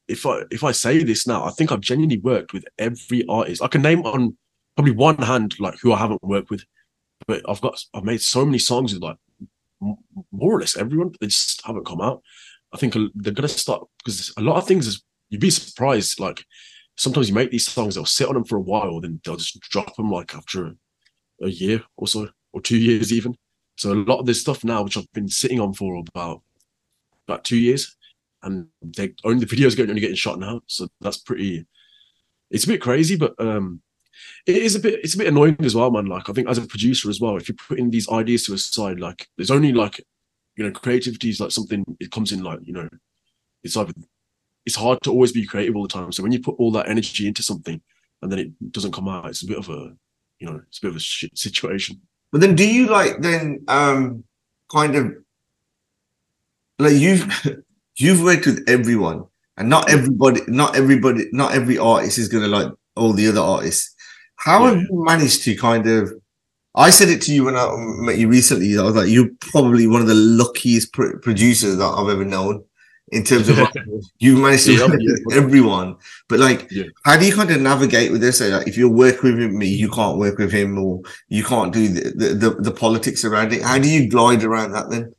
if 0.07 0.25
I 0.25 0.41
if 0.51 0.63
I 0.63 0.71
say 0.71 1.03
this 1.03 1.27
now, 1.27 1.43
I 1.45 1.51
think 1.51 1.71
I've 1.71 1.81
genuinely 1.81 2.19
worked 2.19 2.53
with 2.53 2.65
every 2.77 3.25
artist. 3.27 3.61
I 3.61 3.67
can 3.67 3.81
name 3.81 4.01
on 4.03 4.37
probably 4.75 4.93
one 4.93 5.17
hand 5.17 5.55
like 5.59 5.79
who 5.79 5.93
I 5.93 5.97
haven't 5.97 6.23
worked 6.23 6.49
with, 6.49 6.63
but 7.27 7.41
I've 7.49 7.61
got 7.61 7.79
I've 7.93 8.03
made 8.03 8.21
so 8.21 8.45
many 8.45 8.59
songs 8.59 8.93
with 8.93 9.03
like 9.03 9.17
more 10.31 10.55
or 10.55 10.59
less 10.59 10.77
everyone. 10.77 11.13
They 11.19 11.27
just 11.27 11.65
haven't 11.65 11.85
come 11.85 12.01
out. 12.01 12.21
I 12.73 12.77
think 12.77 12.95
they're 13.15 13.33
gonna 13.33 13.47
start 13.47 13.87
because 14.03 14.33
a 14.37 14.41
lot 14.41 14.57
of 14.57 14.67
things 14.67 14.87
is 14.87 15.03
you'd 15.29 15.41
be 15.41 15.49
surprised. 15.49 16.19
Like 16.19 16.43
sometimes 16.95 17.29
you 17.29 17.35
make 17.35 17.51
these 17.51 17.69
songs, 17.69 17.95
they'll 17.95 18.05
sit 18.05 18.27
on 18.27 18.35
them 18.35 18.45
for 18.45 18.57
a 18.57 18.61
while, 18.61 18.99
then 19.01 19.19
they'll 19.23 19.37
just 19.37 19.59
drop 19.61 19.95
them 19.95 20.11
like 20.11 20.33
after 20.35 20.75
a, 21.41 21.49
year 21.49 21.83
or 21.97 22.07
so, 22.07 22.29
or 22.53 22.61
two 22.61 22.77
years 22.77 23.11
even. 23.11 23.35
So 23.77 23.91
a 23.91 23.93
lot 23.93 24.19
of 24.19 24.25
this 24.25 24.41
stuff 24.41 24.63
now, 24.63 24.83
which 24.83 24.97
I've 24.97 25.11
been 25.13 25.27
sitting 25.27 25.59
on 25.59 25.73
for 25.73 25.95
about 25.95 26.41
about 27.27 27.43
two 27.43 27.57
years, 27.57 27.95
and 28.43 28.67
they 28.81 29.13
only 29.23 29.43
the 29.43 29.55
videos 29.55 29.75
getting 29.75 29.89
only 29.89 30.01
getting 30.01 30.15
shot 30.15 30.39
now. 30.39 30.61
So 30.67 30.87
that's 31.01 31.17
pretty. 31.17 31.65
It's 32.51 32.63
a 32.63 32.67
bit 32.67 32.81
crazy, 32.81 33.17
but 33.17 33.33
um, 33.39 33.81
it 34.45 34.57
is 34.57 34.75
a 34.75 34.79
bit. 34.79 35.01
It's 35.03 35.15
a 35.15 35.17
bit 35.17 35.27
annoying 35.27 35.57
as 35.59 35.75
well, 35.75 35.91
man. 35.91 36.05
Like 36.05 36.29
I 36.29 36.33
think 36.33 36.47
as 36.47 36.57
a 36.57 36.65
producer 36.65 37.09
as 37.09 37.19
well, 37.19 37.35
if 37.35 37.49
you're 37.49 37.57
putting 37.67 37.89
these 37.89 38.09
ideas 38.09 38.45
to 38.45 38.53
a 38.53 38.57
side, 38.57 38.99
like 38.99 39.27
there's 39.35 39.51
only 39.51 39.73
like, 39.73 39.99
you 40.55 40.63
know, 40.63 40.71
creativity 40.71 41.29
is 41.29 41.41
like 41.41 41.51
something. 41.51 41.83
It 41.99 42.11
comes 42.11 42.31
in 42.31 42.43
like 42.43 42.59
you 42.63 42.73
know, 42.73 42.87
it's 43.63 43.75
either 43.75 43.93
it's 44.65 44.75
hard 44.75 45.01
to 45.03 45.11
always 45.11 45.31
be 45.31 45.45
creative 45.45 45.75
all 45.75 45.83
the 45.83 45.87
time. 45.87 46.11
So 46.11 46.23
when 46.23 46.31
you 46.31 46.39
put 46.39 46.55
all 46.57 46.71
that 46.71 46.89
energy 46.89 47.27
into 47.27 47.43
something 47.43 47.81
and 48.21 48.31
then 48.31 48.39
it 48.39 48.71
doesn't 48.71 48.93
come 48.93 49.07
out, 49.07 49.27
it's 49.27 49.43
a 49.43 49.47
bit 49.47 49.57
of 49.57 49.69
a, 49.69 49.95
you 50.39 50.47
know, 50.47 50.61
it's 50.67 50.79
a 50.79 50.81
bit 50.81 50.91
of 50.91 50.97
a 50.97 50.99
shit 50.99 51.37
situation. 51.37 52.01
But 52.31 52.41
then, 52.41 52.55
do 52.55 52.67
you 52.67 52.87
like 52.87 53.21
then 53.21 53.63
um 53.67 54.23
kind 54.71 54.95
of 54.95 55.13
like 56.79 56.93
you've 56.93 57.25
you've 57.97 58.23
worked 58.23 58.45
with 58.45 58.63
everyone, 58.67 59.25
and 59.57 59.69
not 59.69 59.89
everybody, 59.89 60.41
not 60.47 60.75
everybody, 60.75 61.27
not 61.31 61.53
every 61.53 61.77
artist 61.77 62.17
is 62.17 62.27
gonna 62.27 62.47
like 62.47 62.71
all 62.95 63.13
the 63.13 63.27
other 63.27 63.41
artists. 63.41 63.93
How 64.37 64.65
have 64.65 64.81
you 64.81 65.05
managed 65.05 65.43
to 65.43 65.55
kind 65.55 65.87
of? 65.87 66.11
I 66.77 66.89
said 66.89 67.07
it 67.07 67.21
to 67.23 67.33
you 67.33 67.45
when 67.45 67.55
I 67.55 67.73
met 67.77 68.17
you 68.17 68.27
recently. 68.27 68.77
I 68.77 68.83
was 68.83 68.95
like, 68.95 69.07
you're 69.07 69.29
probably 69.39 69.87
one 69.87 70.01
of 70.01 70.07
the 70.07 70.13
luckiest 70.13 70.91
pr- 70.91 71.17
producers 71.21 71.77
that 71.77 71.85
I've 71.85 72.09
ever 72.09 72.25
known. 72.25 72.65
In 73.11 73.23
terms 73.23 73.49
of 73.49 73.59
you 74.19 74.37
managed 74.37 74.65
to 74.65 74.79
work 74.79 74.99
yeah. 74.99 75.13
with 75.25 75.37
everyone, 75.37 75.95
but 76.27 76.39
like, 76.39 76.67
Yeah. 76.71 76.85
how 77.03 77.17
do 77.17 77.25
you 77.25 77.33
kind 77.33 77.51
of 77.51 77.61
navigate 77.61 78.11
with 78.11 78.21
this? 78.21 78.41
Like, 78.41 78.67
if 78.67 78.77
you're 78.77 78.89
working 78.89 79.37
with 79.37 79.51
me, 79.51 79.67
you 79.67 79.89
can't 79.91 80.17
work 80.17 80.39
with 80.39 80.51
him, 80.51 80.77
or 80.79 81.01
you 81.27 81.43
can't 81.43 81.71
do 81.71 81.87
the, 81.87 82.09
the, 82.15 82.33
the, 82.33 82.49
the 82.61 82.71
politics 82.71 83.23
around 83.23 83.53
it. 83.53 83.61
How 83.61 83.77
do 83.77 83.87
you 83.87 84.09
glide 84.09 84.43
around 84.43 84.71
that 84.71 84.89
then? 84.89 85.13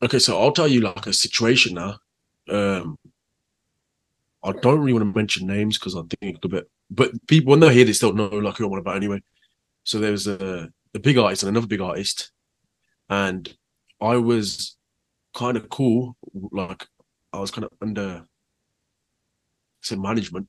Okay, 0.00 0.20
so 0.20 0.40
I'll 0.40 0.52
tell 0.52 0.68
you 0.68 0.80
like 0.82 1.06
a 1.08 1.12
situation 1.12 1.74
now. 1.74 1.98
Um, 2.48 2.96
I 4.44 4.52
don't 4.52 4.78
really 4.78 4.92
want 4.92 5.12
to 5.12 5.18
mention 5.18 5.46
names 5.46 5.78
because 5.78 5.96
I 5.96 6.00
think 6.02 6.36
it's 6.36 6.44
a 6.44 6.48
bit, 6.48 6.70
but 6.90 7.10
people 7.26 7.50
when 7.50 7.60
they 7.60 7.74
hear 7.74 7.84
this, 7.84 7.98
they'll 7.98 8.12
know 8.12 8.28
like 8.28 8.56
who 8.56 8.66
I'm 8.66 8.72
on 8.72 8.78
about 8.78 8.96
anyway. 8.96 9.20
So 9.82 9.98
there 9.98 10.12
was 10.12 10.28
a 10.28 10.68
a 10.94 10.98
big 11.00 11.18
artist 11.18 11.42
and 11.42 11.50
another 11.50 11.66
big 11.66 11.80
artist, 11.80 12.30
and 13.10 13.52
I 14.00 14.16
was 14.16 14.76
kind 15.34 15.56
of 15.56 15.68
cool, 15.68 16.16
like 16.52 16.86
I 17.32 17.38
was 17.40 17.50
kind 17.50 17.64
of 17.64 17.70
under 17.80 18.24
say 19.82 19.96
management 19.96 20.48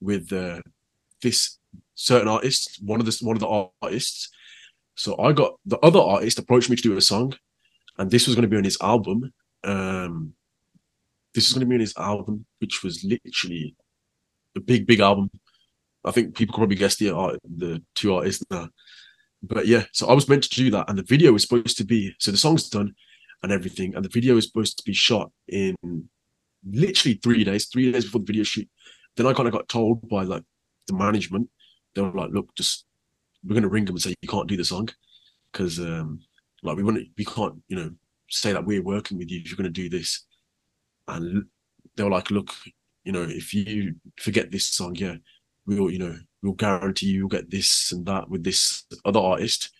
with 0.00 0.32
uh, 0.32 0.60
this 1.22 1.58
certain 1.94 2.28
artist, 2.28 2.80
one 2.82 3.00
of 3.00 3.06
the 3.06 3.18
one 3.22 3.36
of 3.36 3.40
the 3.40 3.70
artists. 3.82 4.30
So 4.94 5.18
I 5.18 5.32
got 5.32 5.54
the 5.64 5.78
other 5.78 6.00
artist 6.00 6.38
approached 6.38 6.68
me 6.68 6.76
to 6.76 6.82
do 6.82 6.96
a 6.96 7.00
song, 7.00 7.34
and 7.98 8.10
this 8.10 8.26
was 8.26 8.36
going 8.36 8.42
to 8.42 8.48
be 8.48 8.56
on 8.56 8.64
his 8.64 8.78
album. 8.80 9.32
Um, 9.64 10.34
this 11.34 11.48
was 11.48 11.54
going 11.54 11.66
to 11.66 11.70
be 11.70 11.76
on 11.76 11.80
his 11.80 11.96
album, 11.96 12.44
which 12.58 12.82
was 12.82 13.04
literally 13.04 13.74
a 14.56 14.60
big, 14.60 14.86
big 14.86 15.00
album. 15.00 15.30
I 16.04 16.10
think 16.10 16.36
people 16.36 16.54
probably 16.54 16.76
guess 16.76 16.96
the 16.96 17.10
art, 17.10 17.38
the 17.44 17.82
two 17.94 18.14
artists 18.14 18.44
now. 18.50 18.68
But 19.42 19.66
yeah, 19.66 19.84
so 19.92 20.08
I 20.08 20.12
was 20.12 20.28
meant 20.28 20.44
to 20.44 20.50
do 20.50 20.70
that, 20.72 20.88
and 20.88 20.98
the 20.98 21.04
video 21.04 21.32
was 21.32 21.42
supposed 21.42 21.78
to 21.78 21.84
be 21.84 22.14
so 22.18 22.30
the 22.30 22.36
song's 22.36 22.68
done 22.68 22.94
and 23.42 23.52
everything, 23.52 23.94
and 23.94 24.04
the 24.04 24.08
video 24.08 24.36
is 24.36 24.46
supposed 24.46 24.78
to 24.78 24.84
be 24.84 24.92
shot 24.92 25.30
in 25.48 25.74
literally 26.64 27.18
three 27.22 27.44
days, 27.44 27.66
three 27.66 27.90
days 27.90 28.04
before 28.04 28.20
the 28.20 28.26
video 28.26 28.44
shoot. 28.44 28.68
Then 29.16 29.26
I 29.26 29.32
kind 29.32 29.48
of 29.48 29.52
got 29.52 29.68
told 29.68 30.08
by 30.08 30.22
like 30.22 30.44
the 30.86 30.94
management, 30.94 31.48
they 31.94 32.02
were 32.02 32.12
like, 32.12 32.30
"Look, 32.30 32.54
just 32.54 32.86
we're 33.44 33.54
going 33.54 33.62
to 33.62 33.68
ring 33.68 33.84
them 33.84 33.96
and 33.96 34.02
say 34.02 34.14
you 34.22 34.28
can't 34.28 34.48
do 34.48 34.56
the 34.56 34.64
song 34.64 34.88
because 35.52 35.78
um, 35.80 36.20
like 36.62 36.76
we 36.76 36.84
want 36.84 36.98
to, 36.98 37.04
we 37.18 37.24
can't 37.24 37.54
you 37.68 37.76
know 37.76 37.90
say 38.30 38.52
that 38.52 38.64
we're 38.64 38.82
working 38.82 39.18
with 39.18 39.30
you 39.30 39.40
if 39.40 39.48
you're 39.48 39.56
going 39.56 39.72
to 39.72 39.82
do 39.82 39.88
this." 39.88 40.24
And 41.08 41.46
they 41.96 42.04
were 42.04 42.10
like, 42.10 42.30
"Look, 42.30 42.50
you 43.04 43.12
know, 43.12 43.22
if 43.22 43.52
you 43.52 43.96
forget 44.18 44.50
this 44.50 44.66
song, 44.66 44.94
yeah, 44.94 45.16
we'll 45.66 45.90
you 45.90 45.98
know 45.98 46.16
we'll 46.42 46.52
guarantee 46.52 47.06
you'll 47.06 47.28
get 47.28 47.50
this 47.50 47.92
and 47.92 48.06
that 48.06 48.28
with 48.28 48.44
this 48.44 48.84
other 49.04 49.20
artist." 49.20 49.70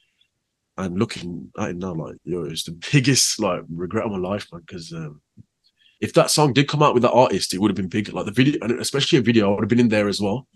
And 0.78 0.98
looking 0.98 1.52
at 1.58 1.70
it 1.70 1.76
now, 1.76 1.94
like 1.94 2.16
yo, 2.24 2.44
it's 2.44 2.64
the 2.64 2.78
biggest 2.92 3.38
like 3.40 3.62
regret 3.68 4.06
of 4.06 4.12
my 4.12 4.18
life, 4.18 4.46
man. 4.52 4.62
Because 4.66 4.92
um, 4.92 5.20
if 6.00 6.12
that 6.14 6.30
song 6.30 6.52
did 6.52 6.68
come 6.68 6.82
out 6.82 6.94
with 6.94 7.02
that 7.02 7.12
artist, 7.12 7.52
it 7.54 7.58
would 7.60 7.70
have 7.70 7.76
been 7.76 7.88
big. 7.88 8.12
Like 8.12 8.24
the 8.26 8.32
video, 8.32 8.58
and 8.62 8.80
especially 8.80 9.18
a 9.18 9.22
video, 9.22 9.48
I 9.48 9.54
would 9.54 9.64
have 9.64 9.68
been 9.68 9.80
in 9.80 9.88
there 9.88 10.08
as 10.08 10.20
well. 10.20 10.46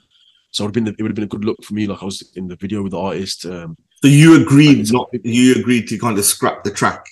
So 0.53 0.64
it 0.64 0.69
would 0.69 0.77
have 0.77 0.85
been 0.85 0.95
it 0.99 1.03
would 1.03 1.11
have 1.11 1.17
been 1.17 1.25
a 1.25 1.29
good 1.29 1.45
look 1.45 1.62
for 1.64 1.75
me. 1.75 1.87
Like 1.87 2.03
I 2.03 2.07
was 2.07 2.33
in 2.35 2.49
the 2.49 2.57
video 2.57 2.83
with 2.83 2.93
the 2.93 2.99
artist. 3.01 3.45
Um, 3.45 3.77
So 4.03 4.09
you 4.09 4.41
agreed 4.41 4.91
not 4.93 5.09
you 5.25 5.55
agreed 5.55 5.87
to 5.89 5.99
kind 5.99 6.19
of 6.19 6.25
scrap 6.25 6.64
the 6.64 6.71
track. 6.71 7.05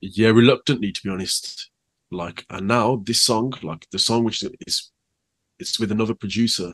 yeah, 0.00 0.28
reluctantly 0.28 0.92
to 0.92 1.02
be 1.02 1.10
honest. 1.10 1.70
Like, 2.10 2.46
and 2.50 2.68
now 2.68 3.02
this 3.04 3.22
song, 3.22 3.52
like 3.62 3.86
the 3.90 3.98
song 3.98 4.24
which 4.24 4.44
is, 4.66 4.92
it's 5.58 5.78
with 5.80 5.90
another 5.90 6.14
producer, 6.14 6.72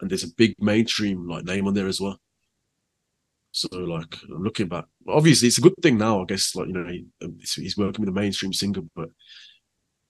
and 0.00 0.10
there's 0.10 0.24
a 0.24 0.34
big 0.34 0.54
mainstream 0.58 1.28
like 1.28 1.44
name 1.44 1.66
on 1.66 1.74
there 1.74 1.86
as 1.88 2.00
well. 2.00 2.18
So 3.52 3.68
like 3.78 4.14
looking 4.28 4.68
back, 4.68 4.84
obviously 5.08 5.48
it's 5.48 5.58
a 5.58 5.62
good 5.62 5.74
thing 5.82 5.98
now. 5.98 6.22
I 6.22 6.24
guess 6.24 6.54
like 6.54 6.68
you 6.68 6.72
know 6.72 6.86
he, 6.86 7.04
he's 7.38 7.54
he's 7.54 7.76
working 7.76 8.02
with 8.02 8.08
a 8.08 8.12
mainstream 8.12 8.52
singer, 8.52 8.82
but 8.94 9.08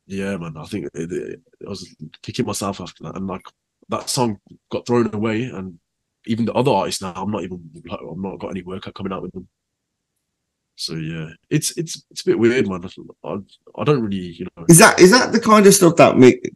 yeah, 0.06 0.36
man, 0.36 0.56
I 0.56 0.64
think 0.64 0.86
it, 0.92 1.12
it, 1.12 1.40
I 1.64 1.70
was 1.70 1.94
kicking 2.22 2.46
myself 2.46 2.80
after 2.80 3.04
that, 3.04 3.16
and 3.16 3.26
like 3.26 3.44
that 3.88 4.10
song 4.10 4.38
got 4.70 4.86
thrown 4.86 5.14
away, 5.14 5.44
and 5.44 5.78
even 6.26 6.44
the 6.44 6.52
other 6.52 6.70
artists 6.70 7.00
now, 7.00 7.14
I'm 7.16 7.30
not 7.30 7.44
even 7.44 7.70
like 7.86 8.00
I'm 8.00 8.20
not 8.20 8.38
got 8.38 8.50
any 8.50 8.62
work 8.62 8.92
coming 8.94 9.12
out 9.12 9.22
with 9.22 9.32
them. 9.32 9.48
So 10.76 10.94
yeah, 10.94 11.28
it's 11.48 11.76
it's 11.78 12.04
it's 12.10 12.22
a 12.22 12.24
bit 12.24 12.38
weird, 12.38 12.68
man. 12.68 12.84
I, 13.24 13.36
I 13.78 13.84
don't 13.84 14.02
really, 14.02 14.16
you 14.16 14.46
know. 14.56 14.64
Is 14.68 14.78
that 14.78 14.98
is 14.98 15.10
that 15.12 15.32
the 15.32 15.40
kind 15.40 15.66
of 15.66 15.74
stuff 15.74 15.96
that 15.96 16.18
make 16.18 16.50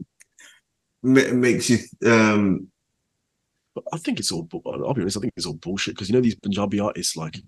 makes 1.02 1.70
you 1.70 1.78
um 2.06 2.68
But 3.74 3.84
I 3.92 3.98
think 3.98 4.20
it's 4.20 4.30
all. 4.30 4.48
I'll 4.66 4.94
be 4.94 5.02
honest. 5.02 5.16
I 5.16 5.20
think 5.20 5.32
it's 5.36 5.46
all 5.46 5.54
bullshit 5.54 5.94
because 5.94 6.08
you 6.08 6.14
know 6.14 6.20
these 6.20 6.36
Punjabi 6.36 6.80
artists, 6.80 7.16
like, 7.16 7.38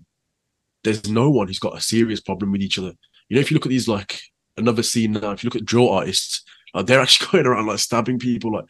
there's 0.83 1.09
no 1.09 1.29
one 1.29 1.47
who's 1.47 1.59
got 1.59 1.77
a 1.77 1.81
serious 1.81 2.19
problem 2.19 2.51
with 2.51 2.61
each 2.61 2.77
other. 2.77 2.93
You 3.29 3.35
know, 3.35 3.41
if 3.41 3.49
you 3.49 3.55
look 3.55 3.65
at 3.65 3.69
these 3.69 3.87
like 3.87 4.19
another 4.57 4.83
scene 4.83 5.13
now, 5.13 5.31
if 5.31 5.43
you 5.43 5.47
look 5.47 5.55
at 5.55 5.65
drill 5.65 5.89
artists, 5.89 6.43
like 6.73 6.85
they're 6.85 7.01
actually 7.01 7.27
going 7.31 7.45
around 7.45 7.67
like 7.67 7.79
stabbing 7.79 8.19
people. 8.19 8.53
Like, 8.53 8.65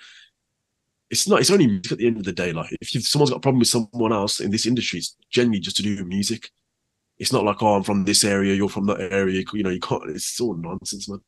it's 1.10 1.28
not. 1.28 1.40
It's 1.40 1.52
only 1.52 1.68
music 1.68 1.94
at 1.94 1.98
the 1.98 2.08
end 2.08 2.18
of 2.18 2.26
the 2.26 2.34
day. 2.34 2.54
Like, 2.54 2.76
if 2.80 2.94
you, 2.94 3.02
someone's 3.02 3.32
got 3.32 3.38
a 3.38 3.42
problem 3.42 3.60
with 3.60 3.70
someone 3.70 4.14
else 4.14 4.40
in 4.40 4.52
this 4.52 4.68
industry, 4.68 5.00
it's 5.00 5.16
generally 5.32 5.60
just 5.60 5.78
to 5.78 5.84
do 5.84 5.96
with 5.96 6.06
music. 6.06 6.52
It's 7.18 7.34
not 7.34 7.44
like, 7.44 7.64
oh, 7.64 7.76
I'm 7.76 7.84
from 7.84 8.06
this 8.06 8.24
area, 8.24 8.54
you're 8.54 8.70
from 8.70 8.86
that 8.88 9.02
area. 9.02 9.44
You 9.52 9.64
know, 9.64 9.72
you 9.72 9.80
can't. 9.80 10.04
It's 10.10 10.40
all 10.40 10.56
nonsense, 10.56 11.10
man. 11.10 11.20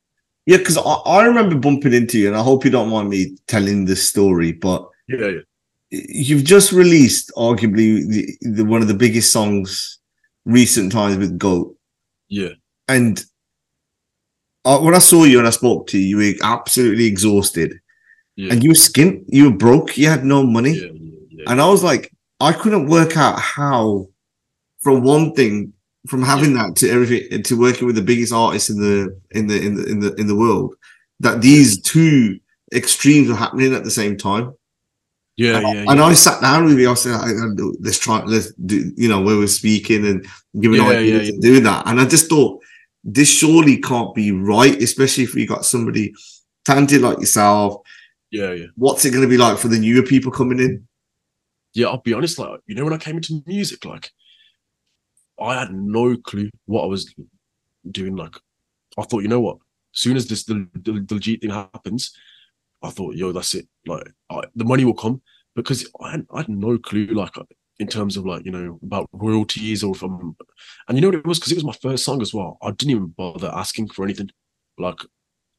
yeah, 0.46 0.58
because 0.58 0.78
I, 0.78 0.82
I 0.82 1.26
remember 1.26 1.58
bumping 1.58 1.94
into 1.94 2.20
you, 2.20 2.28
and 2.28 2.38
I 2.38 2.44
hope 2.44 2.64
you 2.64 2.70
don't 2.70 2.92
mind 2.92 3.10
me 3.10 3.38
telling 3.48 3.86
this 3.86 4.08
story, 4.08 4.52
but 4.52 4.88
Yeah, 5.08 5.28
yeah. 5.28 5.40
You've 5.92 6.44
just 6.44 6.72
released 6.72 7.32
arguably 7.36 8.08
the, 8.08 8.38
the 8.42 8.66
one 8.66 8.82
of 8.82 8.88
the 8.88 8.94
biggest 8.94 9.32
songs 9.34 10.00
recent 10.46 10.92
times 10.92 11.18
with 11.18 11.38
Goat. 11.38 11.76
Yeah. 12.28 12.50
and 12.88 13.24
uh, 14.66 14.80
when 14.80 14.94
I 14.94 15.00
saw 15.00 15.24
you 15.24 15.40
and 15.40 15.48
I 15.48 15.52
spoke 15.52 15.88
to 15.88 15.98
you, 15.98 16.06
you 16.06 16.18
were 16.18 16.46
absolutely 16.46 17.06
exhausted, 17.06 17.74
Yeah. 18.36 18.52
and 18.52 18.64
you 18.64 18.72
were 18.72 18.76
skint. 18.76 19.24
You 19.28 19.46
were 19.50 19.58
broke. 19.58 19.98
You 19.98 20.10
had 20.10 20.26
no 20.26 20.44
money, 20.44 20.74
yeah, 20.78 20.90
yeah, 21.30 21.44
and 21.48 21.62
I 21.62 21.68
was 21.70 21.84
like, 21.84 22.12
I 22.40 22.52
couldn't 22.54 22.88
work 22.88 23.16
out 23.18 23.40
how, 23.40 24.08
from 24.82 25.02
one 25.04 25.34
thing, 25.34 25.74
from 26.08 26.22
having 26.22 26.54
that 26.56 26.76
to 26.78 26.90
everything, 26.90 27.42
to 27.44 27.60
working 27.60 27.88
with 27.88 27.96
the 27.96 28.02
biggest 28.02 28.34
artists 28.34 28.70
in 28.70 28.80
the 28.80 29.20
in 29.32 29.48
the 29.48 29.60
in 29.66 29.76
the 29.76 29.86
in 29.86 30.00
the 30.02 30.14
in 30.16 30.28
the 30.28 30.36
world, 30.36 30.76
that 31.22 31.42
these 31.42 31.82
two 31.82 32.38
extremes 32.74 33.30
were 33.30 33.36
happening 33.36 33.74
at 33.74 33.84
the 33.86 33.92
same 33.92 34.18
time. 34.18 34.54
Yeah, 35.40 35.58
and, 35.58 35.68
yeah, 35.76 35.86
and 35.90 36.00
yeah. 36.00 36.06
I 36.06 36.14
sat 36.14 36.42
down 36.42 36.66
with 36.66 36.78
you. 36.80 36.92
I 36.92 36.94
said, 36.96 37.18
"Let's 37.80 38.00
try. 38.00 38.22
Let's 38.24 38.52
do." 38.54 38.92
You 38.96 39.08
know, 39.08 39.22
where 39.22 39.38
we're 39.38 39.48
speaking 39.48 40.06
and 40.06 40.28
giving 40.60 40.82
Yeah, 40.82 40.90
ideas 40.90 41.30
and 41.30 41.42
doing 41.42 41.64
that. 41.64 41.88
And 41.88 42.00
I 42.02 42.06
just 42.06 42.30
thought 42.30 42.62
this 43.04 43.30
surely 43.30 43.78
can't 43.78 44.14
be 44.14 44.32
right, 44.32 44.82
especially 44.82 45.24
if 45.24 45.34
we 45.34 45.46
got 45.46 45.66
somebody 45.66 46.14
talented 46.66 47.02
like 47.02 47.20
yourself. 47.20 47.82
yeah, 48.32 48.52
yeah. 48.52 48.68
What's 48.76 49.06
it 49.06 49.12
going 49.12 49.24
to 49.24 49.30
be 49.30 49.38
like 49.38 49.58
for 49.58 49.70
the 49.70 49.80
newer 49.80 50.04
people 50.04 50.32
coming 50.32 50.60
in? 50.60 50.88
yeah, 51.74 51.88
I'll 51.88 52.02
be 52.02 52.14
honest, 52.14 52.40
like, 52.40 52.60
you 52.68 52.76
know, 52.76 52.84
when 52.84 52.94
I 52.94 52.98
came 52.98 53.16
into 53.16 53.44
music, 53.46 53.86
like, 53.86 54.12
I 55.40 55.60
had 55.60 55.74
no 55.74 56.18
clue 56.18 56.50
what 56.66 56.84
I 56.84 56.88
was 56.88 57.14
doing. 57.90 58.16
Like, 58.16 58.36
I 58.98 59.04
thought, 59.04 59.22
you 59.22 59.30
know 59.30 59.40
what? 59.40 59.58
As 59.96 60.02
soon 60.02 60.18
as 60.18 60.28
this 60.28 60.44
the, 60.44 60.68
the, 60.74 61.06
the 61.08 61.14
legit 61.14 61.42
thing 61.42 61.52
happens, 61.52 62.16
I 62.82 62.90
thought, 62.90 63.16
yo, 63.16 63.32
that's 63.32 63.54
it. 63.54 63.68
Like, 63.86 64.08
I, 64.30 64.42
the 64.56 64.66
money 64.66 64.86
will 64.86 64.94
come 64.94 65.22
because 65.56 65.90
I 66.02 66.12
had, 66.12 66.26
I 66.32 66.40
had 66.40 66.50
no 66.50 66.78
clue, 66.78 67.08
like, 67.08 67.34
in 67.80 67.88
terms 67.88 68.18
of 68.18 68.26
like, 68.26 68.46
you 68.46 68.52
know, 68.52 68.80
about 68.84 69.10
royalties 69.14 69.84
or 69.84 69.96
from, 69.96 70.36
and 70.88 70.98
you 70.98 71.02
know 71.02 71.08
what 71.08 71.16
it 71.16 71.26
was? 71.26 71.40
Because 71.40 71.54
it 71.54 71.56
was 71.56 71.64
my 71.64 71.76
first 71.82 72.04
song 72.04 72.22
as 72.22 72.34
well. 72.34 72.58
I 72.62 72.72
didn't 72.72 72.92
even 72.92 73.14
bother 73.18 73.52
asking 73.54 73.90
for 73.90 74.04
anything. 74.04 74.30
Like, 74.78 75.00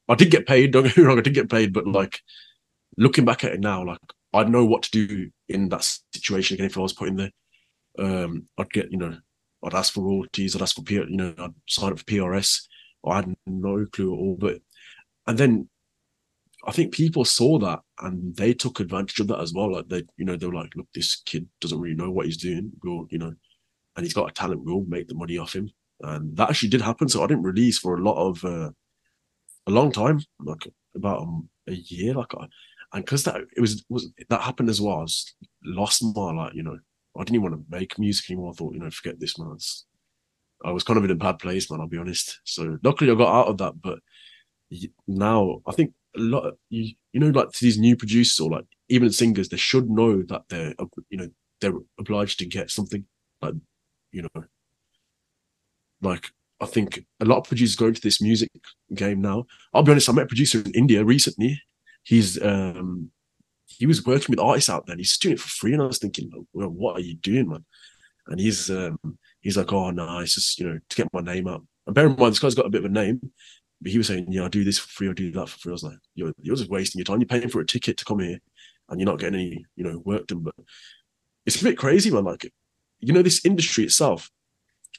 I 0.08 0.14
did 0.14 0.30
get 0.30 0.46
paid. 0.46 0.70
Don't 0.72 0.84
get 0.84 0.96
me 0.96 1.04
wrong, 1.04 1.18
I 1.18 1.22
did 1.22 1.34
get 1.34 1.50
paid, 1.50 1.72
but 1.72 1.86
like, 1.86 2.20
looking 2.96 3.24
back 3.24 3.44
at 3.44 3.52
it 3.52 3.60
now, 3.60 3.84
like, 3.84 3.98
I'd 4.32 4.50
know 4.50 4.64
what 4.64 4.82
to 4.84 4.90
do 4.90 5.30
in 5.48 5.68
that 5.70 5.98
situation 6.14 6.54
again 6.54 6.66
if 6.66 6.76
I 6.76 6.80
was 6.80 6.92
put 6.92 7.08
in 7.08 7.16
there. 7.16 7.30
Um, 7.98 8.46
I'd 8.58 8.70
get, 8.70 8.92
you 8.92 8.98
know, 8.98 9.16
I'd 9.64 9.74
ask 9.74 9.92
for 9.92 10.04
royalties, 10.04 10.54
I'd 10.54 10.62
ask 10.62 10.76
for, 10.76 10.82
P- 10.82 10.94
you 10.94 11.16
know, 11.16 11.34
I'd 11.38 11.54
sign 11.68 11.92
up 11.92 11.98
for 11.98 12.04
PRS. 12.04 12.66
I 13.06 13.16
had 13.16 13.34
no 13.46 13.86
clue 13.86 14.12
at 14.12 14.18
all. 14.18 14.36
But, 14.38 14.60
and 15.26 15.38
then 15.38 15.68
I 16.66 16.72
think 16.72 16.92
people 16.92 17.24
saw 17.24 17.58
that 17.60 17.80
and 18.00 18.34
they 18.36 18.52
took 18.52 18.80
advantage 18.80 19.18
of 19.20 19.28
that 19.28 19.40
as 19.40 19.52
well. 19.54 19.72
Like 19.72 19.88
they, 19.88 20.04
you 20.16 20.24
know, 20.24 20.36
they 20.36 20.46
were 20.46 20.54
like, 20.54 20.74
look, 20.76 20.88
this 20.94 21.22
kid 21.24 21.48
doesn't 21.60 21.80
really 21.80 21.96
know 21.96 22.10
what 22.10 22.26
he's 22.26 22.36
doing. 22.36 22.72
We'll, 22.82 23.06
you 23.10 23.18
know, 23.18 23.32
and 23.96 24.04
he's 24.04 24.14
got 24.14 24.30
a 24.30 24.32
talent, 24.32 24.64
we'll 24.64 24.84
make 24.84 25.08
the 25.08 25.14
money 25.14 25.38
off 25.38 25.54
him. 25.54 25.70
And 26.02 26.36
that 26.36 26.50
actually 26.50 26.68
did 26.68 26.80
happen. 26.80 27.08
So 27.08 27.22
I 27.22 27.26
didn't 27.26 27.44
release 27.44 27.78
for 27.78 27.96
a 27.96 28.02
lot 28.02 28.16
of, 28.16 28.44
uh, 28.44 28.70
a 29.66 29.70
long 29.70 29.92
time, 29.92 30.20
like 30.38 30.66
about 30.94 31.22
um, 31.22 31.48
a 31.68 31.72
year. 31.72 32.14
Like, 32.14 32.34
I, 32.34 32.46
and 32.92 33.04
because 33.04 33.24
that 33.24 33.36
it 33.56 33.60
was 33.60 33.84
was 33.88 34.10
that 34.28 34.40
happened 34.40 34.68
as 34.68 34.80
well. 34.80 34.98
I 34.98 35.02
was 35.02 35.34
lost 35.64 36.02
my 36.02 36.32
like, 36.32 36.54
you 36.54 36.62
know, 36.62 36.78
I 37.16 37.20
didn't 37.20 37.36
even 37.36 37.50
want 37.50 37.54
to 37.54 37.76
make 37.76 37.98
music 37.98 38.30
anymore. 38.30 38.50
I 38.50 38.54
thought, 38.54 38.74
you 38.74 38.80
know, 38.80 38.90
forget 38.90 39.20
this, 39.20 39.38
man. 39.38 39.52
It's, 39.54 39.86
I 40.64 40.72
was 40.72 40.84
kind 40.84 40.98
of 40.98 41.04
in 41.04 41.10
a 41.10 41.14
bad 41.14 41.38
place, 41.38 41.70
man. 41.70 41.80
I'll 41.80 41.86
be 41.86 41.98
honest. 41.98 42.40
So 42.44 42.78
luckily, 42.82 43.10
I 43.10 43.14
got 43.14 43.34
out 43.34 43.48
of 43.48 43.58
that. 43.58 43.80
But 43.80 43.98
now, 45.06 45.60
I 45.66 45.72
think 45.72 45.92
a 46.16 46.20
lot, 46.20 46.40
of, 46.44 46.56
you 46.68 46.94
you 47.12 47.20
know, 47.20 47.30
like 47.30 47.52
these 47.52 47.78
new 47.78 47.96
producers 47.96 48.40
or 48.40 48.50
like 48.50 48.66
even 48.88 49.10
singers, 49.10 49.48
they 49.48 49.56
should 49.56 49.88
know 49.88 50.22
that 50.22 50.42
they're, 50.48 50.74
uh, 50.78 50.86
you 51.08 51.18
know, 51.18 51.28
they're 51.60 51.74
obliged 51.98 52.38
to 52.38 52.46
get 52.46 52.70
something. 52.70 53.04
Like, 53.42 53.54
you 54.12 54.22
know, 54.22 54.44
like 56.02 56.30
I 56.60 56.66
think 56.66 57.04
a 57.20 57.24
lot 57.24 57.38
of 57.38 57.44
producers 57.44 57.76
go 57.76 57.86
into 57.86 58.00
this 58.00 58.20
music 58.20 58.50
game 58.94 59.20
now. 59.20 59.46
I'll 59.72 59.82
be 59.82 59.92
honest, 59.92 60.08
I 60.08 60.12
met 60.12 60.24
a 60.24 60.28
producer 60.28 60.60
in 60.60 60.72
India 60.72 61.04
recently. 61.04 61.60
He's 62.02 62.42
um 62.42 63.10
he 63.66 63.86
was 63.86 64.04
working 64.04 64.26
with 64.30 64.40
artists 64.40 64.68
out 64.68 64.86
there 64.86 64.94
and 64.94 65.00
he's 65.00 65.16
doing 65.16 65.34
it 65.34 65.40
for 65.40 65.48
free. 65.48 65.72
And 65.72 65.82
I 65.82 65.86
was 65.86 65.98
thinking, 65.98 66.30
well, 66.52 66.68
what 66.68 66.96
are 66.96 67.00
you 67.00 67.14
doing, 67.16 67.48
man? 67.48 67.64
And 68.26 68.40
he's 68.40 68.70
um 68.70 68.98
he's 69.40 69.56
like, 69.56 69.72
Oh 69.72 69.90
no, 69.90 70.18
it's 70.18 70.34
just, 70.34 70.58
you 70.58 70.68
know, 70.68 70.78
to 70.88 70.96
get 70.96 71.12
my 71.12 71.20
name 71.20 71.48
out. 71.48 71.64
And 71.86 71.94
bear 71.94 72.06
in 72.06 72.16
mind 72.16 72.32
this 72.32 72.38
guy's 72.38 72.54
got 72.54 72.66
a 72.66 72.70
bit 72.70 72.84
of 72.84 72.90
a 72.90 72.94
name, 72.94 73.32
but 73.80 73.92
he 73.92 73.98
was 73.98 74.06
saying, 74.06 74.26
Yeah, 74.30 74.42
I'll 74.42 74.48
do 74.48 74.64
this 74.64 74.78
for 74.78 74.88
free, 74.88 75.08
I 75.08 75.12
do 75.12 75.30
that 75.32 75.48
for 75.48 75.58
free. 75.58 75.70
I 75.70 75.72
was 75.72 75.82
like, 75.82 75.98
You're 76.14 76.32
you're 76.40 76.56
just 76.56 76.70
wasting 76.70 76.98
your 76.98 77.04
time. 77.04 77.20
You're 77.20 77.26
paying 77.26 77.48
for 77.48 77.60
a 77.60 77.66
ticket 77.66 77.96
to 77.98 78.04
come 78.04 78.20
here 78.20 78.38
and 78.88 79.00
you're 79.00 79.08
not 79.08 79.18
getting 79.18 79.40
any, 79.40 79.64
you 79.76 79.84
know, 79.84 80.02
work 80.04 80.26
done. 80.26 80.40
But 80.40 80.54
it's 81.46 81.60
a 81.60 81.64
bit 81.64 81.78
crazy, 81.78 82.10
man. 82.10 82.24
Like, 82.24 82.52
you 82.98 83.12
know, 83.12 83.22
this 83.22 83.44
industry 83.44 83.84
itself. 83.84 84.30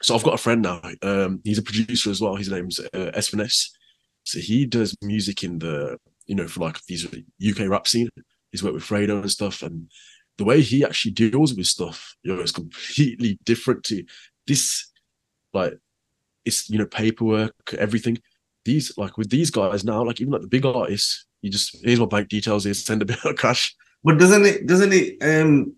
So 0.02 0.16
I've 0.16 0.24
got 0.24 0.34
a 0.34 0.38
friend 0.38 0.62
now. 0.62 0.82
Um, 1.02 1.42
he's 1.44 1.60
a 1.60 1.64
producer 1.64 2.10
as 2.10 2.22
well. 2.22 2.36
His 2.36 2.50
name's 2.50 2.80
uh. 2.80 3.48
So 4.24 4.40
he 4.40 4.66
does 4.66 4.96
music 5.02 5.44
in 5.44 5.60
the, 5.60 5.98
you 6.26 6.36
know, 6.36 6.48
for 6.48 6.62
like 6.62 6.80
these 6.88 7.06
UK 7.06 7.68
rap 7.68 7.88
scene. 7.88 8.10
He's 8.52 8.64
worked 8.64 8.76
with 8.76 8.84
Fredo 8.84 9.22
and 9.22 9.32
stuff. 9.32 9.62
And 9.62 9.92
the 10.38 10.44
way 10.44 10.62
he 10.62 10.84
actually 10.84 11.12
deals 11.12 11.54
with 11.54 11.68
stuff, 11.68 12.16
you 12.24 12.36
know, 12.36 12.42
is 12.42 12.52
completely 12.52 13.38
different 13.44 13.84
to 13.86 14.04
this. 14.48 14.92
Like, 15.54 15.74
it's 16.46 16.70
you 16.70 16.80
know, 16.80 16.86
paperwork, 16.86 17.54
everything. 17.78 18.18
These 18.66 18.98
like 18.98 19.18
with 19.18 19.30
these 19.30 19.50
guys 19.50 19.84
now, 19.84 20.04
like 20.04 20.22
even 20.22 20.34
like 20.34 20.42
the 20.42 20.48
big 20.48 20.66
artists, 20.66 21.26
you 21.42 21.50
just 21.50 21.78
here's 21.84 22.00
my 22.00 22.06
bank 22.06 22.30
details. 22.30 22.64
Here, 22.64 22.74
send 22.74 23.02
a 23.02 23.06
bit 23.06 23.24
of 23.26 23.38
cash. 23.38 23.76
But 24.04 24.20
doesn't 24.20 24.46
it? 24.46 24.68
Doesn't 24.68 24.94
it? 24.94 25.18
Um, 25.22 25.76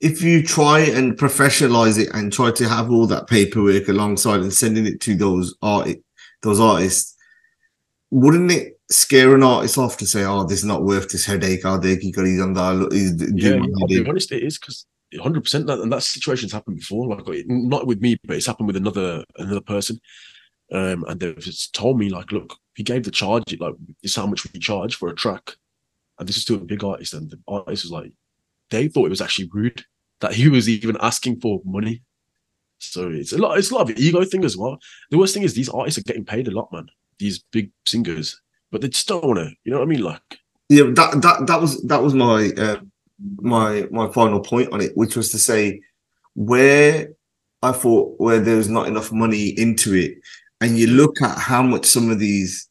if 0.00 0.22
you 0.22 0.42
try 0.42 0.80
and 0.80 1.18
professionalize 1.18 1.98
it 1.98 2.08
and 2.14 2.32
try 2.32 2.52
to 2.52 2.68
have 2.68 2.90
all 2.90 3.06
that 3.08 3.26
paperwork 3.26 3.88
alongside 3.88 4.40
and 4.40 4.52
sending 4.52 4.86
it 4.86 5.00
to 5.02 5.16
those 5.16 5.54
art 5.60 5.88
those 6.42 6.60
artists, 6.60 7.16
wouldn't 8.10 8.52
it 8.52 8.78
scare 8.90 9.34
an 9.34 9.42
artist 9.42 9.76
off 9.76 9.96
to 9.98 10.06
say, 10.06 10.24
"Oh, 10.24 10.44
this 10.44 10.60
is 10.60 10.64
not 10.64 10.84
worth 10.84 11.10
this 11.10 11.26
headache. 11.26 11.64
I'll 11.64 11.80
take 11.80 12.02
you 12.02 12.12
he's 12.24 12.40
on 12.40 12.54
that. 12.54 12.88
He's 12.92 13.12
doing 13.12 13.36
Yeah, 13.36 13.70
I'll 13.80 13.88
be 13.88 14.08
honest, 14.08 14.32
it 14.32 14.42
is 14.42 14.58
because 14.58 14.86
100 15.12 15.42
percent 15.42 15.66
that 15.66 15.80
and 15.80 15.92
that 15.92 16.02
situation's 16.02 16.52
happened 16.52 16.76
before. 16.76 17.08
Like 17.08 17.44
not 17.46 17.86
with 17.86 18.00
me, 18.00 18.18
but 18.24 18.36
it's 18.36 18.46
happened 18.46 18.68
with 18.68 18.76
another 18.76 19.24
another 19.36 19.60
person. 19.60 20.00
Um, 20.70 21.04
and 21.08 21.18
they've 21.18 21.38
just 21.38 21.74
told 21.74 21.98
me 21.98 22.10
like, 22.10 22.30
look, 22.30 22.56
he 22.74 22.82
gave 22.82 23.04
the 23.04 23.10
charge. 23.10 23.58
Like, 23.58 23.74
this 24.02 24.12
is 24.12 24.16
how 24.16 24.26
much 24.26 24.50
we 24.52 24.60
charge 24.60 24.96
for 24.96 25.08
a 25.08 25.14
track, 25.14 25.56
and 26.18 26.28
this 26.28 26.36
is 26.36 26.44
to 26.46 26.54
a 26.54 26.58
big 26.58 26.84
artist, 26.84 27.14
and 27.14 27.30
the 27.30 27.38
artist 27.48 27.84
was 27.84 27.92
like, 27.92 28.12
they 28.70 28.88
thought 28.88 29.06
it 29.06 29.10
was 29.10 29.22
actually 29.22 29.48
rude 29.52 29.84
that 30.20 30.34
he 30.34 30.48
was 30.48 30.68
even 30.68 30.96
asking 31.00 31.40
for 31.40 31.60
money. 31.64 32.02
So 32.78 33.10
it's 33.10 33.32
a 33.32 33.38
lot. 33.38 33.58
It's 33.58 33.70
a 33.70 33.74
lot 33.74 33.90
of 33.90 33.98
ego 33.98 34.24
thing 34.24 34.44
as 34.44 34.56
well. 34.56 34.78
The 35.10 35.18
worst 35.18 35.34
thing 35.34 35.42
is 35.42 35.54
these 35.54 35.68
artists 35.68 35.98
are 35.98 36.04
getting 36.04 36.24
paid 36.24 36.48
a 36.48 36.52
lot, 36.52 36.72
man. 36.72 36.88
These 37.18 37.40
big 37.50 37.70
singers, 37.86 38.40
but 38.70 38.80
they 38.80 38.88
just 38.88 39.08
don't 39.08 39.24
want 39.24 39.38
to. 39.38 39.50
You 39.64 39.72
know 39.72 39.78
what 39.78 39.86
I 39.86 39.88
mean? 39.88 40.02
Like, 40.02 40.22
Yeah, 40.68 40.84
that 40.94 41.22
that 41.22 41.46
that 41.46 41.60
was 41.60 41.82
that 41.84 42.02
was 42.02 42.14
my 42.14 42.50
uh, 42.56 42.80
my 43.40 43.88
my 43.90 44.08
final 44.12 44.40
point 44.40 44.72
on 44.72 44.80
it, 44.80 44.96
which 44.96 45.16
was 45.16 45.32
to 45.32 45.38
say 45.38 45.80
where 46.34 47.08
I 47.62 47.72
thought 47.72 48.14
where 48.18 48.38
there's 48.38 48.68
not 48.68 48.86
enough 48.86 49.10
money 49.10 49.48
into 49.48 49.94
it, 49.94 50.18
and 50.60 50.78
you 50.78 50.86
look 50.88 51.20
at 51.22 51.38
how 51.38 51.62
much 51.62 51.86
some 51.86 52.10
of 52.10 52.18
these 52.18 52.68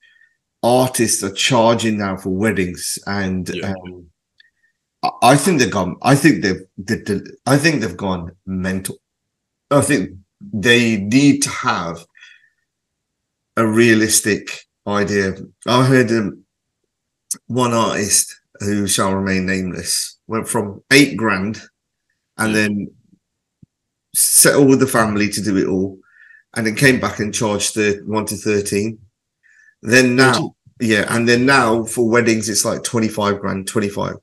artists 0.64 1.24
are 1.24 1.32
charging 1.34 1.98
now 1.98 2.18
for 2.18 2.30
weddings, 2.30 2.98
and 3.08 3.47
Yeah. 3.50 3.74
um, 3.74 4.08
I- 5.22 5.38
think 5.38 5.59
they've 5.59 5.72
gone. 5.72 5.96
I 6.01 6.16
think 6.16 6.42
they've, 6.43 6.62
they, 6.78 6.96
they, 6.97 7.22
I 7.46 7.58
think 7.58 7.82
they've 7.82 7.96
gone 7.96 8.32
mental. 8.46 8.97
I 9.72 9.82
think 9.82 10.12
they 10.42 10.97
need 10.97 11.42
to 11.43 11.50
have 11.50 12.05
a 13.55 13.66
realistic 13.66 14.50
idea. 14.88 15.36
I 15.68 15.86
heard 15.86 16.12
um, 16.12 16.43
one 17.47 17.74
artist 17.74 18.34
who 18.59 18.88
shall 18.88 19.14
remain 19.14 19.46
nameless 19.46 20.18
went 20.28 20.47
from 20.47 20.82
eight 20.92 21.16
grand 21.16 21.62
and 22.38 22.54
then 22.55 22.88
settled 24.16 24.70
with 24.70 24.80
the 24.80 24.88
family 24.88 25.30
to 25.30 25.42
do 25.42 25.58
it 25.58 25.68
all 25.68 25.97
and 26.58 26.66
then 26.67 26.75
came 26.75 27.00
back 27.00 27.20
and 27.20 27.34
charged 27.34 27.75
the 27.75 28.01
one 28.05 28.25
to 28.25 28.36
13 28.36 28.97
then 29.84 30.16
now 30.16 30.55
yeah 30.82 31.05
and 31.16 31.28
then 31.29 31.46
now 31.46 31.84
for 31.86 32.09
weddings 32.09 32.50
it's 32.50 32.66
like 32.66 32.84
25 32.84 33.39
grand 33.39 33.67
25 33.67 34.16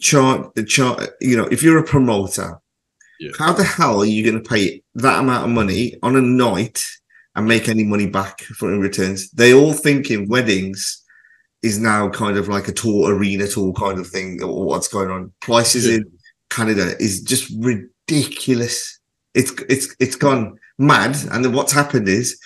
chart 0.00 0.54
the 0.54 0.64
chart 0.64 1.10
you 1.20 1.36
know 1.36 1.46
if 1.46 1.62
you're 1.62 1.78
a 1.78 1.84
promoter 1.84 2.58
Yeah. 3.20 3.30
how 3.38 3.52
the 3.52 3.64
hell 3.64 4.00
are 4.00 4.04
you 4.06 4.24
going 4.24 4.42
to 4.42 4.48
pay 4.48 4.82
that 4.96 5.20
amount 5.20 5.44
of 5.44 5.50
money 5.50 5.94
on 6.02 6.16
a 6.16 6.20
night 6.22 6.84
and 7.34 7.46
make 7.46 7.68
any 7.68 7.84
money 7.84 8.06
back 8.06 8.40
for 8.58 8.72
in 8.72 8.80
returns? 8.80 9.30
They 9.30 9.52
all 9.52 9.74
think 9.74 10.10
in 10.10 10.26
weddings 10.28 11.02
is 11.62 11.78
now 11.78 12.08
kind 12.08 12.36
of 12.38 12.48
like 12.48 12.68
a 12.68 12.72
tour 12.72 13.14
arena 13.14 13.46
tour 13.46 13.72
kind 13.74 13.98
of 13.98 14.06
thing 14.08 14.42
or 14.42 14.64
what's 14.64 14.88
going 14.88 15.10
on. 15.10 15.32
Prices 15.40 15.86
Yeah. 15.86 15.96
in 15.96 16.04
canada 16.50 16.94
is 16.98 17.20
just 17.22 17.44
ridiculous. 17.58 18.98
It's 19.34 19.52
it's 19.68 19.94
it's 19.98 20.16
gone 20.16 20.58
mad 20.78 21.16
and 21.32 21.44
then 21.44 21.52
what's 21.52 21.72
happened 21.72 22.08
is 22.08 22.38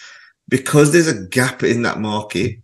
because 0.49 0.93
there's 0.93 1.09
a 1.09 1.27
gap 1.27 1.63
in 1.63 1.83
that 1.83 2.01
market 2.01 2.59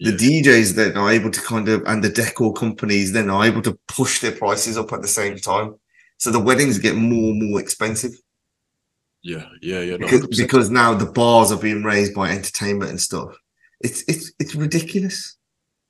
the 0.00 0.12
yeah. 0.12 0.42
DJs 0.42 0.74
then 0.76 0.96
are 0.96 1.10
able 1.10 1.30
to 1.30 1.40
kind 1.40 1.68
of 1.68 1.82
and 1.86 2.04
the 2.04 2.08
decor 2.08 2.52
companies 2.52 3.12
then 3.12 3.28
are 3.30 3.44
able 3.44 3.62
to 3.62 3.76
push 3.88 4.20
their 4.20 4.32
prices 4.32 4.78
up 4.78 4.92
at 4.92 5.02
the 5.02 5.08
same 5.08 5.36
time. 5.36 5.74
So 6.18 6.30
the 6.30 6.38
weddings 6.38 6.78
get 6.78 6.94
more 6.94 7.30
and 7.30 7.50
more 7.50 7.60
expensive 7.60 8.12
Yeah, 9.22 9.48
yeah, 9.60 9.80
yeah. 9.80 9.96
No, 9.96 10.06
because, 10.06 10.38
because 10.38 10.70
now 10.70 10.94
the 10.94 11.06
bars 11.06 11.50
are 11.50 11.58
being 11.58 11.82
raised 11.82 12.14
by 12.14 12.30
entertainment 12.30 12.90
and 12.90 13.00
stuff. 13.00 13.36
It's 13.80 14.04
it's 14.06 14.32
it's 14.38 14.54
ridiculous. 14.54 15.36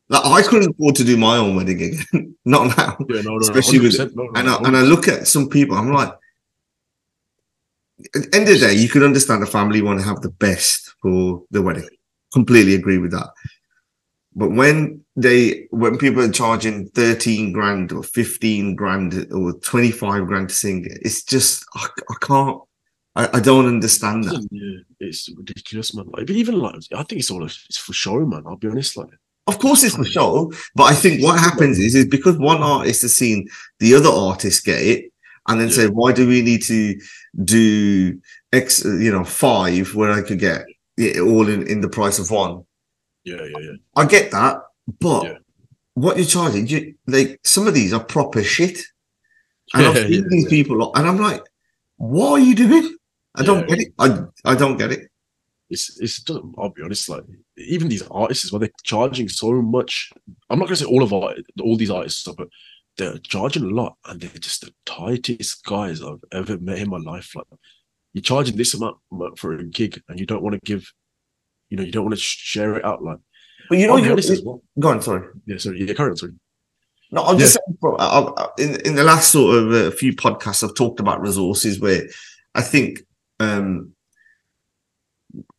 Like 0.09 0.24
I 0.24 0.42
couldn't 0.42 0.70
afford 0.70 0.96
to 0.96 1.05
do 1.05 1.18
my 1.18 1.36
own 1.36 1.55
wedding 1.55 1.82
again. 1.82 2.34
Not 2.46 2.78
now. 2.78 2.96
Yeah, 3.10 3.20
no, 3.20 3.36
no, 3.36 3.38
Especially 3.40 3.80
with 3.80 4.16
no, 4.16 4.30
And 4.34 4.48
I, 4.48 4.56
and 4.56 4.74
I 4.74 4.80
look 4.80 5.06
at 5.06 5.26
some 5.28 5.50
people, 5.50 5.76
I'm 5.76 5.92
like, 5.92 6.12
at 8.14 8.30
the 8.30 8.36
end 8.36 8.48
of 8.48 8.60
the 8.60 8.66
day, 8.66 8.74
you 8.74 8.88
can 8.88 9.02
understand 9.02 9.42
a 9.42 9.46
family 9.46 9.82
want 9.82 10.00
to 10.00 10.06
have 10.06 10.20
the 10.20 10.30
best 10.30 10.94
for 11.02 11.42
the 11.50 11.62
wedding. 11.62 11.88
Completely 12.32 12.74
agree 12.74 12.98
with 12.98 13.10
that. 13.12 13.28
But 14.34 14.52
when 14.52 15.04
they, 15.16 15.66
when 15.70 15.98
people 15.98 16.22
are 16.22 16.30
charging 16.30 16.88
13 16.90 17.52
grand 17.52 17.90
or 17.92 18.04
15 18.04 18.76
grand 18.76 19.26
or 19.32 19.52
25 19.52 20.26
grand 20.26 20.50
to 20.50 20.54
sing, 20.54 20.86
it's 20.88 21.24
just, 21.24 21.64
I, 21.74 21.88
I 22.10 22.14
can't, 22.20 22.60
I, 23.16 23.28
I 23.38 23.40
don't 23.40 23.66
understand 23.66 24.24
that. 24.24 24.46
Yeah, 24.52 24.78
it's 25.00 25.28
ridiculous, 25.36 25.92
man. 25.94 26.06
Like, 26.12 26.26
but 26.26 26.36
even 26.36 26.60
like, 26.60 26.76
I 26.94 27.02
think 27.02 27.20
it's 27.20 27.30
all 27.32 27.44
it's 27.44 27.78
for 27.78 27.92
show, 27.92 28.24
man. 28.24 28.44
I'll 28.46 28.56
be 28.56 28.68
honest, 28.68 28.96
like, 28.96 29.08
Of 29.48 29.58
course, 29.58 29.82
it's 29.82 29.96
for 29.96 30.04
show, 30.04 30.52
but 30.76 30.84
I 30.84 30.94
think 30.94 31.20
what 31.20 31.40
happens 31.40 31.80
is, 31.80 31.96
is 31.96 32.06
because 32.06 32.38
one 32.38 32.62
artist 32.62 33.02
has 33.02 33.16
seen 33.16 33.48
the 33.80 33.94
other 33.94 34.10
artist 34.10 34.64
get 34.64 34.80
it, 34.80 35.12
and 35.48 35.60
then 35.60 35.68
Yeah. 35.68 35.74
say, 35.74 35.86
why 35.88 36.12
do 36.12 36.26
we 36.28 36.42
need 36.42 36.62
to 36.64 36.98
do 37.44 38.20
X, 38.52 38.84
you 38.84 39.10
know, 39.10 39.24
five 39.24 39.94
where 39.94 40.12
I 40.12 40.22
could 40.22 40.38
get 40.38 40.64
it 40.96 41.20
all 41.20 41.48
in, 41.48 41.66
in 41.66 41.80
the 41.80 41.88
price 41.88 42.18
of 42.18 42.30
one? 42.30 42.64
yeah, 43.24 43.36
yeah, 43.42 43.58
yeah. 43.60 43.72
I 43.96 44.06
get 44.06 44.30
that, 44.30 44.62
but 45.00 45.24
Yeah. 45.24 45.38
what 45.94 46.16
you're 46.16 46.26
charging, 46.26 46.66
you 46.66 46.94
like 47.06 47.40
some 47.44 47.66
of 47.66 47.74
these 47.74 47.92
are 47.92 48.02
proper 48.02 48.42
shit, 48.42 48.78
and 49.74 49.86
I've 49.86 49.96
seen 50.08 50.12
yeah, 50.22 50.28
these 50.28 50.48
people, 50.48 50.92
and 50.94 51.06
I'm 51.06 51.18
like, 51.18 51.42
what 51.96 52.32
are 52.32 52.38
you 52.44 52.54
doing? 52.54 52.96
I 53.34 53.42
don't 53.42 53.68
get 53.68 53.78
it. 53.80 53.88
I 53.98 54.24
I 54.44 54.54
don't 54.54 54.78
get 54.78 54.92
it. 54.92 55.10
It's 55.70 56.00
it's. 56.00 56.24
I'll 56.58 56.70
be 56.70 56.82
honest, 56.82 57.08
like 57.08 57.24
even 57.56 57.88
these 57.88 58.02
artists, 58.10 58.44
as 58.46 58.52
well, 58.52 58.60
they're 58.60 58.70
charging 58.82 59.28
so 59.28 59.60
much. 59.60 60.10
I'm 60.48 60.58
not 60.58 60.66
gonna 60.66 60.76
say 60.76 60.86
all 60.86 61.02
of 61.02 61.12
art, 61.12 61.38
all 61.60 61.76
these 61.76 61.90
artists, 61.90 62.24
but 62.24 62.48
they're 62.98 63.18
charging 63.18 63.64
a 63.64 63.68
lot, 63.68 63.96
and 64.04 64.20
they're 64.20 64.30
just 64.38 64.62
the 64.62 64.74
tightest 64.84 65.64
guys 65.64 66.02
I've 66.02 66.22
ever 66.32 66.58
met 66.58 66.78
in 66.80 66.90
my 66.90 66.98
life. 66.98 67.34
Like 67.34 67.46
you're 68.12 68.22
charging 68.22 68.56
this 68.56 68.74
amount 68.74 68.98
for 69.36 69.54
a 69.54 69.64
gig, 69.64 70.02
and 70.08 70.20
you 70.20 70.26
don't 70.26 70.42
want 70.42 70.54
to 70.54 70.60
give, 70.60 70.92
you 71.70 71.76
know, 71.76 71.82
you 71.82 71.92
don't 71.92 72.04
want 72.04 72.14
to 72.14 72.20
share 72.20 72.76
it 72.76 72.84
out. 72.84 73.02
Like 73.02 73.18
But 73.68 73.78
you 73.78 73.86
know, 73.86 73.96
you 73.96 74.16
as 74.16 74.42
well. 74.44 74.62
go 74.78 74.88
on. 74.88 75.00
Sorry. 75.00 75.28
Yeah, 75.46 75.58
sorry, 75.58 75.82
yeah, 75.84 75.94
carry 75.94 76.10
on, 76.10 76.16
sorry. 76.16 76.32
No, 77.10 77.24
I'm 77.24 77.38
just 77.38 77.54
saying, 77.54 77.78
bro, 77.80 77.96
I, 77.96 78.20
I, 78.20 78.48
in 78.58 78.80
in 78.82 78.94
the 78.94 79.04
last 79.04 79.32
sort 79.32 79.56
of 79.56 79.72
uh, 79.72 79.90
few 79.92 80.14
podcasts, 80.14 80.62
I've 80.62 80.74
talked 80.74 81.00
about 81.00 81.22
resources 81.22 81.80
where 81.80 82.02
I 82.54 82.62
think 82.62 83.00
um 83.40 83.92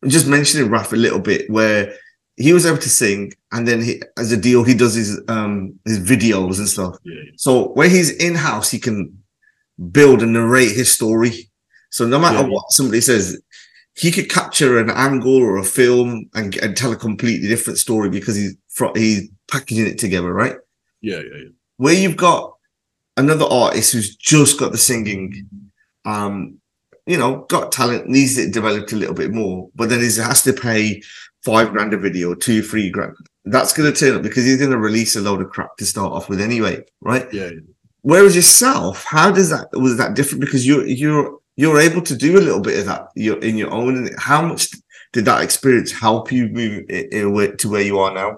just 0.06 0.26
mentioning 0.26 0.70
Raf 0.70 0.92
a 0.92 0.96
little 0.96 1.20
bit 1.20 1.50
where 1.50 1.94
he 2.40 2.52
was 2.52 2.64
able 2.66 2.78
to 2.78 2.88
sing, 2.88 3.32
and 3.52 3.66
then 3.68 3.82
he, 3.82 4.02
as 4.16 4.32
a 4.32 4.36
deal, 4.36 4.64
he 4.64 4.74
does 4.74 4.94
his 4.94 5.20
um 5.28 5.78
his 5.84 5.98
videos 5.98 6.58
and 6.58 6.68
stuff. 6.68 6.94
Yeah. 7.04 7.22
So 7.36 7.68
where 7.76 7.88
he's 7.88 8.10
in 8.26 8.34
house, 8.34 8.70
he 8.70 8.78
can 8.78 8.98
build 9.92 10.22
and 10.22 10.32
narrate 10.32 10.72
his 10.76 10.90
story. 10.92 11.50
So 11.90 12.06
no 12.06 12.18
matter 12.18 12.42
Yeah. 12.42 12.48
what 12.54 12.70
somebody 12.70 13.00
says, 13.00 13.40
he 13.94 14.10
could 14.12 14.28
capture 14.30 14.78
an 14.78 14.90
angle 14.90 15.36
or 15.36 15.56
a 15.58 15.64
film 15.64 16.30
and, 16.34 16.54
and 16.56 16.76
tell 16.76 16.92
a 16.92 16.96
completely 16.96 17.48
different 17.48 17.78
story 17.78 18.08
because 18.08 18.36
he's 18.36 18.54
he's 18.94 19.28
packaging 19.50 19.86
it 19.86 19.98
together, 19.98 20.32
right? 20.32 20.56
yeah, 21.02 21.16
yeah, 21.18 21.36
yeah. 21.44 21.48
where 21.78 21.94
you've 21.94 22.16
got 22.16 22.54
another 23.16 23.46
artist 23.50 23.92
who's 23.92 24.14
just 24.16 24.58
got 24.60 24.70
the 24.72 24.78
singing, 24.78 25.48
um, 26.04 26.59
you 27.10 27.18
know, 27.18 27.44
got 27.48 27.72
talent, 27.72 28.06
needs 28.08 28.38
it 28.38 28.52
developed 28.52 28.92
a 28.92 28.96
little 28.96 29.14
bit 29.14 29.32
more, 29.32 29.68
but 29.74 29.88
then 29.88 29.98
he 30.00 30.06
has 30.06 30.42
to 30.42 30.52
pay 30.52 31.02
five 31.44 31.70
grand 31.72 31.92
a 31.92 31.98
video, 31.98 32.34
two, 32.34 32.62
three 32.62 32.88
grand. 32.90 33.16
That's 33.46 33.72
going 33.72 33.92
to 33.92 33.98
turn 33.98 34.14
up 34.16 34.22
because 34.22 34.44
he's 34.44 34.58
going 34.58 34.70
to 34.70 34.78
release 34.78 35.16
a 35.16 35.20
load 35.20 35.40
of 35.42 35.50
crap 35.50 35.76
to 35.78 35.86
start 35.86 36.12
off 36.12 36.28
with 36.28 36.40
anyway, 36.40 36.84
right? 37.00 37.26
yeah. 37.32 37.50
Whereas 38.02 38.36
yourself, 38.36 39.04
how 39.04 39.30
does 39.30 39.50
that 39.50 39.66
was 39.72 39.96
that 39.98 40.14
different? 40.14 40.40
Because 40.40 40.66
you're 40.66 40.86
you're 40.86 41.38
you're 41.56 41.80
able 41.80 42.00
to 42.02 42.16
do 42.16 42.38
a 42.38 42.44
little 42.46 42.60
bit 42.62 42.78
of 42.78 42.86
that 42.86 43.08
you're 43.14 43.38
in 43.40 43.56
your 43.58 43.70
own. 43.72 43.96
And 43.96 44.10
how 44.18 44.40
much 44.40 44.68
did 45.12 45.24
that 45.26 45.42
experience 45.42 45.90
help 45.92 46.30
you 46.32 46.48
move 46.48 46.84
i- 46.90 47.08
i- 47.12 47.46
to 47.58 47.68
where 47.68 47.82
you 47.82 47.98
are 47.98 48.14
now? 48.14 48.30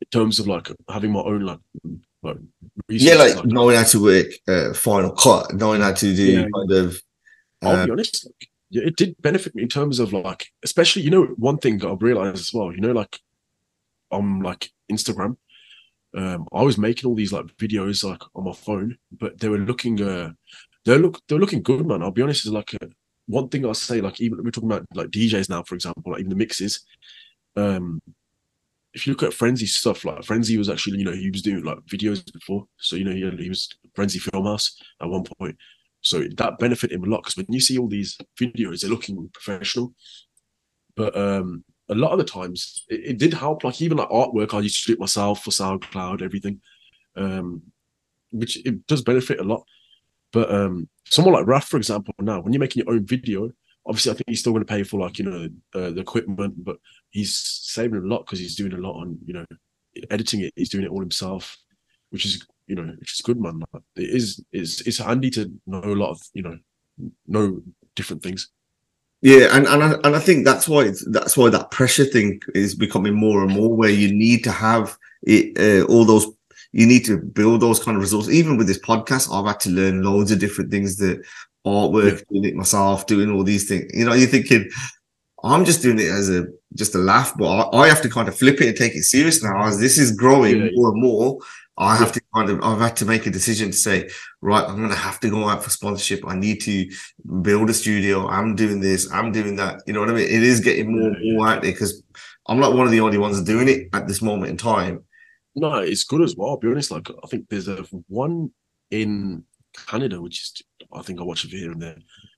In 0.00 0.08
terms 0.10 0.38
of 0.38 0.46
like 0.46 0.70
having 0.88 1.12
my 1.12 1.20
own 1.20 1.42
like, 1.42 1.58
like 2.22 2.38
Yeah, 2.88 3.12
resources, 3.14 3.36
like 3.36 3.44
knowing 3.46 3.76
how 3.76 3.84
to 3.84 4.02
work 4.02 4.28
uh, 4.48 4.72
Final 4.72 5.10
Cut, 5.12 5.52
knowing 5.54 5.80
how 5.82 5.92
to 5.92 6.14
do 6.16 6.22
Yeah. 6.22 6.46
kind 6.54 6.70
of. 6.72 7.02
I'll 7.62 7.76
uh, 7.76 7.86
be 7.86 7.92
honest, 7.92 8.28
it 8.72 8.96
did 8.96 9.20
benefit 9.20 9.54
me 9.54 9.62
in 9.62 9.68
terms 9.68 9.98
of 9.98 10.12
like, 10.12 10.48
especially 10.64 11.02
you 11.02 11.10
know, 11.10 11.24
one 11.36 11.58
thing 11.58 11.78
that 11.78 11.88
I've 11.88 12.02
realized 12.02 12.40
as 12.40 12.52
well, 12.52 12.72
you 12.72 12.80
know, 12.80 12.92
like 12.92 13.18
on 14.10 14.40
like 14.40 14.70
Instagram, 14.90 15.36
um, 16.14 16.46
I 16.52 16.62
was 16.62 16.78
making 16.78 17.08
all 17.08 17.14
these 17.14 17.32
like 17.32 17.46
videos 17.58 18.04
like 18.04 18.22
on 18.34 18.44
my 18.44 18.52
phone, 18.52 18.98
but 19.18 19.38
they 19.38 19.48
were 19.48 19.58
looking, 19.58 20.00
uh, 20.02 20.32
they 20.84 20.98
look, 20.98 21.20
they're 21.28 21.38
looking 21.38 21.62
good, 21.62 21.86
man. 21.86 22.02
I'll 22.02 22.10
be 22.10 22.22
honest, 22.22 22.46
is 22.46 22.52
like 22.52 22.74
uh, 22.74 22.86
one 23.26 23.48
thing 23.48 23.64
I'll 23.64 23.74
say, 23.74 24.00
like 24.00 24.20
even 24.20 24.42
we're 24.42 24.50
talking 24.50 24.70
about 24.70 24.86
like 24.94 25.08
DJs 25.08 25.48
now, 25.48 25.62
for 25.62 25.74
example, 25.74 26.12
like 26.12 26.20
even 26.20 26.30
the 26.30 26.36
mixes. 26.36 26.84
Um, 27.56 28.00
if 28.94 29.06
you 29.06 29.14
look 29.14 29.22
at 29.22 29.32
Frenzy 29.32 29.66
stuff, 29.66 30.04
like 30.04 30.22
Frenzy 30.24 30.58
was 30.58 30.68
actually, 30.68 30.98
you 30.98 31.04
know, 31.04 31.12
he 31.12 31.30
was 31.30 31.40
doing 31.42 31.64
like 31.64 31.78
videos 31.86 32.30
before, 32.30 32.66
so 32.78 32.96
you 32.96 33.04
know, 33.04 33.12
he, 33.12 33.42
he 33.42 33.48
was 33.48 33.70
Frenzy 33.94 34.18
Filmhouse 34.18 34.72
at 35.00 35.08
one 35.08 35.24
point. 35.38 35.56
So 36.02 36.24
that 36.36 36.58
benefited 36.58 36.96
him 36.96 37.04
a 37.04 37.06
lot 37.06 37.22
because 37.22 37.36
when 37.36 37.46
you 37.48 37.60
see 37.60 37.78
all 37.78 37.88
these 37.88 38.18
videos, 38.38 38.80
they're 38.80 38.90
looking 38.90 39.30
professional. 39.32 39.94
But 40.96 41.16
um, 41.16 41.64
a 41.88 41.94
lot 41.94 42.12
of 42.12 42.18
the 42.18 42.24
times, 42.24 42.84
it, 42.88 43.00
it 43.04 43.18
did 43.18 43.34
help. 43.34 43.64
Like 43.64 43.80
even 43.80 43.98
like 43.98 44.08
artwork, 44.08 44.54
I 44.54 44.60
used 44.60 44.82
to 44.82 44.86
do 44.88 44.92
it 44.94 45.00
myself 45.00 45.44
for 45.44 45.50
SoundCloud, 45.50 46.22
everything, 46.22 46.60
um, 47.16 47.62
which 48.30 48.64
it 48.66 48.86
does 48.86 49.02
benefit 49.02 49.40
a 49.40 49.44
lot. 49.44 49.64
But 50.32 50.52
um, 50.52 50.88
someone 51.04 51.34
like 51.34 51.46
Raf, 51.46 51.68
for 51.68 51.76
example, 51.76 52.14
now 52.18 52.40
when 52.40 52.52
you're 52.52 52.60
making 52.60 52.82
your 52.84 52.94
own 52.94 53.06
video, 53.06 53.50
obviously 53.86 54.12
I 54.12 54.14
think 54.14 54.28
he's 54.28 54.40
still 54.40 54.52
going 54.52 54.64
to 54.64 54.72
pay 54.72 54.82
for 54.82 55.00
like 55.00 55.18
you 55.18 55.24
know 55.24 55.48
uh, 55.74 55.90
the 55.90 56.00
equipment, 56.00 56.64
but 56.64 56.76
he's 57.10 57.36
saving 57.36 57.98
a 57.98 58.06
lot 58.06 58.26
because 58.26 58.38
he's 58.38 58.56
doing 58.56 58.72
a 58.72 58.78
lot 58.78 59.00
on 59.00 59.18
you 59.24 59.34
know 59.34 59.46
editing 60.10 60.40
it. 60.40 60.52
He's 60.56 60.70
doing 60.70 60.84
it 60.84 60.90
all 60.90 61.00
himself, 61.00 61.56
which 62.10 62.24
is 62.24 62.46
you 62.72 62.76
know 62.76 62.90
which 62.98 63.12
is 63.16 63.20
good, 63.20 63.38
man. 63.38 63.60
Like, 63.72 63.82
it 63.96 64.10
is 64.18 64.42
it's 64.50 64.80
it's 64.88 64.98
handy 64.98 65.30
to 65.36 65.42
know 65.66 65.82
a 65.84 66.00
lot 66.02 66.10
of 66.10 66.20
you 66.32 66.42
know 66.42 66.56
know 67.26 67.62
different 67.98 68.22
things. 68.22 68.48
Yeah, 69.20 69.54
and 69.54 69.66
and 69.66 69.84
I, 69.84 69.90
and 70.04 70.16
I 70.16 70.18
think 70.18 70.44
that's 70.44 70.66
why 70.66 70.82
it's, 70.84 71.04
that's 71.16 71.36
why 71.36 71.50
that 71.50 71.70
pressure 71.70 72.06
thing 72.14 72.40
is 72.54 72.74
becoming 72.74 73.14
more 73.14 73.42
and 73.44 73.52
more 73.52 73.76
where 73.76 73.90
you 74.02 74.10
need 74.12 74.42
to 74.44 74.50
have 74.50 74.96
it, 75.22 75.44
uh, 75.58 75.84
all 75.92 76.04
those 76.06 76.26
you 76.72 76.86
need 76.86 77.04
to 77.04 77.18
build 77.18 77.60
those 77.60 77.78
kind 77.84 77.96
of 77.96 78.02
resources. 78.02 78.32
Even 78.34 78.56
with 78.56 78.66
this 78.66 78.80
podcast, 78.80 79.32
I've 79.32 79.46
had 79.46 79.60
to 79.60 79.70
learn 79.70 80.02
loads 80.02 80.30
of 80.32 80.38
different 80.40 80.70
things 80.70 80.96
that 80.96 81.22
artwork, 81.66 82.24
doing 82.30 82.44
it 82.46 82.56
myself, 82.56 83.06
doing 83.06 83.30
all 83.30 83.44
these 83.44 83.68
things. 83.68 83.84
You 83.92 84.06
know, 84.06 84.14
you're 84.14 84.26
thinking, 84.36 84.68
I'm 85.44 85.64
just 85.64 85.82
doing 85.82 85.98
it 85.98 86.08
as 86.08 86.30
a 86.30 86.46
just 86.74 86.94
a 86.94 86.98
laugh, 86.98 87.34
but 87.36 87.46
I, 87.46 87.82
I 87.82 87.88
have 87.88 88.02
to 88.02 88.08
kind 88.08 88.28
of 88.28 88.36
flip 88.36 88.60
it 88.60 88.68
and 88.68 88.76
take 88.76 88.94
it 88.96 89.02
serious 89.04 89.42
now. 89.42 89.66
As 89.66 89.78
this 89.78 89.98
is 89.98 90.10
growing 90.24 90.56
Yeah. 90.64 90.70
more 90.74 90.92
and 90.92 91.02
more, 91.02 91.38
I 91.78 91.96
have 91.96 92.12
to 92.12 92.20
kind 92.34 92.50
of 92.50 92.62
I've 92.62 92.80
had 92.80 92.96
to 92.98 93.06
make 93.06 93.26
a 93.26 93.30
decision 93.30 93.70
to 93.70 93.76
say, 93.76 94.10
right, 94.40 94.64
I'm 94.64 94.80
gonna 94.80 94.94
have 94.94 95.20
to 95.20 95.30
go 95.30 95.48
out 95.48 95.64
for 95.64 95.70
sponsorship. 95.70 96.20
I 96.26 96.36
need 96.36 96.60
to 96.62 96.90
build 97.40 97.70
a 97.70 97.74
studio. 97.74 98.28
I'm 98.28 98.54
doing 98.54 98.80
this. 98.80 99.10
I'm 99.10 99.32
doing 99.32 99.56
that. 99.56 99.82
You 99.86 99.94
know 99.94 100.00
what 100.00 100.10
I 100.10 100.14
mean? 100.14 100.28
It 100.28 100.42
is 100.42 100.60
getting 100.60 100.92
more 100.92 101.08
and 101.08 101.34
more 101.34 101.48
out 101.48 101.62
there 101.62 101.72
because 101.72 102.02
I'm 102.46 102.60
not 102.60 102.74
one 102.74 102.86
of 102.86 102.92
the 102.92 103.00
only 103.00 103.18
ones 103.18 103.42
doing 103.42 103.68
it 103.68 103.88
at 103.94 104.06
this 104.06 104.20
moment 104.20 104.50
in 104.50 104.56
time. 104.58 105.04
No, 105.54 105.76
it's 105.76 106.04
good 106.04 106.22
as 106.22 106.36
well. 106.36 106.50
I'll 106.50 106.56
be 106.58 106.68
honest. 106.68 106.90
Like 106.90 107.08
I 107.10 107.26
think 107.26 107.48
there's 107.48 107.68
a 107.68 107.84
one 108.08 108.50
in 108.90 109.44
Canada, 109.88 110.20
which 110.20 110.42
is 110.42 110.62
I 110.92 111.02
think 111.02 111.20
I 111.20 111.24
watch 111.24 111.44
it 111.44 111.50
here 111.50 111.72
and 111.72 111.80
there. 111.80 111.96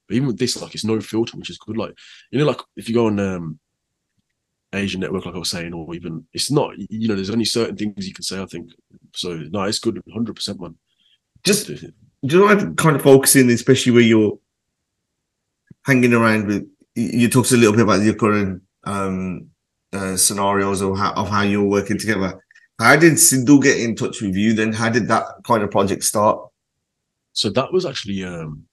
But 0.09 0.15
even 0.15 0.29
with 0.29 0.39
this, 0.39 0.61
like 0.61 0.75
it's 0.75 0.85
no 0.85 1.01
filter, 1.01 1.37
which 1.37 1.51
is 1.51 1.59
good. 1.59 1.77
Like 1.77 1.95
you 2.31 2.39
know, 2.39 2.45
like 2.45 2.61
if 2.77 2.89
you 2.89 2.95
go 2.95 3.07
on 3.07 3.19
um 3.19 3.59
Asian 4.73 5.01
network, 5.01 5.27
like 5.27 5.35
I 5.35 5.39
was 5.39 5.51
saying, 5.51 5.73
or 5.73 5.93
even 5.95 6.27
it's 6.33 6.51
not, 6.51 6.73
you 6.77 7.09
know, 7.09 7.15
there's 7.15 7.31
only 7.31 7.45
certain 7.45 7.77
things 7.77 8.07
you 8.07 8.15
can 8.15 8.25
say, 8.25 8.41
I 8.41 8.47
think. 8.47 8.71
So 9.15 9.35
no, 9.51 9.63
it's 9.63 9.79
good, 9.79 10.03
hundred 10.13 10.37
percent, 10.37 10.61
man. 10.61 10.77
Just 11.45 11.67
do 11.69 11.77
you 12.23 12.39
know 12.39 12.47
what 12.47 12.77
kind 12.77 12.97
of 12.97 13.03
focusing, 13.03 13.51
especially 13.51 13.93
where 13.93 14.03
you're 14.03 14.39
hanging 15.85 16.15
around 16.15 16.47
with 16.47 16.69
you 16.95 17.21
you 17.21 17.29
talked 17.29 17.53
a 17.53 17.57
little 17.57 17.73
bit 17.73 17.83
about 17.83 18.03
your 18.03 18.15
current 18.15 18.63
um 18.85 19.49
uh, 19.93 20.17
scenarios 20.17 20.81
of 20.81 20.99
how 20.99 21.13
of 21.15 21.29
how 21.29 21.43
you're 21.43 21.63
working 21.65 21.99
together. 21.99 22.41
How 22.79 22.97
did 22.97 23.15
Sidhu 23.15 23.63
get 23.63 23.79
in 23.79 23.95
touch 23.95 24.21
with 24.21 24.35
you 24.35 24.53
then? 24.53 24.73
How 24.73 24.91
did 24.91 25.07
that 25.09 25.25
kind 25.47 25.63
of 25.63 25.71
project 25.71 26.03
start? 26.03 26.41
So 27.33 27.51
that 27.51 27.73
was 27.73 27.87
actually 27.87 28.25
um 28.25 28.65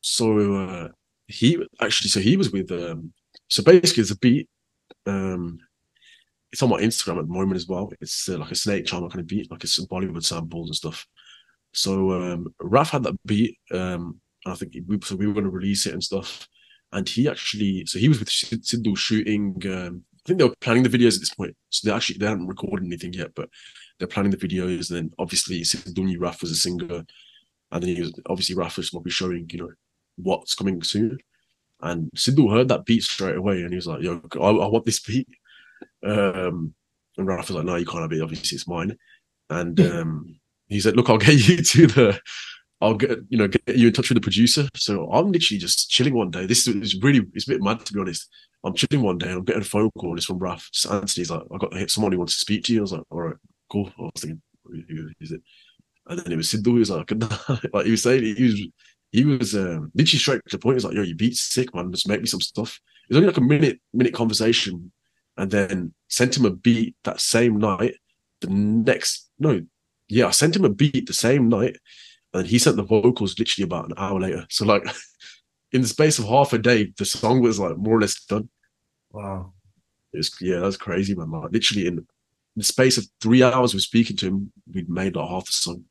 so 0.00 0.54
uh 0.54 0.88
he 1.26 1.58
actually 1.80 2.08
so 2.08 2.20
he 2.20 2.36
was 2.36 2.50
with 2.52 2.70
um 2.70 3.12
so 3.48 3.62
basically 3.62 4.02
it's 4.02 4.10
a 4.10 4.18
beat 4.18 4.48
um 5.06 5.58
it's 6.52 6.62
on 6.62 6.70
my 6.70 6.80
Instagram 6.80 7.18
at 7.18 7.26
the 7.26 7.32
moment 7.32 7.56
as 7.56 7.66
well. 7.66 7.92
It's 8.00 8.28
uh, 8.28 8.38
like 8.38 8.50
a 8.50 8.56
snake 8.56 8.86
charmer 8.86 9.08
kind 9.08 9.20
of 9.20 9.26
beat, 9.26 9.50
like 9.50 9.64
it's 9.64 9.78
Bollywood 9.86 10.24
samples 10.24 10.68
and 10.68 10.76
stuff. 10.76 11.06
So 11.72 12.12
um 12.12 12.48
Raf 12.60 12.90
had 12.90 13.02
that 13.04 13.18
beat, 13.26 13.58
um 13.72 14.20
and 14.44 14.52
I 14.52 14.54
think 14.54 14.74
we 14.86 14.98
so 15.02 15.16
we 15.16 15.26
were 15.26 15.34
going 15.34 15.44
to 15.44 15.50
release 15.50 15.86
it 15.86 15.92
and 15.92 16.02
stuff. 16.02 16.48
And 16.92 17.06
he 17.08 17.28
actually 17.28 17.84
so 17.86 17.98
he 17.98 18.08
was 18.08 18.18
with 18.18 18.30
Sid- 18.30 18.64
Sidhu 18.64 18.96
shooting 18.96 19.60
um 19.66 20.04
think 20.28 20.38
they 20.38 20.44
were 20.44 20.54
planning 20.60 20.82
the 20.82 20.88
videos 20.88 21.14
at 21.14 21.20
this 21.20 21.34
point. 21.34 21.56
So 21.70 21.88
they 21.88 21.94
actually 21.94 22.18
they 22.18 22.26
haven't 22.26 22.46
recorded 22.46 22.86
anything 22.86 23.12
yet, 23.14 23.34
but 23.34 23.48
they're 23.98 24.06
planning 24.06 24.30
the 24.30 24.36
videos. 24.36 24.90
And 24.90 24.96
then 24.96 25.10
obviously 25.18 25.60
Sidhu 25.62 26.20
Raf 26.20 26.42
was 26.42 26.52
a 26.52 26.54
singer, 26.54 27.04
and 27.72 27.82
then 27.82 27.96
he 27.96 28.00
was 28.02 28.12
obviously 28.26 28.54
Raf 28.54 28.76
was 28.76 28.90
be 28.90 29.10
showing 29.10 29.48
you 29.50 29.58
know 29.58 29.70
what's 30.16 30.54
coming 30.54 30.82
soon. 30.82 31.18
And 31.80 32.10
Sidhu 32.16 32.52
heard 32.52 32.68
that 32.68 32.84
beat 32.84 33.02
straight 33.02 33.36
away, 33.36 33.62
and 33.62 33.70
he 33.70 33.76
was 33.76 33.86
like, 33.86 34.02
"Yo, 34.02 34.20
I, 34.34 34.48
I 34.48 34.66
want 34.68 34.84
this 34.84 35.00
beat." 35.00 35.28
Um, 36.04 36.74
and 37.16 37.26
Raf 37.26 37.48
was 37.48 37.56
like, 37.56 37.64
"No, 37.64 37.76
you 37.76 37.86
can't 37.86 38.02
have 38.02 38.12
it. 38.12 38.22
Obviously, 38.22 38.56
it's 38.56 38.68
mine." 38.68 38.96
And 39.50 39.80
um, 39.80 40.40
he 40.68 40.80
said, 40.80 40.96
"Look, 40.96 41.10
I'll 41.10 41.18
get 41.18 41.48
you 41.48 41.56
to 41.56 41.86
the 41.86 42.20
I'll 42.80 42.94
get 42.94 43.18
you 43.28 43.38
know 43.38 43.48
get 43.48 43.76
you 43.76 43.88
in 43.88 43.92
touch 43.92 44.08
with 44.08 44.16
the 44.16 44.22
producer. 44.22 44.68
So 44.76 45.10
I'm 45.10 45.32
literally 45.32 45.58
just 45.58 45.90
chilling 45.90 46.14
one 46.14 46.30
day. 46.30 46.46
This 46.46 46.66
is 46.66 47.00
really 47.02 47.26
it's 47.34 47.48
a 47.48 47.52
bit 47.52 47.62
mad 47.62 47.84
to 47.84 47.92
be 47.92 48.00
honest. 48.00 48.28
I'm 48.64 48.74
chilling 48.74 49.04
one 49.04 49.18
day 49.18 49.28
and 49.28 49.38
I'm 49.38 49.44
getting 49.44 49.62
a 49.62 49.64
phone 49.64 49.90
call. 49.98 50.16
It's 50.16 50.26
from 50.26 50.38
Raf. 50.38 50.68
Just 50.72 50.90
Anthony's 50.90 51.30
like, 51.30 51.42
I 51.52 51.58
got 51.58 51.90
someone 51.90 52.12
who 52.12 52.18
wants 52.18 52.34
to 52.34 52.40
speak 52.40 52.64
to 52.64 52.72
you. 52.72 52.80
I 52.80 52.82
was 52.82 52.92
like, 52.92 53.02
all 53.10 53.20
right, 53.20 53.36
cool. 53.70 53.90
I 53.98 54.02
was 54.02 54.12
thinking, 54.20 54.42
who 54.64 55.10
is 55.20 55.32
it? 55.32 55.40
And 56.06 56.18
then 56.18 56.32
it 56.32 56.36
was 56.36 56.48
Sidhu. 56.48 56.72
He 56.72 56.78
was 56.78 56.90
like, 56.90 57.10
like 57.72 57.84
he 57.84 57.90
was 57.90 58.02
saying, 58.02 58.22
he 58.36 58.44
was 58.44 58.60
he 59.10 59.24
was 59.24 59.54
um, 59.54 59.90
literally 59.94 60.18
straight 60.18 60.42
to 60.48 60.56
the 60.56 60.60
point. 60.60 60.74
He 60.74 60.76
was 60.76 60.84
like, 60.84 60.94
yo, 60.94 61.02
you 61.02 61.14
beat 61.14 61.36
sick, 61.36 61.74
man. 61.74 61.92
Just 61.92 62.08
make 62.08 62.20
me 62.20 62.26
some 62.26 62.40
stuff. 62.40 62.80
It 63.08 63.14
was 63.14 63.16
only 63.16 63.28
like 63.28 63.38
a 63.38 63.42
minute 63.42 63.80
minute 63.92 64.14
conversation, 64.14 64.92
and 65.38 65.50
then 65.50 65.94
sent 66.08 66.36
him 66.36 66.44
a 66.44 66.50
beat 66.50 66.96
that 67.04 67.20
same 67.20 67.58
night. 67.58 67.94
The 68.40 68.48
next 68.50 69.30
no, 69.38 69.62
yeah, 70.08 70.26
I 70.26 70.30
sent 70.30 70.56
him 70.56 70.64
a 70.64 70.68
beat 70.68 71.06
the 71.06 71.14
same 71.14 71.48
night 71.48 71.76
and 72.34 72.46
he 72.46 72.58
sent 72.58 72.76
the 72.76 72.82
vocals 72.82 73.38
literally 73.38 73.64
about 73.64 73.86
an 73.86 73.94
hour 73.96 74.20
later. 74.20 74.44
So 74.50 74.66
like 74.66 74.84
in 75.72 75.82
the 75.82 75.88
space 75.88 76.18
of 76.18 76.26
half 76.26 76.52
a 76.52 76.58
day, 76.58 76.92
the 76.98 77.04
song 77.04 77.40
was 77.40 77.58
like 77.58 77.76
more 77.76 77.96
or 77.96 78.00
less 78.00 78.22
done. 78.24 78.48
Wow. 79.10 79.52
it 80.12 80.18
was 80.18 80.36
yeah, 80.40 80.58
that's 80.58 80.76
crazy, 80.76 81.14
man. 81.14 81.30
Like 81.30 81.52
literally 81.52 81.86
in, 81.86 81.98
in 81.98 82.06
the 82.56 82.64
space 82.64 82.98
of 82.98 83.06
three 83.20 83.42
hours 83.42 83.74
we're 83.74 83.80
speaking 83.80 84.16
to 84.18 84.26
him, 84.26 84.52
we'd 84.72 84.90
made 84.90 85.16
like 85.16 85.28
half 85.28 85.46
the 85.46 85.52
song. 85.52 85.84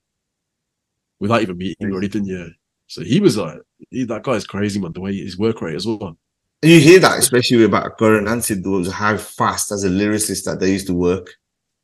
Without 1.19 1.41
even 1.41 1.57
meeting 1.57 1.91
or 1.91 1.97
anything, 1.97 2.25
yeah. 2.25 2.47
So 2.85 3.01
he 3.01 3.19
was 3.19 3.37
like, 3.37 3.59
he, 3.89 4.03
that 4.05 4.23
guy 4.23 4.33
is 4.33 4.45
crazy, 4.45 4.79
man. 4.79 4.93
The 4.93 5.01
way 5.01 5.15
his 5.15 5.37
work 5.37 5.61
rate 5.61 5.75
as 5.75 5.87
well. 5.87 6.17
You 6.63 6.79
hear 6.79 6.99
that, 6.99 7.19
especially 7.19 7.63
about 7.63 8.01
and 8.01 8.43
Sid, 8.43 8.63
those 8.63 8.91
how 8.91 9.15
fast 9.17 9.71
as 9.71 9.83
a 9.83 9.89
lyricist 9.89 10.45
that 10.45 10.59
they 10.59 10.71
used 10.71 10.87
to 10.87 10.93
work. 10.93 11.35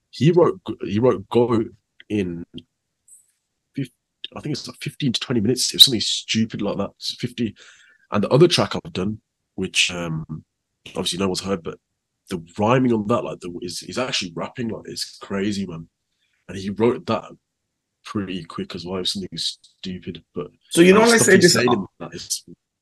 He 0.10 0.32
wrote 0.32 0.60
he 0.82 1.00
wrote 1.00 1.28
Go 1.30 1.64
in 2.10 2.45
I 4.36 4.40
think 4.40 4.54
it's 4.54 4.68
like 4.68 4.78
15 4.78 5.14
to 5.14 5.20
20 5.20 5.41
minutes. 5.41 5.70
It 5.70 5.76
was 5.76 5.86
something 5.86 6.02
stupid 6.02 6.62
like 6.62 6.78
that. 6.78 6.90
It's 6.98 7.16
50. 7.16 7.56
And 8.12 8.24
the 8.24 8.30
other 8.30 8.48
track 8.48 8.76
I've 8.76 8.94
done, 8.94 9.20
which 9.56 9.91
um 9.91 10.44
obviously 10.90 11.20
no 11.20 11.28
one's 11.28 11.41
heard, 11.41 11.64
but 11.64 11.78
the 12.30 12.44
rhyming 12.58 12.94
on 12.94 13.08
that, 13.08 13.24
like 13.24 13.40
the 13.40 13.54
is 13.62 13.80
he's 13.80 13.98
actually 13.98 14.34
rapping 14.36 14.70
like 14.70 14.84
it's 14.86 15.18
crazy, 15.20 15.66
man. 15.66 15.88
And 16.48 16.58
he 16.58 16.70
wrote 16.72 17.06
that 17.08 17.26
pretty 18.06 18.44
quick 18.44 18.76
as 18.76 18.86
well. 18.86 19.04
Something 19.06 19.30
stupid. 19.36 20.24
But 20.34 20.48
so 20.70 20.82
you 20.82 20.94
know 20.94 21.02
I 21.02 21.18
say 21.18 21.38
this, 21.38 21.56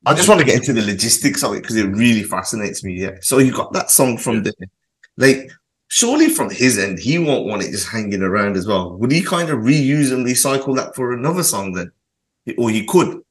I 0.06 0.16
just 0.16 0.28
want 0.28 0.40
to 0.40 0.46
get 0.46 0.56
into 0.56 0.74
the 0.74 0.82
logistics 0.82 1.44
of 1.44 1.54
it 1.54 1.62
because 1.62 1.76
it 1.76 1.88
really 1.88 2.24
fascinates 2.24 2.84
me. 2.84 2.94
Yeah. 2.94 3.18
So 3.22 3.38
you 3.38 3.52
got 3.52 3.72
that 3.74 3.92
song 3.92 4.18
from 4.18 4.38
yeah. 4.38 4.52
the 4.60 4.68
like 5.18 5.52
surely 5.90 6.30
from 6.30 6.50
his 6.50 6.80
end, 6.80 6.98
he 7.00 7.20
won't 7.20 7.46
want 7.46 7.62
it 7.62 7.72
just 7.72 7.88
hanging 7.88 8.24
around 8.24 8.56
as 8.56 8.66
well. 8.66 8.98
Would 8.98 9.12
he 9.12 9.22
kind 9.22 9.50
of 9.50 9.60
reuse 9.60 10.12
and 10.12 10.26
recycle 10.26 10.76
that 10.78 10.96
for 10.96 11.12
another 11.12 11.44
song 11.44 11.74
then? 11.74 11.92
Or 12.58 12.70
he 12.70 12.86
could? 12.86 13.22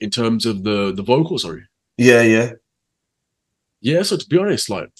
In 0.00 0.10
terms 0.10 0.44
of 0.44 0.64
the 0.64 0.92
the 0.92 1.02
vocal, 1.02 1.38
sorry. 1.38 1.64
Yeah, 1.96 2.22
yeah. 2.22 2.52
Yeah, 3.80 4.02
so 4.02 4.16
to 4.16 4.26
be 4.26 4.38
honest, 4.38 4.68
like, 4.68 4.90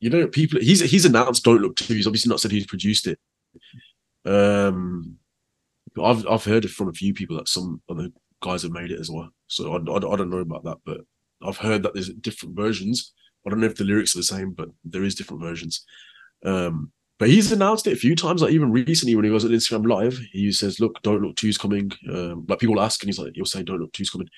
you 0.00 0.10
know, 0.10 0.26
people 0.26 0.60
he's 0.60 0.80
he's 0.80 1.04
announced 1.04 1.44
Don't 1.44 1.62
Look 1.62 1.76
Too. 1.76 1.94
He's 1.94 2.06
obviously 2.06 2.30
not 2.30 2.40
said 2.40 2.50
he's 2.50 2.66
produced 2.66 3.06
it. 3.06 3.18
Um 4.24 5.18
I've 6.02 6.26
I've 6.26 6.44
heard 6.44 6.64
it 6.64 6.70
from 6.70 6.88
a 6.88 6.92
few 6.92 7.14
people 7.14 7.36
that 7.36 7.48
some 7.48 7.80
other 7.88 8.08
guys 8.42 8.62
have 8.62 8.72
made 8.72 8.90
it 8.90 9.00
as 9.00 9.10
well. 9.10 9.30
So 9.48 9.74
I, 9.74 9.76
I, 9.76 9.96
I 9.96 10.16
don't 10.16 10.30
know 10.30 10.38
about 10.38 10.64
that, 10.64 10.78
but 10.84 11.00
I've 11.42 11.58
heard 11.58 11.82
that 11.82 11.94
there's 11.94 12.10
different 12.10 12.56
versions. 12.56 13.12
I 13.46 13.50
don't 13.50 13.60
know 13.60 13.66
if 13.66 13.76
the 13.76 13.84
lyrics 13.84 14.14
are 14.14 14.18
the 14.18 14.24
same, 14.24 14.52
but 14.52 14.68
there 14.84 15.04
is 15.04 15.14
different 15.14 15.42
versions. 15.42 15.84
Um, 16.44 16.92
but 17.18 17.28
he's 17.28 17.50
announced 17.50 17.86
it 17.86 17.94
a 17.94 17.96
few 17.96 18.14
times. 18.14 18.42
Like 18.42 18.52
even 18.52 18.70
recently, 18.70 19.16
when 19.16 19.24
he 19.24 19.30
was 19.30 19.44
on 19.44 19.50
Instagram 19.50 19.88
Live, 19.88 20.18
he 20.32 20.52
says, 20.52 20.78
"Look, 20.78 21.02
don't 21.02 21.22
look 21.22 21.36
two's 21.36 21.58
coming." 21.58 21.90
Um, 22.08 22.46
like 22.48 22.60
people 22.60 22.80
ask, 22.80 23.02
and 23.02 23.08
he's 23.08 23.18
like, 23.18 23.32
he'll 23.34 23.44
say, 23.44 23.62
"Don't 23.62 23.80
look 23.80 23.92
two's 23.92 24.10
coming." 24.10 24.28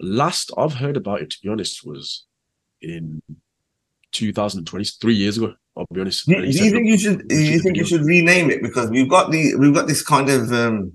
Last 0.00 0.52
I've 0.58 0.74
heard 0.74 0.96
about 0.96 1.22
it, 1.22 1.30
to 1.30 1.38
be 1.42 1.48
honest, 1.48 1.86
was 1.86 2.26
in 2.82 3.22
2020, 4.12 4.84
three 5.00 5.14
years 5.14 5.38
ago. 5.38 5.54
I'll 5.76 5.86
be 5.92 6.00
honest. 6.00 6.26
Do, 6.26 6.34
do 6.34 6.46
you 6.46 6.52
said, 6.52 6.72
think 6.72 6.88
you 6.88 6.98
should? 6.98 7.28
Do 7.28 7.36
you 7.36 7.60
think 7.60 7.76
you 7.76 7.84
should 7.84 8.02
rename 8.02 8.50
it 8.50 8.62
because 8.62 8.90
we've 8.90 9.08
got 9.08 9.30
the 9.30 9.54
we've 9.56 9.74
got 9.74 9.86
this 9.86 10.02
kind 10.02 10.28
of 10.28 10.52
um, 10.52 10.92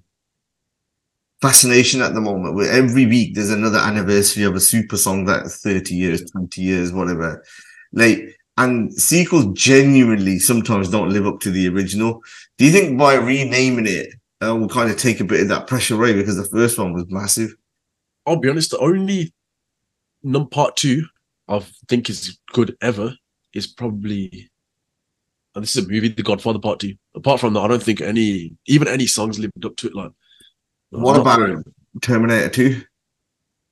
fascination 1.44 2.02
at 2.02 2.14
the 2.14 2.22
moment 2.22 2.56
where 2.56 2.72
every 2.72 3.06
week 3.06 3.36
there's 3.36 3.50
another 3.50 3.78
anniversary 3.78 4.46
of 4.46 4.56
a 4.56 4.62
super 4.62 4.96
song 4.96 5.26
that's 5.26 5.60
30 5.60 5.94
years, 5.94 6.32
20 6.32 6.62
years, 6.62 6.94
whatever. 6.94 7.44
Like, 7.92 8.40
and 8.58 8.94
sequels 8.94 9.48
genuinely 9.54 10.40
sometimes 10.40 10.90
don't 10.90 11.10
live 11.10 11.28
up 11.28 11.42
to 11.42 11.52
the 11.52 11.68
original. 11.68 12.24
Do 12.58 12.64
you 12.64 12.72
think 12.72 12.98
by 12.98 13.16
renaming 13.16 13.88
it, 13.88 14.14
uh, 14.42 14.56
will 14.56 14.70
kind 14.70 14.90
of 14.90 14.96
take 14.96 15.20
a 15.20 15.26
bit 15.26 15.42
of 15.42 15.50
that 15.50 15.68
pressure 15.68 15.96
away 15.96 16.14
because 16.14 16.38
the 16.38 16.46
first 16.46 16.78
one 16.78 16.94
was 16.94 17.10
massive? 17.10 17.54
I'll 18.26 18.38
be 18.38 18.50
honest, 18.50 18.72
the 18.72 18.80
only 18.80 19.34
num 20.24 20.48
part 20.48 20.78
two 20.78 21.04
I 21.50 21.60
think 21.90 22.10
is 22.10 22.40
good 22.54 22.78
ever 22.82 23.14
is 23.54 23.68
probably 23.68 24.50
and 25.56 25.64
this 25.64 25.76
is 25.76 25.86
a 25.86 25.88
movie, 25.90 26.08
The 26.08 26.24
Godfather 26.24 26.58
Part 26.58 26.80
Two. 26.80 26.96
Apart 27.16 27.40
from 27.40 27.54
that, 27.54 27.60
I 27.60 27.68
don't 27.68 27.84
think 27.84 28.00
any 28.00 28.56
even 28.66 28.88
any 28.88 29.08
songs 29.08 29.38
lived 29.38 29.66
up 29.66 29.76
to 29.76 29.88
it. 29.88 29.96
Like 29.96 30.12
what 31.02 31.20
about 31.20 31.40
really. 31.40 31.64
Terminator 32.02 32.50
2? 32.50 32.82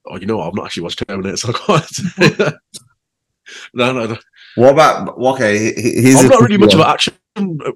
Oh, 0.08 0.18
you 0.18 0.26
know, 0.26 0.42
I've 0.42 0.56
not 0.56 0.66
actually 0.66 0.84
watched 0.84 1.04
Terminator, 1.08 1.38
so 1.38 1.50
I 1.50 1.54
can't. 1.54 2.56
no, 3.74 3.94
no, 3.94 4.06
no. 4.08 4.18
What 4.56 4.74
about 4.74 5.18
okay? 5.18 5.74
I'm 6.16 6.28
not 6.28 6.42
really 6.42 6.58
much 6.58 6.74
of 6.74 6.80
an 6.80 6.88
action 6.88 7.14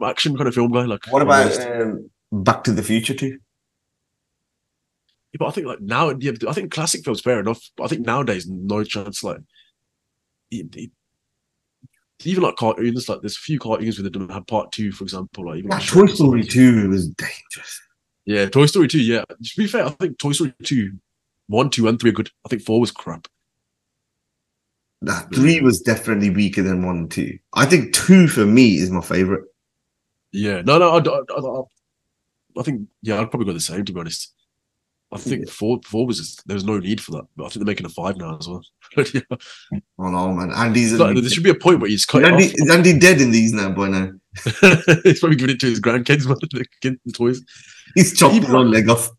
action 0.04 0.36
kind 0.36 0.48
of 0.48 0.54
film 0.54 0.72
guy. 0.72 0.86
Like, 0.86 1.06
what 1.10 1.22
about 1.22 1.60
um, 1.62 2.10
Back 2.32 2.64
to 2.66 2.72
the 2.72 2.84
Future 2.84 3.14
2? 3.14 3.28
Yeah, 3.28 3.38
but 5.40 5.48
I 5.48 5.52
think 5.52 5.68
like 5.68 5.82
now, 5.82 6.10
yeah, 6.10 6.32
I 6.48 6.54
think 6.54 6.72
classic 6.72 7.04
films 7.04 7.22
fair 7.22 7.40
enough. 7.40 7.62
But 7.78 7.86
I 7.86 7.88
think 7.88 8.06
nowadays, 8.06 8.48
no 8.48 8.84
chance. 8.84 9.24
Like, 9.24 9.40
even 10.52 12.44
like 12.44 12.56
cartoons, 12.56 13.08
like 13.08 13.22
there's 13.22 13.38
a 13.38 13.42
few 13.42 13.60
cartoons 13.60 13.98
where 13.98 14.04
they 14.04 14.18
don't 14.18 14.32
have 14.32 14.48
part 14.48 14.72
two, 14.72 14.92
for 14.92 15.04
example. 15.04 15.48
Like 15.48 15.60
even 15.60 15.72
yeah, 15.72 15.80
Toy 15.80 16.06
Story 16.08 16.44
two 16.44 16.90
was 16.90 17.10
dangerous. 17.10 17.82
Yeah, 18.26 18.48
Toy 18.48 18.66
Story 18.66 18.88
2, 18.88 19.00
yeah. 19.00 19.24
To 19.30 19.58
be 19.58 19.68
fair, 19.68 19.86
I 19.86 19.90
think 19.90 20.18
Toy 20.18 20.32
Story 20.32 20.54
2, 20.64 20.92
1, 21.48 21.70
2, 21.70 21.88
and 21.88 22.00
3 22.00 22.10
are 22.10 22.14
good. 22.14 22.32
I 22.46 22.50
think 22.50 22.64
4 22.64 22.80
was 22.80 22.92
crap. 22.92 23.28
Nah, 25.02 25.22
3 25.34 25.62
was 25.62 25.82
definitely 25.82 26.32
weaker 26.32 26.64
than 26.64 26.84
1 26.84 26.96
and 26.98 27.12
2. 27.12 27.38
I 27.54 27.66
think 27.66 27.94
2 27.94 28.28
for 28.28 28.46
me 28.46 28.78
is 28.78 28.90
my 28.90 29.02
favorite. 29.02 29.46
Yeah, 30.32 30.62
no, 30.62 30.78
no, 30.80 30.90
I, 30.90 31.00
I, 31.00 31.60
I, 31.60 32.60
I 32.60 32.64
think, 32.64 32.88
yeah, 33.02 33.22
I'd 33.22 33.30
probably 33.30 33.46
go 33.46 33.54
the 33.54 33.60
same, 33.60 33.86
to 33.86 33.94
be 33.94 34.00
honest. 34.00 34.34
I 35.12 35.18
think 35.18 35.46
yeah. 35.46 35.52
four 35.52 35.80
four 35.86 36.06
was 36.06 36.18
just, 36.18 36.46
there 36.48 36.56
was 36.56 36.64
no 36.64 36.80
need 36.80 37.00
for 37.00 37.12
that, 37.12 37.26
but 37.38 37.46
I 37.46 37.48
think 37.48 37.64
they're 37.64 37.72
making 37.72 37.86
a 37.86 37.90
five 37.90 38.18
now 38.18 38.38
as 38.38 38.48
well. 38.48 38.64
yeah. 38.98 39.22
Oh 40.00 40.10
no, 40.10 40.34
man! 40.34 40.52
Andy's 40.52 40.94
like, 40.94 41.16
there 41.16 41.30
should 41.30 41.44
be 41.44 41.52
a 41.52 41.56
point 41.56 41.80
where 41.80 41.90
he's 41.90 42.06
cut. 42.06 42.26
Andy, 42.26 42.46
is 42.46 42.70
Andy 42.70 42.98
dead 42.98 43.22
in 43.22 43.32
these 43.32 43.54
now 43.54 43.70
by 43.70 43.88
now? 43.88 44.12
he's 45.04 45.20
probably 45.20 45.38
giving 45.38 45.56
it 45.56 45.60
to 45.62 45.68
his 45.68 45.80
grandkids, 45.80 46.26
man. 46.28 46.38
The, 46.52 46.98
the 47.06 47.12
toys. 47.14 47.42
He's 47.96 48.18
chopped 48.18 48.36
his 48.36 48.54
own 48.54 48.70
leg 48.70 48.90
off. 48.90 49.10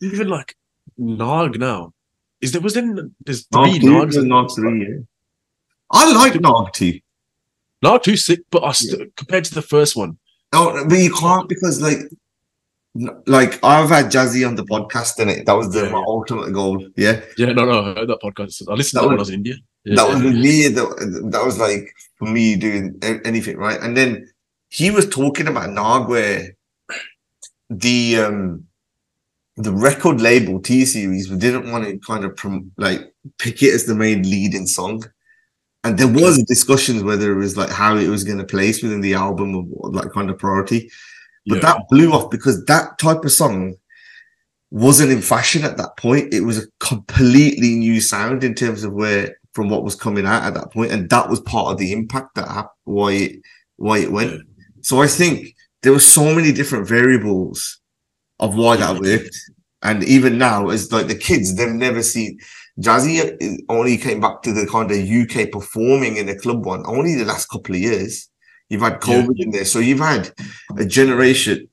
Even 0.00 0.28
like 0.28 0.56
Naag 0.98 1.58
now. 1.58 1.92
Is 2.40 2.52
there 2.52 2.60
was 2.60 2.74
then 2.74 3.14
there's 3.24 3.46
three 3.46 3.78
Naag 3.78 4.10
Naags? 4.12 4.16
Naag 4.16 4.54
three, 4.54 4.88
yeah. 4.88 4.98
I 5.90 6.12
like 6.12 6.34
Naag 6.34 6.72
two. 6.72 7.00
Naag 7.84 8.02
two 8.02 8.16
sick, 8.16 8.40
but 8.50 8.62
I 8.64 8.72
still, 8.72 9.00
yeah. 9.00 9.06
compared 9.16 9.44
to 9.44 9.54
the 9.54 9.62
first 9.62 9.96
one. 9.96 10.18
No, 10.52 10.84
but 10.88 10.98
you 10.98 11.12
can't 11.14 11.48
because 11.48 11.80
like 11.80 11.98
like 13.26 13.62
I've 13.64 13.88
had 13.88 14.06
Jazzy 14.06 14.46
on 14.46 14.54
the 14.54 14.64
podcast 14.64 15.18
and 15.18 15.30
it 15.30 15.46
that 15.46 15.54
was 15.54 15.72
the 15.72 15.84
yeah, 15.84 15.92
my 15.92 16.04
ultimate 16.06 16.52
goal. 16.52 16.86
Yeah. 16.96 17.20
Yeah, 17.38 17.52
no, 17.52 17.64
no, 17.64 17.80
I 17.80 18.00
heard 18.00 18.08
that 18.08 18.20
podcast. 18.22 18.62
I 18.68 18.74
listened 18.74 18.98
that 18.98 19.04
to 19.04 19.08
when 19.08 19.18
I 19.18 19.20
was 19.20 19.30
in 19.30 19.36
India. 19.36 19.54
Yeah, 19.84 19.96
that 19.96 20.08
was 20.08 20.22
me. 20.22 20.68
That, 20.68 21.30
that 21.32 21.44
was 21.44 21.58
like 21.58 21.94
for 22.16 22.28
me 22.28 22.56
doing 22.56 22.98
anything 23.24 23.56
right. 23.56 23.80
And 23.80 23.96
then 23.96 24.30
he 24.68 24.90
was 24.90 25.08
talking 25.08 25.48
about 25.48 25.70
Naag 25.70 26.08
where 26.08 26.54
the 27.78 28.18
um 28.18 28.64
the 29.56 29.72
record 29.72 30.20
label 30.20 30.60
T 30.60 30.84
series 30.84 31.28
didn't 31.28 31.70
want 31.70 31.84
to 31.84 31.98
kind 31.98 32.24
of 32.24 32.36
prom- 32.36 32.72
like 32.76 33.12
pick 33.38 33.62
it 33.62 33.74
as 33.74 33.84
the 33.84 33.94
main 33.94 34.22
leading 34.22 34.66
song. 34.66 35.04
And 35.84 35.98
there 35.98 36.08
was 36.08 36.42
discussions 36.44 37.02
whether 37.02 37.32
it 37.32 37.36
was 37.36 37.56
like 37.56 37.70
how 37.70 37.96
it 37.96 38.08
was 38.08 38.24
going 38.24 38.38
to 38.38 38.44
place 38.44 38.82
within 38.82 39.00
the 39.00 39.14
album 39.14 39.72
or 39.72 39.90
like 39.90 40.12
kind 40.12 40.30
of 40.30 40.38
priority. 40.38 40.90
But 41.46 41.56
yeah. 41.56 41.60
that 41.62 41.88
blew 41.90 42.12
off 42.12 42.30
because 42.30 42.64
that 42.66 42.98
type 42.98 43.24
of 43.24 43.32
song 43.32 43.74
wasn't 44.70 45.10
in 45.10 45.20
fashion 45.20 45.64
at 45.64 45.76
that 45.76 45.96
point. 45.96 46.32
It 46.32 46.42
was 46.42 46.58
a 46.58 46.66
completely 46.78 47.74
new 47.74 48.00
sound 48.00 48.44
in 48.44 48.54
terms 48.54 48.84
of 48.84 48.92
where 48.92 49.36
from 49.52 49.68
what 49.68 49.84
was 49.84 49.94
coming 49.94 50.24
out 50.24 50.44
at 50.44 50.54
that 50.54 50.72
point, 50.72 50.92
and 50.92 51.10
that 51.10 51.28
was 51.28 51.40
part 51.40 51.72
of 51.72 51.78
the 51.78 51.92
impact 51.92 52.36
that 52.36 52.48
happened, 52.48 52.70
why 52.84 53.12
it 53.12 53.42
why 53.76 53.98
it 53.98 54.12
went. 54.12 54.40
So 54.80 55.02
I 55.02 55.08
think 55.08 55.54
there 55.82 55.92
were 55.92 55.98
so 56.00 56.34
many 56.34 56.52
different 56.52 56.86
variables 56.88 57.80
of 58.40 58.56
why 58.56 58.76
that 58.76 59.00
worked, 59.00 59.36
and 59.82 60.04
even 60.04 60.38
now, 60.38 60.68
as 60.68 60.92
like 60.92 61.08
the 61.08 61.14
kids, 61.14 61.54
they've 61.54 61.68
never 61.68 62.02
seen 62.02 62.38
Jazzy 62.80 63.58
only 63.68 63.98
came 63.98 64.20
back 64.20 64.42
to 64.42 64.52
the 64.52 64.66
kind 64.66 64.90
of 64.90 64.96
UK 64.98 65.50
performing 65.52 66.16
in 66.16 66.26
the 66.26 66.38
club 66.38 66.64
one 66.64 66.82
only 66.86 67.14
the 67.14 67.24
last 67.24 67.46
couple 67.50 67.74
of 67.74 67.80
years. 67.80 68.28
You've 68.70 68.80
had 68.80 69.00
COVID 69.00 69.34
in 69.38 69.50
there, 69.50 69.66
so 69.66 69.78
you've 69.78 69.98
had 69.98 70.32
a 70.78 70.86
generation 70.86 71.68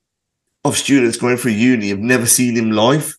of 0.66 0.76
students 0.76 1.16
going 1.18 1.38
through 1.38 1.52
uni 1.54 1.88
have 1.90 2.00
never 2.00 2.26
seen 2.26 2.56
him 2.58 2.72
live, 2.72 3.16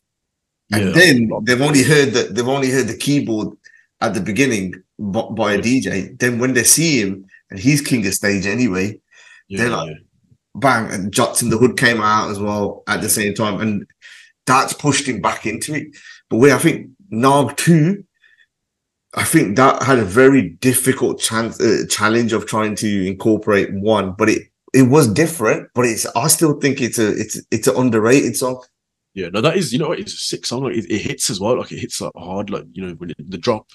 and 0.72 0.86
Yeah. 0.86 0.92
then 0.92 1.30
they've 1.44 1.60
only 1.62 1.82
heard 1.82 2.12
that 2.12 2.34
they've 2.34 2.46
only 2.56 2.70
heard 2.70 2.88
the 2.88 2.96
keyboard 2.96 3.56
at 4.02 4.12
the 4.14 4.20
beginning 4.20 4.74
by, 4.98 5.22
by 5.22 5.52
a 5.54 5.58
DJ. 5.58 6.18
Then 6.18 6.38
when 6.38 6.52
they 6.52 6.64
see 6.64 7.00
him 7.00 7.24
and 7.50 7.58
he's 7.58 7.80
king 7.80 8.06
of 8.06 8.12
stage 8.14 8.46
anyway, 8.46 9.00
Yeah, 9.48 9.58
they're 9.58 9.70
like- 9.70 9.88
yeah. 9.90 9.96
Bang, 10.54 10.90
and 10.92 11.12
Jots 11.12 11.42
in 11.42 11.50
the 11.50 11.58
Hood 11.58 11.76
came 11.78 12.00
out 12.00 12.30
as 12.30 12.38
well 12.38 12.82
at 12.88 13.02
the 13.02 13.08
same 13.08 13.34
time, 13.34 13.60
and 13.60 13.86
that's 14.46 14.72
pushed 14.72 15.06
him 15.06 15.20
back 15.20 15.46
into 15.46 15.74
it. 15.74 15.88
But 16.28 16.38
where 16.38 16.54
I 16.54 16.58
think 16.58 16.90
Naag 17.12 17.56
two, 17.56 18.04
I 19.14 19.24
think 19.24 19.56
that 19.56 19.82
had 19.82 19.98
a 19.98 20.04
very 20.04 20.50
difficult 20.60 21.20
chance 21.20 21.60
uh, 21.60 21.84
challenge 21.88 22.32
of 22.32 22.46
trying 22.46 22.74
to 22.76 23.06
incorporate 23.06 23.72
one, 23.72 24.12
but 24.12 24.28
it 24.28 24.42
it 24.72 24.84
was 24.84 25.12
different. 25.12 25.68
But 25.74 25.86
it's 25.86 26.06
I 26.14 26.28
still 26.28 26.60
think 26.60 26.80
it's 26.80 26.98
a 26.98 27.10
it's 27.12 27.40
it's 27.50 27.66
an 27.68 27.76
underrated 27.76 28.36
song. 28.36 28.62
Yeah, 29.12 29.28
no, 29.28 29.40
that 29.40 29.56
is, 29.56 29.72
you 29.72 29.78
know, 29.80 29.90
it's 29.90 30.14
a 30.14 30.16
sick 30.16 30.46
song. 30.46 30.62
Like, 30.62 30.76
it, 30.76 30.88
it 30.88 31.00
hits 31.00 31.30
as 31.30 31.40
well. 31.40 31.58
Like, 31.58 31.72
it 31.72 31.80
hits 31.80 32.00
like 32.00 32.12
hard. 32.16 32.48
Like, 32.48 32.64
you 32.70 32.86
know, 32.86 32.92
when 32.94 33.10
it, 33.10 33.16
the 33.18 33.38
drop, 33.38 33.66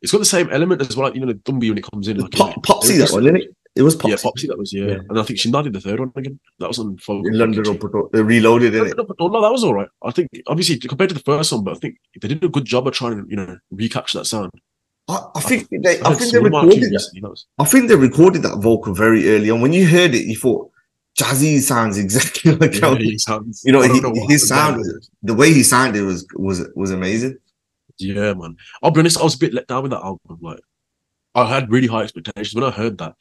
it's 0.00 0.12
got 0.12 0.18
the 0.18 0.24
same 0.24 0.48
element 0.52 0.80
as 0.80 0.96
well. 0.96 1.08
Like, 1.08 1.16
you 1.16 1.20
know, 1.20 1.26
the 1.26 1.34
Tumbi 1.34 1.68
when 1.68 1.78
it 1.78 1.84
comes 1.90 2.06
in. 2.06 2.18
Like, 2.18 2.30
Pop, 2.30 2.62
Popsy 2.62 2.96
that 2.98 3.10
one, 3.10 3.24
didn't 3.24 3.42
it? 3.42 3.56
It 3.76 3.82
was 3.82 3.94
Popsy. 3.94 4.10
Yeah, 4.10 4.16
Popsy. 4.22 4.46
That 4.48 4.58
was 4.58 4.72
yeah. 4.72 4.86
Yeah. 4.86 4.98
and 5.08 5.18
I 5.18 5.22
think 5.22 5.38
she 5.38 5.50
nodded 5.50 5.72
the 5.74 5.80
third 5.80 6.00
one 6.00 6.12
again. 6.16 6.40
That 6.58 6.68
was 6.68 6.78
on. 6.80 6.96
In 7.08 7.38
London 7.38 7.62
reloaded 8.12 8.74
in 8.74 8.86
it. 8.88 8.96
No, 8.96 9.28
no, 9.28 9.40
that 9.42 9.52
was 9.52 9.62
all 9.64 9.74
right. 9.74 9.88
I 10.02 10.10
think 10.10 10.28
obviously 10.48 10.76
compared 10.78 11.10
to 11.10 11.14
the 11.14 11.20
first 11.22 11.52
one, 11.52 11.62
but 11.64 11.76
I 11.76 11.78
think 11.78 11.96
they 12.20 12.28
did 12.28 12.42
a 12.42 12.48
good 12.48 12.64
job 12.64 12.88
of 12.88 12.94
trying 12.94 13.22
to 13.22 13.30
you 13.30 13.36
know 13.36 13.56
recapture 13.70 14.18
that 14.18 14.24
sound. 14.24 14.50
I, 15.08 15.20
I 15.36 15.40
think 15.40 15.68
they 15.70 16.00
I 16.00 16.08
heard 16.10 16.18
think 16.18 16.32
they 16.32 16.38
recorded 16.40 16.82
that. 16.82 16.90
recently, 16.90 17.20
that 17.22 17.30
was- 17.30 17.46
I 17.58 17.64
think 17.64 17.88
they 17.88 17.96
recorded 17.96 18.42
that 18.42 18.58
vocal 18.58 18.92
very 18.92 19.28
early 19.30 19.50
on. 19.50 19.60
When 19.60 19.72
you 19.72 19.86
heard 19.86 20.14
it, 20.14 20.24
you 20.26 20.36
thought 20.36 20.70
Jazzy 21.18 21.60
sounds 21.60 21.96
exactly 21.98 22.52
like 22.56 22.74
Yeah, 22.74 22.80
how 22.80 22.94
he 22.96 23.18
sounds. 23.18 23.62
you 23.64 23.72
know, 23.72 23.82
he- 23.82 24.00
what 24.00 24.30
his 24.30 24.48
sound 24.48 24.84
the 25.22 25.34
way 25.34 25.52
he 25.52 25.62
sounded 25.62 26.02
was 26.04 26.26
was 26.34 26.68
was 26.74 26.90
amazing. 26.90 27.38
Yeah, 27.98 28.34
man. 28.34 28.56
I'll 28.82 28.90
be 28.90 29.00
honest, 29.00 29.18
I 29.18 29.22
was 29.24 29.34
a 29.34 29.38
bit 29.38 29.54
let 29.54 29.66
down 29.68 29.82
with 29.82 29.92
that 29.92 30.02
album. 30.02 30.38
Like, 30.40 30.60
I 31.34 31.46
had 31.48 31.70
really 31.70 31.86
high 31.86 32.02
expectations 32.02 32.54
when 32.54 32.64
I 32.64 32.70
heard 32.70 32.96
that, 32.98 33.14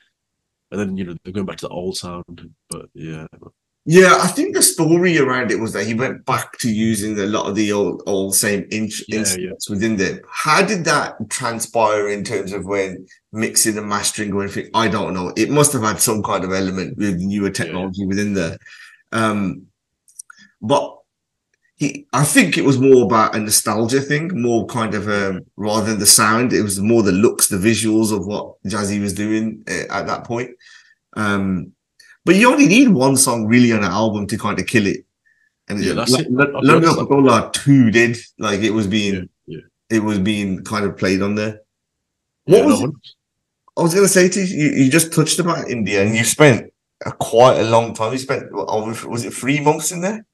and 0.72 0.80
then 0.80 0.98
you 0.98 1.04
know 1.04 1.16
they're 1.24 1.34
going 1.34 1.46
back 1.46 1.58
to 1.58 1.68
the 1.68 1.74
old 1.74 1.98
sound. 1.98 2.50
But 2.70 2.90
yeah, 2.94 3.28
Yeah, 3.86 4.20
I 4.22 4.28
think 4.28 4.56
the 4.56 4.62
story 4.62 5.18
around 5.18 5.52
it 5.52 5.60
was 5.60 5.74
that 5.74 5.86
he 5.88 5.94
went 5.94 6.26
back 6.26 6.58
to 6.60 6.72
using 6.72 7.18
a 7.18 7.26
lot 7.26 7.48
of 7.50 7.56
the 7.56 7.72
old 7.72 8.04
old 8.06 8.36
same 8.36 8.68
inch 8.72 9.04
Yeah, 9.08 9.20
instruments 9.20 9.70
within 9.70 9.98
there. 9.98 10.22
How 10.30 10.62
did 10.62 10.86
that 10.86 11.16
transpire 11.30 12.10
in 12.10 12.24
terms 12.24 12.54
of 12.54 12.66
when 12.66 13.08
mixing 13.32 13.78
and 13.78 13.90
mastering 13.90 14.34
or 14.34 14.44
anything? 14.44 14.70
I 14.74 14.90
don't 14.90 15.14
know. 15.14 15.34
It 15.36 15.50
must 15.50 15.74
have 15.74 15.82
had 15.82 16.00
some 16.00 16.22
kind 16.22 16.44
of 16.44 16.52
element 16.52 16.98
with 16.98 17.18
newer 17.20 17.50
technology 17.50 18.06
within 18.06 18.34
there. 18.34 18.58
Um, 19.12 19.68
but 20.62 20.99
he, 21.80 22.06
I 22.12 22.26
think 22.26 22.58
it 22.58 22.66
was 22.66 22.78
more 22.78 23.06
about 23.06 23.36
a 23.36 23.40
nostalgia 23.40 24.02
thing, 24.02 24.30
more 24.42 24.66
kind 24.68 24.94
of 24.94 25.08
um, 25.08 25.46
rather 25.56 25.86
than 25.86 26.00
the 26.00 26.06
sound. 26.06 26.52
It 26.52 26.62
was 26.62 26.82
more 26.82 27.04
the 27.04 27.14
looks, 27.14 27.48
the 27.48 27.56
visuals 27.56 28.16
of 28.16 28.28
what 28.28 28.62
Jazzy 28.64 29.00
was 29.00 29.14
doing 29.14 29.64
uh, 29.66 29.86
at 29.90 30.06
that 30.08 30.26
point. 30.26 30.52
Um, 31.16 31.72
but 32.26 32.36
you 32.36 32.52
only 32.52 32.68
need 32.68 32.90
one 32.90 33.16
song 33.16 33.48
really 33.48 33.72
on 33.72 33.80
an 33.80 33.86
album 33.86 34.28
to 34.28 34.38
kind 34.38 34.60
of 34.60 34.68
kill 34.68 34.88
it. 34.88 35.06
And 35.70 35.82
Yeah, 35.82 35.94
that's 35.94 36.14
L- 36.14 36.20
it. 36.20 36.28
L- 36.28 36.42
I've 36.42 36.64
London 36.64 36.96
noticed 36.96 37.64
two 37.64 37.92
did 37.92 38.18
like 38.38 38.60
it 38.60 38.72
was 38.72 38.86
being 38.86 39.30
yeah, 39.48 39.60
yeah. 39.60 39.98
it 39.98 40.04
was 40.04 40.20
being 40.20 40.62
kind 40.66 40.84
of 40.84 40.98
played 40.98 41.22
on 41.22 41.36
there. 41.36 41.62
What 42.44 42.58
yeah, 42.58 42.66
was 42.66 42.82
no. 42.82 42.94
I 43.78 43.82
was 43.84 43.96
gonna 43.96 44.10
say 44.10 44.28
to 44.28 44.42
you, 44.42 44.66
you, 44.66 44.84
you 44.84 44.92
just 44.92 45.14
touched 45.14 45.40
about 45.40 45.70
India 45.70 46.04
and 46.04 46.14
you 46.14 46.26
spent 46.26 46.74
a 47.06 47.14
quite 47.14 47.58
a 47.58 47.70
long 47.70 47.94
time. 47.94 48.12
You 48.12 48.18
spent 48.18 48.52
was 48.52 49.24
it 49.24 49.34
three 49.34 49.62
months 49.62 49.94
in 49.94 50.02
there? 50.02 50.26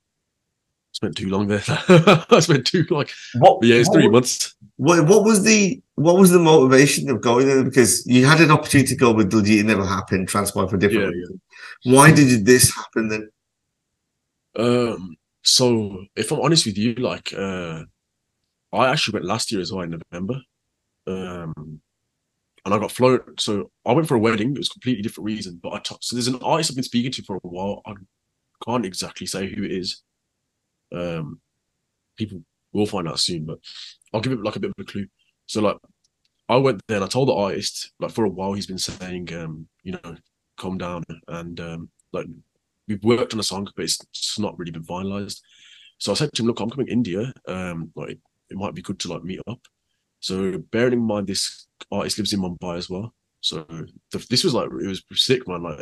Spent 0.96 1.18
too 1.18 1.30
long 1.30 1.48
there. 1.48 1.62
I 1.68 2.40
spent 2.40 2.66
too 2.66 2.86
like, 2.90 3.12
What? 3.36 3.64
yeah, 3.64 3.76
it's 3.76 3.90
three 3.90 4.08
months. 4.08 4.56
What, 4.78 5.06
what 5.08 5.24
was 5.24 5.44
the 5.44 5.82
what 5.96 6.18
was 6.18 6.32
the 6.32 6.40
motivation 6.40 7.10
of 7.10 7.22
going 7.22 7.48
there? 7.48 7.64
Because 7.64 8.06
you 8.08 8.26
had 8.26 8.42
an 8.42 8.52
opportunity 8.52 8.90
to 8.90 8.96
go 8.96 9.14
with 9.14 9.34
it 9.34 9.66
never 9.66 9.86
happened. 9.86 10.28
Transpire 10.28 10.68
for 10.68 10.78
different. 10.78 11.04
yeah. 11.04 11.20
reasons. 11.20 11.42
Why 11.84 12.12
did 12.14 12.46
this 12.46 12.74
happen 12.74 13.10
then? 13.10 13.30
Um, 14.58 15.16
so 15.44 16.06
if 16.16 16.32
I'm 16.32 16.42
honest 16.42 16.66
with 16.66 16.78
you, 16.78 16.94
like, 16.96 17.34
uh, 17.34 17.84
I 18.74 18.88
actually 18.88 19.14
went 19.14 19.26
last 19.26 19.52
year 19.52 19.62
as 19.62 19.72
well 19.72 19.84
in 19.84 20.00
November. 20.12 20.42
Um, 21.08 21.82
and 22.66 22.74
I 22.74 22.80
got 22.80 22.92
flown. 22.92 23.20
So 23.38 23.70
I 23.86 23.94
went 23.94 24.08
for 24.08 24.16
a 24.16 24.20
wedding. 24.20 24.52
It 24.54 24.58
was 24.58 24.70
a 24.70 24.74
completely 24.74 25.04
different 25.04 25.26
reason, 25.26 25.60
but 25.62 25.74
I 25.74 25.80
talked. 25.80 26.06
So 26.06 26.16
there's 26.16 26.28
an 26.28 26.42
artist 26.42 26.72
I've 26.72 26.76
been 26.76 26.84
speaking 26.84 27.12
to 27.12 27.24
for 27.24 27.36
a 27.36 27.40
while. 27.44 27.82
I 27.86 27.94
can't 28.66 28.86
exactly 28.86 29.28
say 29.28 29.54
who 29.54 29.64
it 29.64 29.72
is. 29.72 30.02
Um, 30.96 31.40
people 32.18 32.42
will 32.74 32.86
find 32.86 33.08
out 33.08 33.20
soon, 33.20 33.46
but 33.46 33.60
I'll 34.14 34.22
give 34.22 34.34
it 34.34 34.44
like 34.44 34.56
a 34.56 34.60
bit 34.60 34.72
of 34.72 34.76
a 34.80 34.84
clue. 34.84 35.08
So 35.46 35.62
like, 35.62 35.78
I 36.48 36.58
went 36.58 36.82
there 36.88 36.98
and 36.98 37.06
I 37.06 37.08
told 37.08 37.28
the 37.28 37.34
artist 37.34 37.92
like 38.00 38.12
for 38.12 38.26
a 38.26 38.30
while 38.30 38.54
he's 38.54 38.68
been 38.68 38.78
saying, 38.78 39.34
um, 39.34 39.68
you 39.84 39.94
know, 39.94 40.16
calm 40.58 40.78
down 40.78 41.04
and 41.28 41.60
um, 41.60 41.90
like 42.14 42.28
we've 42.88 43.04
worked 43.04 43.34
on 43.34 43.40
a 43.40 43.44
song, 43.44 43.68
but 43.76 43.86
it's, 43.86 44.00
it's 44.12 44.40
not 44.40 44.58
really 44.58 44.72
been 44.72 44.84
finalized. 44.84 45.42
So 45.98 46.12
I 46.12 46.16
said 46.16 46.32
to 46.34 46.42
him, 46.42 46.48
look, 46.48 46.60
I'm 46.60 46.70
coming 46.70 46.88
to 46.88 46.92
India. 46.94 47.34
Um, 47.48 47.92
like 47.96 48.20
it 48.50 48.58
might 48.58 48.76
be 48.76 48.82
good 48.82 49.00
to 49.00 49.14
like 49.14 49.24
meet 49.24 49.42
up. 49.48 49.60
So 50.20 50.58
bearing 50.72 50.94
in 50.94 51.02
mind 51.02 51.28
this 51.28 51.68
artist 51.92 52.18
lives 52.18 52.34
in 52.34 52.42
Mumbai 52.42 52.78
as 52.78 52.90
well. 52.90 53.14
So 53.42 53.66
the, 54.12 54.26
this 54.30 54.44
was 54.44 54.54
like 54.54 54.66
it 54.66 54.88
was 54.88 55.04
sick, 55.14 55.48
man. 55.48 55.64
Like 55.64 55.80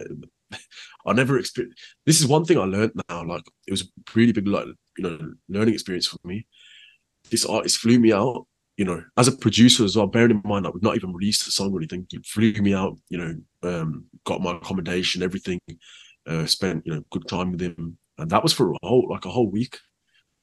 I 1.05 1.13
never 1.13 1.37
experienced. 1.37 1.79
This 2.05 2.21
is 2.21 2.27
one 2.27 2.45
thing 2.45 2.57
I 2.57 2.63
learned 2.63 2.93
now. 3.09 3.25
Like 3.25 3.43
it 3.67 3.71
was 3.71 3.81
a 3.81 3.85
really 4.15 4.31
big, 4.31 4.47
like 4.47 4.67
you 4.97 5.03
know, 5.03 5.33
learning 5.49 5.73
experience 5.73 6.07
for 6.07 6.17
me. 6.23 6.45
This 7.29 7.45
artist 7.45 7.77
flew 7.77 7.99
me 7.99 8.13
out. 8.13 8.47
You 8.77 8.85
know, 8.85 9.03
as 9.17 9.27
a 9.27 9.31
producer 9.31 9.83
as 9.83 9.95
well. 9.95 10.07
Bearing 10.07 10.31
in 10.31 10.41
mind 10.43 10.65
that 10.65 10.73
we've 10.73 10.81
not 10.81 10.95
even 10.95 11.13
released 11.13 11.45
the 11.45 11.51
song 11.51 11.71
or 11.73 11.77
anything, 11.77 12.07
he 12.09 12.17
flew 12.25 12.53
me 12.53 12.73
out. 12.73 12.97
You 13.09 13.17
know, 13.19 13.35
um, 13.69 14.05
got 14.25 14.41
my 14.41 14.55
accommodation, 14.55 15.21
everything. 15.21 15.59
Uh, 16.25 16.45
spent 16.45 16.83
you 16.85 16.95
know 16.95 17.03
good 17.11 17.27
time 17.27 17.51
with 17.51 17.61
him, 17.61 17.97
and 18.17 18.29
that 18.31 18.41
was 18.41 18.53
for 18.53 18.71
a 18.71 18.77
whole 18.81 19.07
like 19.09 19.25
a 19.25 19.29
whole 19.29 19.49
week. 19.49 19.77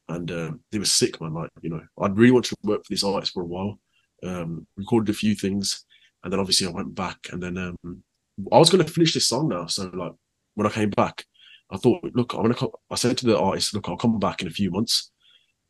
And 0.09 0.31
um, 0.31 0.61
it 0.73 0.79
was 0.79 0.93
sick, 0.93 1.21
man. 1.21 1.35
Like 1.35 1.51
you 1.61 1.71
know, 1.71 1.83
I'd 2.01 2.17
really 2.17 2.33
wanted 2.33 2.51
to 2.51 2.57
work 2.63 2.85
for 2.85 2.93
this 2.93 3.05
artist 3.05 3.33
for 3.33 3.43
a 3.43 3.47
while. 3.47 3.81
Um, 4.23 4.67
recorded 4.77 5.11
a 5.11 5.17
few 5.17 5.35
things, 5.35 5.85
and 6.23 6.33
then 6.33 6.39
obviously 6.39 6.67
I 6.67 6.71
went 6.71 6.95
back, 6.95 7.19
and 7.33 7.43
then 7.43 7.59
um, 7.59 8.05
I 8.53 8.59
was 8.59 8.71
going 8.71 8.85
to 8.85 8.93
finish 8.93 9.15
this 9.15 9.27
song 9.29 9.49
now. 9.49 9.67
So 9.67 9.91
like 9.93 10.13
when 10.55 10.67
I 10.67 10.71
came 10.71 10.91
back, 10.91 11.25
I 11.71 11.77
thought, 11.77 12.05
look, 12.15 12.35
I'm 12.35 12.43
gonna. 12.43 12.55
Co-. 12.55 12.81
I 12.91 12.97
said 12.97 13.17
to 13.19 13.27
the 13.27 13.39
artist, 13.39 13.75
look, 13.75 13.89
I'll 13.89 13.97
come 13.97 14.19
back 14.19 14.43
in 14.43 14.49
a 14.49 14.53
few 14.53 14.71
months. 14.71 15.11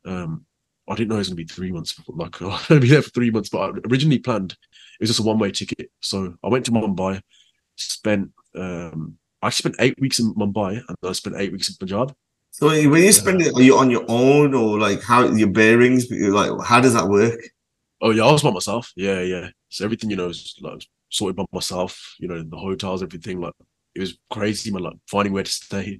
Um, 0.05 0.45
I 0.89 0.95
didn't 0.95 1.09
know 1.09 1.15
it 1.15 1.19
was 1.19 1.29
gonna 1.29 1.35
be 1.35 1.45
three 1.45 1.71
months. 1.71 1.99
Like 2.07 2.41
I'm 2.41 2.59
gonna 2.67 2.81
be 2.81 2.89
there 2.89 3.01
for 3.01 3.11
three 3.11 3.31
months, 3.31 3.49
but 3.49 3.59
I 3.59 3.79
originally 3.89 4.19
planned 4.19 4.55
it 5.01 5.03
was 5.03 5.09
just 5.09 5.19
a 5.19 5.23
one 5.23 5.39
way 5.39 5.51
ticket. 5.51 5.89
So 5.99 6.35
I 6.43 6.47
went 6.47 6.65
to 6.65 6.71
Mumbai, 6.71 7.21
spent. 7.75 8.31
Um, 8.55 9.17
I 9.41 9.47
actually 9.47 9.71
spent 9.71 9.75
eight 9.79 9.99
weeks 9.99 10.19
in 10.19 10.33
Mumbai, 10.35 10.83
and 10.87 10.97
I 11.03 11.11
spent 11.13 11.37
eight 11.37 11.51
weeks 11.51 11.69
in 11.69 11.75
Punjab. 11.75 12.13
So 12.51 12.67
when 12.67 13.01
you 13.01 13.11
spend 13.11 13.41
it, 13.41 13.55
are 13.55 13.61
you 13.61 13.77
on 13.77 13.89
your 13.89 14.05
own 14.07 14.53
or 14.53 14.77
like 14.77 15.01
how 15.01 15.25
your 15.25 15.49
bearings? 15.49 16.11
Like 16.11 16.51
how 16.63 16.79
does 16.79 16.93
that 16.93 17.07
work? 17.07 17.39
Oh 18.01 18.11
yeah, 18.11 18.25
I 18.25 18.31
was 18.31 18.43
by 18.43 18.51
myself. 18.51 18.91
Yeah, 18.95 19.21
yeah. 19.21 19.49
So 19.69 19.85
everything 19.85 20.11
you 20.11 20.17
know 20.17 20.29
is 20.29 20.55
like 20.61 20.85
sorted 21.11 21.35
by 21.35 21.45
myself. 21.51 22.15
You 22.19 22.27
know 22.27 22.41
the 22.41 22.57
hotels, 22.57 23.03
everything. 23.03 23.39
Like 23.39 23.53
it 23.95 23.99
was 23.99 24.17
crazy, 24.29 24.71
man. 24.71 24.83
Like 24.83 24.95
finding 25.07 25.33
where 25.33 25.43
to 25.43 25.51
stay. 25.51 25.99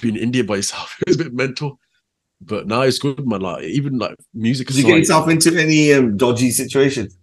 Being 0.00 0.16
in 0.16 0.22
India 0.22 0.42
by 0.42 0.56
yourself, 0.56 0.98
it 1.06 1.08
was 1.08 1.20
a 1.20 1.24
bit 1.24 1.34
mental. 1.34 1.78
But 2.40 2.66
now 2.66 2.82
it's 2.82 2.98
good, 2.98 3.26
man. 3.26 3.40
Like 3.40 3.64
even 3.64 3.98
like 3.98 4.16
music. 4.32 4.68
Did 4.68 4.76
you 4.78 4.84
get 4.84 4.98
yourself 4.98 5.28
into 5.28 5.56
any 5.58 5.92
um, 5.92 6.16
dodgy 6.16 6.50
situations? 6.50 7.16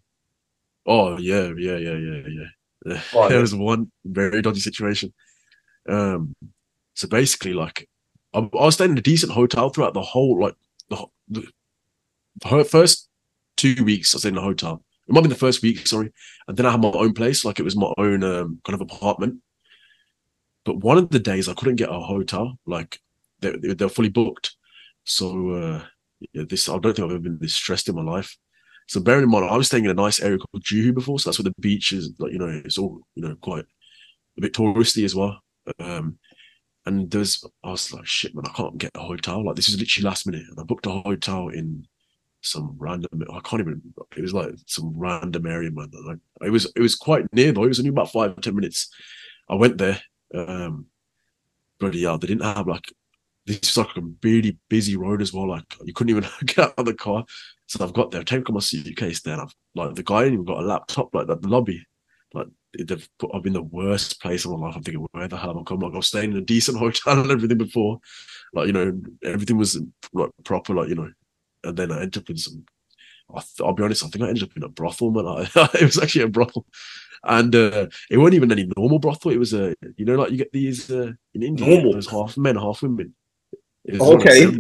Oh 0.86 1.18
yeah, 1.18 1.52
yeah, 1.58 1.78
yeah, 1.78 1.96
yeah, 1.96 2.22
yeah. 2.28 3.02
Right. 3.14 3.30
there 3.30 3.42
was 3.42 3.56
one 3.56 3.92
very 4.06 4.42
dodgy 4.42 4.60
situation. 4.60 5.14
Um, 5.88 6.36
so 6.94 7.08
basically, 7.08 7.54
like, 7.54 7.88
I, 8.34 8.40
I 8.40 8.66
was 8.66 8.76
staying 8.76 8.92
in 8.92 8.98
a 8.98 9.02
decent 9.02 9.32
hotel 9.32 9.70
throughout 9.70 9.94
the 9.94 10.02
whole, 10.02 10.40
like, 10.40 10.56
the, 10.90 11.06
the, 11.30 11.48
the 12.42 12.64
first 12.64 13.10
two 13.58 13.84
weeks. 13.84 14.14
I 14.14 14.18
was 14.18 14.26
in 14.26 14.38
a 14.38 14.42
hotel. 14.42 14.84
It 15.08 15.14
might 15.14 15.22
be 15.22 15.30
the 15.30 15.36
first 15.36 15.62
week, 15.62 15.86
sorry, 15.86 16.12
and 16.48 16.58
then 16.58 16.66
I 16.66 16.72
had 16.72 16.82
my 16.82 16.90
own 16.90 17.14
place, 17.14 17.46
like 17.46 17.60
it 17.60 17.64
was 17.64 17.76
my 17.76 17.94
own 17.98 18.24
um, 18.24 18.60
kind 18.66 18.74
of 18.74 18.82
apartment. 18.82 19.42
But 20.64 20.78
one 20.78 20.98
of 20.98 21.10
the 21.10 21.20
days 21.20 21.48
I 21.48 21.54
couldn't 21.54 21.76
get 21.76 21.90
a 21.90 22.00
hotel, 22.00 22.58
like 22.66 23.00
they 23.42 23.52
they, 23.52 23.86
were 23.86 23.90
fully 23.90 24.10
booked. 24.10 24.56
So 25.04 25.52
uh, 25.52 25.84
yeah, 26.34 26.44
this 26.50 26.68
I 26.68 26.80
don't 26.80 26.96
think 26.96 27.06
I've 27.06 27.12
ever 27.12 27.20
been 27.20 27.38
this 27.40 27.56
stressed 27.56 27.88
in 27.88 27.96
my 27.96 28.02
life. 28.02 28.36
So 28.88 29.00
bearing 29.00 29.24
in 29.24 29.30
mind, 29.30 29.46
I 29.46 29.58
was 29.58 29.68
staying 29.68 29.86
in 29.86 29.92
a 29.92 29.96
nice 29.96 30.20
area 30.20 30.38
called 30.38 30.64
Juhu 30.64 30.94
before, 30.94 31.20
so 31.20 31.30
that's 31.30 31.40
where 31.40 31.44
the 31.44 31.62
beach 31.62 31.92
is. 31.92 32.12
Like 32.18 32.32
you 32.32 32.40
know, 32.40 32.62
it's 32.66 32.78
all 32.78 33.02
you 33.16 33.28
know, 33.28 33.36
quite 33.36 33.66
a 34.38 34.42
bit 34.42 34.54
touristy 34.54 35.06
as 35.06 35.16
well. 35.16 35.40
Um, 35.80 36.18
and 36.86 37.10
there's, 37.10 37.44
I 37.64 37.72
was 37.72 37.92
like, 37.92 38.06
shit, 38.06 38.36
man, 38.36 38.46
I 38.46 38.54
can't 38.56 38.78
get 38.78 38.92
a 38.94 39.00
hotel. 39.00 39.44
Like 39.44 39.56
this 39.56 39.70
is 39.70 39.80
literally 39.80 40.06
last 40.06 40.28
minute, 40.28 40.46
and 40.50 40.60
I 40.60 40.64
booked 40.64 40.86
a 40.86 40.92
hotel 40.92 41.50
in 41.50 41.88
some 42.46 42.76
random. 42.78 43.24
I 43.34 43.40
can't 43.42 43.62
even. 43.62 43.82
It 44.16 44.22
was 44.22 44.34
like 44.34 44.52
some 44.68 44.94
random 44.96 45.46
area, 45.48 45.72
man. 45.72 45.92
Like, 46.06 46.20
it 46.42 46.50
was 46.50 46.72
it 46.76 46.82
was 46.82 46.96
quite 46.96 47.26
near 47.34 47.52
though. 47.52 47.64
It 47.64 47.70
was 47.70 47.80
only 47.80 47.90
about 47.90 48.12
five 48.12 48.40
ten 48.42 48.56
minutes. 48.56 48.90
I 49.50 49.56
went 49.56 49.78
there. 49.78 50.02
Um, 50.34 50.88
bloody 51.80 52.04
hell, 52.04 52.18
they 52.18 52.28
didn't 52.28 52.44
have 52.44 52.68
like 52.68 52.92
this 53.46 53.60
is 53.62 53.78
like 53.78 53.96
a 53.98 54.02
really 54.24 54.58
busy 54.70 54.96
road 54.96 55.22
as 55.22 55.34
well. 55.34 55.50
Like 55.50 55.64
you 55.84 55.94
couldn't 55.94 56.16
even 56.16 56.30
get 56.46 56.60
out 56.60 56.74
of 56.78 56.86
the 56.86 56.94
car. 56.94 57.26
So 57.68 57.84
I've 57.84 57.94
got 57.94 58.12
there, 58.12 58.24
taken 58.24 58.54
my 58.54 58.62
suitcase 58.62 59.22
there, 59.22 59.34
and 59.34 59.44
I've 59.44 59.56
like 59.74 59.96
the 59.96 60.04
guy 60.04 60.24
ain't 60.24 60.34
even 60.34 60.46
got 60.46 60.60
a 60.60 60.66
laptop 60.66 61.14
like 61.14 61.28
that. 61.28 61.42
The 61.42 61.48
lobby, 61.48 61.86
like 62.34 62.48
they've 62.78 63.08
put 63.20 63.32
I've 63.34 63.44
been 63.44 63.54
the 63.54 63.62
worst 63.64 64.22
place 64.22 64.46
in 64.46 64.52
my 64.52 64.58
life. 64.58 64.76
I'm 64.76 64.84
thinking, 64.84 65.06
where 65.12 65.28
the 65.28 65.38
hell 65.38 65.52
am 65.52 65.60
I 65.60 65.64
coming? 65.64 65.84
Like 65.84 65.94
I 65.94 65.98
was 65.98 66.08
staying 66.08 66.32
in 66.32 66.38
a 66.38 66.42
decent 66.42 66.78
hotel 66.80 67.20
and 67.20 67.32
everything 67.32 67.58
before, 67.58 68.00
like 68.54 68.68
you 68.68 68.74
know, 68.74 69.00
everything 69.24 69.58
was 69.58 69.80
like 70.14 70.32
proper, 70.44 70.74
like 70.74 70.90
you 70.90 70.96
know, 70.96 71.12
and 71.66 71.78
then 71.78 71.92
I 71.92 72.02
ended 72.02 72.24
up 72.24 72.30
in 72.30 72.38
some. 72.38 72.66
I 73.34 73.42
will 73.60 73.74
be 73.74 73.84
honest, 73.84 74.06
I 74.06 74.08
think 74.10 74.24
I 74.24 74.28
ended 74.28 74.44
up 74.44 74.56
in 74.56 74.64
a 74.64 74.70
brothel, 74.70 75.12
man. 75.12 75.26
I, 75.56 75.70
it 75.74 75.84
was 75.84 75.98
actually 75.98 76.26
a 76.26 76.28
brothel, 76.28 76.66
and 77.24 77.56
uh, 77.56 77.88
it 78.10 78.18
wasn't 78.18 78.36
even 78.36 78.52
any 78.52 78.70
normal 78.78 79.00
brothel. 79.00 79.32
It 79.32 79.40
was 79.40 79.54
a, 79.54 79.74
you 79.98 80.06
know, 80.06 80.16
like 80.16 80.32
you 80.32 80.38
get 80.38 80.52
these 80.52 80.92
uh, 80.92 81.12
in 81.34 81.44
India, 81.44 81.68
normal. 81.68 81.94
there's 81.94 82.10
half 82.10 82.38
men, 82.38 82.56
half 82.56 82.82
women. 82.82 83.14
Okay. 83.90 84.58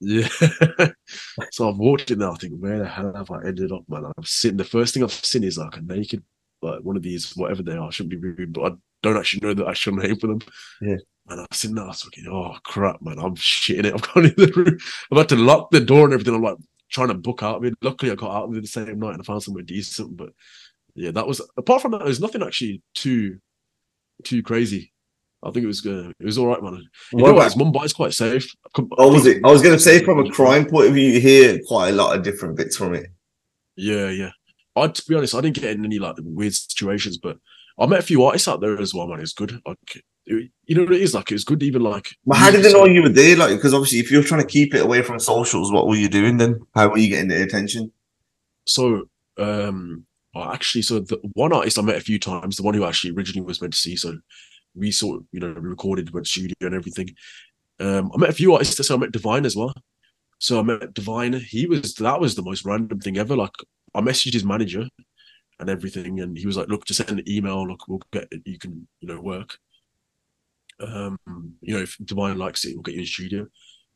Yeah. 0.00 0.28
so 1.50 1.68
I've 1.68 1.78
walked 1.78 2.10
in 2.10 2.18
there. 2.18 2.30
I 2.30 2.34
think, 2.34 2.58
where 2.58 2.78
the 2.78 2.86
hell 2.86 3.14
have 3.14 3.30
I 3.30 3.44
ended 3.44 3.72
up, 3.72 3.82
man? 3.88 4.04
I'm 4.04 4.24
sitting. 4.24 4.56
The 4.56 4.64
first 4.64 4.94
thing 4.94 5.02
I've 5.02 5.12
seen 5.12 5.44
is 5.44 5.58
like 5.58 5.76
a 5.76 5.80
naked, 5.80 6.22
like 6.62 6.80
one 6.80 6.96
of 6.96 7.02
these, 7.02 7.36
whatever 7.36 7.62
they 7.62 7.76
are. 7.76 7.88
I 7.88 7.90
shouldn't 7.90 8.10
be 8.10 8.16
rude, 8.16 8.52
but 8.52 8.72
I 8.72 8.76
don't 9.02 9.16
actually 9.16 9.46
know 9.46 9.54
that 9.54 9.64
the 9.64 9.68
actual 9.68 9.96
name 9.96 10.16
for 10.16 10.26
them. 10.28 10.40
Yeah. 10.80 10.96
And 11.28 11.40
I'm 11.40 11.46
sitting 11.52 11.74
there, 11.74 11.84
I 11.84 11.88
was 11.88 12.02
thinking, 12.02 12.30
oh 12.30 12.56
crap, 12.64 13.02
man, 13.02 13.18
I'm 13.18 13.34
shitting 13.34 13.84
it. 13.84 13.94
I've 13.94 14.14
gone 14.14 14.26
in 14.26 14.34
the 14.36 14.52
room. 14.54 14.78
I've 15.10 15.18
had 15.18 15.28
to 15.30 15.36
lock 15.36 15.70
the 15.70 15.80
door 15.80 16.04
and 16.04 16.12
everything. 16.12 16.34
I'm 16.34 16.42
like 16.42 16.58
trying 16.90 17.08
to 17.08 17.14
book 17.14 17.42
out 17.42 17.56
of 17.56 17.64
it. 17.64 17.74
Luckily, 17.82 18.12
I 18.12 18.14
got 18.14 18.30
out 18.30 18.44
of 18.44 18.56
it 18.56 18.60
the 18.60 18.66
same 18.66 18.98
night 18.98 19.12
and 19.12 19.20
I 19.20 19.24
found 19.24 19.42
somewhere 19.42 19.62
decent. 19.62 20.16
But 20.16 20.30
yeah, 20.94 21.10
that 21.12 21.26
was 21.26 21.40
apart 21.56 21.82
from 21.82 21.92
that, 21.92 22.04
there's 22.04 22.20
nothing 22.20 22.42
actually 22.42 22.82
too 22.94 23.38
too 24.24 24.42
crazy. 24.42 24.92
I 25.42 25.50
think 25.50 25.64
it 25.64 25.68
was 25.68 25.80
good. 25.80 26.12
It 26.18 26.24
was 26.24 26.38
all 26.38 26.46
right, 26.46 26.62
man. 26.62 26.88
You 27.12 27.22
what 27.22 27.28
know 27.28 27.34
what? 27.34 27.52
Mumbai's 27.52 27.92
quite 27.92 28.14
safe. 28.14 28.50
Oh, 28.98 29.12
was 29.12 29.26
it? 29.26 29.44
I 29.44 29.50
was 29.50 29.62
going 29.62 29.76
to 29.76 29.82
say, 29.82 30.02
from 30.02 30.18
a 30.18 30.30
crime 30.32 30.66
point 30.66 30.88
of 30.88 30.94
view, 30.94 31.08
you 31.08 31.20
hear 31.20 31.60
quite 31.66 31.90
a 31.90 31.92
lot 31.92 32.16
of 32.16 32.24
different 32.24 32.56
bits 32.56 32.76
from 32.76 32.94
it. 32.94 33.06
Yeah, 33.76 34.08
yeah. 34.08 34.30
I, 34.74 34.88
to 34.88 35.02
be 35.06 35.14
honest, 35.14 35.34
I 35.34 35.42
didn't 35.42 35.56
get 35.56 35.76
in 35.76 35.84
any 35.84 35.98
like 35.98 36.16
weird 36.18 36.54
situations, 36.54 37.18
but 37.18 37.36
I 37.78 37.86
met 37.86 38.00
a 38.00 38.02
few 38.02 38.24
artists 38.24 38.48
out 38.48 38.60
there 38.60 38.80
as 38.80 38.94
well, 38.94 39.06
man. 39.06 39.20
It's 39.20 39.34
good. 39.34 39.60
Like, 39.66 40.02
you 40.26 40.50
know 40.70 40.84
what 40.84 40.94
it 40.94 41.02
is 41.02 41.14
like. 41.14 41.30
It's 41.30 41.44
good, 41.44 41.62
even 41.62 41.82
like. 41.82 42.16
But 42.24 42.38
how 42.38 42.50
did 42.50 42.64
they 42.64 42.72
know 42.72 42.86
you 42.86 43.02
were 43.02 43.08
there? 43.08 43.36
Like, 43.36 43.50
because 43.56 43.74
obviously, 43.74 44.00
if 44.00 44.10
you're 44.10 44.22
trying 44.22 44.40
to 44.40 44.46
keep 44.46 44.74
it 44.74 44.82
away 44.82 45.02
from 45.02 45.18
socials, 45.20 45.70
what 45.70 45.86
were 45.86 45.94
you 45.94 46.08
doing 46.08 46.38
then? 46.38 46.60
How 46.74 46.88
were 46.88 46.98
you 46.98 47.08
getting 47.08 47.28
their 47.28 47.44
attention? 47.44 47.92
So, 48.64 49.08
um, 49.38 50.06
well, 50.34 50.50
actually, 50.50 50.82
so 50.82 51.00
the 51.00 51.18
one 51.34 51.52
artist 51.52 51.78
I 51.78 51.82
met 51.82 51.96
a 51.96 52.00
few 52.00 52.18
times, 52.18 52.56
the 52.56 52.62
one 52.62 52.74
who 52.74 52.84
actually 52.84 53.14
originally 53.14 53.46
was 53.46 53.60
meant 53.60 53.74
to 53.74 53.78
see, 53.78 53.94
so 53.94 54.18
we 54.74 54.90
sort 54.90 55.20
of, 55.20 55.26
you 55.32 55.40
know, 55.40 55.52
we 55.52 55.68
recorded, 55.68 56.12
went 56.12 56.26
studio 56.26 56.54
and 56.60 56.74
everything. 56.74 57.10
Um, 57.78 58.10
I 58.14 58.18
met 58.18 58.30
a 58.30 58.34
few 58.34 58.52
artists, 58.52 58.86
so 58.86 58.94
I 58.94 58.98
met 58.98 59.12
Divine 59.12 59.46
as 59.46 59.54
well. 59.54 59.72
So 60.38 60.58
I 60.58 60.62
met 60.62 60.94
Divine. 60.94 61.34
He 61.34 61.66
was 61.66 61.94
that 61.94 62.20
was 62.20 62.34
the 62.34 62.42
most 62.42 62.64
random 62.64 63.00
thing 63.00 63.16
ever. 63.16 63.36
Like 63.36 63.52
I 63.94 64.00
messaged 64.00 64.34
his 64.34 64.44
manager 64.44 64.86
and 65.58 65.70
everything, 65.70 66.20
and 66.20 66.36
he 66.36 66.46
was 66.46 66.56
like, 66.56 66.68
"Look, 66.68 66.84
just 66.84 67.04
send 67.04 67.18
an 67.18 67.28
email. 67.28 67.66
Look, 67.66 67.88
we'll 67.88 68.02
get 68.12 68.28
it. 68.30 68.42
You 68.44 68.58
can, 68.58 68.86
you 69.00 69.08
know, 69.08 69.20
work. 69.20 69.58
Um, 70.80 71.18
you 71.60 71.74
know, 71.74 71.82
if 71.82 71.96
Divine 72.04 72.38
likes 72.38 72.64
it, 72.64 72.74
we'll 72.74 72.82
get 72.82 72.94
you 72.94 73.00
in 73.00 73.06
studio." 73.06 73.46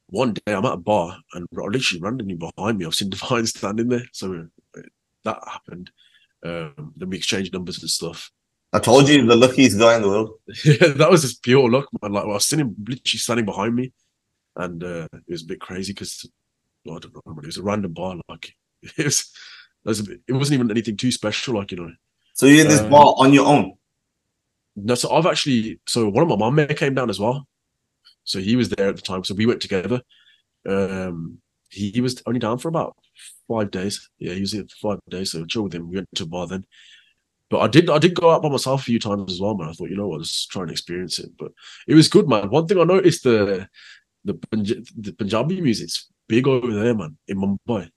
One 0.06 0.32
day 0.32 0.54
I'm 0.54 0.64
at 0.66 0.72
a 0.72 0.76
bar 0.76 1.16
and 1.34 1.46
literally 1.52 2.02
randomly 2.02 2.34
behind 2.34 2.78
me, 2.78 2.84
I've 2.84 2.96
seen 2.96 3.10
Divine 3.10 3.46
standing 3.46 3.88
there. 3.88 4.02
So 4.12 4.48
uh, 4.76 4.80
that 5.24 5.38
happened. 5.46 5.90
Um, 6.44 6.92
then 6.96 7.10
we 7.10 7.16
exchanged 7.16 7.52
numbers 7.52 7.80
and 7.80 7.90
stuff. 7.90 8.30
I 8.72 8.78
told 8.78 9.08
you 9.08 9.26
the 9.26 9.36
luckiest 9.36 9.78
guy 9.78 9.96
in 9.96 10.02
the 10.02 10.08
world. 10.08 10.30
yeah, 10.64 10.88
that 10.88 11.10
was 11.10 11.22
just 11.22 11.42
pure 11.42 11.68
luck, 11.68 11.88
man. 12.00 12.12
Like 12.12 12.24
well, 12.24 12.32
I 12.32 12.34
was 12.34 12.46
sitting 12.46 12.74
literally 12.78 13.18
standing 13.18 13.44
behind 13.44 13.74
me, 13.74 13.92
and 14.56 14.82
uh, 14.82 15.08
it 15.12 15.22
was 15.28 15.42
a 15.42 15.46
bit 15.46 15.60
crazy 15.60 15.92
because 15.92 16.28
well, 16.84 16.96
I 16.96 17.00
don't 17.00 17.14
know, 17.14 17.38
it 17.38 17.46
was 17.46 17.56
a 17.56 17.62
random 17.62 17.92
bar. 17.92 18.16
Like 18.28 18.54
it 18.82 19.04
was, 19.04 19.30
was 19.84 20.08
it 20.08 20.32
wasn't 20.32 20.54
even 20.54 20.70
anything 20.70 20.96
too 20.96 21.10
special, 21.12 21.54
like 21.54 21.70
you 21.70 21.78
know. 21.78 21.92
So 22.34 22.46
you're 22.46 22.62
in 22.62 22.68
this 22.68 22.80
uh, 22.80 22.88
bar 22.88 23.14
on 23.18 23.32
your 23.32 23.46
own. 23.46 23.74
No, 24.76 24.94
so 24.94 25.10
I've 25.10 25.26
actually 25.26 25.80
so 25.86 26.08
one 26.08 26.30
of 26.30 26.38
my 26.38 26.50
mum 26.50 26.66
came 26.68 26.94
down 26.94 27.10
as 27.10 27.18
well. 27.18 27.46
So 28.24 28.38
he 28.38 28.56
was 28.56 28.68
there 28.68 28.88
at 28.88 28.96
the 28.96 29.02
time. 29.02 29.24
So 29.24 29.34
we 29.34 29.46
went 29.46 29.60
together. 29.60 30.02
Um, 30.68 31.38
he, 31.70 31.90
he 31.90 32.00
was 32.00 32.22
only 32.26 32.40
down 32.40 32.58
for 32.58 32.68
about 32.68 32.96
five 33.48 33.70
days. 33.70 34.08
Yeah, 34.18 34.34
he 34.34 34.40
was 34.40 34.52
here 34.52 34.64
for 34.80 34.94
five 34.94 35.00
days. 35.08 35.32
So 35.32 35.44
chill 35.46 35.62
with 35.62 35.74
him. 35.74 35.88
We 35.88 35.96
went 35.96 36.08
to 36.16 36.24
a 36.24 36.26
bar 36.26 36.46
then. 36.46 36.66
But 37.48 37.60
I 37.60 37.66
did 37.66 37.90
I 37.90 37.98
did 37.98 38.14
go 38.14 38.30
out 38.30 38.42
by 38.42 38.48
myself 38.48 38.82
a 38.82 38.84
few 38.84 38.98
times 38.98 39.32
as 39.32 39.40
well, 39.40 39.56
man. 39.56 39.68
I 39.68 39.72
thought, 39.72 39.90
you 39.90 39.96
know 39.96 40.08
what, 40.08 40.20
let's 40.20 40.46
try 40.46 40.62
and 40.62 40.70
experience 40.70 41.18
it. 41.18 41.32
But 41.36 41.52
it 41.88 41.94
was 41.94 42.08
good, 42.08 42.28
man. 42.28 42.48
One 42.48 42.66
thing 42.66 42.78
I 42.78 42.84
noticed 42.84 43.24
the 43.24 43.68
the, 44.24 44.38
the 44.96 45.12
Punjabi 45.12 45.60
music's 45.60 46.08
big 46.28 46.46
over 46.46 46.72
there, 46.72 46.94
man. 46.94 47.16
In 47.26 47.38
Mumbai, 47.38 47.90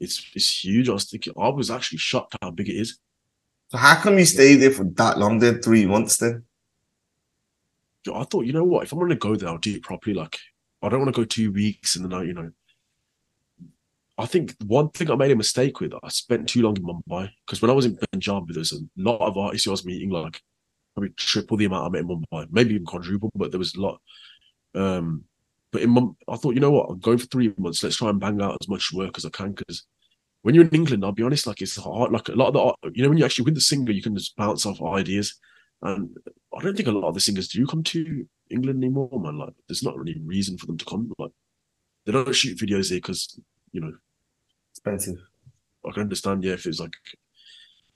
it's 0.00 0.24
it's 0.34 0.64
huge. 0.64 0.88
I 0.88 0.92
was 0.94 1.04
thinking, 1.04 1.34
I 1.38 1.48
was 1.48 1.70
actually 1.70 1.98
shocked 1.98 2.36
how 2.40 2.50
big 2.50 2.68
it 2.68 2.76
is. 2.76 2.98
So 3.68 3.78
how 3.78 4.00
come 4.00 4.18
you 4.18 4.24
stay 4.24 4.56
there 4.56 4.72
for 4.72 4.84
that 4.84 5.18
long? 5.18 5.38
Then 5.38 5.62
three 5.62 5.86
months 5.86 6.16
then. 6.16 6.44
I 8.12 8.24
thought, 8.24 8.46
you 8.46 8.52
know 8.52 8.64
what? 8.64 8.84
If 8.84 8.92
I'm 8.92 8.98
going 8.98 9.10
to 9.10 9.16
go 9.16 9.36
there, 9.36 9.48
I'll 9.48 9.58
do 9.58 9.74
it 9.74 9.82
properly. 9.82 10.14
Like, 10.14 10.38
I 10.82 10.88
don't 10.88 11.00
want 11.00 11.14
to 11.14 11.20
go 11.20 11.24
two 11.24 11.52
weeks 11.52 11.96
and 11.96 12.04
then 12.04 12.14
I, 12.14 12.22
you 12.24 12.32
know, 12.32 12.50
I 14.16 14.26
think 14.26 14.54
one 14.66 14.88
thing 14.90 15.10
I 15.10 15.16
made 15.16 15.30
a 15.30 15.36
mistake 15.36 15.80
with, 15.80 15.92
I 16.02 16.08
spent 16.08 16.48
too 16.48 16.62
long 16.62 16.76
in 16.76 16.82
Mumbai 16.82 17.30
because 17.46 17.60
when 17.60 17.70
I 17.70 17.74
was 17.74 17.86
in 17.86 17.98
Punjab, 18.12 18.44
there's 18.48 18.72
a 18.72 18.78
lot 18.96 19.20
of 19.20 19.36
artists 19.36 19.68
I 19.68 19.70
was 19.70 19.84
meeting, 19.84 20.10
like 20.10 20.40
probably 20.94 21.10
triple 21.16 21.56
the 21.56 21.66
amount 21.66 21.86
I 21.86 21.88
met 21.90 22.02
in 22.02 22.08
Mumbai, 22.08 22.46
maybe 22.50 22.74
even 22.74 22.86
quadruple, 22.86 23.30
but 23.34 23.50
there 23.50 23.58
was 23.58 23.74
a 23.74 23.80
lot. 23.80 24.00
Um, 24.74 25.24
but 25.72 25.82
in 25.82 25.90
Mum, 25.90 26.16
I 26.28 26.36
thought, 26.36 26.54
you 26.54 26.60
know 26.60 26.70
what, 26.70 26.90
I'm 26.90 26.98
going 26.98 27.18
for 27.18 27.26
three 27.26 27.54
months. 27.56 27.82
Let's 27.82 27.96
try 27.96 28.10
and 28.10 28.20
bang 28.20 28.42
out 28.42 28.58
as 28.60 28.68
much 28.68 28.92
work 28.92 29.16
as 29.16 29.24
I 29.24 29.30
can 29.30 29.52
because 29.52 29.86
when 30.42 30.54
you're 30.54 30.64
in 30.64 30.74
England, 30.74 31.04
I'll 31.04 31.12
be 31.12 31.22
honest, 31.22 31.46
like 31.46 31.60
it's 31.60 31.76
hard. 31.76 32.12
Like 32.12 32.28
a 32.28 32.32
lot 32.32 32.54
of 32.54 32.74
the, 32.82 32.90
you 32.94 33.02
know, 33.02 33.08
when 33.08 33.18
you 33.18 33.24
actually 33.24 33.44
win 33.44 33.54
the 33.54 33.60
singer, 33.60 33.92
you 33.92 34.02
can 34.02 34.16
just 34.16 34.36
bounce 34.36 34.66
off 34.66 34.82
ideas. 34.82 35.38
And 35.82 36.16
I 36.56 36.62
don't 36.62 36.76
think 36.76 36.88
a 36.88 36.92
lot 36.92 37.08
of 37.08 37.14
the 37.14 37.20
singers 37.20 37.48
do 37.48 37.66
come 37.66 37.82
to 37.84 38.26
England 38.50 38.82
anymore, 38.82 39.10
man. 39.20 39.38
Like, 39.38 39.54
there's 39.68 39.82
not 39.82 39.96
really 39.96 40.20
reason 40.24 40.58
for 40.58 40.66
them 40.66 40.78
to 40.78 40.84
come. 40.84 41.12
Like, 41.18 41.32
they 42.04 42.12
don't 42.12 42.34
shoot 42.34 42.58
videos 42.58 42.88
there 42.88 42.98
because, 42.98 43.38
you 43.72 43.80
know, 43.80 43.92
expensive. 44.72 45.16
I 45.86 45.92
can 45.92 46.02
understand, 46.02 46.44
yeah, 46.44 46.52
if 46.52 46.66
it's 46.66 46.80
like 46.80 46.92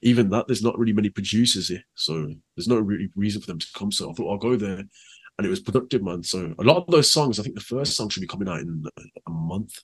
even 0.01 0.31
that, 0.31 0.47
there's 0.47 0.63
not 0.63 0.79
really 0.79 0.93
many 0.93 1.09
producers 1.09 1.69
here, 1.69 1.83
so 1.95 2.35
there's 2.57 2.69
no 2.69 2.79
really 2.79 3.09
reason 3.17 3.41
for 3.41 3.47
them 3.47 3.59
to 3.59 3.67
come. 3.75 3.91
So 3.91 4.11
I 4.11 4.13
thought 4.13 4.31
I'll 4.31 4.39
go 4.39 4.57
there, 4.57 4.79
and 4.79 5.47
it 5.47 5.49
was 5.49 5.61
productive, 5.61 6.03
man. 6.03 6.23
So 6.23 6.55
a 6.59 6.63
lot 6.63 6.77
of 6.77 6.87
those 6.89 7.13
songs, 7.13 7.39
I 7.39 7.43
think 7.43 7.55
the 7.55 7.61
first 7.63 7.97
song 7.97 8.09
should 8.09 8.21
be 8.21 8.27
coming 8.27 8.49
out 8.49 8.61
in 8.61 8.85
a 9.27 9.31
month. 9.31 9.79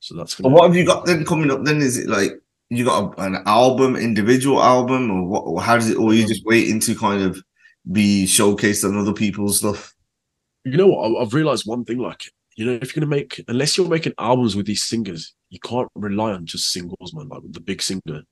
So 0.00 0.16
that's. 0.16 0.34
Gonna 0.34 0.54
what 0.54 0.66
have 0.66 0.76
you 0.76 0.84
got 0.84 1.06
then 1.06 1.24
coming 1.24 1.50
up? 1.50 1.64
Then 1.64 1.78
is 1.78 1.98
it 1.98 2.08
like 2.08 2.32
you 2.70 2.84
got 2.84 3.18
a, 3.18 3.22
an 3.22 3.42
album, 3.46 3.96
individual 3.96 4.62
album, 4.62 5.10
or 5.10 5.26
what? 5.26 5.42
Or 5.42 5.62
how 5.62 5.76
does 5.76 5.90
it? 5.90 5.96
Or 5.96 6.12
you 6.12 6.26
just 6.26 6.44
waiting 6.44 6.80
to 6.80 6.94
kind 6.94 7.22
of 7.22 7.42
be 7.90 8.24
showcased 8.24 8.88
on 8.88 8.98
other 8.98 9.12
people's 9.12 9.58
stuff? 9.58 9.94
You 10.64 10.76
know 10.76 10.88
what? 10.88 11.22
I've 11.22 11.34
realized 11.34 11.66
one 11.66 11.84
thing. 11.84 11.98
Like 11.98 12.24
you 12.56 12.66
know, 12.66 12.72
if 12.72 12.94
you're 12.94 13.00
gonna 13.00 13.14
make, 13.14 13.42
unless 13.48 13.76
you're 13.76 13.88
making 13.88 14.14
albums 14.18 14.56
with 14.56 14.66
these 14.66 14.82
singers, 14.82 15.34
you 15.50 15.58
can't 15.60 15.88
rely 15.94 16.32
on 16.32 16.46
just 16.46 16.72
singles, 16.72 17.14
man. 17.14 17.28
Like 17.28 17.42
the 17.50 17.60
big 17.60 17.82
singer. 17.82 18.22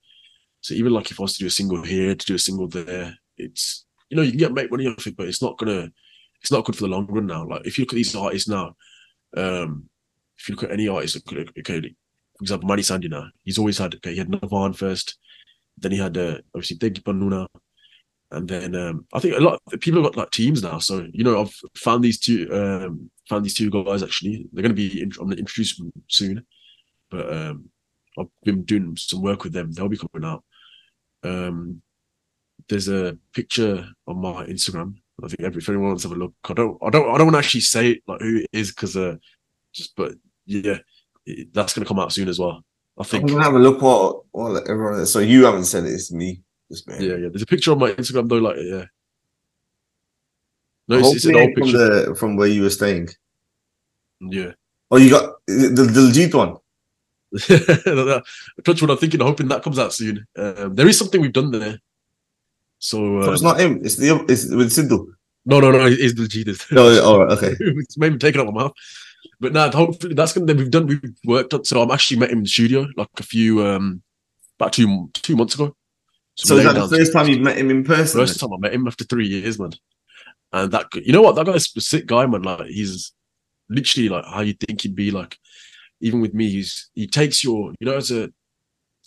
So 0.60 0.74
even 0.74 0.92
like 0.92 1.10
if 1.10 1.20
I 1.20 1.22
was 1.22 1.34
to 1.34 1.40
do 1.40 1.46
a 1.46 1.50
single 1.50 1.82
here, 1.82 2.14
to 2.14 2.26
do 2.26 2.34
a 2.34 2.38
single 2.38 2.68
there, 2.68 3.14
it's 3.36 3.84
you 4.10 4.16
know 4.16 4.22
you 4.22 4.32
can 4.32 4.38
get 4.38 4.52
make 4.52 4.70
money 4.70 4.86
off 4.86 5.06
it, 5.06 5.16
but 5.16 5.28
it's 5.28 5.42
not 5.42 5.58
gonna, 5.58 5.90
it's 6.40 6.52
not 6.52 6.64
good 6.64 6.76
for 6.76 6.82
the 6.82 6.88
long 6.88 7.06
run 7.06 7.26
now. 7.26 7.46
Like 7.46 7.66
if 7.66 7.78
you 7.78 7.82
look 7.82 7.92
at 7.92 7.96
these 7.96 8.14
artists 8.14 8.48
now, 8.48 8.74
um, 9.36 9.88
if 10.38 10.48
you 10.48 10.54
look 10.54 10.64
at 10.64 10.72
any 10.72 10.88
artist, 10.88 11.18
for 11.28 12.44
example, 12.44 12.68
Manny 12.68 12.82
Sandina, 12.82 13.30
he's 13.44 13.58
always 13.58 13.78
had 13.78 13.94
okay, 13.96 14.12
he 14.12 14.18
had 14.18 14.30
Navan 14.30 14.72
first, 14.72 15.18
then 15.76 15.92
he 15.92 15.98
had 15.98 16.16
uh, 16.16 16.38
obviously 16.54 16.78
Degi 16.78 17.02
Panuna, 17.02 17.46
and 18.30 18.48
then 18.48 18.74
um, 18.74 19.06
I 19.12 19.18
think 19.18 19.36
a 19.36 19.40
lot 19.40 19.60
of 19.72 19.80
people 19.80 20.02
have 20.02 20.12
got 20.12 20.20
like 20.20 20.30
teams 20.30 20.62
now. 20.62 20.78
So 20.78 21.06
you 21.12 21.24
know, 21.24 21.40
I've 21.40 21.54
found 21.76 22.04
these 22.04 22.18
two, 22.18 22.48
um, 22.52 23.10
found 23.28 23.44
these 23.44 23.54
two 23.54 23.70
guys 23.70 24.02
actually. 24.02 24.46
They're 24.52 24.62
going 24.62 24.74
to 24.74 24.76
be. 24.76 25.02
I'm 25.02 25.10
going 25.10 25.30
to 25.30 25.38
introduce 25.38 25.76
them 25.76 25.92
soon, 26.08 26.46
but 27.10 27.32
um, 27.32 27.70
I've 28.18 28.28
been 28.44 28.62
doing 28.64 28.96
some 28.96 29.22
work 29.22 29.44
with 29.44 29.52
them. 29.52 29.72
They'll 29.72 29.88
be 29.88 29.98
coming 29.98 30.28
out. 30.28 30.44
Um, 31.22 31.82
there's 32.68 32.88
a 32.88 33.16
picture 33.32 33.88
on 34.06 34.20
my 34.20 34.44
Instagram. 34.44 34.94
I 35.22 35.28
think 35.28 35.40
every 35.40 35.60
if 35.60 35.68
anyone 35.68 35.88
wants 35.88 36.02
to 36.02 36.10
have 36.10 36.16
a 36.16 36.20
look, 36.20 36.34
I 36.44 36.52
don't, 36.52 36.78
I 36.82 36.90
don't, 36.90 37.10
I 37.10 37.18
don't 37.18 37.26
want 37.26 37.34
to 37.34 37.38
actually 37.38 37.62
say 37.62 38.00
like 38.06 38.20
who 38.20 38.36
it 38.36 38.50
is 38.52 38.70
because 38.70 38.96
uh, 38.96 39.16
just 39.72 39.96
but 39.96 40.12
yeah, 40.48 40.78
that's 41.52 41.74
going 41.74 41.84
to 41.84 41.88
come 41.88 41.98
out 41.98 42.12
soon 42.12 42.28
as 42.28 42.38
well. 42.38 42.64
I 42.96 43.02
I'm 43.02 43.04
think. 43.04 43.28
gonna 43.28 43.44
have 43.44 43.54
a 43.54 43.58
look 43.58 43.80
what 43.80 44.22
what 44.32 44.68
everyone. 44.68 45.06
So 45.06 45.20
you 45.20 45.44
haven't 45.44 45.66
said 45.66 45.84
it. 45.84 45.92
It's 45.92 46.10
me. 46.10 46.42
Yeah, 46.70 47.16
yeah. 47.16 47.28
There's 47.30 47.42
a 47.42 47.46
picture 47.46 47.70
on 47.70 47.78
my 47.78 47.90
Instagram 47.92 48.28
though, 48.28 48.38
like 48.38 48.56
yeah. 48.58 48.84
No, 50.88 50.98
it's, 50.98 51.14
it's 51.16 51.24
an 51.26 51.36
old 51.36 51.54
from 51.54 51.62
picture. 51.62 52.06
the 52.08 52.14
from 52.16 52.36
where 52.36 52.48
you 52.48 52.62
were 52.62 52.70
staying. 52.70 53.08
Yeah. 54.20 54.52
Oh, 54.90 54.96
you 54.96 55.10
got 55.10 55.34
the 55.46 55.68
the 55.68 55.82
Diljit 55.84 56.34
one. 56.34 56.56
Touch 58.64 58.80
what 58.82 58.90
I'm 58.90 58.96
thinking, 58.96 59.20
hoping 59.20 59.48
that 59.48 59.62
comes 59.62 59.78
out 59.78 59.92
soon. 59.92 60.26
Um, 60.36 60.74
there 60.74 60.88
is 60.88 60.98
something 60.98 61.20
we've 61.20 61.32
done 61.32 61.50
there. 61.50 61.78
So 62.78 63.22
So 63.22 63.30
uh, 63.30 63.32
it's 63.32 63.42
not 63.42 63.60
him. 63.60 63.80
It's 63.84 63.96
the 63.96 64.24
it's 64.28 64.46
with 64.50 64.72
Sidhu. 64.72 65.06
no, 65.44 65.60
no, 65.60 65.70
no, 65.70 65.86
it's 65.86 66.14
the 66.14 66.26
Jesus. 66.26 66.70
No, 66.72 67.00
all 67.04 67.24
right, 67.24 67.38
okay. 67.38 67.54
it's 67.60 67.98
maybe 67.98 68.18
taken 68.18 68.40
out 68.40 68.52
my 68.52 68.62
mouth. 68.62 68.72
But 69.40 69.52
now, 69.52 69.70
hopefully, 69.70 70.14
that's 70.14 70.32
gonna. 70.32 70.52
We've 70.54 70.70
done. 70.70 70.86
We've 70.86 71.00
worked 71.24 71.54
on. 71.54 71.64
So 71.64 71.80
I'm 71.80 71.90
actually 71.90 72.18
met 72.18 72.30
him 72.30 72.38
in 72.38 72.44
the 72.44 72.50
studio 72.50 72.88
like 72.96 73.08
a 73.18 73.22
few, 73.22 73.64
um, 73.64 74.02
about 74.58 74.72
two 74.72 75.10
two 75.14 75.36
months 75.36 75.54
ago. 75.54 75.76
So 76.34 76.54
we 76.54 76.60
is 76.60 76.72
that 76.72 76.88
the 76.88 76.96
first 76.96 77.12
time 77.12 77.28
you've 77.28 77.40
met 77.40 77.58
him 77.58 77.70
in 77.70 77.84
person? 77.84 78.20
First 78.20 78.38
time 78.38 78.52
I 78.52 78.58
met 78.58 78.72
him 78.72 78.86
after 78.86 79.04
three 79.04 79.26
years, 79.26 79.58
man. 79.58 79.72
And 80.52 80.70
that, 80.72 80.86
you 80.94 81.12
know 81.12 81.20
what, 81.20 81.34
that 81.36 81.46
guy's 81.46 81.70
a 81.76 81.80
sick 81.80 82.06
guy, 82.06 82.26
man. 82.26 82.42
Like 82.42 82.66
he's 82.66 83.12
literally 83.68 84.08
like 84.08 84.24
how 84.24 84.40
you 84.40 84.54
think 84.54 84.80
he'd 84.80 84.94
be. 84.94 85.10
Like 85.10 85.36
even 86.00 86.20
with 86.20 86.34
me, 86.34 86.48
he's 86.48 86.90
he 86.94 87.06
takes 87.06 87.42
your, 87.42 87.72
you 87.80 87.86
know, 87.86 87.96
as 87.96 88.10
a. 88.10 88.30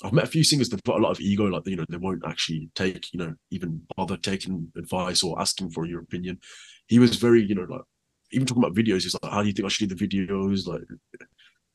I've 0.03 0.13
met 0.13 0.23
a 0.23 0.27
few 0.27 0.43
singers 0.43 0.69
that've 0.69 0.83
got 0.83 0.99
a 0.99 1.03
lot 1.03 1.11
of 1.11 1.19
ego, 1.19 1.45
like 1.45 1.67
you 1.67 1.75
know, 1.75 1.85
they 1.87 1.97
won't 1.97 2.25
actually 2.25 2.69
take, 2.73 3.13
you 3.13 3.19
know, 3.19 3.35
even 3.51 3.81
bother 3.95 4.17
taking 4.17 4.71
advice 4.75 5.21
or 5.21 5.39
asking 5.39 5.69
for 5.71 5.85
your 5.85 6.01
opinion. 6.01 6.39
He 6.87 6.97
was 6.97 7.17
very, 7.17 7.43
you 7.43 7.53
know, 7.53 7.67
like 7.69 7.81
even 8.31 8.45
talking 8.47 8.63
about 8.63 8.75
videos. 8.75 9.03
He's 9.03 9.15
like, 9.21 9.31
how 9.31 9.41
do 9.41 9.47
you 9.47 9.53
think 9.53 9.65
I 9.65 9.69
should 9.69 9.89
do 9.89 9.95
the 9.95 10.07
videos? 10.07 10.67
Like, 10.67 10.81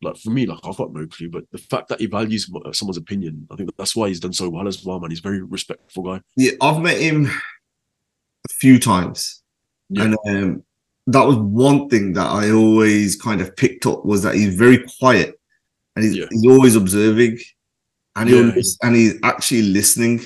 like 0.02 0.16
for 0.18 0.30
me, 0.30 0.46
like 0.46 0.58
I've 0.64 0.76
got 0.76 0.92
no 0.92 1.06
clue, 1.06 1.30
but 1.30 1.44
the 1.52 1.58
fact 1.58 1.88
that 1.88 2.00
he 2.00 2.06
values 2.06 2.50
someone's 2.72 2.96
opinion, 2.98 3.46
I 3.50 3.56
think 3.56 3.70
that's 3.76 3.96
why 3.96 4.08
he's 4.08 4.20
done 4.20 4.32
so 4.32 4.48
well 4.48 4.68
as 4.68 4.84
well, 4.84 5.00
man. 5.00 5.10
He's 5.10 5.20
a 5.20 5.22
very 5.22 5.42
respectful 5.42 6.02
guy. 6.02 6.20
Yeah, 6.36 6.52
I've 6.60 6.82
met 6.82 6.98
him 6.98 7.26
a 7.26 8.52
few 8.60 8.78
times, 8.78 9.42
Yeah. 9.88 10.04
and 10.04 10.16
um, 10.28 10.62
that 11.06 11.24
was 11.26 11.36
one 11.36 11.88
thing 11.88 12.12
that 12.14 12.26
I 12.26 12.50
always 12.50 13.16
kind 13.16 13.40
of 13.40 13.56
picked 13.56 13.86
up 13.86 14.04
was 14.04 14.22
that 14.22 14.34
he's 14.34 14.54
very 14.54 14.84
quiet, 14.98 15.38
and 15.94 16.04
he's, 16.04 16.16
Yeah. 16.16 16.26
he's 16.30 16.46
always 16.46 16.76
observing, 16.76 17.38
and 18.16 18.28
Yeah. 18.28 18.40
lis- 18.54 18.78
and 18.82 18.94
he's 18.96 19.14
actually 19.22 19.62
listening. 19.62 20.20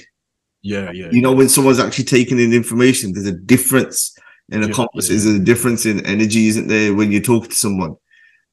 Yeah, 0.63 0.91
yeah. 0.91 1.09
You 1.13 1.23
know, 1.23 1.33
when 1.33 1.49
someone's 1.49 1.79
actually 1.79 2.05
taking 2.05 2.39
in 2.39 2.53
information, 2.53 3.13
there's 3.13 3.27
a 3.27 3.33
difference 3.33 4.15
in 4.51 4.63
a 4.63 4.67
Yeah, 4.69 4.73
conversation. 4.73 5.17
yeah. 5.17 5.23
There's 5.25 5.41
a 5.41 5.45
difference 5.45 5.87
in 5.87 6.05
energy, 6.07 6.47
isn't 6.49 6.69
there? 6.69 6.95
When 6.95 7.13
you 7.13 7.21
talk 7.21 7.49
to 7.49 7.55
someone, 7.55 7.97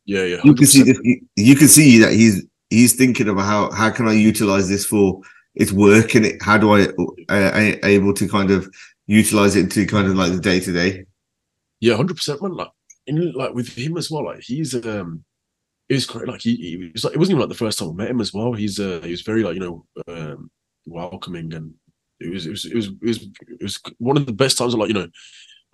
Yeah, 0.05 0.23
yeah. 0.23 0.41
you 0.43 0.53
can 0.53 0.65
see 0.65 0.81
100%. 0.83 0.85
this. 0.85 0.99
You, 1.03 1.21
you 1.35 1.55
can 1.55 1.67
see 1.67 1.97
that 1.99 2.13
he's 2.13 2.45
he's 2.69 2.93
thinking 2.93 3.29
about 3.29 3.45
how 3.45 3.71
how 3.71 3.89
can 3.89 4.07
I 4.07 4.13
utilize 4.13 4.67
this 4.69 4.85
for 4.85 5.21
its 5.55 5.71
work 5.71 6.15
and 6.15 6.25
it. 6.25 6.41
How 6.41 6.57
do 6.57 6.71
I 6.75 6.87
uh, 7.29 7.51
a- 7.55 7.79
able 7.85 8.13
to 8.13 8.27
kind 8.27 8.51
of 8.51 8.69
utilize 9.07 9.55
it 9.55 9.71
to 9.71 9.85
kind 9.85 10.07
of 10.07 10.15
like 10.15 10.31
the 10.33 10.39
day 10.39 10.59
to 10.59 10.71
day. 10.71 11.05
Yeah, 11.79 11.95
hundred 11.95 12.17
percent, 12.17 12.41
man. 12.41 12.53
Like, 12.53 12.69
in, 13.07 13.31
like 13.33 13.53
with 13.53 13.69
him 13.69 13.97
as 13.97 14.11
well. 14.11 14.25
Like 14.25 14.41
he's 14.41 14.73
um, 14.75 15.23
it 15.89 15.93
was 15.95 16.05
great. 16.05 16.27
Like 16.27 16.41
he, 16.41 16.55
he 16.55 16.91
was 16.93 17.03
like 17.05 17.13
it 17.13 17.17
wasn't 17.17 17.35
even 17.35 17.41
like 17.41 17.49
the 17.49 17.63
first 17.65 17.79
time 17.79 17.89
I 17.89 17.93
met 17.93 18.09
him 18.11 18.19
as 18.21 18.33
well. 18.33 18.53
He's 18.53 18.79
uh, 18.79 18.99
he 19.03 19.11
was 19.11 19.21
very 19.21 19.43
like 19.43 19.55
you 19.55 19.61
know 19.61 19.85
um, 20.07 20.51
welcoming 20.85 21.53
and 21.53 21.73
it 22.19 22.31
was 22.31 22.45
it 22.47 22.49
was 22.51 22.65
it 22.65 22.75
was 22.75 22.87
it 22.87 23.01
was 23.03 23.17
it 23.49 23.61
was 23.63 23.79
one 23.99 24.17
of 24.17 24.25
the 24.25 24.33
best 24.33 24.57
times. 24.57 24.73
Like 24.75 24.89
you 24.89 24.93
know, 24.95 25.07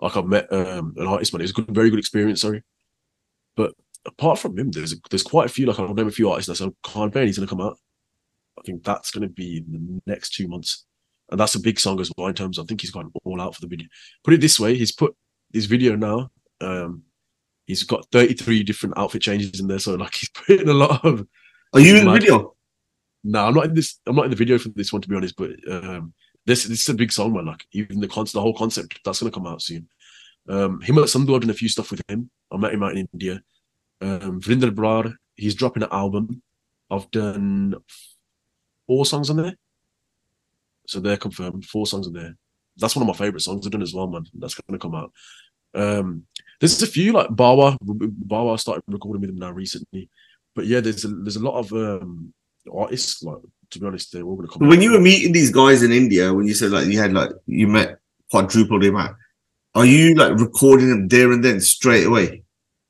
like 0.00 0.16
I've 0.16 0.26
met 0.26 0.52
um 0.52 0.94
an 0.96 1.06
artist, 1.06 1.32
man. 1.32 1.40
It 1.40 1.44
was 1.44 1.50
a 1.50 1.54
good, 1.54 1.74
very 1.74 1.90
good 1.90 1.98
experience. 1.98 2.40
Sorry, 2.40 2.62
but 3.56 3.72
apart 4.06 4.38
from 4.38 4.58
him, 4.58 4.70
there's 4.70 4.94
there's 5.10 5.22
quite 5.22 5.46
a 5.46 5.52
few. 5.52 5.66
Like 5.66 5.78
I'll 5.78 5.94
name 5.94 6.08
a 6.08 6.12
few 6.12 6.30
artists. 6.30 6.50
I 6.50 6.54
said 6.54 6.74
Khan 6.82 7.10
Bain, 7.10 7.26
he's 7.26 7.38
gonna 7.38 7.48
come 7.48 7.60
out. 7.60 7.78
I 8.58 8.62
think 8.62 8.84
that's 8.84 9.10
gonna 9.10 9.28
be 9.28 9.58
in 9.58 10.00
the 10.06 10.12
next 10.12 10.34
two 10.34 10.48
months. 10.48 10.84
And 11.30 11.40
that's 11.40 11.54
a 11.54 11.60
big 11.60 11.80
song 11.80 12.00
as 12.00 12.12
well 12.16 12.28
in 12.28 12.34
terms 12.34 12.58
of, 12.58 12.64
I 12.64 12.66
think 12.66 12.82
he's 12.82 12.90
gone 12.90 13.10
all 13.24 13.40
out 13.40 13.54
for 13.54 13.60
the 13.62 13.66
video. 13.66 13.88
Put 14.22 14.34
it 14.34 14.40
this 14.40 14.60
way, 14.60 14.76
he's 14.76 14.92
put 14.92 15.14
his 15.52 15.66
video 15.66 15.96
now. 15.96 16.30
Um, 16.60 17.02
he's 17.66 17.82
got 17.82 18.06
33 18.12 18.62
different 18.62 18.98
outfit 18.98 19.22
changes 19.22 19.58
in 19.58 19.66
there. 19.66 19.78
So 19.78 19.94
like 19.94 20.14
he's 20.20 20.28
putting 20.30 20.68
a 20.68 20.74
lot 20.74 21.04
of 21.04 21.26
Are 21.72 21.80
you 21.80 21.96
in 21.96 22.04
the 22.04 22.12
video? 22.12 22.54
no, 23.24 23.46
I'm 23.46 23.54
not 23.54 23.66
in 23.66 23.74
this. 23.74 23.98
I'm 24.06 24.16
not 24.16 24.26
in 24.26 24.30
the 24.30 24.36
video 24.36 24.58
for 24.58 24.68
this 24.70 24.92
one 24.92 25.02
to 25.02 25.08
be 25.08 25.16
honest. 25.16 25.36
But 25.36 25.52
um, 25.70 26.12
this 26.46 26.64
this 26.64 26.82
is 26.82 26.88
a 26.88 26.94
big 26.94 27.12
song, 27.12 27.32
man. 27.32 27.46
Like 27.46 27.66
even 27.72 28.00
the 28.00 28.08
concept, 28.08 28.34
the 28.34 28.40
whole 28.40 28.56
concept, 28.56 29.00
that's 29.04 29.20
gonna 29.20 29.30
come 29.30 29.46
out 29.46 29.62
soon. 29.62 29.88
Um, 30.48 30.80
Himmat 30.80 31.04
Sandhu, 31.04 31.34
I've 31.34 31.40
done 31.40 31.50
a 31.50 31.54
few 31.54 31.68
stuff 31.68 31.90
with 31.90 32.02
him. 32.08 32.30
I 32.52 32.56
met 32.56 32.74
him 32.74 32.82
out 32.82 32.92
in 32.92 33.08
India. 33.12 33.42
Um, 34.00 34.40
Vrinder 34.40 34.70
Brar, 34.70 35.14
he's 35.36 35.54
dropping 35.54 35.82
an 35.82 35.88
album. 35.90 36.42
I've 36.90 37.10
done 37.10 37.74
four 38.86 39.06
songs 39.06 39.30
on 39.30 39.36
there, 39.36 39.56
so 40.86 41.00
they're 41.00 41.16
confirmed. 41.16 41.64
Four 41.64 41.86
songs 41.86 42.06
on 42.06 42.12
there. 42.12 42.36
That's 42.76 42.94
one 42.94 43.08
of 43.08 43.08
my 43.08 43.24
favorite 43.24 43.40
songs 43.40 43.66
I've 43.66 43.72
done 43.72 43.82
as 43.82 43.94
well, 43.94 44.08
man. 44.08 44.26
That's 44.34 44.54
gonna 44.54 44.78
come 44.78 44.94
out. 44.94 45.12
Um, 45.74 46.26
there's 46.60 46.82
a 46.82 46.86
few 46.86 47.12
like 47.12 47.28
Bawa. 47.28 47.78
Bawa 47.82 48.58
started 48.60 48.84
recording 48.86 49.22
with 49.22 49.30
him 49.30 49.38
now 49.38 49.50
recently, 49.50 50.10
but 50.54 50.66
yeah, 50.66 50.80
there's 50.80 51.04
a, 51.04 51.08
there's 51.08 51.36
a 51.36 51.44
lot 51.44 51.58
of 51.58 51.72
um 51.72 52.34
artists 52.72 53.22
like 53.22 53.38
to 53.70 53.80
be 53.80 53.86
honest, 53.86 54.12
they're 54.12 54.22
all 54.22 54.36
gonna 54.36 54.48
come. 54.48 54.68
When 54.68 54.82
you 54.82 54.92
were 54.92 55.00
meeting 55.00 55.32
these 55.32 55.50
guys 55.50 55.82
in 55.82 55.92
India, 55.92 56.32
when 56.32 56.46
you 56.46 56.54
said 56.54 56.70
like 56.70 56.86
you 56.86 56.98
had 56.98 57.12
like 57.12 57.30
you 57.46 57.66
met 57.66 57.98
quadruple 58.30 58.78
the 58.78 58.88
amount, 58.88 59.16
are 59.74 59.86
you 59.86 60.14
like 60.14 60.38
recording 60.38 60.90
them 60.90 61.08
there 61.08 61.32
and 61.32 61.44
then 61.44 61.60
straight 61.60 62.06
away? 62.06 62.44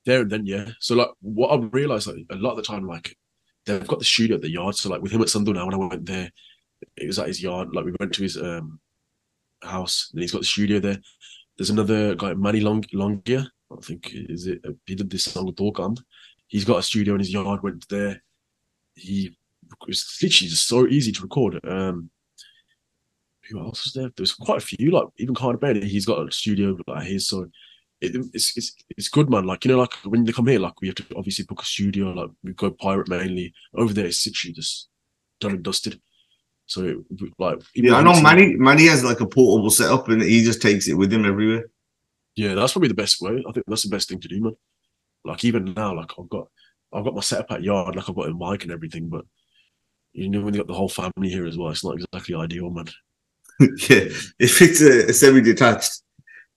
there 0.05 0.21
and 0.21 0.29
then, 0.31 0.45
yeah. 0.45 0.69
So 0.79 0.95
like 0.95 1.09
what 1.21 1.51
I've 1.51 1.73
realized 1.73 2.07
like 2.07 2.17
a 2.29 2.35
lot 2.35 2.51
of 2.51 2.57
the 2.57 2.63
time, 2.63 2.87
like 2.87 3.17
they've 3.65 3.85
got 3.85 3.99
the 3.99 4.05
studio 4.05 4.35
at 4.35 4.41
the 4.41 4.49
yard. 4.49 4.75
So 4.75 4.89
like 4.89 5.01
with 5.01 5.11
Himmat 5.11 5.53
now, 5.53 5.65
when 5.65 5.73
I 5.73 5.77
went 5.77 6.05
there, 6.05 6.31
it 6.95 7.07
was 7.07 7.19
at 7.19 7.27
his 7.27 7.41
yard. 7.41 7.69
Like 7.73 7.85
we 7.85 7.95
went 7.99 8.13
to 8.13 8.23
his 8.23 8.37
um 8.37 8.79
house, 9.61 10.09
and 10.13 10.21
he's 10.21 10.31
got 10.31 10.41
the 10.41 10.45
studio 10.45 10.79
there. 10.79 11.01
There's 11.57 11.71
another 11.71 12.15
guy, 12.15 12.33
Manny 12.33 12.61
Long 12.61 12.83
Longia. 12.93 13.47
I 13.71 13.81
think 13.81 14.11
is 14.13 14.47
it. 14.47 14.63
He 14.85 14.95
did 14.95 15.09
this 15.09 15.25
song 15.25 15.47
with 15.47 15.55
Dorkam. 15.55 15.97
He's 16.47 16.65
got 16.65 16.77
a 16.77 16.83
studio 16.83 17.15
in 17.15 17.19
his 17.19 17.33
yard. 17.33 17.63
Went 17.63 17.87
there. 17.89 18.21
He 18.93 19.35
it 19.83 19.87
was 19.87 20.17
literally 20.21 20.49
just 20.49 20.67
so 20.67 20.87
easy 20.87 21.11
to 21.11 21.21
record. 21.21 21.59
Um, 21.65 22.09
who 23.49 23.59
else 23.59 23.83
was 23.83 23.93
there? 23.93 24.11
There's 24.15 24.33
quite 24.33 24.61
a 24.61 24.65
few. 24.65 24.91
Like 24.91 25.07
even 25.17 25.35
Carter 25.35 25.57
Bailey, 25.57 25.87
he's 25.87 26.05
got 26.05 26.27
a 26.27 26.31
studio 26.31 26.77
like 26.87 27.03
his. 27.03 27.27
So 27.27 27.47
it, 28.01 28.15
it's 28.33 28.57
it's 28.57 28.75
it's 28.97 29.09
good, 29.09 29.29
man. 29.29 29.45
Like 29.45 29.65
you 29.65 29.71
know, 29.71 29.79
like 29.79 29.93
when 30.03 30.23
they 30.23 30.31
come 30.31 30.47
here, 30.47 30.59
like 30.59 30.81
we 30.81 30.87
have 30.87 30.95
to 30.95 31.05
obviously 31.15 31.45
book 31.45 31.61
a 31.61 31.65
studio. 31.65 32.07
Like 32.09 32.29
we 32.43 32.53
go 32.53 32.71
pirate 32.71 33.09
mainly. 33.09 33.53
Over 33.75 33.93
there, 33.93 34.05
it's 34.05 34.25
literally 34.25 34.53
just 34.53 34.89
done 35.39 35.51
and 35.51 35.63
dusted. 35.63 36.01
So 36.67 36.83
it, 36.83 36.97
like 37.37 37.59
Yeah, 37.75 37.95
I 37.95 38.03
know 38.03 38.19
Manny. 38.21 38.55
Manny 38.55 38.87
has 38.87 39.03
like 39.03 39.21
a 39.21 39.27
portable 39.27 39.69
setup 39.69 40.07
and 40.09 40.21
he 40.21 40.43
just 40.43 40.61
takes 40.61 40.87
it 40.87 40.95
with 40.95 41.13
him 41.13 41.25
everywhere. 41.25 41.65
Yeah, 42.35 42.53
that's 42.55 42.73
probably 42.73 42.89
the 42.89 42.95
best 42.95 43.21
way. 43.21 43.43
I 43.47 43.51
think 43.51 43.65
that's 43.67 43.83
the 43.83 43.89
best 43.89 44.09
thing 44.09 44.19
to 44.19 44.27
do, 44.27 44.41
man. 44.41 44.55
Like 45.23 45.43
even 45.45 45.73
now, 45.73 45.95
like 45.95 46.11
I've 46.19 46.29
got 46.29 46.47
I've 46.91 47.03
got 47.03 47.15
my 47.15 47.21
setup 47.21 47.51
at 47.51 47.63
yard, 47.63 47.95
like 47.95 48.09
I've 48.09 48.15
got 48.15 48.29
a 48.29 48.33
mic 48.33 48.63
and 48.63 48.71
everything, 48.71 49.09
but 49.09 49.25
you 50.15 50.29
know 50.29 50.41
when 50.41 50.53
you 50.53 50.61
got 50.61 50.67
the 50.67 50.73
whole 50.73 50.89
family 50.89 51.29
here 51.29 51.45
as 51.45 51.57
well, 51.57 51.69
it's 51.69 51.83
not 51.83 51.95
exactly 51.95 52.35
ideal, 52.35 52.69
man. 52.69 52.85
yeah, 53.59 54.05
if 54.39 54.61
it's 54.61 54.81
a, 54.81 55.09
a 55.09 55.13
semi-detached, 55.13 56.01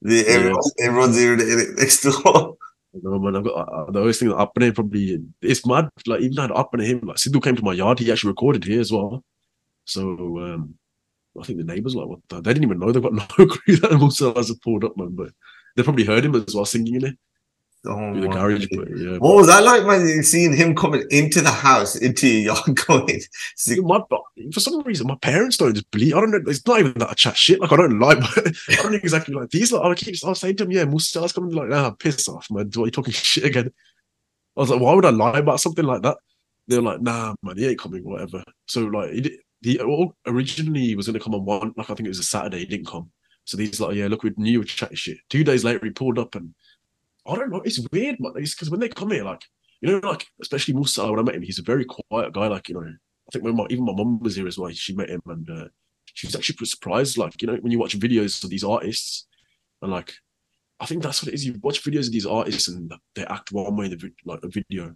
the 0.02 0.16
Yeah. 0.16 0.35
everyone's, 0.35 0.72
everyone's 0.80 1.16
here 1.16 1.36
next 1.76 2.02
door. 2.02 2.56
Know, 2.94 3.18
man, 3.18 3.36
I've 3.36 3.44
got 3.44 3.68
uh, 3.68 3.90
the 3.90 4.01
only 4.01 4.12
thing 4.12 4.28
that 4.28 4.36
Apane 4.39 4.74
probably 4.74 5.20
it's 5.43 5.66
mad. 5.66 5.89
Like 6.06 6.20
even 6.22 6.36
had 6.39 6.51
Apane 6.51 6.86
him, 6.86 7.01
like 7.01 7.16
Sidhu 7.18 7.43
came 7.43 7.55
to 7.56 7.62
my 7.62 7.74
yard, 7.74 7.98
he 7.98 8.10
actually 8.10 8.30
recorded 8.30 8.64
here 8.64 8.80
as 8.80 8.90
well. 8.90 9.22
So 9.85 10.02
um 10.39 10.74
I 11.39 11.44
think 11.44 11.59
the 11.59 11.64
neighbors 11.64 11.94
were 11.94 12.02
like, 12.02 12.10
what 12.10 12.20
the? 12.28 12.40
They 12.40 12.55
didn't 12.55 12.64
even 12.64 12.78
know 12.78 12.90
they've 12.90 13.02
got 13.02 13.12
no 13.39 13.47
clue 13.47 13.76
that 13.76 13.97
Musa 13.98 14.32
has 14.35 14.52
pulled 14.64 14.85
up, 14.85 14.97
man. 14.97 15.10
But 15.14 15.30
they 15.76 15.82
probably 15.82 16.05
heard 16.05 16.24
him 16.24 16.35
as 16.35 16.55
well 16.55 16.64
singing 16.64 16.97
in 16.97 17.05
it 17.06 17.18
Oh 17.89 18.15
the 18.15 18.28
garage. 18.28 18.66
Yeah, 18.70 19.16
What 19.19 19.36
was 19.36 19.47
that 19.47 19.65
like, 19.65 19.85
man? 19.86 20.23
Seeing 20.23 20.55
him 20.55 20.74
coming 20.74 21.05
into 21.10 21.40
the 21.40 21.51
house, 21.51 21.97
into 21.97 22.28
your 22.28 22.55
yard, 22.66 22.86
going. 22.86 23.20
My 23.82 24.01
for 24.52 24.60
some 24.60 24.82
reason 24.82 25.06
my 25.06 25.16
parents 25.16 25.56
don't 25.56 25.74
just 25.74 25.90
believe. 25.90 26.15
I 26.15 26.20
don't 26.20 26.31
know. 26.31 26.40
It's 26.47 26.66
not 26.66 26.81
even 26.81 26.94
that 26.98 27.10
I 27.10 27.15
chat 27.15 27.36
shit. 27.36 27.60
Like 27.60 27.73
I 27.73 27.77
don't 27.77 27.98
lie, 27.98 28.15
but 28.20 28.52
I 28.69 28.74
don't 28.82 28.94
exactly 28.94 29.35
like 29.35 29.51
these. 29.51 29.73
Like 29.73 29.82
I 29.82 29.94
keep 29.94 30.15
I 30.24 30.28
was 30.28 30.40
saying 30.40 30.56
to 30.56 30.65
him, 30.65 30.73
yeah, 30.73 30.85
Musta's 30.85 31.32
coming. 31.32 31.52
Like, 31.55 31.69
nah, 31.69 31.90
piss 31.90 32.28
off, 32.28 32.51
man. 32.51 32.70
Why 32.74 32.82
are 32.82 32.86
you 32.86 32.90
talking 32.90 33.12
shit 33.15 33.44
again? 33.44 33.73
I 34.56 34.60
was 34.60 34.70
like, 34.70 34.81
why 34.81 34.93
would 34.94 35.05
I 35.06 35.10
lie 35.10 35.39
about 35.39 35.60
something 35.60 35.85
like 35.85 36.02
that? 36.02 36.19
They're 36.66 36.82
like, 36.82 37.01
nah, 37.01 37.35
man, 37.43 37.56
he 37.56 37.66
ain't 37.69 37.78
coming, 37.78 38.05
whatever. 38.05 38.44
So 38.66 38.82
like, 38.82 39.12
he, 39.12 39.20
did- 39.23 39.40
he 39.62 39.81
originally 40.27 40.81
he 40.81 40.94
was 40.94 41.06
gonna 41.06 41.19
come 41.20 41.35
on 41.35 41.44
one, 41.44 41.73
like 41.77 41.90
I 41.90 41.94
think 41.94 42.06
it 42.06 42.10
was 42.10 42.20
a 42.20 42.24
Saturday. 42.24 42.59
He 42.60 42.66
didn't 42.66 42.86
come. 42.86 43.10
So 43.44 43.56
he's 43.56 43.81
like, 43.81 43.97
yeah, 43.97 44.09
look, 44.09 44.23
we 44.23 44.32
knew 44.36 44.52
you 44.52 44.59
were 44.59 44.65
chatting 44.66 44.97
shit. 44.97 45.19
Two 45.31 45.43
days 45.43 45.65
later, 45.65 45.81
he 45.82 45.90
pulled 45.90 46.19
up, 46.19 46.35
and 46.35 46.55
I 47.28 47.36
don't 47.36 47.50
know. 47.50 47.60
It's 47.64 47.80
weird, 47.92 48.16
man. 48.20 48.32
It's 48.36 48.55
because 48.55 48.70
when 48.70 48.80
they 48.80 48.88
come 48.88 49.10
here, 49.10 49.24
like 49.24 49.42
you 49.80 49.90
know, 50.00 50.09
like 50.09 50.26
especially 50.40 50.74
Musa, 50.74 51.09
when 51.09 51.20
I 51.20 51.22
met 51.22 51.34
him, 51.36 51.42
he's 51.42 51.59
a 51.59 51.62
very 51.62 51.84
quiet 51.84 52.32
guy. 52.32 52.48
Like 52.48 52.68
you 52.68 52.74
know, 52.74 52.86
I 52.86 53.30
think 53.32 53.44
when 53.44 53.56
my 53.56 53.66
even 53.70 53.84
my 53.84 53.92
mum 53.92 54.18
was 54.20 54.36
here 54.36 54.46
as 54.46 54.59
well, 54.59 54.70
she 54.72 54.94
met 54.94 55.10
him 55.10 55.22
and 55.26 55.48
uh, 55.50 55.68
she 56.14 56.26
was 56.26 56.34
actually 56.34 56.66
surprised. 56.66 57.18
Like 57.18 57.40
you 57.42 57.48
know, 57.48 57.56
when 57.56 57.72
you 57.72 57.78
watch 57.78 57.98
videos 57.98 58.42
of 58.42 58.50
these 58.50 58.64
artists, 58.64 59.26
and 59.82 59.92
like 59.92 60.14
I 60.80 60.86
think 60.86 61.02
that's 61.02 61.22
what 61.22 61.28
it 61.28 61.34
is. 61.34 61.44
You 61.46 61.59
watch 61.62 61.82
videos 61.84 62.06
of 62.06 62.12
these 62.12 62.26
artists 62.26 62.68
and 62.68 62.92
they 63.14 63.24
act 63.26 63.52
one 63.52 63.76
way 63.76 63.86
in 63.86 63.90
the 63.92 64.12
like 64.24 64.40
a 64.42 64.48
video, 64.48 64.94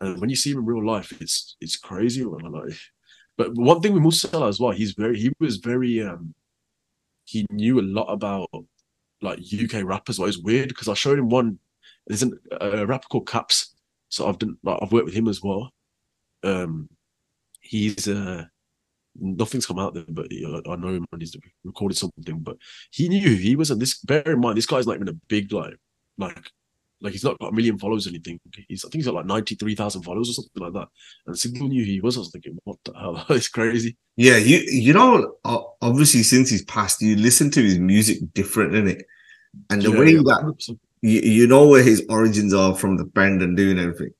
And 0.00 0.20
when 0.20 0.30
you 0.30 0.36
see 0.36 0.52
him 0.52 0.58
in 0.58 0.66
real 0.66 0.86
life, 0.86 1.12
it's 1.20 1.56
it's 1.60 1.76
crazy. 1.76 2.24
Like, 2.24 2.72
but 3.36 3.54
one 3.54 3.80
thing 3.80 3.94
with 3.94 4.02
Musa 4.02 4.28
as 4.44 4.60
well, 4.60 4.72
he's 4.72 4.92
very 4.92 5.18
he 5.18 5.32
was 5.40 5.58
very 5.58 6.02
um 6.02 6.34
he 7.24 7.46
knew 7.50 7.80
a 7.80 7.82
lot 7.82 8.06
about 8.06 8.48
like 9.20 9.40
UK 9.40 9.84
rappers. 9.84 10.18
Well, 10.18 10.28
it's 10.28 10.38
weird 10.38 10.68
because 10.68 10.88
I 10.88 10.94
showed 10.94 11.18
him 11.18 11.28
one. 11.28 11.58
There's 12.06 12.22
an, 12.22 12.38
a 12.60 12.86
rapper 12.86 13.08
called 13.08 13.28
Caps, 13.28 13.74
so 14.08 14.28
I've 14.28 14.38
done 14.38 14.56
like 14.62 14.78
I've 14.80 14.92
worked 14.92 15.06
with 15.06 15.14
him 15.14 15.28
as 15.28 15.42
well. 15.42 15.70
Um, 16.42 16.88
he's 17.60 18.08
uh 18.08 18.44
nothing's 19.20 19.66
come 19.66 19.78
out 19.78 19.94
there, 19.94 20.04
but 20.08 20.26
I 20.30 20.76
know 20.76 20.94
him 20.94 21.04
and 21.12 21.20
he's 21.20 21.36
recorded 21.64 21.96
something. 21.96 22.38
But 22.40 22.56
he 22.90 23.08
knew 23.08 23.36
he 23.36 23.56
wasn't 23.56 23.80
this. 23.80 23.98
Bear 23.98 24.22
in 24.22 24.40
mind, 24.40 24.56
this 24.56 24.66
guy's 24.66 24.86
not 24.86 24.96
even 24.96 25.08
a 25.08 25.20
big 25.28 25.52
like 25.52 25.74
like 26.16 26.50
like 27.00 27.12
he's 27.12 27.24
not 27.24 27.38
got 27.38 27.52
a 27.52 27.52
million 27.52 27.78
followers 27.78 28.06
or 28.06 28.10
anything. 28.10 28.40
He's 28.68 28.84
I 28.84 28.88
think 28.88 29.00
he's 29.00 29.06
got 29.06 29.14
like 29.14 29.26
ninety 29.26 29.54
three 29.54 29.74
thousand 29.74 30.02
followers 30.02 30.30
or 30.30 30.32
something 30.32 30.62
like 30.62 30.72
that. 30.72 30.88
And 31.26 31.38
Signal 31.38 31.68
knew 31.68 31.84
he 31.84 32.00
was. 32.00 32.16
I 32.16 32.20
was 32.20 32.30
thinking, 32.30 32.58
what 32.64 32.78
the 32.84 32.92
hell? 32.94 33.24
it's 33.30 33.48
crazy. 33.48 33.96
Yeah, 34.16 34.36
you 34.36 34.58
you 34.66 34.92
know, 34.92 35.36
obviously 35.80 36.22
since 36.22 36.50
he's 36.50 36.64
passed, 36.64 37.00
you 37.00 37.16
listen 37.16 37.50
to 37.52 37.62
his 37.62 37.78
music 37.78 38.18
different, 38.34 38.74
in 38.74 38.88
it? 38.88 39.06
And 39.70 39.82
the 39.82 39.92
yeah, 39.92 39.98
way 39.98 40.10
yeah, 40.12 40.22
that 40.22 40.76
you, 41.02 41.20
you 41.20 41.46
know 41.46 41.68
where 41.68 41.82
his 41.82 42.04
origins 42.08 42.52
are 42.52 42.74
from 42.74 42.96
the 42.96 43.04
band 43.04 43.42
and 43.42 43.56
doing 43.56 43.78
everything. 43.78 44.10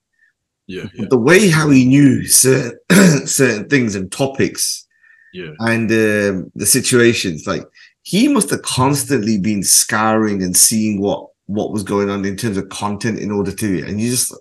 Yeah, 0.66 0.84
yeah. 0.94 1.06
the 1.08 1.18
way 1.18 1.48
how 1.48 1.70
he 1.70 1.84
knew 1.84 2.26
certain 2.26 2.78
certain 3.26 3.68
things 3.68 3.94
and 3.94 4.12
topics, 4.12 4.86
yeah, 5.32 5.52
and 5.60 5.90
um, 5.90 6.52
the 6.54 6.66
situations, 6.66 7.46
like 7.46 7.64
he 8.02 8.28
must 8.28 8.50
have 8.50 8.62
constantly 8.62 9.38
been 9.38 9.62
scouring 9.62 10.42
and 10.42 10.56
seeing 10.56 11.00
what 11.00 11.27
what 11.48 11.72
was 11.72 11.82
going 11.82 12.10
on 12.10 12.24
in 12.26 12.36
terms 12.36 12.58
of 12.58 12.68
content 12.68 13.18
in 13.18 13.30
order 13.30 13.50
to 13.50 13.86
and 13.86 13.98
you 13.98 14.10
just 14.10 14.34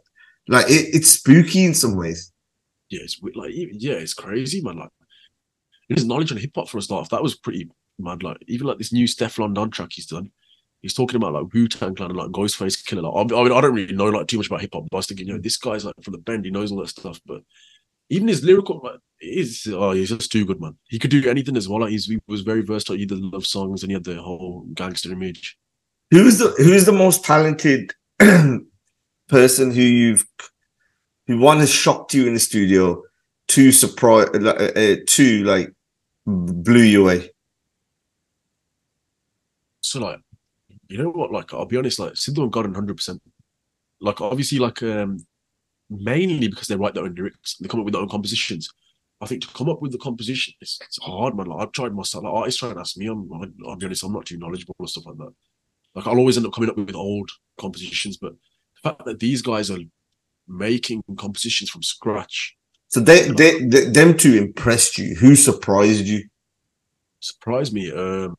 like 0.49 0.69
it, 0.69 0.93
it's 0.93 1.09
spooky 1.09 1.63
in 1.63 1.73
some 1.73 1.95
ways. 1.95 2.31
Yeah 2.89 3.01
it's 3.03 3.19
like 3.33 3.51
yeah 3.53 3.93
it's 3.93 4.13
crazy 4.13 4.61
man 4.61 4.77
like 4.77 4.89
his 5.87 6.05
knowledge 6.05 6.33
on 6.33 6.37
hip-hop 6.37 6.67
for 6.67 6.79
a 6.79 6.81
start. 6.81 7.09
That 7.09 7.23
was 7.23 7.35
pretty 7.35 7.69
mad 7.97 8.23
like 8.23 8.37
even 8.47 8.67
like 8.67 8.77
this 8.77 8.91
new 8.91 9.07
Stefflon 9.07 9.55
Don 9.55 9.71
track 9.71 9.89
he's 9.93 10.05
done 10.05 10.31
he's 10.81 10.93
talking 10.93 11.15
about 11.15 11.33
like 11.33 11.53
Wu-Tang 11.53 11.95
Clan 11.95 12.11
and 12.11 12.19
like 12.19 12.29
Ghostface 12.29 12.83
Killah. 12.83 13.13
like 13.13 13.31
I 13.33 13.43
mean 13.43 13.53
I 13.53 13.61
don't 13.61 13.73
really 13.73 13.95
know 13.95 14.09
like 14.09 14.27
too 14.27 14.37
much 14.37 14.47
about 14.47 14.61
hip-hop 14.61 14.83
but 14.91 14.97
I 14.97 14.99
was 14.99 15.07
thinking 15.07 15.27
you 15.27 15.33
know 15.33 15.39
this 15.39 15.57
guy's 15.57 15.85
like 15.85 15.95
from 16.03 16.11
the 16.11 16.19
bend 16.19 16.43
he 16.43 16.51
knows 16.51 16.73
all 16.73 16.79
that 16.79 16.89
stuff 16.89 17.21
but 17.25 17.41
even 18.09 18.27
his 18.27 18.43
lyrical 18.43 18.81
like, 18.83 18.99
is 19.21 19.65
oh 19.71 19.91
he's 19.91 20.09
just 20.09 20.31
too 20.31 20.45
good 20.45 20.59
man. 20.59 20.77
He 20.89 20.99
could 20.99 21.11
do 21.11 21.29
anything 21.29 21.55
as 21.55 21.69
well 21.69 21.81
like 21.81 21.91
he 21.91 22.19
was 22.27 22.41
very 22.41 22.63
versatile 22.63 22.97
he 22.97 23.05
did 23.05 23.19
love 23.19 23.45
songs 23.45 23.81
and 23.81 23.91
he 23.91 23.93
had 23.93 24.03
the 24.03 24.21
whole 24.21 24.67
gangster 24.73 25.13
image 25.13 25.57
Who's 26.11 26.37
the 26.37 26.53
who's 26.57 26.85
the 26.85 26.93
most 26.93 27.25
talented 27.25 27.93
person 28.19 29.71
who 29.71 29.81
you've 29.81 30.25
who 31.27 31.37
one 31.37 31.57
has 31.57 31.71
shocked 31.71 32.13
you 32.13 32.27
in 32.27 32.33
the 32.33 32.39
studio, 32.39 33.03
two 33.47 33.71
surprise, 33.71 34.27
uh, 34.33 34.71
uh, 34.75 34.95
two 35.05 35.43
like 35.43 35.73
blew 36.25 36.81
you 36.81 37.03
away. 37.03 37.29
So 39.81 39.99
like, 39.99 40.19
you 40.89 40.97
know 40.97 41.09
what? 41.09 41.31
Like, 41.31 41.53
I'll 41.53 41.65
be 41.65 41.77
honest. 41.77 41.99
Like, 41.99 42.13
Sidhu 42.13 42.43
and 42.43 42.53
Karan, 42.53 42.73
hundred 42.73 42.97
percent. 42.97 43.21
Like, 43.99 44.21
obviously, 44.21 44.59
like, 44.59 44.81
um, 44.83 45.25
mainly 45.89 46.47
because 46.47 46.67
they 46.67 46.75
write 46.75 46.93
their 46.93 47.03
own 47.03 47.15
lyrics, 47.15 47.55
they 47.57 47.67
come 47.67 47.79
up 47.79 47.85
with 47.85 47.93
their 47.93 48.01
own 48.01 48.09
compositions. 48.09 48.69
I 49.19 49.25
think 49.25 49.41
to 49.41 49.47
come 49.47 49.69
up 49.69 49.81
with 49.81 49.91
the 49.91 49.97
composition, 49.97 50.53
it's, 50.61 50.77
it's 50.81 50.99
hard, 51.01 51.35
man. 51.35 51.47
Like, 51.47 51.67
I've 51.67 51.71
tried 51.71 51.93
myself. 51.93 52.23
Like, 52.23 52.33
artists 52.33 52.59
try 52.59 52.69
and 52.69 52.79
ask 52.79 52.97
me. 52.97 53.07
I'm, 53.07 53.29
I'll 53.65 53.75
be 53.75 53.85
honest, 53.85 54.03
I'm 54.03 54.13
not 54.13 54.25
too 54.25 54.37
knowledgeable 54.37 54.75
or 54.79 54.87
stuff 54.87 55.05
like 55.07 55.17
that. 55.17 55.33
Like 55.97 56.05
I'll 56.05 56.19
always 56.19 56.37
end 56.37 56.45
up 56.45 56.53
coming 56.53 56.69
up 56.69 56.77
with 56.77 56.93
old 56.93 57.31
compositions, 57.59 58.17
but 58.17 58.33
the 58.33 58.89
fact 58.89 59.03
that 59.05 59.19
these 59.19 59.41
guys 59.41 59.71
are 59.71 59.79
making 60.47 61.01
compositions 61.17 61.71
from 61.71 61.81
scratch. 61.81 62.55
So 62.89 62.99
they, 62.99 63.31
they, 63.31 63.63
they 63.63 63.85
them 63.85 64.15
two 64.15 64.35
impressed 64.35 64.99
you. 64.99 65.15
Who 65.15 65.35
surprised 65.35 66.05
you? 66.05 66.29
Surprised 67.19 67.73
me. 67.73 67.91
Um 67.91 68.35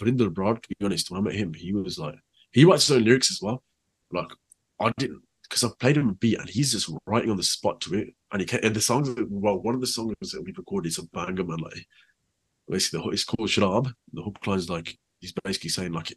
Vrinder 0.00 0.30
Brar, 0.30 0.62
to 0.62 0.68
be 0.68 0.86
honest, 0.86 1.10
when 1.10 1.20
I 1.20 1.24
met 1.24 1.34
him, 1.34 1.52
he 1.52 1.74
was 1.74 1.98
like 1.98 2.18
he 2.52 2.64
writes 2.64 2.86
his 2.86 2.96
own 2.96 3.04
lyrics 3.04 3.30
as 3.30 3.42
well. 3.42 3.62
Like 4.10 4.30
I 4.80 4.94
didn't 4.96 5.22
because 5.42 5.62
I 5.62 5.68
played 5.78 5.98
him 5.98 6.08
a 6.08 6.14
beat 6.14 6.38
and 6.38 6.48
he's 6.48 6.72
just 6.72 6.90
writing 7.06 7.30
on 7.30 7.36
the 7.36 7.42
spot 7.42 7.82
to 7.82 7.98
it. 7.98 8.14
And 8.32 8.40
he 8.40 8.46
can, 8.46 8.60
and 8.64 8.74
the 8.74 8.80
songs 8.80 9.14
well, 9.28 9.60
one 9.60 9.74
of 9.74 9.82
the 9.82 9.86
songs 9.86 10.14
that 10.32 10.42
we 10.42 10.54
recorded 10.56 10.88
is 10.88 10.96
a 10.96 11.06
banger 11.08 11.44
man. 11.44 11.58
Like 11.58 11.86
basically 12.66 13.12
it's 13.12 13.24
called 13.24 13.50
Sharab. 13.50 13.92
The 14.14 14.22
hook 14.22 14.46
line's 14.46 14.70
like 14.70 14.98
he's 15.24 15.32
basically 15.32 15.70
saying 15.70 15.92
like 15.92 16.12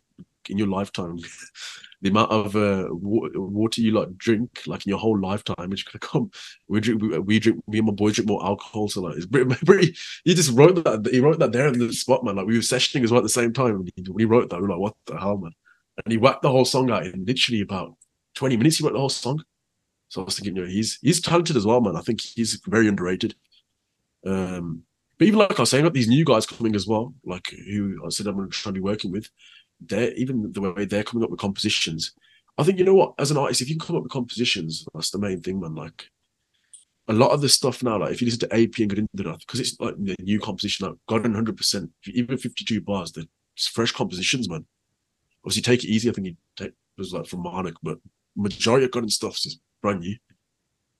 in 0.49 0.57
your 0.57 0.67
lifetime, 0.67 1.17
the 2.01 2.09
amount 2.09 2.31
of 2.31 2.55
uh, 2.55 2.87
water 2.91 3.81
you 3.81 3.91
like 3.91 4.17
drink, 4.17 4.63
like 4.67 4.85
in 4.85 4.89
your 4.89 4.99
whole 4.99 5.17
lifetime, 5.17 5.71
is 5.71 5.83
gonna 5.83 5.99
come. 5.99 6.29
We 6.67 6.81
drink, 6.81 7.01
we, 7.25 7.39
drink, 7.39 7.63
me 7.67 7.79
and 7.79 7.87
my 7.87 7.93
boys 7.93 8.15
drink 8.15 8.27
more 8.27 8.45
alcohol. 8.45 8.89
So 8.89 9.01
like, 9.01 9.15
it's 9.15 9.25
pretty, 9.25 9.55
pretty. 9.65 9.95
He 10.25 10.33
just 10.33 10.51
wrote 10.51 10.83
that. 10.83 11.07
He 11.11 11.21
wrote 11.21 11.39
that 11.39 11.53
there 11.53 11.67
in 11.67 11.79
the 11.79 11.93
spot, 11.93 12.23
man. 12.23 12.35
Like 12.35 12.47
we 12.47 12.55
were 12.55 12.61
sessioning 12.61 13.03
as 13.03 13.11
well 13.11 13.19
at 13.19 13.23
the 13.23 13.29
same 13.29 13.53
time. 13.53 13.77
When 13.77 13.89
he, 14.17 14.25
wrote 14.25 14.49
that, 14.49 14.57
we 14.57 14.63
were 14.63 14.73
like, 14.73 14.79
what 14.79 14.95
the 15.05 15.17
hell, 15.17 15.37
man? 15.37 15.53
And 16.03 16.11
he 16.11 16.17
whacked 16.17 16.41
the 16.41 16.51
whole 16.51 16.65
song 16.65 16.91
out 16.91 17.05
in 17.05 17.25
literally 17.25 17.61
about 17.61 17.95
twenty 18.35 18.57
minutes. 18.57 18.77
He 18.77 18.83
wrote 18.83 18.93
the 18.93 18.99
whole 18.99 19.09
song. 19.09 19.43
So 20.09 20.21
I 20.21 20.25
was 20.25 20.37
thinking, 20.37 20.55
you 20.55 20.63
know, 20.63 20.67
he's 20.67 20.99
he's 21.01 21.21
talented 21.21 21.55
as 21.55 21.65
well, 21.65 21.81
man. 21.81 21.95
I 21.95 22.01
think 22.01 22.21
he's 22.21 22.61
very 22.67 22.87
underrated. 22.87 23.35
Um, 24.25 24.83
but 25.17 25.27
even 25.27 25.39
like 25.39 25.57
I 25.57 25.61
was 25.61 25.69
saying, 25.69 25.83
got 25.83 25.93
these 25.93 26.07
new 26.07 26.25
guys 26.25 26.45
coming 26.45 26.75
as 26.75 26.87
well, 26.87 27.13
like 27.25 27.49
who 27.49 27.99
I 28.05 28.09
said 28.09 28.27
I'm 28.27 28.35
going 28.35 28.49
to 28.49 28.55
try 28.55 28.69
to 28.69 28.73
be 28.73 28.79
working 28.79 29.11
with. 29.11 29.29
They're 29.79 30.13
even 30.13 30.51
the 30.51 30.61
way 30.61 30.85
they're 30.85 31.03
coming 31.03 31.23
up 31.23 31.29
with 31.29 31.39
compositions. 31.39 32.13
I 32.57 32.63
think 32.63 32.79
you 32.79 32.85
know 32.85 32.95
what, 32.95 33.13
as 33.19 33.31
an 33.31 33.37
artist, 33.37 33.61
if 33.61 33.69
you 33.69 33.75
can 33.75 33.85
come 33.85 33.95
up 33.95 34.03
with 34.03 34.11
compositions, 34.11 34.85
that's 34.93 35.11
the 35.11 35.19
main 35.19 35.41
thing, 35.41 35.59
man. 35.59 35.75
Like 35.75 36.09
a 37.07 37.13
lot 37.13 37.31
of 37.31 37.41
the 37.41 37.49
stuff 37.49 37.83
now, 37.83 37.99
like 37.99 38.11
if 38.11 38.21
you 38.21 38.25
listen 38.25 38.41
to 38.41 38.53
AP 38.53 38.79
and 38.79 38.91
Gurinder, 38.91 39.39
because 39.39 39.59
it's 39.59 39.79
like 39.79 39.95
the 39.97 40.15
new 40.19 40.39
composition, 40.39 40.87
like 40.87 40.95
God 41.07 41.23
100 41.23 41.55
percent, 41.55 41.91
even 42.07 42.37
52 42.37 42.81
bars, 42.81 43.11
they're 43.11 43.25
fresh 43.57 43.91
compositions, 43.91 44.49
man. 44.49 44.65
Obviously, 45.43 45.61
take 45.61 45.83
it 45.83 45.89
easy. 45.89 46.09
I 46.09 46.13
think 46.13 46.35
take, 46.57 46.73
was 46.97 47.13
like 47.13 47.27
from 47.27 47.43
Marnik, 47.43 47.75
but 47.81 47.99
majority 48.35 48.85
of 48.85 48.91
Karan 48.91 49.09
stuff 49.09 49.37
is 49.45 49.59
brand 49.81 50.01
new. 50.01 50.15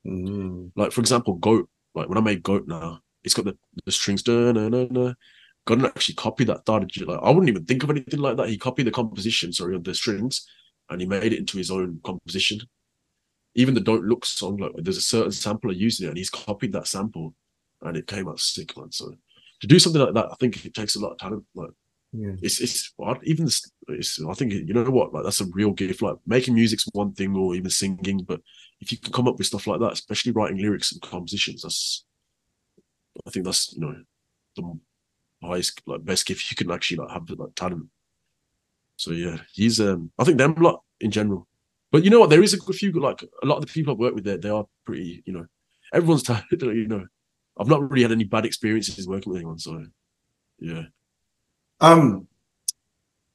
Mm. 0.05 0.71
Like 0.75 0.91
for 0.91 1.01
example, 1.01 1.35
Goat. 1.35 1.69
Like 1.95 2.09
when 2.09 2.17
I 2.17 2.21
made 2.21 2.43
Goat 2.43 2.67
now, 2.67 3.01
it's 3.23 3.33
got 3.33 3.45
the, 3.45 3.57
the 3.85 3.91
strings. 3.91 4.23
Da, 4.23 4.51
na, 4.51 4.69
na, 4.69 4.87
na. 4.89 5.13
Actually 5.69 6.15
copied 6.15 6.47
that. 6.47 6.61
Started 6.61 7.07
like 7.07 7.19
I 7.21 7.29
wouldn't 7.29 7.49
even 7.49 7.65
think 7.65 7.83
of 7.83 7.89
anything 7.89 8.21
like 8.21 8.37
that. 8.37 8.47
He 8.47 8.57
copied 8.57 8.87
the 8.87 8.91
composition, 8.91 9.51
sorry, 9.51 9.75
of 9.75 9.83
the 9.83 9.93
strings, 9.93 10.47
and 10.89 11.01
he 11.01 11.07
made 11.07 11.33
it 11.33 11.39
into 11.39 11.57
his 11.57 11.71
own 11.71 11.99
composition. 12.05 12.61
Even 13.55 13.73
the 13.73 13.81
"Don't 13.81 14.05
Look" 14.05 14.25
song, 14.25 14.57
like 14.57 14.71
there's 14.77 14.97
a 14.97 15.01
certain 15.01 15.31
sampler 15.31 15.73
using 15.73 16.05
it, 16.05 16.09
and 16.09 16.17
he's 16.17 16.29
copied 16.29 16.71
that 16.71 16.87
sample, 16.87 17.33
and 17.81 17.97
it 17.97 18.07
came 18.07 18.29
out 18.29 18.39
sick, 18.39 18.77
man. 18.77 18.91
So 18.91 19.13
to 19.59 19.67
do 19.67 19.77
something 19.77 20.01
like 20.01 20.13
that, 20.13 20.31
I 20.31 20.35
think 20.39 20.65
it 20.65 20.73
takes 20.73 20.95
a 20.95 20.99
lot 20.99 21.11
of 21.11 21.17
talent. 21.17 21.43
Like 21.53 21.71
yeah. 22.13 22.33
it's 22.41 22.61
it's 22.61 22.93
even 23.23 23.49
it's, 23.89 24.19
I 24.23 24.33
think 24.33 24.53
you 24.53 24.73
know 24.73 24.89
what, 24.89 25.13
like 25.13 25.23
that's 25.23 25.41
a 25.41 25.47
real 25.51 25.71
gift. 25.71 26.01
Like 26.01 26.15
making 26.25 26.53
music's 26.53 26.87
one 26.93 27.13
thing, 27.13 27.35
or 27.35 27.55
even 27.55 27.69
singing, 27.69 28.23
but 28.23 28.41
if 28.79 28.91
you 28.91 28.97
can 28.97 29.11
come 29.11 29.27
up 29.27 29.37
with 29.37 29.47
stuff 29.47 29.67
like 29.67 29.79
that, 29.81 29.93
especially 29.93 30.31
writing 30.31 30.59
lyrics 30.59 30.93
and 30.93 31.01
compositions, 31.01 31.63
that's 31.63 32.05
I 33.25 33.29
think 33.29 33.45
that's 33.45 33.73
you 33.73 33.81
know 33.81 33.95
the 34.55 35.47
highest 35.47 35.81
like 35.85 36.03
best 36.03 36.25
gift 36.25 36.49
you 36.49 36.55
can 36.55 36.71
actually 36.71 36.97
like 36.97 37.11
have 37.11 37.29
like 37.29 37.55
talent. 37.55 37.87
So 38.97 39.11
yeah, 39.11 39.37
he's 39.53 39.79
um 39.79 40.11
I 40.17 40.23
think 40.23 40.37
them 40.37 40.55
lot 40.55 40.81
in 40.99 41.11
general. 41.11 41.47
But 41.91 42.03
you 42.03 42.09
know 42.09 42.19
what? 42.19 42.29
There 42.29 42.43
is 42.43 42.53
a 42.53 42.73
few 42.73 42.91
like 42.93 43.23
a 43.23 43.45
lot 43.45 43.57
of 43.57 43.65
the 43.65 43.71
people 43.71 43.93
I've 43.93 43.99
worked 43.99 44.15
with 44.15 44.25
there, 44.25 44.37
they 44.37 44.49
are 44.49 44.65
pretty, 44.85 45.23
you 45.25 45.33
know, 45.33 45.45
everyone's 45.93 46.23
talented, 46.23 46.61
you 46.61 46.87
know. 46.87 47.05
I've 47.59 47.67
not 47.67 47.89
really 47.89 48.03
had 48.03 48.11
any 48.11 48.23
bad 48.23 48.45
experiences 48.45 49.07
working 49.07 49.31
with 49.31 49.39
anyone, 49.39 49.57
so 49.57 49.83
yeah. 50.59 50.83
Um 51.79 52.27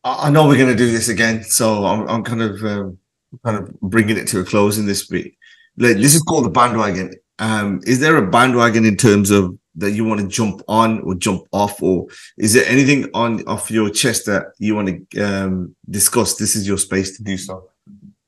I 0.04 0.30
know 0.30 0.48
we're 0.48 0.58
gonna 0.58 0.74
do 0.74 0.90
this 0.90 1.08
again, 1.08 1.44
so 1.44 1.86
I'm 1.86 2.08
I'm 2.08 2.24
kind 2.24 2.42
of 2.42 2.62
um, 2.64 2.98
kind 3.44 3.56
of 3.56 3.80
bringing 3.80 4.16
it 4.16 4.26
to 4.28 4.40
a 4.40 4.44
close 4.44 4.78
in 4.78 4.86
this 4.86 5.08
week. 5.08 5.38
Like, 5.76 5.96
this 5.96 6.14
is 6.14 6.22
called 6.22 6.44
the 6.44 6.50
bandwagon. 6.50 7.14
Um, 7.38 7.80
is 7.86 8.00
there 8.00 8.16
a 8.16 8.28
bandwagon 8.28 8.84
in 8.84 8.96
terms 8.96 9.30
of 9.30 9.56
that 9.76 9.92
you 9.92 10.04
want 10.04 10.20
to 10.20 10.28
jump 10.28 10.62
on 10.68 11.00
or 11.00 11.14
jump 11.14 11.46
off, 11.52 11.82
or 11.82 12.06
is 12.36 12.52
there 12.52 12.66
anything 12.66 13.08
on 13.14 13.46
off 13.46 13.70
your 13.70 13.90
chest 13.90 14.26
that 14.26 14.46
you 14.58 14.74
want 14.74 15.10
to 15.10 15.20
um, 15.20 15.74
discuss? 15.88 16.36
This 16.36 16.54
is 16.56 16.66
your 16.66 16.78
space 16.78 17.16
to 17.16 17.22
do 17.22 17.36
so. 17.36 17.70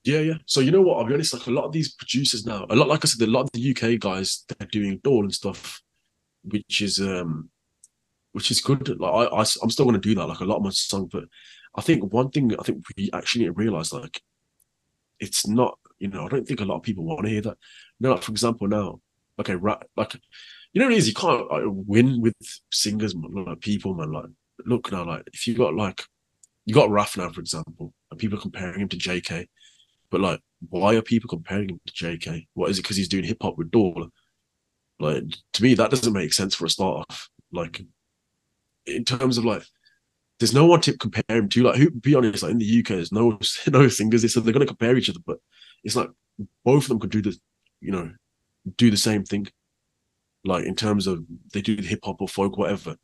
Yeah, 0.05 0.21
yeah. 0.21 0.35
So 0.47 0.61
you 0.61 0.71
know 0.71 0.83
what? 0.83 0.99
I'll 0.99 1.07
be 1.07 1.15
honest. 1.15 1.33
Like 1.33 1.47
a 1.47 1.51
lot 1.51 1.65
of 1.65 1.73
these 1.73 1.93
producers 1.95 2.45
now, 2.45 2.67
a 2.69 2.77
lot 2.77 2.89
like 2.89 3.05
I 3.05 3.09
said, 3.09 3.27
a 3.27 3.31
lot 3.31 3.43
of 3.43 3.53
the 3.53 3.71
UK 3.71 3.99
guys 3.99 4.45
they're 4.49 4.69
doing 4.69 5.01
all 5.07 5.23
and 5.23 5.35
stuff, 5.35 5.83
which 6.45 6.83
is 6.83 7.01
um, 7.01 7.51
which 8.33 8.51
is 8.51 8.61
good. 8.61 8.89
Like 9.01 9.13
I, 9.13 9.37
I 9.37 9.41
I'm 9.41 9.71
still 9.71 9.87
going 9.87 10.01
to 10.01 10.09
do 10.09 10.15
that. 10.15 10.27
Like 10.27 10.41
a 10.41 10.45
lot 10.45 10.57
of 10.57 10.63
my 10.63 10.71
songs, 10.71 11.09
but 11.11 11.25
I 11.75 11.81
think 11.81 12.13
one 12.13 12.31
thing 12.31 12.55
I 12.59 12.63
think 12.63 12.85
we 12.97 13.11
actually 13.13 13.45
need 13.45 13.49
to 13.49 13.53
realize 13.53 13.93
like 13.93 14.21
it's 15.21 15.47
not. 15.47 15.79
You 15.99 16.09
know, 16.09 16.27
I 16.27 16.29
don't 16.29 16.47
think 16.47 16.61
a 16.61 16.65
lot 16.65 16.77
of 16.77 16.83
people 16.83 17.05
want 17.05 17.25
to 17.25 17.31
hear 17.31 17.41
that. 17.43 17.57
You 17.99 18.09
know, 18.09 18.13
like 18.13 18.23
for 18.23 18.33
example, 18.33 18.69
now, 18.69 19.01
okay, 19.39 19.55
rap, 19.55 19.85
like 19.97 20.17
you 20.75 20.81
know 20.81 20.87
what 20.87 20.95
it 20.95 20.99
is? 20.99 21.09
You 21.09 21.15
can't 21.15 21.51
like, 21.51 21.63
win 21.67 22.21
with 22.21 22.35
singers, 22.73 23.15
like 23.15 23.61
people, 23.61 23.95
man. 23.95 24.13
Like, 24.13 24.27
look 24.67 24.91
now, 24.91 25.07
like 25.07 25.23
if 25.33 25.47
you 25.47 25.55
got 25.55 25.75
like 25.75 26.05
you 26.67 26.75
got 26.75 26.91
Raf 26.91 27.17
now, 27.17 27.31
for 27.31 27.41
example, 27.41 27.95
and 28.11 28.19
people 28.19 28.39
comparing 28.39 28.81
him 28.81 28.89
to 28.89 28.97
JK. 28.97 29.47
But 30.11 30.21
like, 30.21 30.41
why 30.69 30.97
are 30.97 31.03
people 31.03 31.29
comparing 31.29 31.71
him 31.71 31.81
to 31.87 31.93
JK? 31.93 32.49
What 32.55 32.71
is 32.71 32.79
it 32.79 32.83
because 32.83 32.97
he's 32.97 33.09
doing 33.09 33.25
hip 33.25 33.39
hop 33.41 33.57
with 33.57 33.71
dhol? 33.71 34.11
Like 34.99 35.25
to 35.53 35.63
me, 35.63 35.75
that 35.75 35.91
doesn't 35.91 36.13
make 36.13 36.33
sense 36.33 36.57
for 36.57 36.67
a 36.67 36.71
start 36.71 37.07
off. 37.09 37.29
Like 37.53 37.83
in 38.87 39.05
terms 39.05 39.39
of 39.39 39.45
like, 39.45 39.63
there's 40.41 40.55
no 40.55 40.67
one 40.67 40.81
to 40.83 40.99
compare 40.99 41.25
him 41.29 41.49
to. 41.51 41.63
Like, 41.63 41.77
who? 41.77 41.91
Be 41.91 42.17
honest, 42.17 42.43
like 42.43 42.53
in 42.53 42.59
the 42.59 42.81
UK, 42.81 42.89
there's 42.89 43.13
no 43.13 43.39
no 43.69 43.89
singers. 43.89 44.33
So 44.33 44.41
they're 44.41 44.53
gonna 44.53 44.67
compare 44.67 44.97
each 44.97 45.11
other, 45.11 45.21
but 45.25 45.39
it's 45.85 45.95
like 45.95 46.11
both 46.65 46.85
of 46.85 46.89
them 46.89 46.99
could 46.99 47.11
do 47.11 47.23
the, 47.23 47.39
you 47.81 47.93
know, 47.93 48.11
do 48.77 48.91
the 48.91 48.97
same 48.97 49.25
thing. 49.25 49.47
Like 50.45 50.65
in 50.65 50.75
terms 50.75 51.07
of 51.07 51.25
they 51.53 51.63
do 51.63 51.77
hip 51.77 52.01
hop 52.05 52.21
or 52.21 52.29
folk, 52.29 52.59
whatever. 52.59 52.97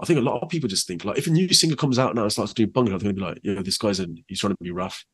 I 0.00 0.06
think 0.06 0.18
a 0.18 0.22
lot 0.22 0.40
of 0.40 0.48
people 0.48 0.68
just 0.68 0.86
think 0.86 1.04
like 1.04 1.18
if 1.18 1.26
a 1.26 1.30
new 1.30 1.52
singer 1.52 1.76
comes 1.76 1.98
out 1.98 2.14
now 2.14 2.22
and 2.22 2.32
starts 2.32 2.54
doing 2.54 2.70
bungle, 2.70 2.98
they're 2.98 3.12
gonna 3.12 3.14
be 3.14 3.20
like, 3.20 3.40
yeah, 3.42 3.62
this 3.62 3.78
guy's 3.78 4.00
in, 4.00 4.22
he's 4.28 4.40
trying 4.40 4.54
to 4.54 4.62
be 4.62 4.70
Raf. 4.70 5.04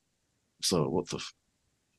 So 0.63 0.89
what 0.89 1.09
the, 1.09 1.17
f-? 1.17 1.33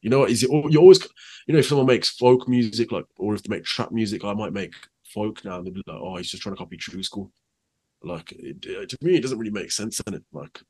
you 0.02 0.10
know, 0.10 0.26
is 0.26 0.44
it? 0.44 0.50
You 0.52 0.80
always, 0.80 1.02
you 1.48 1.54
know, 1.54 1.60
if 1.60 1.68
someone 1.68 1.88
makes 1.88 2.10
folk 2.10 2.48
music, 2.48 2.92
like, 2.92 3.06
or 3.18 3.34
if 3.34 3.44
they 3.44 3.56
make 3.56 3.64
trap 3.64 3.92
music, 3.92 4.24
I 4.24 4.34
might 4.34 4.54
make 4.54 4.74
folk 5.04 5.44
now, 5.44 5.58
and 5.58 5.66
they'll 5.66 5.74
be 5.74 5.84
like, 5.88 5.98
oh, 6.00 6.18
he's 6.18 6.30
just 6.30 6.44
trying 6.44 6.56
to 6.56 6.60
copy 6.60 6.78
Tru-Skool. 6.78 7.32
Like 8.04 8.32
it, 8.34 8.62
to 8.62 8.98
me, 9.02 9.16
it 9.16 9.22
doesn't 9.22 9.40
really 9.40 9.52
make 9.52 9.72
sense 9.72 10.00
in 10.02 10.14
it. 10.14 10.24
Like 10.32 10.62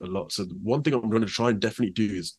a 0.00 0.06
lot. 0.06 0.32
So 0.32 0.44
one 0.62 0.82
thing 0.82 0.94
I'm 0.94 1.10
going 1.10 1.26
to 1.26 1.28
try 1.28 1.50
and 1.50 1.60
definitely 1.60 1.92
do 1.92 2.14
is 2.14 2.36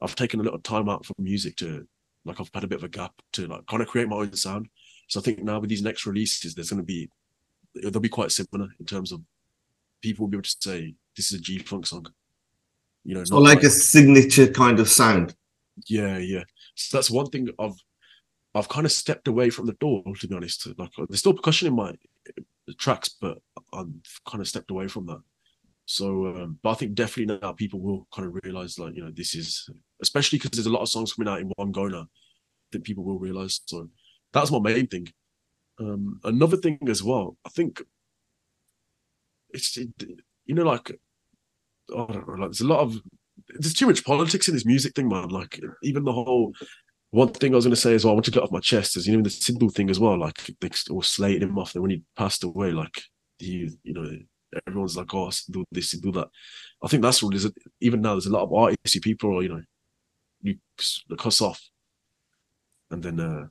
I've 0.00 0.16
taken 0.16 0.40
a 0.40 0.42
little 0.42 0.60
time 0.60 0.88
out 0.88 1.04
from 1.04 1.16
music 1.18 1.56
to 1.56 1.86
like 2.24 2.40
I've 2.40 2.50
had 2.54 2.64
a 2.64 2.68
bit 2.68 2.78
of 2.78 2.84
a 2.84 2.88
gap 2.88 3.12
to 3.34 3.46
like 3.46 3.66
kind 3.66 3.82
of 3.82 3.88
create 3.88 4.08
my 4.08 4.16
own 4.16 4.32
sound. 4.34 4.68
So 5.08 5.20
I 5.20 5.22
think 5.22 5.42
now 5.42 5.58
with 5.60 5.70
these 5.70 5.82
next 5.82 6.06
releases, 6.06 6.54
there's 6.54 6.70
going 6.70 6.82
to 6.82 6.86
be 6.86 7.08
they'll 7.74 8.00
be 8.00 8.08
quite 8.08 8.32
similar 8.32 8.68
in 8.78 8.86
terms 8.86 9.12
of 9.12 9.20
people 10.02 10.24
will 10.24 10.30
be 10.30 10.36
able 10.36 10.42
to 10.42 10.56
say 10.60 10.94
this 11.16 11.32
is 11.32 11.38
a 11.38 11.42
G 11.42 11.58
Funk 11.58 11.86
song. 11.86 12.06
You 13.04 13.14
know, 13.14 13.24
so 13.24 13.38
like, 13.38 13.56
like, 13.56 13.64
a 13.64 13.70
signature 13.70 14.46
kind 14.46 14.78
of 14.78 14.88
sound. 14.88 15.34
Yeah, 15.86 16.18
yeah. 16.18 16.44
So 16.74 16.96
that's 16.96 17.10
one 17.10 17.26
thing 17.26 17.48
I've 17.58 17.76
I've 18.54 18.68
kind 18.68 18.86
of 18.86 18.92
stepped 18.92 19.28
away 19.28 19.50
from 19.50 19.66
the 19.66 19.72
door 19.74 20.02
to 20.20 20.28
be 20.28 20.34
honest. 20.34 20.66
Like 20.78 20.90
there's 21.08 21.20
still 21.20 21.34
percussion 21.34 21.68
in 21.68 21.74
my 21.74 21.94
tracks, 22.78 23.08
but 23.08 23.38
I've 23.72 23.88
kind 24.28 24.40
of 24.40 24.48
stepped 24.48 24.70
away 24.70 24.88
from 24.88 25.06
that. 25.06 25.20
So, 25.86 26.26
um, 26.26 26.58
but 26.62 26.70
I 26.70 26.74
think 26.74 26.94
definitely 26.94 27.38
now 27.42 27.52
people 27.52 27.80
will 27.80 28.06
kind 28.14 28.28
of 28.28 28.38
realize, 28.44 28.78
like, 28.78 28.94
you 28.94 29.04
know, 29.04 29.10
this 29.10 29.34
is 29.34 29.68
especially 30.00 30.38
because 30.38 30.52
there's 30.52 30.66
a 30.66 30.70
lot 30.70 30.82
of 30.82 30.88
songs 30.88 31.12
coming 31.12 31.32
out 31.32 31.40
in 31.40 31.50
one 31.56 31.72
go 31.72 31.88
now 31.88 32.08
that 32.70 32.84
people 32.84 33.04
will 33.04 33.18
realize. 33.18 33.60
So 33.66 33.88
that's 34.32 34.50
my 34.50 34.60
main 34.60 34.86
thing. 34.86 35.08
Um, 35.78 36.20
another 36.24 36.56
thing 36.56 36.78
as 36.88 37.02
well, 37.02 37.36
I 37.44 37.48
think 37.48 37.82
it's 39.50 39.76
it, 39.76 39.90
you 40.46 40.54
know 40.54 40.64
like 40.64 40.90
I 41.90 41.96
don't 41.96 42.28
know, 42.28 42.34
like 42.34 42.50
there's 42.50 42.60
a 42.60 42.66
lot 42.66 42.80
of 42.80 42.96
there's 43.48 43.74
too 43.74 43.86
much 43.86 44.04
politics 44.04 44.48
in 44.48 44.54
this 44.54 44.66
music 44.66 44.94
thing, 44.94 45.08
man. 45.08 45.28
Like 45.28 45.60
even 45.82 46.04
the 46.04 46.12
whole 46.12 46.52
one 47.10 47.28
thing 47.28 47.52
I 47.52 47.56
was 47.56 47.66
going 47.66 47.74
to 47.74 47.80
say 47.80 47.94
as 47.94 48.04
well, 48.04 48.12
I 48.12 48.14
want 48.14 48.24
to 48.26 48.30
get 48.30 48.42
off 48.42 48.52
my 48.52 48.60
chest 48.60 48.96
is 48.96 49.06
you 49.06 49.16
know 49.16 49.22
the 49.22 49.28
Sidhu 49.28 49.72
thing 49.72 49.90
as 49.90 50.00
well. 50.00 50.18
Like 50.18 50.50
they 50.60 50.70
all 50.90 51.02
slated 51.02 51.42
him 51.42 51.58
off. 51.58 51.72
Then 51.72 51.82
when 51.82 51.90
he 51.90 52.02
passed 52.16 52.44
away, 52.44 52.72
like 52.72 53.02
he, 53.38 53.70
you 53.82 53.92
know, 53.92 54.06
everyone's 54.66 54.96
like, 54.96 55.12
oh, 55.14 55.30
do 55.50 55.64
this, 55.70 55.92
do 55.92 56.12
that. 56.12 56.28
I 56.82 56.88
think 56.88 57.02
that's 57.02 57.22
what 57.22 57.34
is. 57.34 57.50
Even 57.80 58.00
now, 58.00 58.12
there's 58.12 58.26
a 58.26 58.32
lot 58.32 58.44
of 58.44 58.50
artsy 58.50 59.02
people, 59.02 59.42
you 59.42 59.48
know, 59.50 59.62
you 60.42 60.56
cuss 61.18 61.40
off, 61.40 61.60
and 62.90 63.02
then 63.02 63.20
uh, 63.20 63.46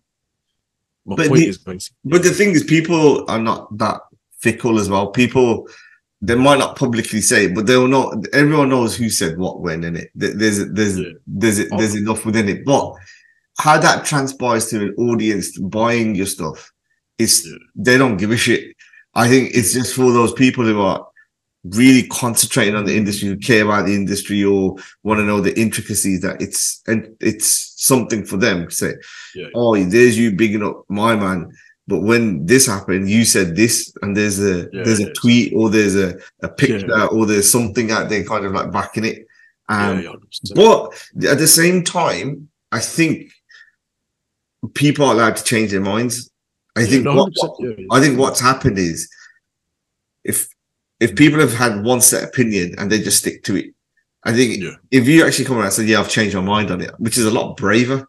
my 1.06 1.16
but 1.16 1.28
point 1.28 1.40
the, 1.40 1.48
is 1.48 1.58
basically. 1.58 1.98
But 2.06 2.24
the 2.24 2.32
thing 2.32 2.52
is, 2.52 2.64
people 2.64 3.30
are 3.30 3.40
not 3.40 3.78
that 3.78 4.02
fickle 4.40 4.80
as 4.80 4.90
well. 4.90 5.12
People 5.12 5.68
they 6.24 6.36
might 6.36 6.60
not 6.60 6.76
publicly 6.76 7.20
say 7.20 7.46
it, 7.46 7.56
but 7.56 7.66
they'll 7.66 7.88
know. 7.88 8.22
Everyone 8.32 8.70
knows 8.70 8.96
who 8.96 9.10
said 9.10 9.38
what 9.38 9.62
when 9.62 9.84
in 9.84 9.96
it. 9.96 10.12
There's 10.14 10.68
there's 10.70 11.00
yeah. 11.00 11.06
there's 11.26 11.58
there's, 11.58 11.70
there's 11.70 11.96
enough 11.96 12.26
within 12.26 12.48
it. 12.48 12.64
But 12.64 12.94
how 13.58 13.80
that 13.80 14.06
transpires 14.06 14.68
to 14.68 14.82
an 14.82 14.96
audience 14.98 15.58
buying 15.58 16.16
your 16.16 16.28
stuff 16.28 16.72
is 17.18 17.48
yeah. 17.48 17.58
they 17.76 17.98
don't 17.98 18.18
give 18.18 18.32
a 18.32 18.38
shit. 18.38 18.76
I 19.16 19.28
think 19.28 19.52
it's 19.54 19.74
just 19.74 19.96
for 19.96 20.12
those 20.12 20.34
people 20.34 20.64
who 20.64 20.80
are 20.82 21.06
really 21.64 22.08
concentrating 22.08 22.76
on 22.76 22.86
the 22.86 22.96
industry, 22.96 23.28
who 23.28 23.38
care 23.38 23.64
about 23.64 23.86
the 23.86 23.94
industry 23.94 24.44
or 24.44 24.76
want 25.04 25.20
to 25.20 25.24
know 25.24 25.42
the 25.42 25.58
intricacies 25.60 26.22
that 26.22 26.42
it's 26.42 26.82
and 26.88 27.16
it's 27.20 27.74
something 27.78 28.26
for 28.26 28.38
them 28.38 28.68
to 28.68 28.76
say, 28.76 28.96
yeah. 29.36 29.48
Oh, 29.54 29.76
there's 29.76 30.18
you 30.18 30.32
bigging 30.32 30.64
up 30.64 30.84
my 30.90 31.16
man. 31.16 31.52
But 31.88 32.02
when 32.02 32.46
this 32.46 32.68
happened, 32.68 33.10
you 33.10 33.26
said 33.26 33.56
this, 33.56 33.94
and 34.02 34.16
there's 34.16 34.40
a 34.40 34.70
yeah, 34.72 34.84
there's 34.84 35.00
a 35.00 35.12
tweet 35.14 35.54
or 35.56 35.70
there's 35.70 35.96
a, 35.96 36.18
a 36.42 36.50
picture 36.50 37.08
or 37.08 37.26
there's 37.26 37.50
something 37.50 37.92
out 37.92 38.10
there 38.10 38.24
kind 38.24 38.46
of 38.46 38.54
like 38.54 38.72
backing 38.72 39.06
it. 39.06 39.28
Um, 39.68 40.06
but 40.56 40.94
at 41.28 41.38
the 41.38 41.48
same 41.48 41.84
time, 41.84 42.50
I 42.72 42.80
think 42.80 43.32
people 44.74 45.06
are 45.06 45.14
allowed 45.14 45.38
to 45.38 45.44
change 45.44 45.72
their 45.72 45.82
minds. 45.82 46.30
I 46.76 46.86
think 46.86 47.06
what, 47.06 47.34
I 47.92 48.00
think 48.00 48.18
what's 48.18 48.40
happened 48.40 48.78
is 48.78 49.10
if 50.24 50.48
if 51.02 51.16
people 51.16 51.40
have 51.40 51.54
had 51.54 51.84
one 51.84 52.00
set 52.00 52.24
opinion 52.24 52.76
and 52.78 52.92
they 52.92 53.00
just 53.00 53.20
stick 53.20 53.44
to 53.44 53.58
it, 53.58 53.74
I 54.24 54.34
think 54.34 54.62
yeah. 54.62 54.76
if 54.92 55.08
you 55.08 55.26
actually 55.26 55.46
come 55.46 55.58
around 55.58 55.66
and 55.66 55.74
say, 55.74 55.84
"Yeah, 55.86 56.00
I've 56.00 56.10
changed 56.10 56.36
my 56.36 56.42
mind 56.42 56.72
on 56.72 56.82
it," 56.82 56.92
which 57.00 57.18
is 57.18 57.26
a 57.26 57.32
lot 57.32 57.58
braver. 57.58 58.08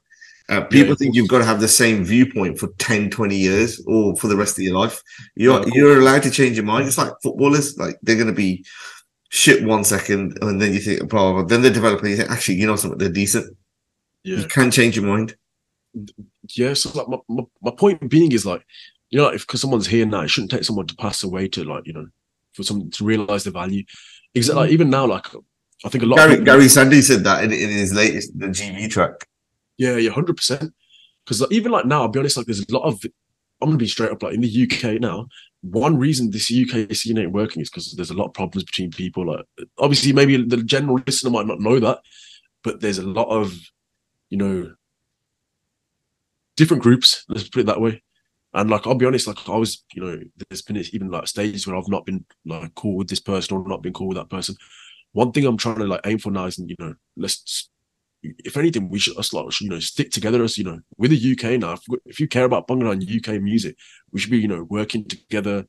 Uh, 0.49 0.61
people 0.63 0.91
yeah, 0.91 0.95
think 0.97 1.15
you've 1.15 1.29
got 1.29 1.39
to 1.39 1.45
have 1.45 1.61
the 1.61 1.69
same 1.69 2.05
viewpoint 2.05 2.59
for 2.59 2.69
10, 2.79 3.11
20 3.11 3.37
years 3.37 3.83
or 3.87 4.15
for 4.17 4.27
the 4.27 4.37
rest 4.37 4.59
of 4.59 4.65
your 4.65 4.79
life. 4.79 5.03
You're 5.35 5.65
you're 5.69 5.99
allowed 5.99 6.23
to 6.25 6.31
change 6.31 6.57
your 6.57 6.67
mind. 6.67 6.87
It's 6.87 6.99
like 6.99 7.13
footballers, 7.23 7.79
like 7.79 7.99
they're 8.03 8.17
going 8.17 8.27
to 8.27 8.35
be 8.35 8.65
shit 9.31 9.65
one 9.65 9.85
second, 9.85 10.39
and 10.43 10.61
then 10.61 10.75
you 10.75 10.81
think, 10.81 11.09
blah, 11.09 11.33
blah, 11.33 11.33
blah. 11.33 11.43
then 11.45 11.63
they're 11.63 11.73
developing. 11.73 12.11
You 12.11 12.17
think, 12.17 12.31
actually, 12.31 12.57
you 12.57 12.67
know 12.67 12.77
something, 12.77 12.99
they're 12.99 13.09
decent. 13.09 13.57
Yeah. 14.25 14.39
You 14.39 14.47
can 14.47 14.71
change 14.71 14.97
your 14.97 15.07
mind 15.07 15.35
yeah, 16.55 16.75
so 16.75 16.91
like 16.91 17.09
my, 17.09 17.19
my, 17.29 17.45
my 17.63 17.71
point 17.71 18.09
being 18.09 18.33
is 18.33 18.47
like, 18.47 18.65
you 19.11 19.19
know, 19.19 19.29
if 19.29 19.47
because 19.47 19.61
someone's 19.61 19.87
here 19.87 20.07
now, 20.07 20.23
it 20.23 20.29
shouldn't 20.29 20.51
take 20.51 20.65
someone 20.65 20.87
to 20.87 20.97
pass 20.97 21.23
away 21.23 21.49
to 21.49 21.65
like, 21.65 21.87
you 21.87 21.93
know, 21.93 22.07
for 22.55 22.63
someone 22.63 22.91
to 22.91 23.05
realize 23.05 23.45
the 23.45 23.51
value. 23.51 23.85
Exactly. 24.35 24.63
Like 24.63 24.73
even 24.73 24.91
now, 24.91 25.07
like 25.07 25.27
I 25.85 25.89
think 25.89 26.05
a 26.05 26.07
lot. 26.07 26.17
Garry, 26.17 26.45
Garry 26.45 26.65
Sandhu 26.65 27.03
said 27.03 27.25
that 27.25 27.45
in, 27.45 27.53
in 27.53 27.71
his 27.71 27.93
latest 27.93 28.39
the 28.39 28.47
GV 28.47 28.91
track. 28.91 29.27
Yeah, 29.79 29.97
yeah, 29.97 30.11
hundred 30.11 30.37
percent. 30.37 30.73
Because 31.25 31.41
like, 31.41 31.53
even 31.53 31.73
like 31.73 31.87
now, 31.87 32.03
I'll 32.03 32.09
be 32.09 32.19
honest, 32.19 32.37
like 32.37 32.47
there's 32.47 32.61
a 32.61 32.73
lot 32.73 32.85
of. 32.85 33.03
I'm 33.61 33.69
gonna 33.69 33.79
be 33.79 33.87
straight 33.87 34.11
up. 34.11 34.23
Like 34.23 34.35
in 34.35 34.41
the 34.41 34.69
UK 34.71 35.01
now, 35.01 35.27
one 35.63 35.97
reason 35.97 36.31
this 36.31 36.51
UK 36.51 36.93
scene 36.95 37.19
ain't 37.19 37.33
working 37.33 37.63
is 37.63 37.71
because 37.71 37.93
there's 37.93 38.11
a 38.11 38.15
lot 38.15 38.27
of 38.27 38.35
problems 38.35 38.65
between 38.65 38.91
people. 38.91 39.27
Like 39.27 39.45
obviously, 39.79 40.13
maybe 40.13 40.37
the 40.37 40.63
general 40.63 41.01
listener 41.07 41.31
might 41.31 41.47
not 41.47 41.61
know 41.61 41.79
that, 41.79 42.01
but 42.65 42.81
there's 42.81 42.99
a 42.99 43.07
lot 43.07 43.29
of, 43.29 43.57
you 44.31 44.39
know, 44.39 44.75
different 46.57 46.83
groups. 46.83 47.25
Let's 47.29 47.49
put 47.49 47.61
it 47.61 47.67
that 47.67 47.81
way. 47.81 48.03
And 48.55 48.71
like 48.71 48.87
I'll 48.87 48.95
be 48.95 49.07
honest, 49.07 49.27
like 49.27 49.49
I 49.49 49.57
was, 49.57 49.85
you 49.95 50.03
know, 50.03 50.21
there's 50.49 50.63
been 50.63 50.77
even 50.77 51.11
like 51.11 51.27
stages 51.27 51.67
where 51.67 51.77
I've 51.77 51.89
not 51.89 52.05
been 52.05 52.25
like 52.45 52.75
cool 52.75 52.97
with 52.97 53.09
this 53.09 53.21
person 53.21 53.57
or 53.57 53.67
not 53.67 53.83
been 53.83 53.95
cool 53.95 54.09
with 54.09 54.19
that 54.19 54.29
person. 54.31 54.57
One 55.13 55.33
thing 55.33 55.47
I'm 55.47 55.57
trying 55.57 55.79
to 55.79 55.85
like 55.85 56.03
aim 56.05 56.19
for 56.19 56.31
now 56.31 56.47
is, 56.47 56.59
you 56.59 56.77
know, 56.79 56.95
let's 57.17 57.71
if 58.23 58.57
anything, 58.57 58.89
we 58.89 58.99
should 58.99 59.19
us 59.19 59.33
like 59.33 59.61
you 59.61 59.69
know 59.69 59.81
stick 59.81 60.11
together 60.11 60.43
as 60.45 60.57
you 60.57 60.65
know 60.65 60.79
with 60.97 61.11
the 61.11 61.33
UK 61.33 61.59
now. 61.59 61.73
If, 61.73 61.81
if 62.07 62.21
you 62.21 62.29
care 62.29 62.45
about 62.45 62.69
Bhangra 62.69 62.93
and 62.93 63.03
UK 63.03 63.41
music, 63.43 63.77
we 64.13 64.21
should 64.21 64.31
be 64.31 64.39
you 64.39 64.49
know 64.49 64.65
working 64.65 65.05
together. 65.05 65.67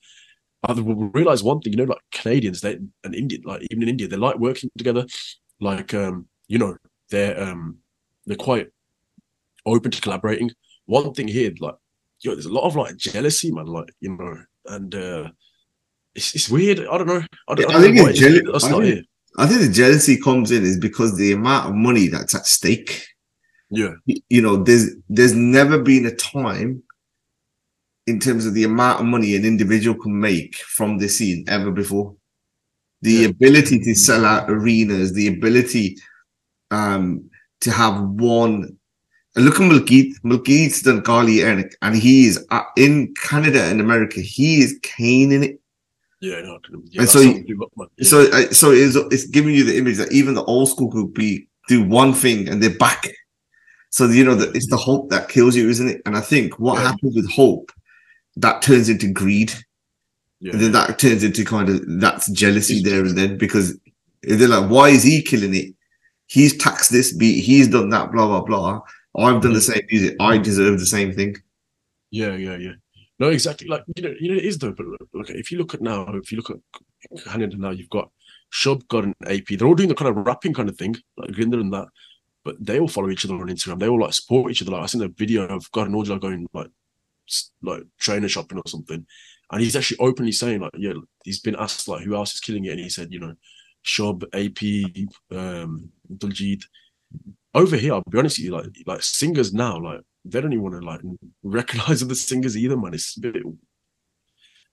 Other 0.64 0.84
we'll 0.84 1.10
realize 1.14 1.44
one 1.44 1.60
thing, 1.60 1.74
you 1.74 1.78
know, 1.78 1.84
like 1.86 2.02
Canadians, 2.12 2.62
they 2.62 2.78
and 3.04 3.16
Indian, 3.16 3.42
like 3.44 3.64
even 3.70 3.84
in 3.84 3.90
India, 3.90 4.08
they 4.08 4.16
like 4.18 4.38
working 4.38 4.70
together. 4.78 5.06
Like 5.60 5.94
um, 5.94 6.28
you 6.48 6.58
know, 6.58 6.78
they're 7.10 7.42
um 7.42 7.80
they're 8.26 8.38
quite 8.38 8.68
open 9.66 9.92
to 9.92 10.02
collaborating 10.02 10.52
one 10.86 11.14
thing 11.14 11.28
here, 11.28 11.54
like, 11.60 11.76
yo, 12.24 12.34
there's 12.34 12.46
a 12.46 12.54
lot 12.54 12.66
of 12.66 12.76
like 12.76 12.98
jealousy, 12.98 13.52
man. 13.52 13.66
Like, 13.66 13.94
you 14.00 14.16
know, 14.16 14.38
and 14.66 14.96
uh 14.96 15.30
it's, 16.16 16.36
it's 16.36 16.50
weird. 16.50 16.80
I 16.80 16.98
don't 16.98 17.08
know. 17.08 17.24
I, 17.48 17.56
don't, 17.56 17.72
I, 17.74 17.80
I 17.80 17.82
think 17.82 18.16
jealous. 18.16 18.64
I, 18.64 18.70
think, 18.70 19.06
I 19.38 19.48
think 19.48 19.62
the 19.62 19.72
jealousy 19.72 20.20
comes 20.20 20.52
in 20.52 20.64
is 20.64 20.80
because 20.80 21.18
the 21.18 21.34
amount 21.34 21.70
of 21.70 21.76
money 21.76 22.08
that's 22.08 22.36
at 22.36 22.46
stake. 22.46 23.06
Yeah. 23.70 23.94
You 24.06 24.42
know, 24.42 24.58
there's 24.58 24.92
there's 25.10 25.34
never 25.34 25.80
been 25.80 26.06
a 26.06 26.16
time 26.16 26.84
in 28.06 28.20
terms 28.20 28.46
of 28.46 28.54
the 28.54 28.64
amount 28.64 29.00
of 29.00 29.06
money 29.08 29.36
an 29.36 29.46
individual 29.46 30.00
can 30.00 30.20
make 30.20 30.56
from 30.58 31.00
the 31.00 31.10
scene 31.10 31.46
ever 31.48 31.72
before. 31.72 32.16
The 33.02 33.14
yeah. 33.14 33.28
ability 33.30 33.80
to 33.80 33.96
sell 33.96 34.26
out 34.26 34.50
arenas, 34.50 35.14
the 35.14 35.28
ability 35.28 35.98
um, 36.70 37.30
to 37.62 37.72
have 37.72 38.02
one 38.02 38.78
look 39.36 39.56
at 39.56 39.62
Malkit. 39.62 40.14
Malkit's 40.24 40.82
done 40.82 41.02
Kali 41.02 41.42
Eric, 41.42 41.76
and 41.82 41.96
he 41.96 42.28
is 42.28 42.46
uh, 42.52 42.64
in 42.78 43.14
Canada 43.16 43.64
and 43.64 43.82
America. 43.82 44.22
He 44.22 44.62
is 44.62 44.80
caning 44.84 45.44
it. 45.44 45.60
Yeah, 46.22 46.42
no, 46.42 46.58
yeah, 46.86 47.02
and 47.02 47.10
so, 47.10 47.20
you, 47.20 47.70
yeah. 47.76 47.86
so, 48.06 48.22
uh, 48.32 48.50
so 48.54 48.72
it's, 48.72 48.96
it's 48.96 49.28
giving 49.28 49.54
you 49.54 49.66
the 49.66 49.78
image 49.78 49.98
that 49.98 50.14
even 50.14 50.36
the 50.36 50.44
old 50.46 50.70
school 50.70 50.90
could 50.90 51.14
be 51.14 51.50
do 51.68 51.84
one 51.84 52.14
thing 52.14 52.48
and 52.48 52.64
they're 52.64 52.78
back. 52.78 53.10
So 53.90 54.08
you 54.08 54.24
know 54.24 54.36
that 54.36 54.56
it's 54.56 54.70
the 54.70 54.78
hope 54.78 55.10
that 55.10 55.28
kills 55.28 55.56
you, 55.56 55.70
isn't 55.70 55.88
it? 55.88 56.02
And 56.06 56.16
I 56.16 56.22
think 56.22 56.58
what 56.60 56.80
yeah. 56.80 56.92
happens 56.92 57.16
with 57.16 57.30
hope 57.30 57.72
that 58.38 58.62
turns 58.62 58.88
into 58.88 59.12
greed, 59.12 59.54
and 60.42 60.62
then 60.62 60.72
that 60.72 60.98
turns 60.98 61.24
into 61.24 61.44
kind 61.44 61.68
of 61.68 61.82
that's 62.00 62.32
jealousy 62.32 62.82
there 62.82 63.02
and 63.02 63.18
then 63.18 63.38
because 63.38 63.78
they're 64.24 64.48
like, 64.48 64.70
why 64.70 64.90
is 64.90 65.04
he 65.04 65.22
killing 65.22 65.54
it? 65.54 65.74
he's 66.34 66.58
taxed 66.58 66.92
this 66.92 67.14
beat, 67.14 67.42
he's 67.42 67.68
done 67.68 67.90
that, 67.90 68.12
blah 68.12 68.28
blah 68.28 68.42
blah. 68.42 68.82
I've 69.16 69.42
done 69.42 69.54
the 69.54 69.62
same 69.62 69.84
music. 69.90 70.16
I 70.20 70.38
deserve 70.38 70.80
the 70.80 70.86
same 70.86 71.14
thing. 71.14 71.36
Yeah, 72.10 72.36
yeah, 72.36 72.58
yeah. 72.58 72.74
No, 73.20 73.30
exactly. 73.30 73.68
Like 73.68 73.84
you 73.96 74.04
know, 74.04 74.14
you 74.20 74.30
know, 74.32 74.38
it 74.38 74.46
is 74.46 74.58
though. 74.58 74.72
But 74.72 74.88
look, 75.14 75.30
if 75.30 75.52
you 75.52 75.58
look 75.58 75.74
at 75.74 75.82
now, 75.82 76.08
if 76.16 76.32
you 76.32 76.38
look 76.38 76.50
at 76.50 77.24
Canada 77.26 77.58
now, 77.58 77.70
you've 77.70 77.90
got 77.90 78.10
Shubh 78.52 78.88
got 78.88 79.06
an 79.06 79.16
AP. 79.26 79.46
They're 79.58 79.68
all 79.68 79.76
doing 79.76 79.90
the 79.90 79.96
kind 79.96 80.10
of 80.10 80.26
rapping 80.26 80.54
kind 80.54 80.70
of 80.70 80.78
thing, 80.78 80.96
like 81.18 81.32
Gurinder 81.32 81.62
and 81.62 81.74
that. 81.74 81.88
But 82.44 82.56
they 82.60 82.80
all 82.80 82.88
follow 82.88 83.10
each 83.10 83.24
other 83.26 83.36
on 83.36 83.48
Instagram. 83.48 83.80
They 83.80 83.88
all 83.88 84.02
like 84.02 84.14
support 84.14 84.52
each 84.52 84.62
other. 84.62 84.72
Like 84.72 84.84
I 84.84 84.86
seen 84.88 85.02
a 85.02 85.08
video 85.08 85.46
of 85.48 85.72
Karan 85.72 85.94
Aujla 85.94 86.20
going 86.20 86.48
like 86.54 86.68
like 87.62 87.84
trainer 88.00 88.28
shopping 88.28 88.58
or 88.58 88.68
something, 88.68 89.06
and 89.52 89.62
he's 89.62 89.76
actually 89.76 90.00
openly 90.00 90.32
saying 90.32 90.62
like, 90.62 90.72
yeah, 90.78 90.94
he's 91.24 91.40
been 91.40 91.56
asked 91.56 91.88
like 91.88 92.04
who 92.04 92.16
else 92.16 92.34
is 92.34 92.40
killing 92.40 92.66
it, 92.66 92.72
and 92.72 92.80
he 92.80 92.90
said, 92.90 93.12
you 93.12 93.20
know, 93.20 93.34
Shubh, 93.86 94.24
AP, 94.34 95.38
um, 95.38 95.90
Diljit. 96.12 96.64
Over 97.56 97.76
here, 97.78 97.94
I'll 97.94 98.04
be 98.10 98.18
honest 98.18 98.40
with 98.40 98.46
you, 98.46 98.52
like 98.52 98.66
like 98.88 99.04
singers 99.04 99.54
now, 99.54 99.80
like 99.80 100.02
they 100.26 100.42
don't 100.42 100.54
even 100.54 100.64
want 100.64 100.76
to 100.82 100.86
like 100.86 101.02
recognize 101.44 102.06
the 102.06 102.16
singers 102.16 102.58
either, 102.58 102.78
man. 102.78 102.94
It's 102.94 103.16
a 103.18 103.20
bit 103.22 103.36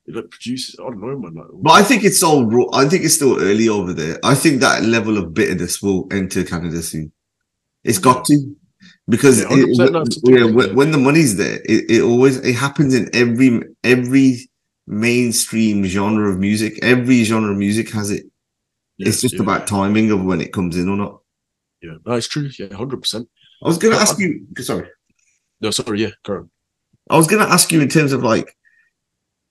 like 0.08 0.30
producers. 0.30 0.76
I 0.80 0.84
don't 0.84 1.00
know, 1.00 1.18
man. 1.18 1.34
Like, 1.34 1.46
but 1.62 1.72
I 1.72 1.82
think 1.82 2.04
it's 2.04 2.22
all 2.22 2.46
raw. 2.46 2.64
I 2.72 2.86
think 2.88 3.04
it's 3.04 3.14
still 3.14 3.38
early 3.40 3.68
over 3.68 3.92
there. 3.92 4.18
I 4.24 4.34
think 4.34 4.60
that 4.60 4.82
level 4.84 5.18
of 5.18 5.34
bitterness 5.34 5.80
will 5.82 6.08
enter 6.10 6.42
Canada 6.42 6.82
soon. 6.82 7.12
It's 7.84 7.98
got 7.98 8.24
to 8.26 8.56
because 9.08 9.40
Yeah, 9.40 9.46
it- 9.50 9.78
100% 9.78 10.22
no, 10.24 10.36
yeah, 10.38 10.44
when, 10.50 10.74
when 10.74 10.90
the 10.90 10.98
money's 10.98 11.36
there, 11.36 11.60
it, 11.64 11.90
it 11.90 12.02
always 12.02 12.38
it 12.38 12.54
happens 12.54 12.94
in 12.94 13.08
every 13.14 13.60
every 13.84 14.48
mainstream 14.86 15.84
genre 15.84 16.30
of 16.30 16.38
music. 16.38 16.78
Every 16.82 17.22
genre 17.24 17.52
of 17.52 17.58
music 17.58 17.90
has 17.90 18.10
it. 18.10 18.24
yeah, 18.98 19.08
it's 19.08 19.20
just 19.20 19.38
about 19.38 19.66
timing 19.66 20.10
of 20.10 20.24
when 20.24 20.40
it 20.40 20.52
comes 20.52 20.76
in 20.76 20.88
or 20.88 20.96
not. 20.96 21.19
Yeah. 21.82 21.94
No, 22.06 22.14
it's 22.14 22.28
true. 22.28 22.48
Yeah, 22.58 22.74
hundred 22.74 23.00
percent. 23.02 23.28
I 23.62 23.68
was 23.68 23.78
going 23.78 23.92
to 23.94 23.98
I- 23.98 24.02
ask 24.02 24.18
you. 24.18 24.46
Sorry, 24.58 24.88
No, 25.60 25.70
sorry. 25.70 26.00
Yeah, 26.00 26.10
Karen. 26.24 26.50
I 27.10 27.16
was 27.16 27.26
going 27.26 27.44
to 27.44 27.52
ask 27.52 27.72
you 27.72 27.80
in 27.80 27.88
terms 27.88 28.12
of 28.12 28.22
like, 28.22 28.56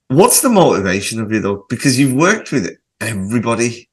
what's 0.07 0.41
the 0.41 0.49
motivation 0.49 1.19
of 1.21 1.31
you 1.31 1.39
though? 1.41 1.65
Because 1.69 1.99
you've 1.99 2.13
worked 2.13 2.51
with 2.51 2.69
everybody. 3.01 3.89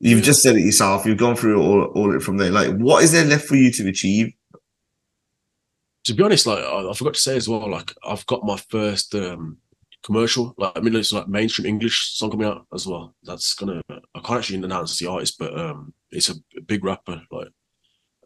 You've 0.00 0.18
Yeah. 0.20 0.24
just 0.24 0.42
said 0.42 0.56
it 0.56 0.62
yourself. 0.64 1.04
You've 1.06 1.18
gone 1.18 1.36
through 1.36 1.60
all 1.62 1.84
all 1.94 2.14
it 2.14 2.22
from 2.22 2.36
there. 2.38 2.50
Like, 2.50 2.74
what 2.76 3.04
is 3.04 3.12
there 3.12 3.24
left 3.24 3.46
for 3.46 3.56
you 3.56 3.70
to 3.72 3.88
achieve? 3.88 4.32
to 6.04 6.14
be 6.14 6.22
honest, 6.24 6.46
like 6.46 6.58
I, 6.64 6.90
I 6.90 6.94
forgot 6.94 7.14
to 7.14 7.20
say 7.20 7.36
as 7.36 7.48
well, 7.48 7.70
like 7.70 7.94
I've 8.04 8.26
got 8.26 8.44
my 8.44 8.56
first 8.56 9.14
um 9.14 9.58
commercial, 10.02 10.52
like 10.58 10.72
I 10.74 10.80
mean 10.80 10.96
it's 10.96 11.12
like 11.12 11.28
mainstream 11.28 11.66
English 11.66 12.16
song 12.16 12.32
coming 12.32 12.46
out 12.48 12.66
as 12.74 12.86
well. 12.86 13.14
That's 13.22 13.54
gonna 13.54 13.80
I 13.88 14.18
can't 14.20 14.38
actually 14.40 14.58
announce 14.64 14.98
the 14.98 15.06
artist, 15.06 15.38
but 15.38 15.56
um 15.58 15.94
it's 16.10 16.28
a 16.28 16.34
big 16.66 16.84
rapper. 16.84 17.22
Like 17.30 17.48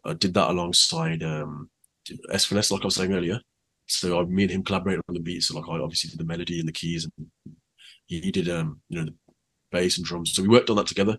I 0.07 0.13
did 0.13 0.33
that 0.33 0.49
alongside 0.49 1.23
um 1.23 1.69
like 2.09 2.81
I 2.81 2.85
was 2.85 2.95
saying 2.95 3.13
earlier. 3.13 3.41
So 3.87 4.19
I 4.19 4.23
me 4.25 4.43
and 4.43 4.51
him 4.51 4.63
collaborated 4.63 5.03
on 5.07 5.15
the 5.15 5.21
beat. 5.21 5.43
So 5.43 5.59
like 5.59 5.69
I 5.69 5.81
obviously 5.81 6.09
did 6.09 6.19
the 6.19 6.25
melody 6.25 6.59
and 6.59 6.67
the 6.67 6.73
keys 6.73 7.05
and 7.05 7.55
he, 8.07 8.31
did 8.31 8.49
um, 8.49 8.81
you 8.89 8.99
know, 8.99 9.05
the 9.05 9.13
bass 9.71 9.97
and 9.97 10.05
drums. 10.05 10.33
So 10.33 10.41
we 10.41 10.47
worked 10.47 10.69
on 10.69 10.77
that 10.77 10.87
together. 10.87 11.17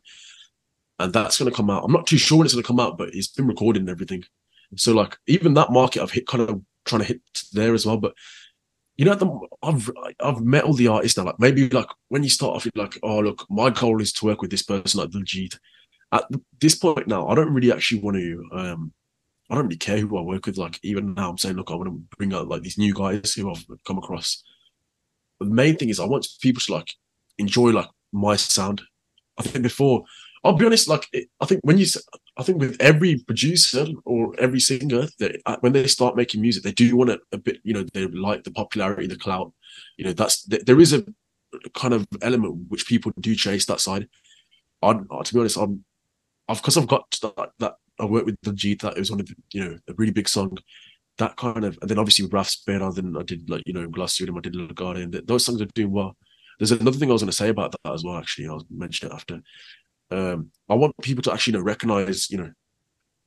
And 0.99 1.13
that's 1.13 1.39
gonna 1.39 1.51
come 1.51 1.71
out. 1.71 1.85
I'm 1.85 1.93
not 1.93 2.07
too 2.07 2.19
sure 2.19 2.39
when 2.39 2.47
it's 2.47 2.55
gonna 2.55 2.63
come 2.63 2.81
out, 2.81 2.99
but 2.99 3.15
it's 3.15 3.29
been 3.29 3.47
recorded 3.47 3.81
and 3.81 3.91
everything. 3.91 4.25
So 4.77 4.93
like 4.95 5.17
even 5.27 5.55
that 5.55 5.71
market 5.71 6.03
I've 6.03 6.11
hit 6.11 6.27
kind 6.27 6.49
of 6.49 6.63
trying 6.85 7.03
to 7.03 7.09
hit 7.09 7.21
there 7.53 7.75
as 7.75 7.87
well. 7.87 7.99
But 7.99 8.15
you 8.97 9.05
know, 9.05 9.15
the, 9.15 9.39
I've 9.63 9.91
I've 10.21 10.41
met 10.41 10.65
all 10.65 10.75
the 10.75 10.89
artists 10.89 11.17
now. 11.17 11.25
Like 11.25 11.39
maybe 11.39 11.69
like 11.69 11.87
when 12.09 12.25
you 12.25 12.31
start 12.31 12.57
off, 12.57 12.65
you're 12.65 12.85
like, 12.85 12.99
oh 13.03 13.21
look, 13.21 13.47
my 13.49 13.71
goal 13.71 14.01
is 14.01 14.13
to 14.15 14.27
work 14.27 14.43
with 14.43 14.51
this 14.51 14.63
person 14.63 15.01
like 15.01 15.11
Diljit. 15.11 15.57
At 16.13 16.25
this 16.61 16.75
point 16.75 17.07
now, 17.07 17.29
I 17.29 17.35
don't 17.35 17.53
really 17.53 17.73
actually 17.73 18.01
want 18.01 18.17
to. 18.17 18.49
um 18.53 18.93
I 19.51 19.55
don't 19.55 19.65
really 19.65 19.77
care 19.77 19.99
who 19.99 20.19
I 20.19 20.23
work 20.23 20.45
with. 20.47 20.59
Like 20.59 20.79
even 20.83 21.15
now, 21.15 21.31
I'm 21.31 21.39
saying, 21.39 21.57
look, 21.57 21.71
I 21.71 21.75
want 21.75 21.89
to 21.89 22.17
bring 22.17 22.35
out 22.35 22.49
like 22.49 22.63
these 22.63 22.79
new 22.79 22.93
guys 22.93 23.33
who 23.33 23.51
I've 23.51 23.65
come 23.87 23.99
across. 23.99 24.43
The 25.41 25.47
main 25.47 25.77
thing 25.77 25.89
is 25.89 26.01
I 26.01 26.05
want 26.05 26.29
people 26.43 26.61
to 26.61 26.73
like 26.73 26.91
enjoy 27.39 27.71
like 27.71 27.89
my 28.13 28.37
sound. 28.37 28.83
I 29.39 29.43
think 29.43 29.63
before, 29.63 30.05
I'll 30.45 30.53
be 30.53 30.67
honest, 30.67 30.89
like 30.89 31.07
it, 31.13 31.29
I 31.41 31.47
think 31.47 31.61
when 31.63 31.79
you, 31.79 31.87
I 32.37 32.43
think 32.43 32.61
with 32.61 32.77
every 32.81 33.19
producer 33.27 33.87
or 34.05 34.35
every 34.39 34.61
singer, 34.61 35.07
that 35.19 35.41
uh, 35.47 35.57
when 35.61 35.73
they 35.73 35.87
start 35.87 36.17
making 36.17 36.41
music, 36.41 36.63
they 36.63 36.73
do 36.73 36.97
want 36.97 37.11
it 37.11 37.21
a 37.33 37.39
bit, 37.39 37.59
you 37.63 37.73
know, 37.73 37.85
they 37.95 38.07
like 38.07 38.45
the 38.45 38.51
popularity, 38.51 39.07
the 39.07 39.17
clout. 39.17 39.53
You 39.97 40.07
know, 40.07 40.13
that's 40.13 40.45
th- 40.45 40.65
there 40.65 40.81
is 40.81 40.93
a 40.93 41.05
kind 41.75 41.95
of 41.95 42.07
element 42.21 42.67
which 42.69 42.87
people 42.87 43.13
do 43.21 43.35
chase 43.35 43.65
that 43.67 43.81
side. 43.81 44.09
I, 44.83 44.93
to 44.93 45.35
be 45.35 45.41
honest, 45.41 45.57
I'm, 45.57 45.85
I've 46.49 46.59
because 46.59 46.77
I've 46.77 46.89
got 46.89 47.11
that, 47.23 47.51
that 47.59 47.75
I 48.01 48.05
worked 48.05 48.27
with 48.27 48.37
the 48.43 48.75
that 48.81 48.97
it 48.97 48.99
was 48.99 49.11
one 49.11 49.21
of 49.21 49.27
the, 49.27 49.35
you 49.53 49.65
know 49.65 49.79
a 49.89 49.95
really 49.95 50.13
big 50.13 50.29
song. 50.29 50.57
That 51.19 51.37
kind 51.37 51.65
of, 51.65 51.77
and 51.81 51.91
then 51.91 51.99
obviously 51.99 52.25
with 52.25 52.33
Saperra, 52.33 52.95
then 52.95 53.17
I 53.19 53.23
did 53.23 53.51
like 53.51 53.63
you 53.67 53.73
know 53.73 53.89
Glass 53.89 54.15
Studium, 54.15 54.39
I 54.39 54.41
did 54.41 54.55
and 54.55 55.13
th- 55.13 55.27
those 55.27 55.45
songs 55.45 55.61
are 55.61 55.67
doing 55.67 55.91
well. 55.91 56.17
There's 56.59 56.73
another 56.73 56.97
thing 56.97 57.11
I 57.11 57.13
was 57.13 57.23
going 57.23 57.31
to 57.31 57.37
say 57.37 57.49
about 57.49 57.73
that 57.73 57.93
as 57.93 58.05
well. 58.05 58.17
Actually, 58.17 58.49
I'll 58.49 58.65
mention 58.71 59.09
it 59.09 59.15
after. 59.15 59.41
Um, 60.11 60.51
I 60.69 60.75
want 60.75 60.95
people 61.03 61.23
to 61.25 61.33
actually 61.33 61.55
you 61.55 61.59
know 61.59 61.65
recognize 61.65 62.31
you 62.31 62.39
know 62.39 62.53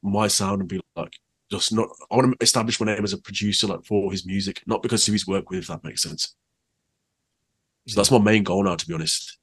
my 0.01 0.27
sound 0.27 0.61
and 0.61 0.69
be 0.69 0.81
like 0.95 1.13
just 1.51 1.73
not. 1.73 1.89
I 2.09 2.15
want 2.15 2.31
to 2.31 2.43
establish 2.43 2.79
my 2.79 2.87
name 2.87 3.03
as 3.03 3.13
a 3.13 3.17
producer 3.17 3.67
like 3.67 3.85
for 3.85 4.09
his 4.11 4.25
music, 4.25 4.61
not 4.65 4.81
because 4.81 5.05
who 5.05 5.11
he's 5.11 5.27
worked 5.27 5.49
with. 5.49 5.59
If 5.59 5.67
that 5.67 5.83
makes 5.83 6.01
sense. 6.01 6.35
So 7.87 7.95
that's 7.95 8.11
my 8.11 8.19
main 8.19 8.43
goal 8.43 8.63
now, 8.63 8.75
to 8.75 8.87
be 8.87 8.93
honest. 8.93 9.37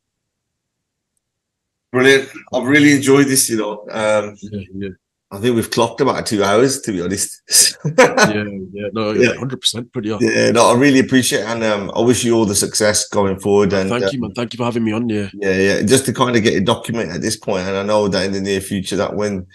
Brilliant. 1.93 2.28
I've 2.52 2.65
really 2.65 2.93
enjoyed 2.93 3.27
this. 3.27 3.48
You 3.48 3.59
know, 3.59 3.73
um, 3.90 4.36
Yeah, 4.43 4.60
yeah, 4.74 4.89
I 5.31 5.39
think 5.39 5.56
we've 5.56 5.70
clocked 5.70 6.01
about 6.01 6.27
two 6.27 6.43
hours 6.44 6.81
to 6.82 6.93
be 6.93 7.01
honest. 7.01 7.40
yeah, 7.98 8.44
yeah. 8.73 8.89
No, 8.93 9.12
Yeah. 9.12 9.35
hundred 9.35 9.60
percent. 9.60 9.93
Pretty. 9.93 10.10
Yeah. 10.10 10.19
Yeah, 10.20 10.51
no, 10.51 10.70
I 10.70 10.74
really 10.78 11.01
appreciate 11.01 11.40
it, 11.40 11.47
and 11.47 11.65
um, 11.65 11.90
I 11.94 12.01
wish 12.01 12.24
you 12.24 12.35
all 12.35 12.44
the 12.44 12.55
success 12.55 13.09
going 13.09 13.39
forward. 13.39 13.73
And 13.73 13.89
Thank 13.89 14.05
uh, 14.05 14.10
you, 14.12 14.20
man. 14.20 14.32
Thank 14.35 14.52
you 14.52 14.59
for 14.59 14.65
having 14.65 14.85
me 14.85 14.93
on. 14.93 15.09
Yeah. 15.09 15.28
yeah, 15.35 15.56
yeah, 15.56 15.82
just 15.82 16.05
to 16.06 16.12
kind 16.12 16.36
of 16.36 16.43
get 16.43 16.55
a 16.55 16.60
document 16.60 17.10
at 17.10 17.23
this 17.23 17.36
point, 17.36 17.66
and 17.66 17.77
I 17.77 17.82
know 17.82 18.09
that 18.09 18.27
in 18.27 18.32
the 18.32 18.40
near 18.40 18.60
future, 18.60 18.97
that 18.97 19.15
when 19.16 19.47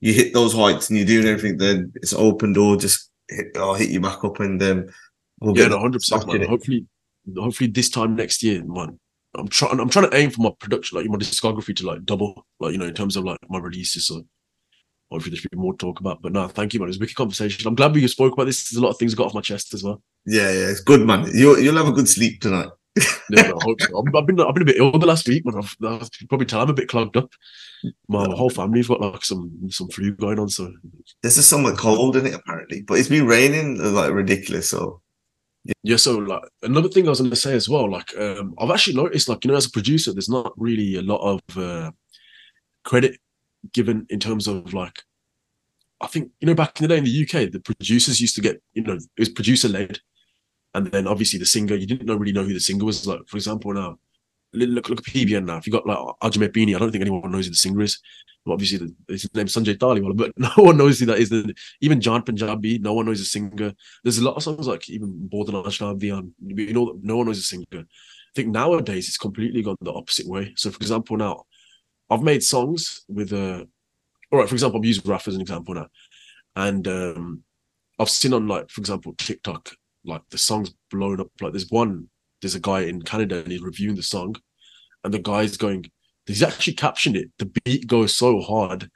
you 0.00 0.12
hit 0.12 0.32
those 0.32 0.54
heights 0.54 0.88
and 0.88 0.96
you're 0.98 1.06
doing 1.06 1.26
everything, 1.26 1.58
then 1.58 1.92
it's 1.96 2.12
open 2.12 2.52
door. 2.52 2.76
Just 2.76 3.10
hit, 3.28 3.48
I'll 3.56 3.74
hit 3.74 3.90
you 3.90 4.00
back 4.00 4.24
up, 4.24 4.38
and 4.40 4.62
um, 4.62 4.86
we'll 5.40 5.56
Yeah, 5.56 5.64
get 5.64 5.70
no, 5.72 5.80
hundred 5.80 5.98
percent, 5.98 6.26
man. 6.26 6.46
Hopefully, 6.46 6.86
hopefully 7.36 7.68
this 7.70 7.90
time 7.90 8.14
next 8.14 8.42
year, 8.42 8.62
man. 8.64 8.98
I'm 9.34 9.48
trying. 9.48 9.78
I'm 9.78 9.88
trying 9.88 10.10
to 10.10 10.16
aim 10.16 10.30
for 10.30 10.42
my 10.42 10.50
production, 10.58 10.98
like 10.98 11.06
my 11.08 11.16
discography, 11.16 11.74
to 11.76 11.86
like 11.86 12.04
double, 12.04 12.46
like 12.58 12.72
you 12.72 12.78
know, 12.78 12.86
in 12.86 12.94
terms 12.94 13.16
of 13.16 13.24
like 13.24 13.38
my 13.48 13.58
releases. 13.58 14.06
So 14.06 14.24
hopefully 15.10 15.30
there's 15.30 15.46
be 15.46 15.56
more 15.56 15.72
to 15.72 15.78
talk 15.78 16.00
about. 16.00 16.22
But 16.22 16.32
no, 16.32 16.48
thank 16.48 16.74
you, 16.74 16.80
man. 16.80 16.86
It 16.86 16.90
was 16.90 16.96
a 16.96 17.00
wicked 17.00 17.16
conversation. 17.16 17.66
I'm 17.66 17.74
glad 17.74 17.94
we 17.94 18.06
spoke 18.08 18.32
about 18.32 18.46
this. 18.46 18.70
There's 18.70 18.80
a 18.80 18.84
lot 18.84 18.90
of 18.90 18.98
things 18.98 19.14
got 19.14 19.26
off 19.26 19.34
my 19.34 19.40
chest 19.40 19.74
as 19.74 19.84
well. 19.84 20.02
Yeah, 20.26 20.50
yeah, 20.50 20.68
it's 20.68 20.80
good, 20.80 21.06
man. 21.06 21.28
You'll 21.32 21.58
you'll 21.58 21.76
have 21.76 21.88
a 21.88 21.92
good 21.92 22.08
sleep 22.08 22.40
tonight. 22.40 22.68
Yeah, 23.32 23.42
no, 23.42 23.58
I 23.60 23.64
hope 23.64 23.80
so. 23.80 23.96
I've, 23.96 24.14
I've 24.16 24.26
been 24.26 24.40
I've 24.40 24.54
been 24.54 24.64
a 24.64 24.66
bit 24.66 24.78
ill 24.78 24.90
the 24.90 25.06
last 25.06 25.28
week, 25.28 25.46
man. 25.46 25.54
I've, 25.56 25.76
I've 25.86 26.10
probably 26.28 26.46
tell 26.46 26.62
I'm 26.62 26.70
a 26.70 26.72
bit 26.72 26.88
clogged 26.88 27.16
up. 27.16 27.32
My 28.08 28.24
whole 28.24 28.50
family's 28.50 28.88
got 28.88 29.00
like 29.00 29.24
some 29.24 29.70
some 29.70 29.88
flu 29.88 30.12
going 30.12 30.40
on, 30.40 30.48
so 30.48 30.72
this 31.22 31.38
is 31.38 31.46
somewhat 31.46 31.78
cold 31.78 32.16
in 32.16 32.26
it 32.26 32.34
apparently, 32.34 32.82
but 32.82 32.98
it's 32.98 33.08
been 33.08 33.28
raining 33.28 33.78
like 33.94 34.10
ridiculous. 34.10 34.68
So 34.68 35.00
Yeah, 35.82 35.96
so 35.96 36.18
like 36.18 36.42
another 36.62 36.88
thing 36.88 37.06
I 37.06 37.10
was 37.10 37.20
going 37.20 37.30
to 37.30 37.36
say 37.36 37.54
as 37.54 37.68
well, 37.68 37.90
like 37.90 38.16
um, 38.16 38.54
I've 38.58 38.70
actually 38.70 38.96
noticed, 38.96 39.28
like 39.28 39.44
you 39.44 39.50
know, 39.50 39.56
as 39.56 39.66
a 39.66 39.70
producer, 39.70 40.12
there's 40.12 40.28
not 40.28 40.52
really 40.56 40.96
a 40.96 41.02
lot 41.02 41.20
of 41.20 41.58
uh, 41.58 41.90
credit 42.84 43.18
given 43.72 44.06
in 44.08 44.20
terms 44.20 44.46
of 44.46 44.72
like, 44.72 45.02
I 46.00 46.06
think 46.06 46.30
you 46.40 46.46
know, 46.46 46.54
back 46.54 46.80
in 46.80 46.84
the 46.84 46.88
day 46.88 46.98
in 46.98 47.04
the 47.04 47.22
UK, 47.22 47.52
the 47.52 47.60
producers 47.60 48.20
used 48.20 48.34
to 48.36 48.40
get, 48.40 48.62
you 48.72 48.82
know, 48.82 48.94
it 48.94 49.18
was 49.18 49.28
producer 49.28 49.68
led, 49.68 49.98
and 50.74 50.86
then 50.86 51.06
obviously 51.06 51.38
the 51.38 51.46
singer, 51.46 51.74
you 51.74 51.86
didn't 51.86 52.06
know, 52.06 52.16
really 52.16 52.32
know 52.32 52.44
who 52.44 52.54
the 52.54 52.60
singer 52.60 52.84
was. 52.84 53.06
Like 53.06 53.20
for 53.28 53.36
example, 53.36 53.74
now 53.74 53.98
look 54.54 54.88
look 54.88 55.00
at 55.00 55.04
PBN 55.14 55.44
now. 55.44 55.58
If 55.58 55.66
you 55.66 55.72
got 55.72 55.86
like 55.86 55.98
Ajmer 56.22 56.48
Beanie, 56.48 56.74
I 56.74 56.78
don't 56.78 56.90
think 56.90 57.02
anyone 57.02 57.30
knows 57.30 57.46
who 57.46 57.50
the 57.50 57.56
singer 57.56 57.82
is. 57.82 58.00
Obviously, 58.46 58.78
the, 58.78 58.94
his 59.12 59.32
name's 59.34 59.54
Sanjay 59.54 59.76
Dhaliwal, 59.76 60.16
but 60.16 60.32
no 60.36 60.50
one 60.56 60.76
knows 60.76 60.98
who 60.98 61.06
that 61.06 61.18
is. 61.18 61.32
Even 61.80 62.00
John 62.00 62.22
Punjabi, 62.22 62.78
no 62.78 62.94
one 62.94 63.06
knows 63.06 63.20
a 63.20 63.24
singer 63.24 63.74
there's 64.02 64.18
a 64.18 64.24
lot 64.24 64.36
of 64.36 64.42
songs 64.42 64.66
like 64.66 64.88
even 64.88 65.28
Border 65.28 65.56
and 65.56 66.34
you 66.40 66.72
know 66.72 66.98
no 67.02 67.16
one 67.18 67.26
knows 67.26 67.38
a 67.38 67.42
singer. 67.42 67.64
I 67.72 68.32
think 68.34 68.48
nowadays 68.48 69.08
it's 69.08 69.18
completely 69.18 69.62
gone 69.62 69.76
the 69.80 69.92
opposite 69.92 70.26
way. 70.26 70.52
So 70.56 70.70
for 70.70 70.78
example 70.78 71.16
now, 71.16 71.44
I've 72.08 72.22
made 72.22 72.42
songs 72.42 73.02
with 73.08 73.32
uh 73.32 73.64
all 74.32 74.38
right, 74.38 74.48
for 74.48 74.54
example, 74.54 74.78
I'm 74.78 74.84
using 74.84 75.10
Raf 75.10 75.28
as 75.28 75.34
an 75.34 75.40
example 75.40 75.74
now. 75.74 75.88
And 76.56 76.86
um 76.88 77.42
I've 77.98 78.10
seen 78.10 78.32
on 78.32 78.48
like, 78.48 78.70
for 78.70 78.80
example, 78.80 79.14
TikTok, 79.18 79.70
like 80.04 80.22
the 80.30 80.38
song's 80.38 80.72
blown 80.90 81.20
up. 81.20 81.28
Like 81.40 81.52
there's 81.52 81.70
one, 81.70 82.08
there's 82.40 82.54
a 82.54 82.60
guy 82.60 82.80
in 82.82 83.02
Canada 83.02 83.38
and 83.40 83.52
he's 83.52 83.60
reviewing 83.60 83.96
the 83.96 84.02
song, 84.02 84.36
and 85.04 85.12
the 85.12 85.18
guy's 85.18 85.56
going, 85.56 85.90
he's 86.30 86.42
actually 86.42 86.74
captioned 86.74 87.16
it. 87.16 87.30
The 87.38 87.46
beat 87.64 87.86
goes 87.86 88.16
so 88.16 88.40
hard 88.40 88.90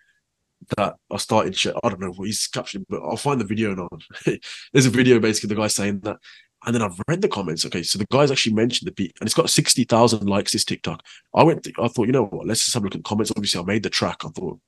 that 0.77 0.97
I 1.11 1.16
started. 1.16 1.56
I 1.82 1.89
don't 1.89 2.01
know 2.01 2.12
what 2.12 2.27
he's 2.27 2.47
captioned, 2.47 2.86
but 2.89 3.02
I'll 3.02 3.16
find 3.16 3.40
the 3.40 3.44
video 3.44 3.74
now. 3.74 3.89
There's 4.73 4.86
a 4.86 4.90
video 4.90 5.19
basically 5.19 5.48
the 5.55 5.61
guy 5.61 5.69
saying 5.69 6.01
that. 6.01 6.19
And 6.66 6.74
then 6.74 6.81
I've 6.82 6.98
read 7.09 7.20
the 7.20 7.28
comments. 7.28 7.66
Okay, 7.66 7.82
so 7.82 7.98
the 7.98 8.06
guy's 8.11 8.31
actually 8.31 8.55
mentioned 8.55 8.89
the 8.89 8.93
beat, 8.93 9.15
and 9.20 9.27
it's 9.27 9.35
got 9.35 9.51
sixty 9.51 9.85
thousand 9.85 10.27
likes. 10.27 10.52
This 10.52 10.65
TikTok. 10.65 11.02
I 11.35 11.43
went. 11.43 11.69
I 11.78 11.89
thought, 11.89 12.06
you 12.06 12.12
know 12.12 12.24
what? 12.24 12.47
Let's 12.47 12.65
just 12.65 12.73
have 12.73 12.82
a 12.82 12.86
look 12.86 12.94
at 12.94 13.01
the 13.01 13.09
comments. 13.09 13.31
Obviously, 13.36 13.61
I 13.61 13.65
made 13.65 13.82
the 13.82 13.90
track. 13.90 14.24
I 14.24 14.28
thought, 14.28 14.59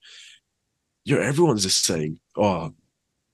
you 1.07 1.17
know, 1.17 1.23
everyone's 1.23 1.63
just 1.63 1.87
saying, 1.87 2.21
oh, 2.37 2.75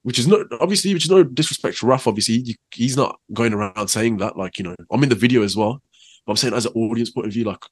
which 0.02 0.20
is 0.20 0.28
not 0.28 0.46
obviously, 0.60 0.94
which 0.94 1.06
is 1.06 1.10
no 1.10 1.24
disrespect 1.24 1.78
to 1.78 1.86
Raf. 1.86 2.06
Obviously, 2.06 2.36
you, 2.36 2.54
he's 2.70 2.96
not 2.96 3.18
going 3.32 3.52
around 3.52 3.88
saying 3.88 4.18
that. 4.18 4.36
Like, 4.36 4.58
you 4.58 4.64
know, 4.64 4.76
I'm 4.92 5.02
in 5.02 5.08
the 5.08 5.16
video 5.16 5.42
as 5.42 5.56
well, 5.56 5.82
but 6.24 6.32
I'm 6.32 6.36
saying 6.36 6.54
as 6.54 6.66
an 6.66 6.72
audience 6.74 7.10
point 7.10 7.26
of 7.26 7.32
view, 7.32 7.44
like, 7.44 7.64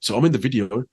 so 0.00 0.16
I'm 0.16 0.24
in 0.24 0.32
the 0.32 0.38
video. 0.38 0.84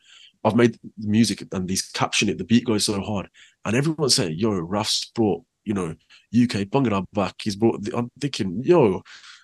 I've 0.44 0.56
made 0.56 0.74
the 0.98 1.08
music 1.08 1.48
and 1.52 1.68
these 1.68 1.84
caption 1.84 2.30
it. 2.30 2.38
The 2.38 2.44
beat 2.44 2.66
goes 2.66 2.86
so 2.86 3.00
hard, 3.02 3.30
and 3.66 3.76
everyone's 3.76 4.16
saying, 4.16 4.38
"Yo, 4.38 4.52
Raf's 4.52 5.12
brought 5.16 5.44
you 5.64 5.74
know 5.74 5.96
UK 6.34 6.66
Bhangra 6.70 7.06
back." 7.14 7.36
He's 7.42 7.56
brought. 7.56 7.84
The, 7.84 7.98
I'm 7.98 8.12
thinking, 8.20 8.62
yo, 8.64 9.04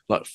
like, 0.09 0.25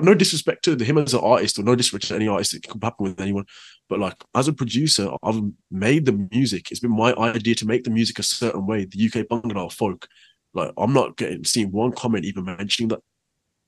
no 0.00 0.14
disrespect 0.14 0.64
to 0.64 0.76
him 0.76 0.98
as 0.98 1.14
an 1.14 1.20
artist, 1.20 1.58
or 1.58 1.62
no 1.62 1.74
disrespect 1.74 2.08
to 2.08 2.14
any 2.14 2.28
artist. 2.28 2.54
It 2.54 2.62
can 2.62 2.80
happen 2.80 3.04
with 3.04 3.20
anyone, 3.20 3.46
but 3.88 3.98
like 3.98 4.16
as 4.34 4.48
a 4.48 4.52
producer, 4.52 5.10
I've 5.22 5.40
made 5.70 6.06
the 6.06 6.28
music. 6.32 6.70
It's 6.70 6.80
been 6.80 6.96
my 6.96 7.12
idea 7.14 7.54
to 7.56 7.66
make 7.66 7.84
the 7.84 7.90
music 7.90 8.18
a 8.18 8.22
certain 8.22 8.66
way, 8.66 8.84
the 8.84 9.06
UK 9.06 9.26
Bhangra 9.26 9.72
folk. 9.72 10.08
Like 10.54 10.72
I'm 10.76 10.92
not 10.92 11.16
getting 11.16 11.44
seeing 11.44 11.70
one 11.70 11.92
comment 11.92 12.24
even 12.24 12.44
mentioning 12.44 12.88
that. 12.88 13.00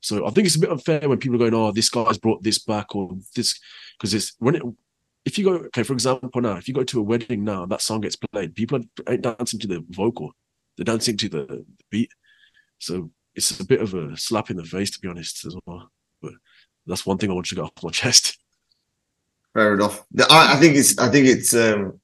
So 0.01 0.27
I 0.27 0.31
think 0.31 0.47
it's 0.47 0.57
a 0.57 0.61
bit 0.61 0.71
unfair 0.71 1.09
when 1.09 1.19
people 1.19 1.37
are 1.37 1.51
going, 1.51 1.55
"Oh, 1.55 1.73
this 1.73 1.91
guy's 1.91 2.19
brought 2.19 2.43
this 2.43 2.59
back," 2.59 2.95
or 2.95 3.17
this 3.35 3.59
because 3.99 4.15
it's 4.15 4.35
when 4.39 4.57
it. 4.57 4.63
If 5.29 5.37
you 5.37 5.45
go, 5.45 5.53
okay, 5.67 5.83
for 5.83 5.93
example, 5.93 6.41
now 6.41 6.57
if 6.57 6.69
you 6.69 6.73
go 6.75 6.85
to 6.85 7.01
a 7.01 7.03
wedding 7.03 7.45
now, 7.45 7.67
that 7.67 7.83
song 7.83 8.01
gets 8.01 8.17
played, 8.17 8.55
people 8.55 8.81
ain't 9.07 9.21
dancing 9.23 9.61
to 9.61 9.67
the 9.67 9.85
vocal, 9.91 10.33
they're 10.77 10.85
dancing 10.85 11.19
to 11.19 11.29
the, 11.29 11.67
beat. 11.91 12.11
So 12.79 13.11
it's 13.35 13.61
a 13.61 13.65
bit 13.67 13.83
of 13.83 13.93
a 13.93 14.17
slap 14.17 14.49
in 14.51 14.57
the 14.57 14.65
face, 14.65 14.91
to 14.93 15.01
be 15.01 15.09
honest, 15.09 15.45
as 15.45 15.55
well. 15.67 15.91
But 16.23 16.33
that's 16.87 17.05
one 17.05 17.19
thing 17.19 17.31
I 17.31 17.35
want 17.35 17.47
to 17.49 17.55
get 17.57 17.63
off 17.65 17.73
my 17.83 17.91
chest. 18.03 18.39
Fair 19.53 19.75
enough. 19.75 20.03
I, 20.31 20.55
I 20.55 20.57
think 20.57 20.77
it's. 20.77 20.99
I 20.99 21.11
think 21.11 21.27
it's. 21.27 21.55
um 21.55 22.01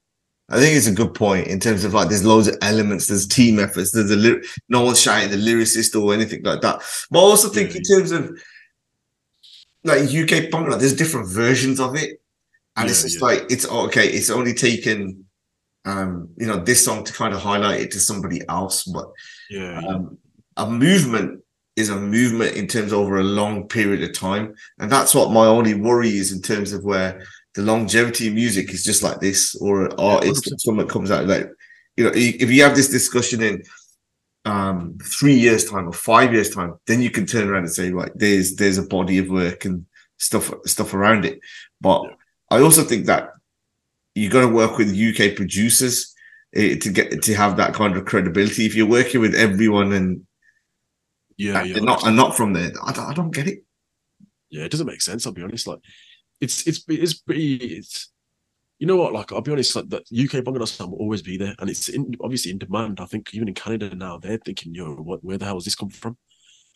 I 0.47 0.59
think 0.59 0.77
it's 0.77 0.85
a 0.85 0.91
good 0.91 1.15
point 1.15 1.47
in 1.47 1.59
terms 1.59 1.83
of 1.83 1.95
like 1.95 2.09
there's 2.09 2.23
loads 2.23 2.47
of 2.47 2.55
elements, 2.61 3.07
there's 3.07 3.25
team 3.27 3.57
efforts, 3.57 3.89
there's 3.91 4.11
a 4.11 4.15
ly- 4.15 4.43
no 4.69 4.83
one's 4.83 5.01
shouting 5.01 5.31
the 5.31 5.37
lyricist 5.37 5.99
or 5.99 6.13
anything 6.13 6.43
like 6.43 6.61
that. 6.61 6.83
But 7.09 7.19
I 7.19 7.23
also 7.23 7.49
think 7.49 7.71
Yeah. 7.71 7.77
in 7.77 7.83
terms 7.83 8.11
of 8.11 8.39
like 9.83 10.01
UK 10.03 10.51
punk, 10.51 10.69
like 10.69 10.79
there's 10.79 10.95
different 10.95 11.29
versions 11.29 11.79
of 11.79 11.95
it, 11.95 12.21
and 12.75 12.89
it's 12.89 13.03
just 13.03 13.19
yeah. 13.19 13.25
like 13.25 13.45
it's 13.49 13.67
okay. 13.67 14.07
It's 14.07 14.29
only 14.29 14.53
taken, 14.53 15.25
um, 15.85 16.29
you 16.37 16.47
know, 16.47 16.57
this 16.57 16.83
song 16.83 17.03
to 17.03 17.13
kind 17.13 17.33
of 17.33 17.41
highlight 17.41 17.81
it 17.81 17.91
to 17.91 17.99
somebody 17.99 18.41
else, 18.49 18.83
but 18.83 19.11
Yeah, 19.49 19.79
yeah. 19.81 19.87
um, 19.87 20.17
a 20.57 20.69
movement 20.69 21.41
is 21.75 21.89
a 21.89 21.95
movement 21.95 22.55
in 22.55 22.67
terms 22.67 22.93
over 22.93 23.19
a 23.19 23.23
long 23.23 23.67
period 23.67 24.03
of 24.03 24.13
time, 24.13 24.55
and 24.79 24.91
that's 24.91 25.13
what 25.13 25.31
my 25.31 25.45
only 25.45 25.73
worry 25.73 26.09
is 26.09 26.31
in 26.31 26.41
terms 26.41 26.73
of 26.73 26.83
where 26.83 27.21
the 27.53 27.61
longevity 27.61 28.27
of 28.27 28.33
music 28.33 28.73
is 28.73 28.83
just 28.83 29.03
like 29.03 29.19
this, 29.19 29.55
or 29.55 29.85
an 29.85 29.93
artist, 29.97 30.45
100%. 30.45 30.59
someone 30.59 30.87
comes 30.87 31.11
out 31.11 31.25
like, 31.27 31.49
you 31.97 32.03
know, 32.03 32.11
if 32.13 32.51
you 32.51 32.63
have 32.63 32.75
this 32.75 32.89
discussion 32.89 33.41
in 33.41 33.63
um 34.45 34.95
three 35.03 35.33
years 35.33 35.65
time 35.65 35.87
or 35.87 35.93
five 35.93 36.33
years 36.33 36.49
time, 36.49 36.73
then 36.87 37.01
you 37.01 37.09
can 37.09 37.25
turn 37.25 37.47
around 37.49 37.63
and 37.63 37.71
say, 37.71 37.91
right, 37.91 38.11
there's 38.15 38.55
there's 38.55 38.77
a 38.77 38.87
body 38.87 39.17
of 39.17 39.29
work 39.29 39.65
and 39.65 39.85
stuff 40.17 40.53
stuff 40.65 40.93
around 40.93 41.25
it. 41.25 41.39
But 41.81 42.03
Yeah. 42.03 42.15
I 42.55 42.61
also 42.61 42.83
think 42.83 43.05
that 43.07 43.31
you're 44.13 44.31
going 44.31 44.47
to 44.47 44.53
work 44.53 44.77
with 44.77 44.95
UK 44.95 45.35
producers 45.35 46.15
eh, 46.55 46.77
to 46.77 46.89
get 46.89 47.21
to 47.23 47.35
have 47.35 47.57
that 47.57 47.73
kind 47.73 47.95
of 47.97 48.05
credibility. 48.05 48.65
If 48.65 48.75
you're 48.75 48.87
working 48.87 49.21
with 49.21 49.35
everyone 49.35 49.91
and 49.91 50.25
yeah, 51.37 51.61
and 51.61 51.69
yeah. 51.69 51.79
not 51.79 52.07
and 52.07 52.15
not 52.15 52.35
from 52.37 52.53
there, 52.53 52.71
I 52.83 52.93
don't, 52.93 53.09
I 53.09 53.13
don't 53.13 53.31
get 53.31 53.47
it. 53.47 53.63
yeah, 54.49 54.63
it 54.63 54.71
doesn't 54.71 54.87
make 54.87 55.01
sense. 55.01 55.25
I'll 55.25 55.33
be 55.33 55.43
honest. 55.43 55.67
Like, 55.67 55.79
it's 56.39 56.65
it's 56.65 56.83
it's 56.87 57.13
pretty. 57.15 57.55
It's 57.55 58.11
you 58.79 58.87
know 58.87 58.95
what? 58.95 59.13
Like, 59.13 59.31
I'll 59.33 59.41
be 59.41 59.51
honest. 59.51 59.75
Like, 59.75 59.89
the 59.89 59.97
UK 59.97 60.43
Bangladesh 60.43 60.69
sound 60.69 60.91
will 60.91 60.99
always 60.99 61.21
be 61.21 61.37
there, 61.37 61.55
and 61.59 61.69
it's 61.69 61.89
in, 61.89 62.15
obviously 62.21 62.51
in 62.51 62.57
demand. 62.57 62.99
I 63.01 63.05
think 63.05 63.33
even 63.33 63.49
in 63.49 63.53
Canada 63.53 63.93
now, 63.93 64.17
they're 64.17 64.37
thinking, 64.37 64.73
"Yo, 64.73 64.95
what? 64.95 65.23
Where 65.23 65.37
the 65.37 65.45
hell 65.45 65.55
has 65.55 65.65
this 65.65 65.75
come 65.75 65.89
from?" 65.89 66.17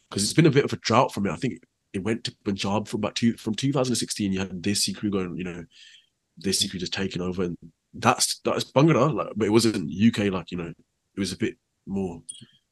Because 0.09 0.23
it's 0.23 0.33
been 0.33 0.45
a 0.45 0.51
bit 0.51 0.65
of 0.65 0.73
a 0.73 0.77
drought 0.77 1.13
from 1.13 1.25
it. 1.25 1.31
I 1.31 1.35
think 1.37 1.61
it 1.93 2.03
went 2.03 2.23
to 2.25 2.35
Punjab 2.45 2.87
from 2.87 2.99
about 2.99 3.15
two 3.15 3.33
from 3.37 3.55
2016. 3.55 4.31
You 4.31 4.39
had 4.39 4.61
this 4.63 4.91
crew 4.95 5.09
going, 5.09 5.35
you 5.37 5.43
know, 5.43 5.65
this 6.37 6.69
crew 6.69 6.79
just 6.79 6.93
taking 6.93 7.21
over, 7.21 7.43
and 7.43 7.57
that's 7.93 8.39
that's 8.45 8.71
Bangladesh. 8.71 9.13
Like, 9.13 9.33
but 9.35 9.47
it 9.47 9.51
wasn't 9.51 9.91
UK. 9.91 10.31
Like, 10.31 10.51
you 10.51 10.57
know, 10.57 10.67
it 11.15 11.19
was 11.19 11.31
a 11.31 11.37
bit 11.37 11.55
more. 11.87 12.21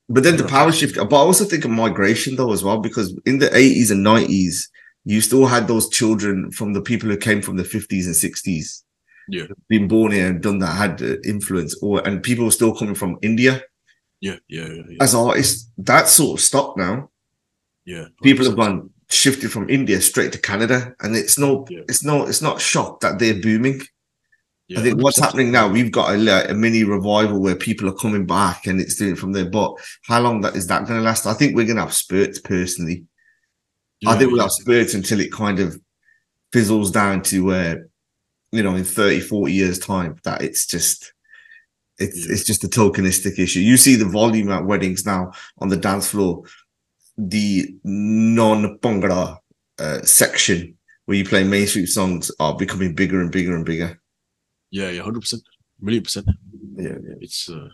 But 0.09 0.23
then 0.23 0.37
the 0.37 0.45
power 0.47 0.71
shift, 0.71 0.95
but 0.95 1.13
I 1.13 1.19
also 1.19 1.43
think 1.43 1.65
of 1.65 1.71
migration 1.71 2.35
though 2.37 2.53
as 2.53 2.63
well, 2.63 2.79
because 2.79 3.19
in 3.25 3.39
the 3.39 3.49
80s 3.49 3.91
and 3.91 4.05
90s, 4.05 4.69
you 5.03 5.19
still 5.19 5.45
had 5.45 5.67
those 5.67 5.89
children 5.89 6.49
from 6.51 6.71
the 6.73 6.81
people 6.81 7.09
who 7.09 7.17
came 7.17 7.41
from 7.41 7.57
the 7.57 7.63
50s 7.63 8.05
and 8.05 8.15
60s, 8.15 8.83
Yeah. 9.27 9.47
been 9.67 9.89
born 9.89 10.13
here 10.13 10.27
and 10.27 10.41
done 10.41 10.59
that, 10.59 10.75
had 10.77 11.01
influence, 11.25 11.75
or 11.81 12.07
and 12.07 12.23
people 12.23 12.45
were 12.45 12.51
still 12.51 12.73
coming 12.73 12.95
from 12.95 13.17
India 13.21 13.61
Yeah, 14.21 14.37
yeah, 14.47 14.67
yeah. 14.67 14.83
yeah. 14.91 14.97
as 15.03 15.13
artists. 15.13 15.69
That 15.77 16.07
sort 16.07 16.39
of 16.39 16.43
stopped 16.45 16.77
now. 16.77 17.09
yeah. 17.83 18.05
People 18.23 18.45
have 18.45 18.55
gone 18.55 18.91
shifted 19.09 19.51
from 19.51 19.69
India 19.69 20.01
straight 20.01 20.31
to 20.33 20.39
Canada, 20.39 20.93
and 21.01 21.15
it's 21.15 21.37
no, 21.37 21.65
Yeah. 21.69 21.81
it's 21.87 22.03
no, 22.03 22.25
it's 22.25 22.41
not 22.41 22.59
shocked 22.61 23.01
that 23.01 23.19
they're 23.19 23.39
booming. 23.41 23.81
Yeah, 24.67 24.79
I 24.79 24.83
think 24.83 25.01
what's 25.01 25.17
100%. 25.17 25.21
happening 25.25 25.51
now, 25.51 25.69
we've 25.69 25.91
got 25.93 26.13
a, 26.13 26.17
like, 26.17 26.49
a 26.49 26.53
mini 26.53 26.83
revival 26.83 27.39
where 27.41 27.55
people 27.55 27.87
are 27.87 27.93
coming 27.93 28.25
back 28.25 28.67
and 28.67 28.81
it's 28.81 28.95
doing 28.97 29.13
it 29.13 29.17
from 29.17 29.31
there. 29.31 29.49
But 29.49 29.75
how 30.03 30.19
long 30.19 30.41
that 30.41 30.57
is 30.57 30.67
that 30.67 30.85
going 30.85 30.99
to 30.99 31.05
last? 31.05 31.25
I 31.25 31.33
think 31.33 31.55
we're 31.55 31.65
going 31.65 31.77
to 31.77 31.83
have 31.83 31.93
spurts 31.93 32.39
personally. 32.39 33.05
I 34.05 34.17
think 34.17 34.31
we'll 34.31 34.41
have 34.41 34.51
spurts 34.51 34.93
until 34.93 35.21
it 35.21 35.31
kind 35.31 35.59
of 35.59 35.79
fizzles 36.51 36.91
down 36.91 37.21
to 37.23 37.45
where, 37.45 37.87
you 38.51 38.61
know, 38.61 38.75
in 38.75 38.83
30, 38.83 39.21
40 39.21 39.53
years' 39.53 39.79
time, 39.79 40.17
that 40.23 40.41
it's 40.41 40.65
just 40.67 41.13
it's 41.97 42.27
Yeah. 42.27 42.33
it's 42.33 42.43
just 42.43 42.63
a 42.63 42.67
tokenistic 42.67 43.39
issue. 43.39 43.59
You 43.61 43.77
see 43.77 43.95
the 43.95 44.05
volume 44.05 44.51
at 44.51 44.65
weddings 44.65 45.05
now 45.05 45.31
on 45.59 45.69
the 45.69 45.77
dance 45.77 46.09
floor, 46.09 46.43
the 47.17 47.75
non-Bhangra 47.83 49.37
uh, 49.79 50.01
section 50.03 50.77
where 51.05 51.17
you 51.17 51.25
play 51.25 51.43
mainstream 51.43 51.87
songs 51.87 52.31
are 52.39 52.55
becoming 52.55 52.93
bigger 52.93 53.21
and 53.21 53.31
bigger 53.31 53.55
and 53.55 53.65
bigger. 53.65 53.99
Yeah, 54.71 54.89
yeah, 54.89 55.01
hundred 55.01 55.21
percent, 55.21 55.43
million 55.79 56.03
percent. 56.03 56.27
Yeah, 56.75 56.89
yeah. 56.89 57.15
It's 57.21 57.49
uh, 57.49 57.69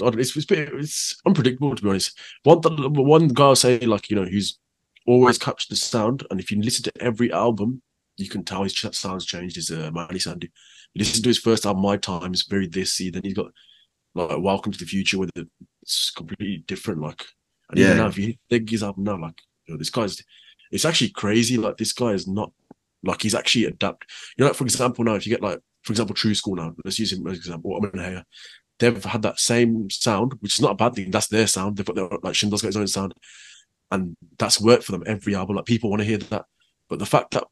it's 0.00 0.36
it's, 0.36 0.46
it's 0.50 1.20
unpredictable 1.26 1.74
to 1.74 1.82
be 1.82 1.88
honest. 1.88 2.18
One 2.42 2.60
one 2.62 3.28
guy 3.28 3.48
will 3.48 3.56
say 3.56 3.78
like 3.80 4.10
you 4.10 4.16
know 4.16 4.24
he's 4.24 4.58
always 5.06 5.38
captured 5.38 5.70
the 5.70 5.76
sound, 5.76 6.26
and 6.30 6.40
if 6.40 6.50
you 6.50 6.60
listen 6.60 6.84
to 6.84 6.92
every 7.02 7.32
album, 7.32 7.82
you 8.16 8.28
can 8.28 8.44
tell 8.44 8.62
his 8.62 8.78
sound's 8.92 9.24
changed. 9.24 9.56
Is 9.56 9.70
uh, 9.70 9.90
Manni 9.90 10.20
Sandhu. 10.20 10.48
You 10.92 11.00
listen 11.00 11.22
to 11.22 11.30
his 11.30 11.38
first 11.38 11.66
album, 11.66 11.82
My 11.82 11.96
Time, 11.96 12.32
it's 12.32 12.46
very 12.46 12.68
dissy. 12.68 13.12
Then 13.12 13.22
he's 13.24 13.34
got 13.34 13.50
like 14.14 14.38
Welcome 14.38 14.72
to 14.72 14.78
the 14.78 14.84
Future, 14.84 15.18
with 15.18 15.30
it, 15.34 15.48
it's 15.82 16.10
completely 16.10 16.64
different. 16.66 17.00
Like, 17.00 17.24
and 17.74 17.82
even 17.82 17.96
Yeah. 17.96 18.02
now, 18.04 18.08
if 18.08 18.18
you 18.18 18.34
dig 18.48 18.70
his 18.70 18.82
album 18.82 19.04
now, 19.04 19.20
like 19.20 19.40
you 19.66 19.74
know, 19.74 19.78
this 19.78 19.90
guy's, 19.90 20.22
it's 20.70 20.84
actually 20.84 21.10
crazy. 21.10 21.56
Like 21.56 21.76
this 21.76 21.92
guy 21.92 22.10
is 22.12 22.26
not 22.28 22.52
like 23.02 23.22
he's 23.22 23.34
actually 23.34 23.64
adapt. 23.64 24.10
You 24.36 24.44
know, 24.44 24.48
like, 24.50 24.56
for 24.56 24.64
example, 24.64 25.04
now 25.04 25.14
if 25.14 25.26
you 25.26 25.30
get 25.30 25.42
like, 25.42 25.58
for 25.82 25.92
example, 25.92 26.14
Tru-Skool 26.14 26.56
now, 26.56 26.74
let's 26.84 26.98
use 26.98 27.12
him 27.12 27.26
as 27.26 27.32
an 27.32 27.36
example. 27.38 27.76
I'm 27.76 27.98
here. 27.98 28.24
They've 28.78 29.04
had 29.04 29.22
that 29.22 29.38
same 29.40 29.90
sound, 29.90 30.34
which 30.40 30.54
is 30.54 30.60
not 30.60 30.72
a 30.72 30.76
bad 30.76 30.94
thing. 30.94 31.10
That's 31.10 31.28
their 31.28 31.46
sound. 31.46 31.76
They've 31.76 31.86
got 31.86 31.96
their 31.96 32.08
like 32.22 32.34
Shinda's 32.34 32.62
got 32.62 32.68
his 32.68 32.76
own 32.76 32.86
sound, 32.86 33.14
and 33.90 34.16
that's 34.38 34.60
worked 34.60 34.84
for 34.84 34.92
them 34.92 35.02
every 35.06 35.34
album. 35.34 35.56
Like 35.56 35.66
people 35.66 35.90
want 35.90 36.00
to 36.00 36.06
hear 36.06 36.18
that. 36.18 36.44
But 36.88 36.98
the 36.98 37.06
fact 37.06 37.32
that 37.32 37.44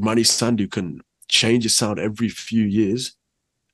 Manni 0.00 0.24
Sandhu 0.24 0.70
can 0.70 1.00
change 1.28 1.62
his 1.64 1.76
sound 1.76 1.98
every 1.98 2.28
few 2.28 2.64
years, 2.64 3.16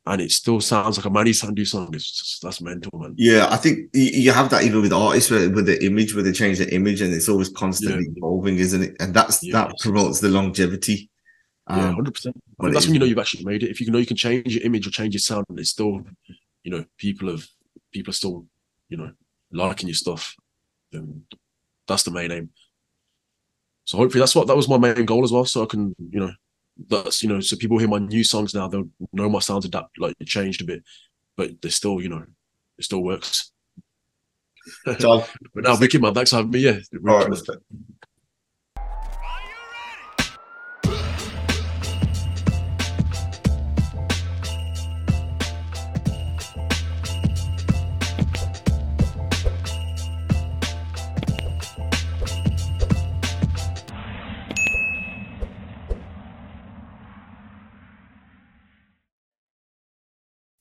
and 0.07 0.21
it 0.21 0.31
still 0.31 0.61
sounds 0.61 0.97
like 0.97 1.07
a 1.07 1.11
Manni 1.11 1.31
Sandhu 1.31 1.67
song 1.67 1.93
is 1.95 2.07
just, 2.07 2.43
that's 2.43 2.61
mental, 2.61 2.97
man. 2.99 3.15
Yeah, 3.17 3.49
I 3.51 3.57
think 3.57 3.91
you, 3.93 4.05
you 4.05 4.33
have 4.33 4.51
that 4.51 4.63
even 4.63 4.83
with 4.83 4.93
artists 4.93 5.31
where, 5.31 5.51
with 5.51 5.67
the 5.67 5.85
image, 5.85 6.15
where 6.15 6.23
they 6.23 6.33
change 6.33 6.59
the 6.59 6.73
image, 6.73 7.01
and 7.01 7.13
it's 7.13 7.29
always 7.29 7.49
constantly 7.49 8.05
Yeah. 8.05 8.13
evolving, 8.17 8.59
isn't 8.59 8.83
it? 8.83 8.97
And 9.01 9.13
that's 9.13 9.43
Yeah, 9.43 9.53
that 9.55 9.79
promotes 9.81 10.21
the 10.21 10.29
longevity. 10.29 11.11
Yeah, 11.69 11.89
Um, 11.89 11.95
hundred 11.97 12.15
percent. 12.15 12.37
but 12.59 12.73
That's 12.73 12.87
when 12.87 12.95
you 12.95 13.01
know 13.01 13.07
you've 13.07 13.19
actually 13.19 13.45
made 13.45 13.65
it. 13.65 13.71
If 13.71 13.81
you 13.81 13.91
know 13.91 13.99
you 13.99 14.07
can 14.07 14.17
change 14.17 14.55
your 14.55 14.63
image 14.65 14.87
or 14.87 14.91
change 14.91 15.15
your 15.15 15.21
sound, 15.21 15.47
and 15.49 15.59
it's 15.59 15.71
still, 15.71 16.01
you 16.63 16.71
know, 16.71 16.85
people 16.97 17.29
have 17.29 17.45
people 17.93 18.11
are 18.11 18.15
still, 18.15 18.47
you 18.89 18.97
know, 18.97 19.11
liking 19.51 19.89
your 19.89 19.97
stuff. 19.97 20.37
Then 20.93 21.25
that's 21.89 22.05
the 22.05 22.13
main 22.13 22.31
aim. 22.31 22.51
So 23.85 23.99
hopefully 23.99 24.21
that's 24.21 24.35
what 24.37 24.47
that 24.47 24.57
was 24.57 24.69
my 24.69 24.79
main 24.79 25.05
goal 25.05 25.25
as 25.25 25.33
well. 25.33 25.45
So 25.45 25.65
I 25.65 25.67
can, 25.67 25.95
you 26.11 26.21
know, 26.21 26.33
that's 26.89 27.23
you 27.23 27.29
know, 27.29 27.41
so 27.41 27.57
people 27.57 27.79
hear 27.79 27.89
my 27.89 27.99
new 27.99 28.25
songs 28.25 28.55
now, 28.55 28.69
they'll 28.69 28.89
know 29.13 29.29
my 29.29 29.39
sounds 29.39 29.65
adapt 29.65 29.99
like 29.99 30.17
it 30.21 30.27
changed 30.27 30.63
a 30.63 30.65
bit, 30.65 30.83
but 31.37 31.61
they 31.63 31.71
still, 31.71 32.01
you 32.01 32.09
know, 32.09 32.25
it 32.79 32.85
still 32.85 33.03
works. 33.03 33.53
John, 34.99 35.23
But 35.55 35.65
now, 35.65 35.79
Wicked 35.79 36.03
man, 36.03 36.15
thanks 36.15 36.31
for 36.31 36.37
having 36.37 36.51
me. 36.51 36.61
Yeah, 36.61 36.79
all 37.09 37.29
right, 37.29 37.43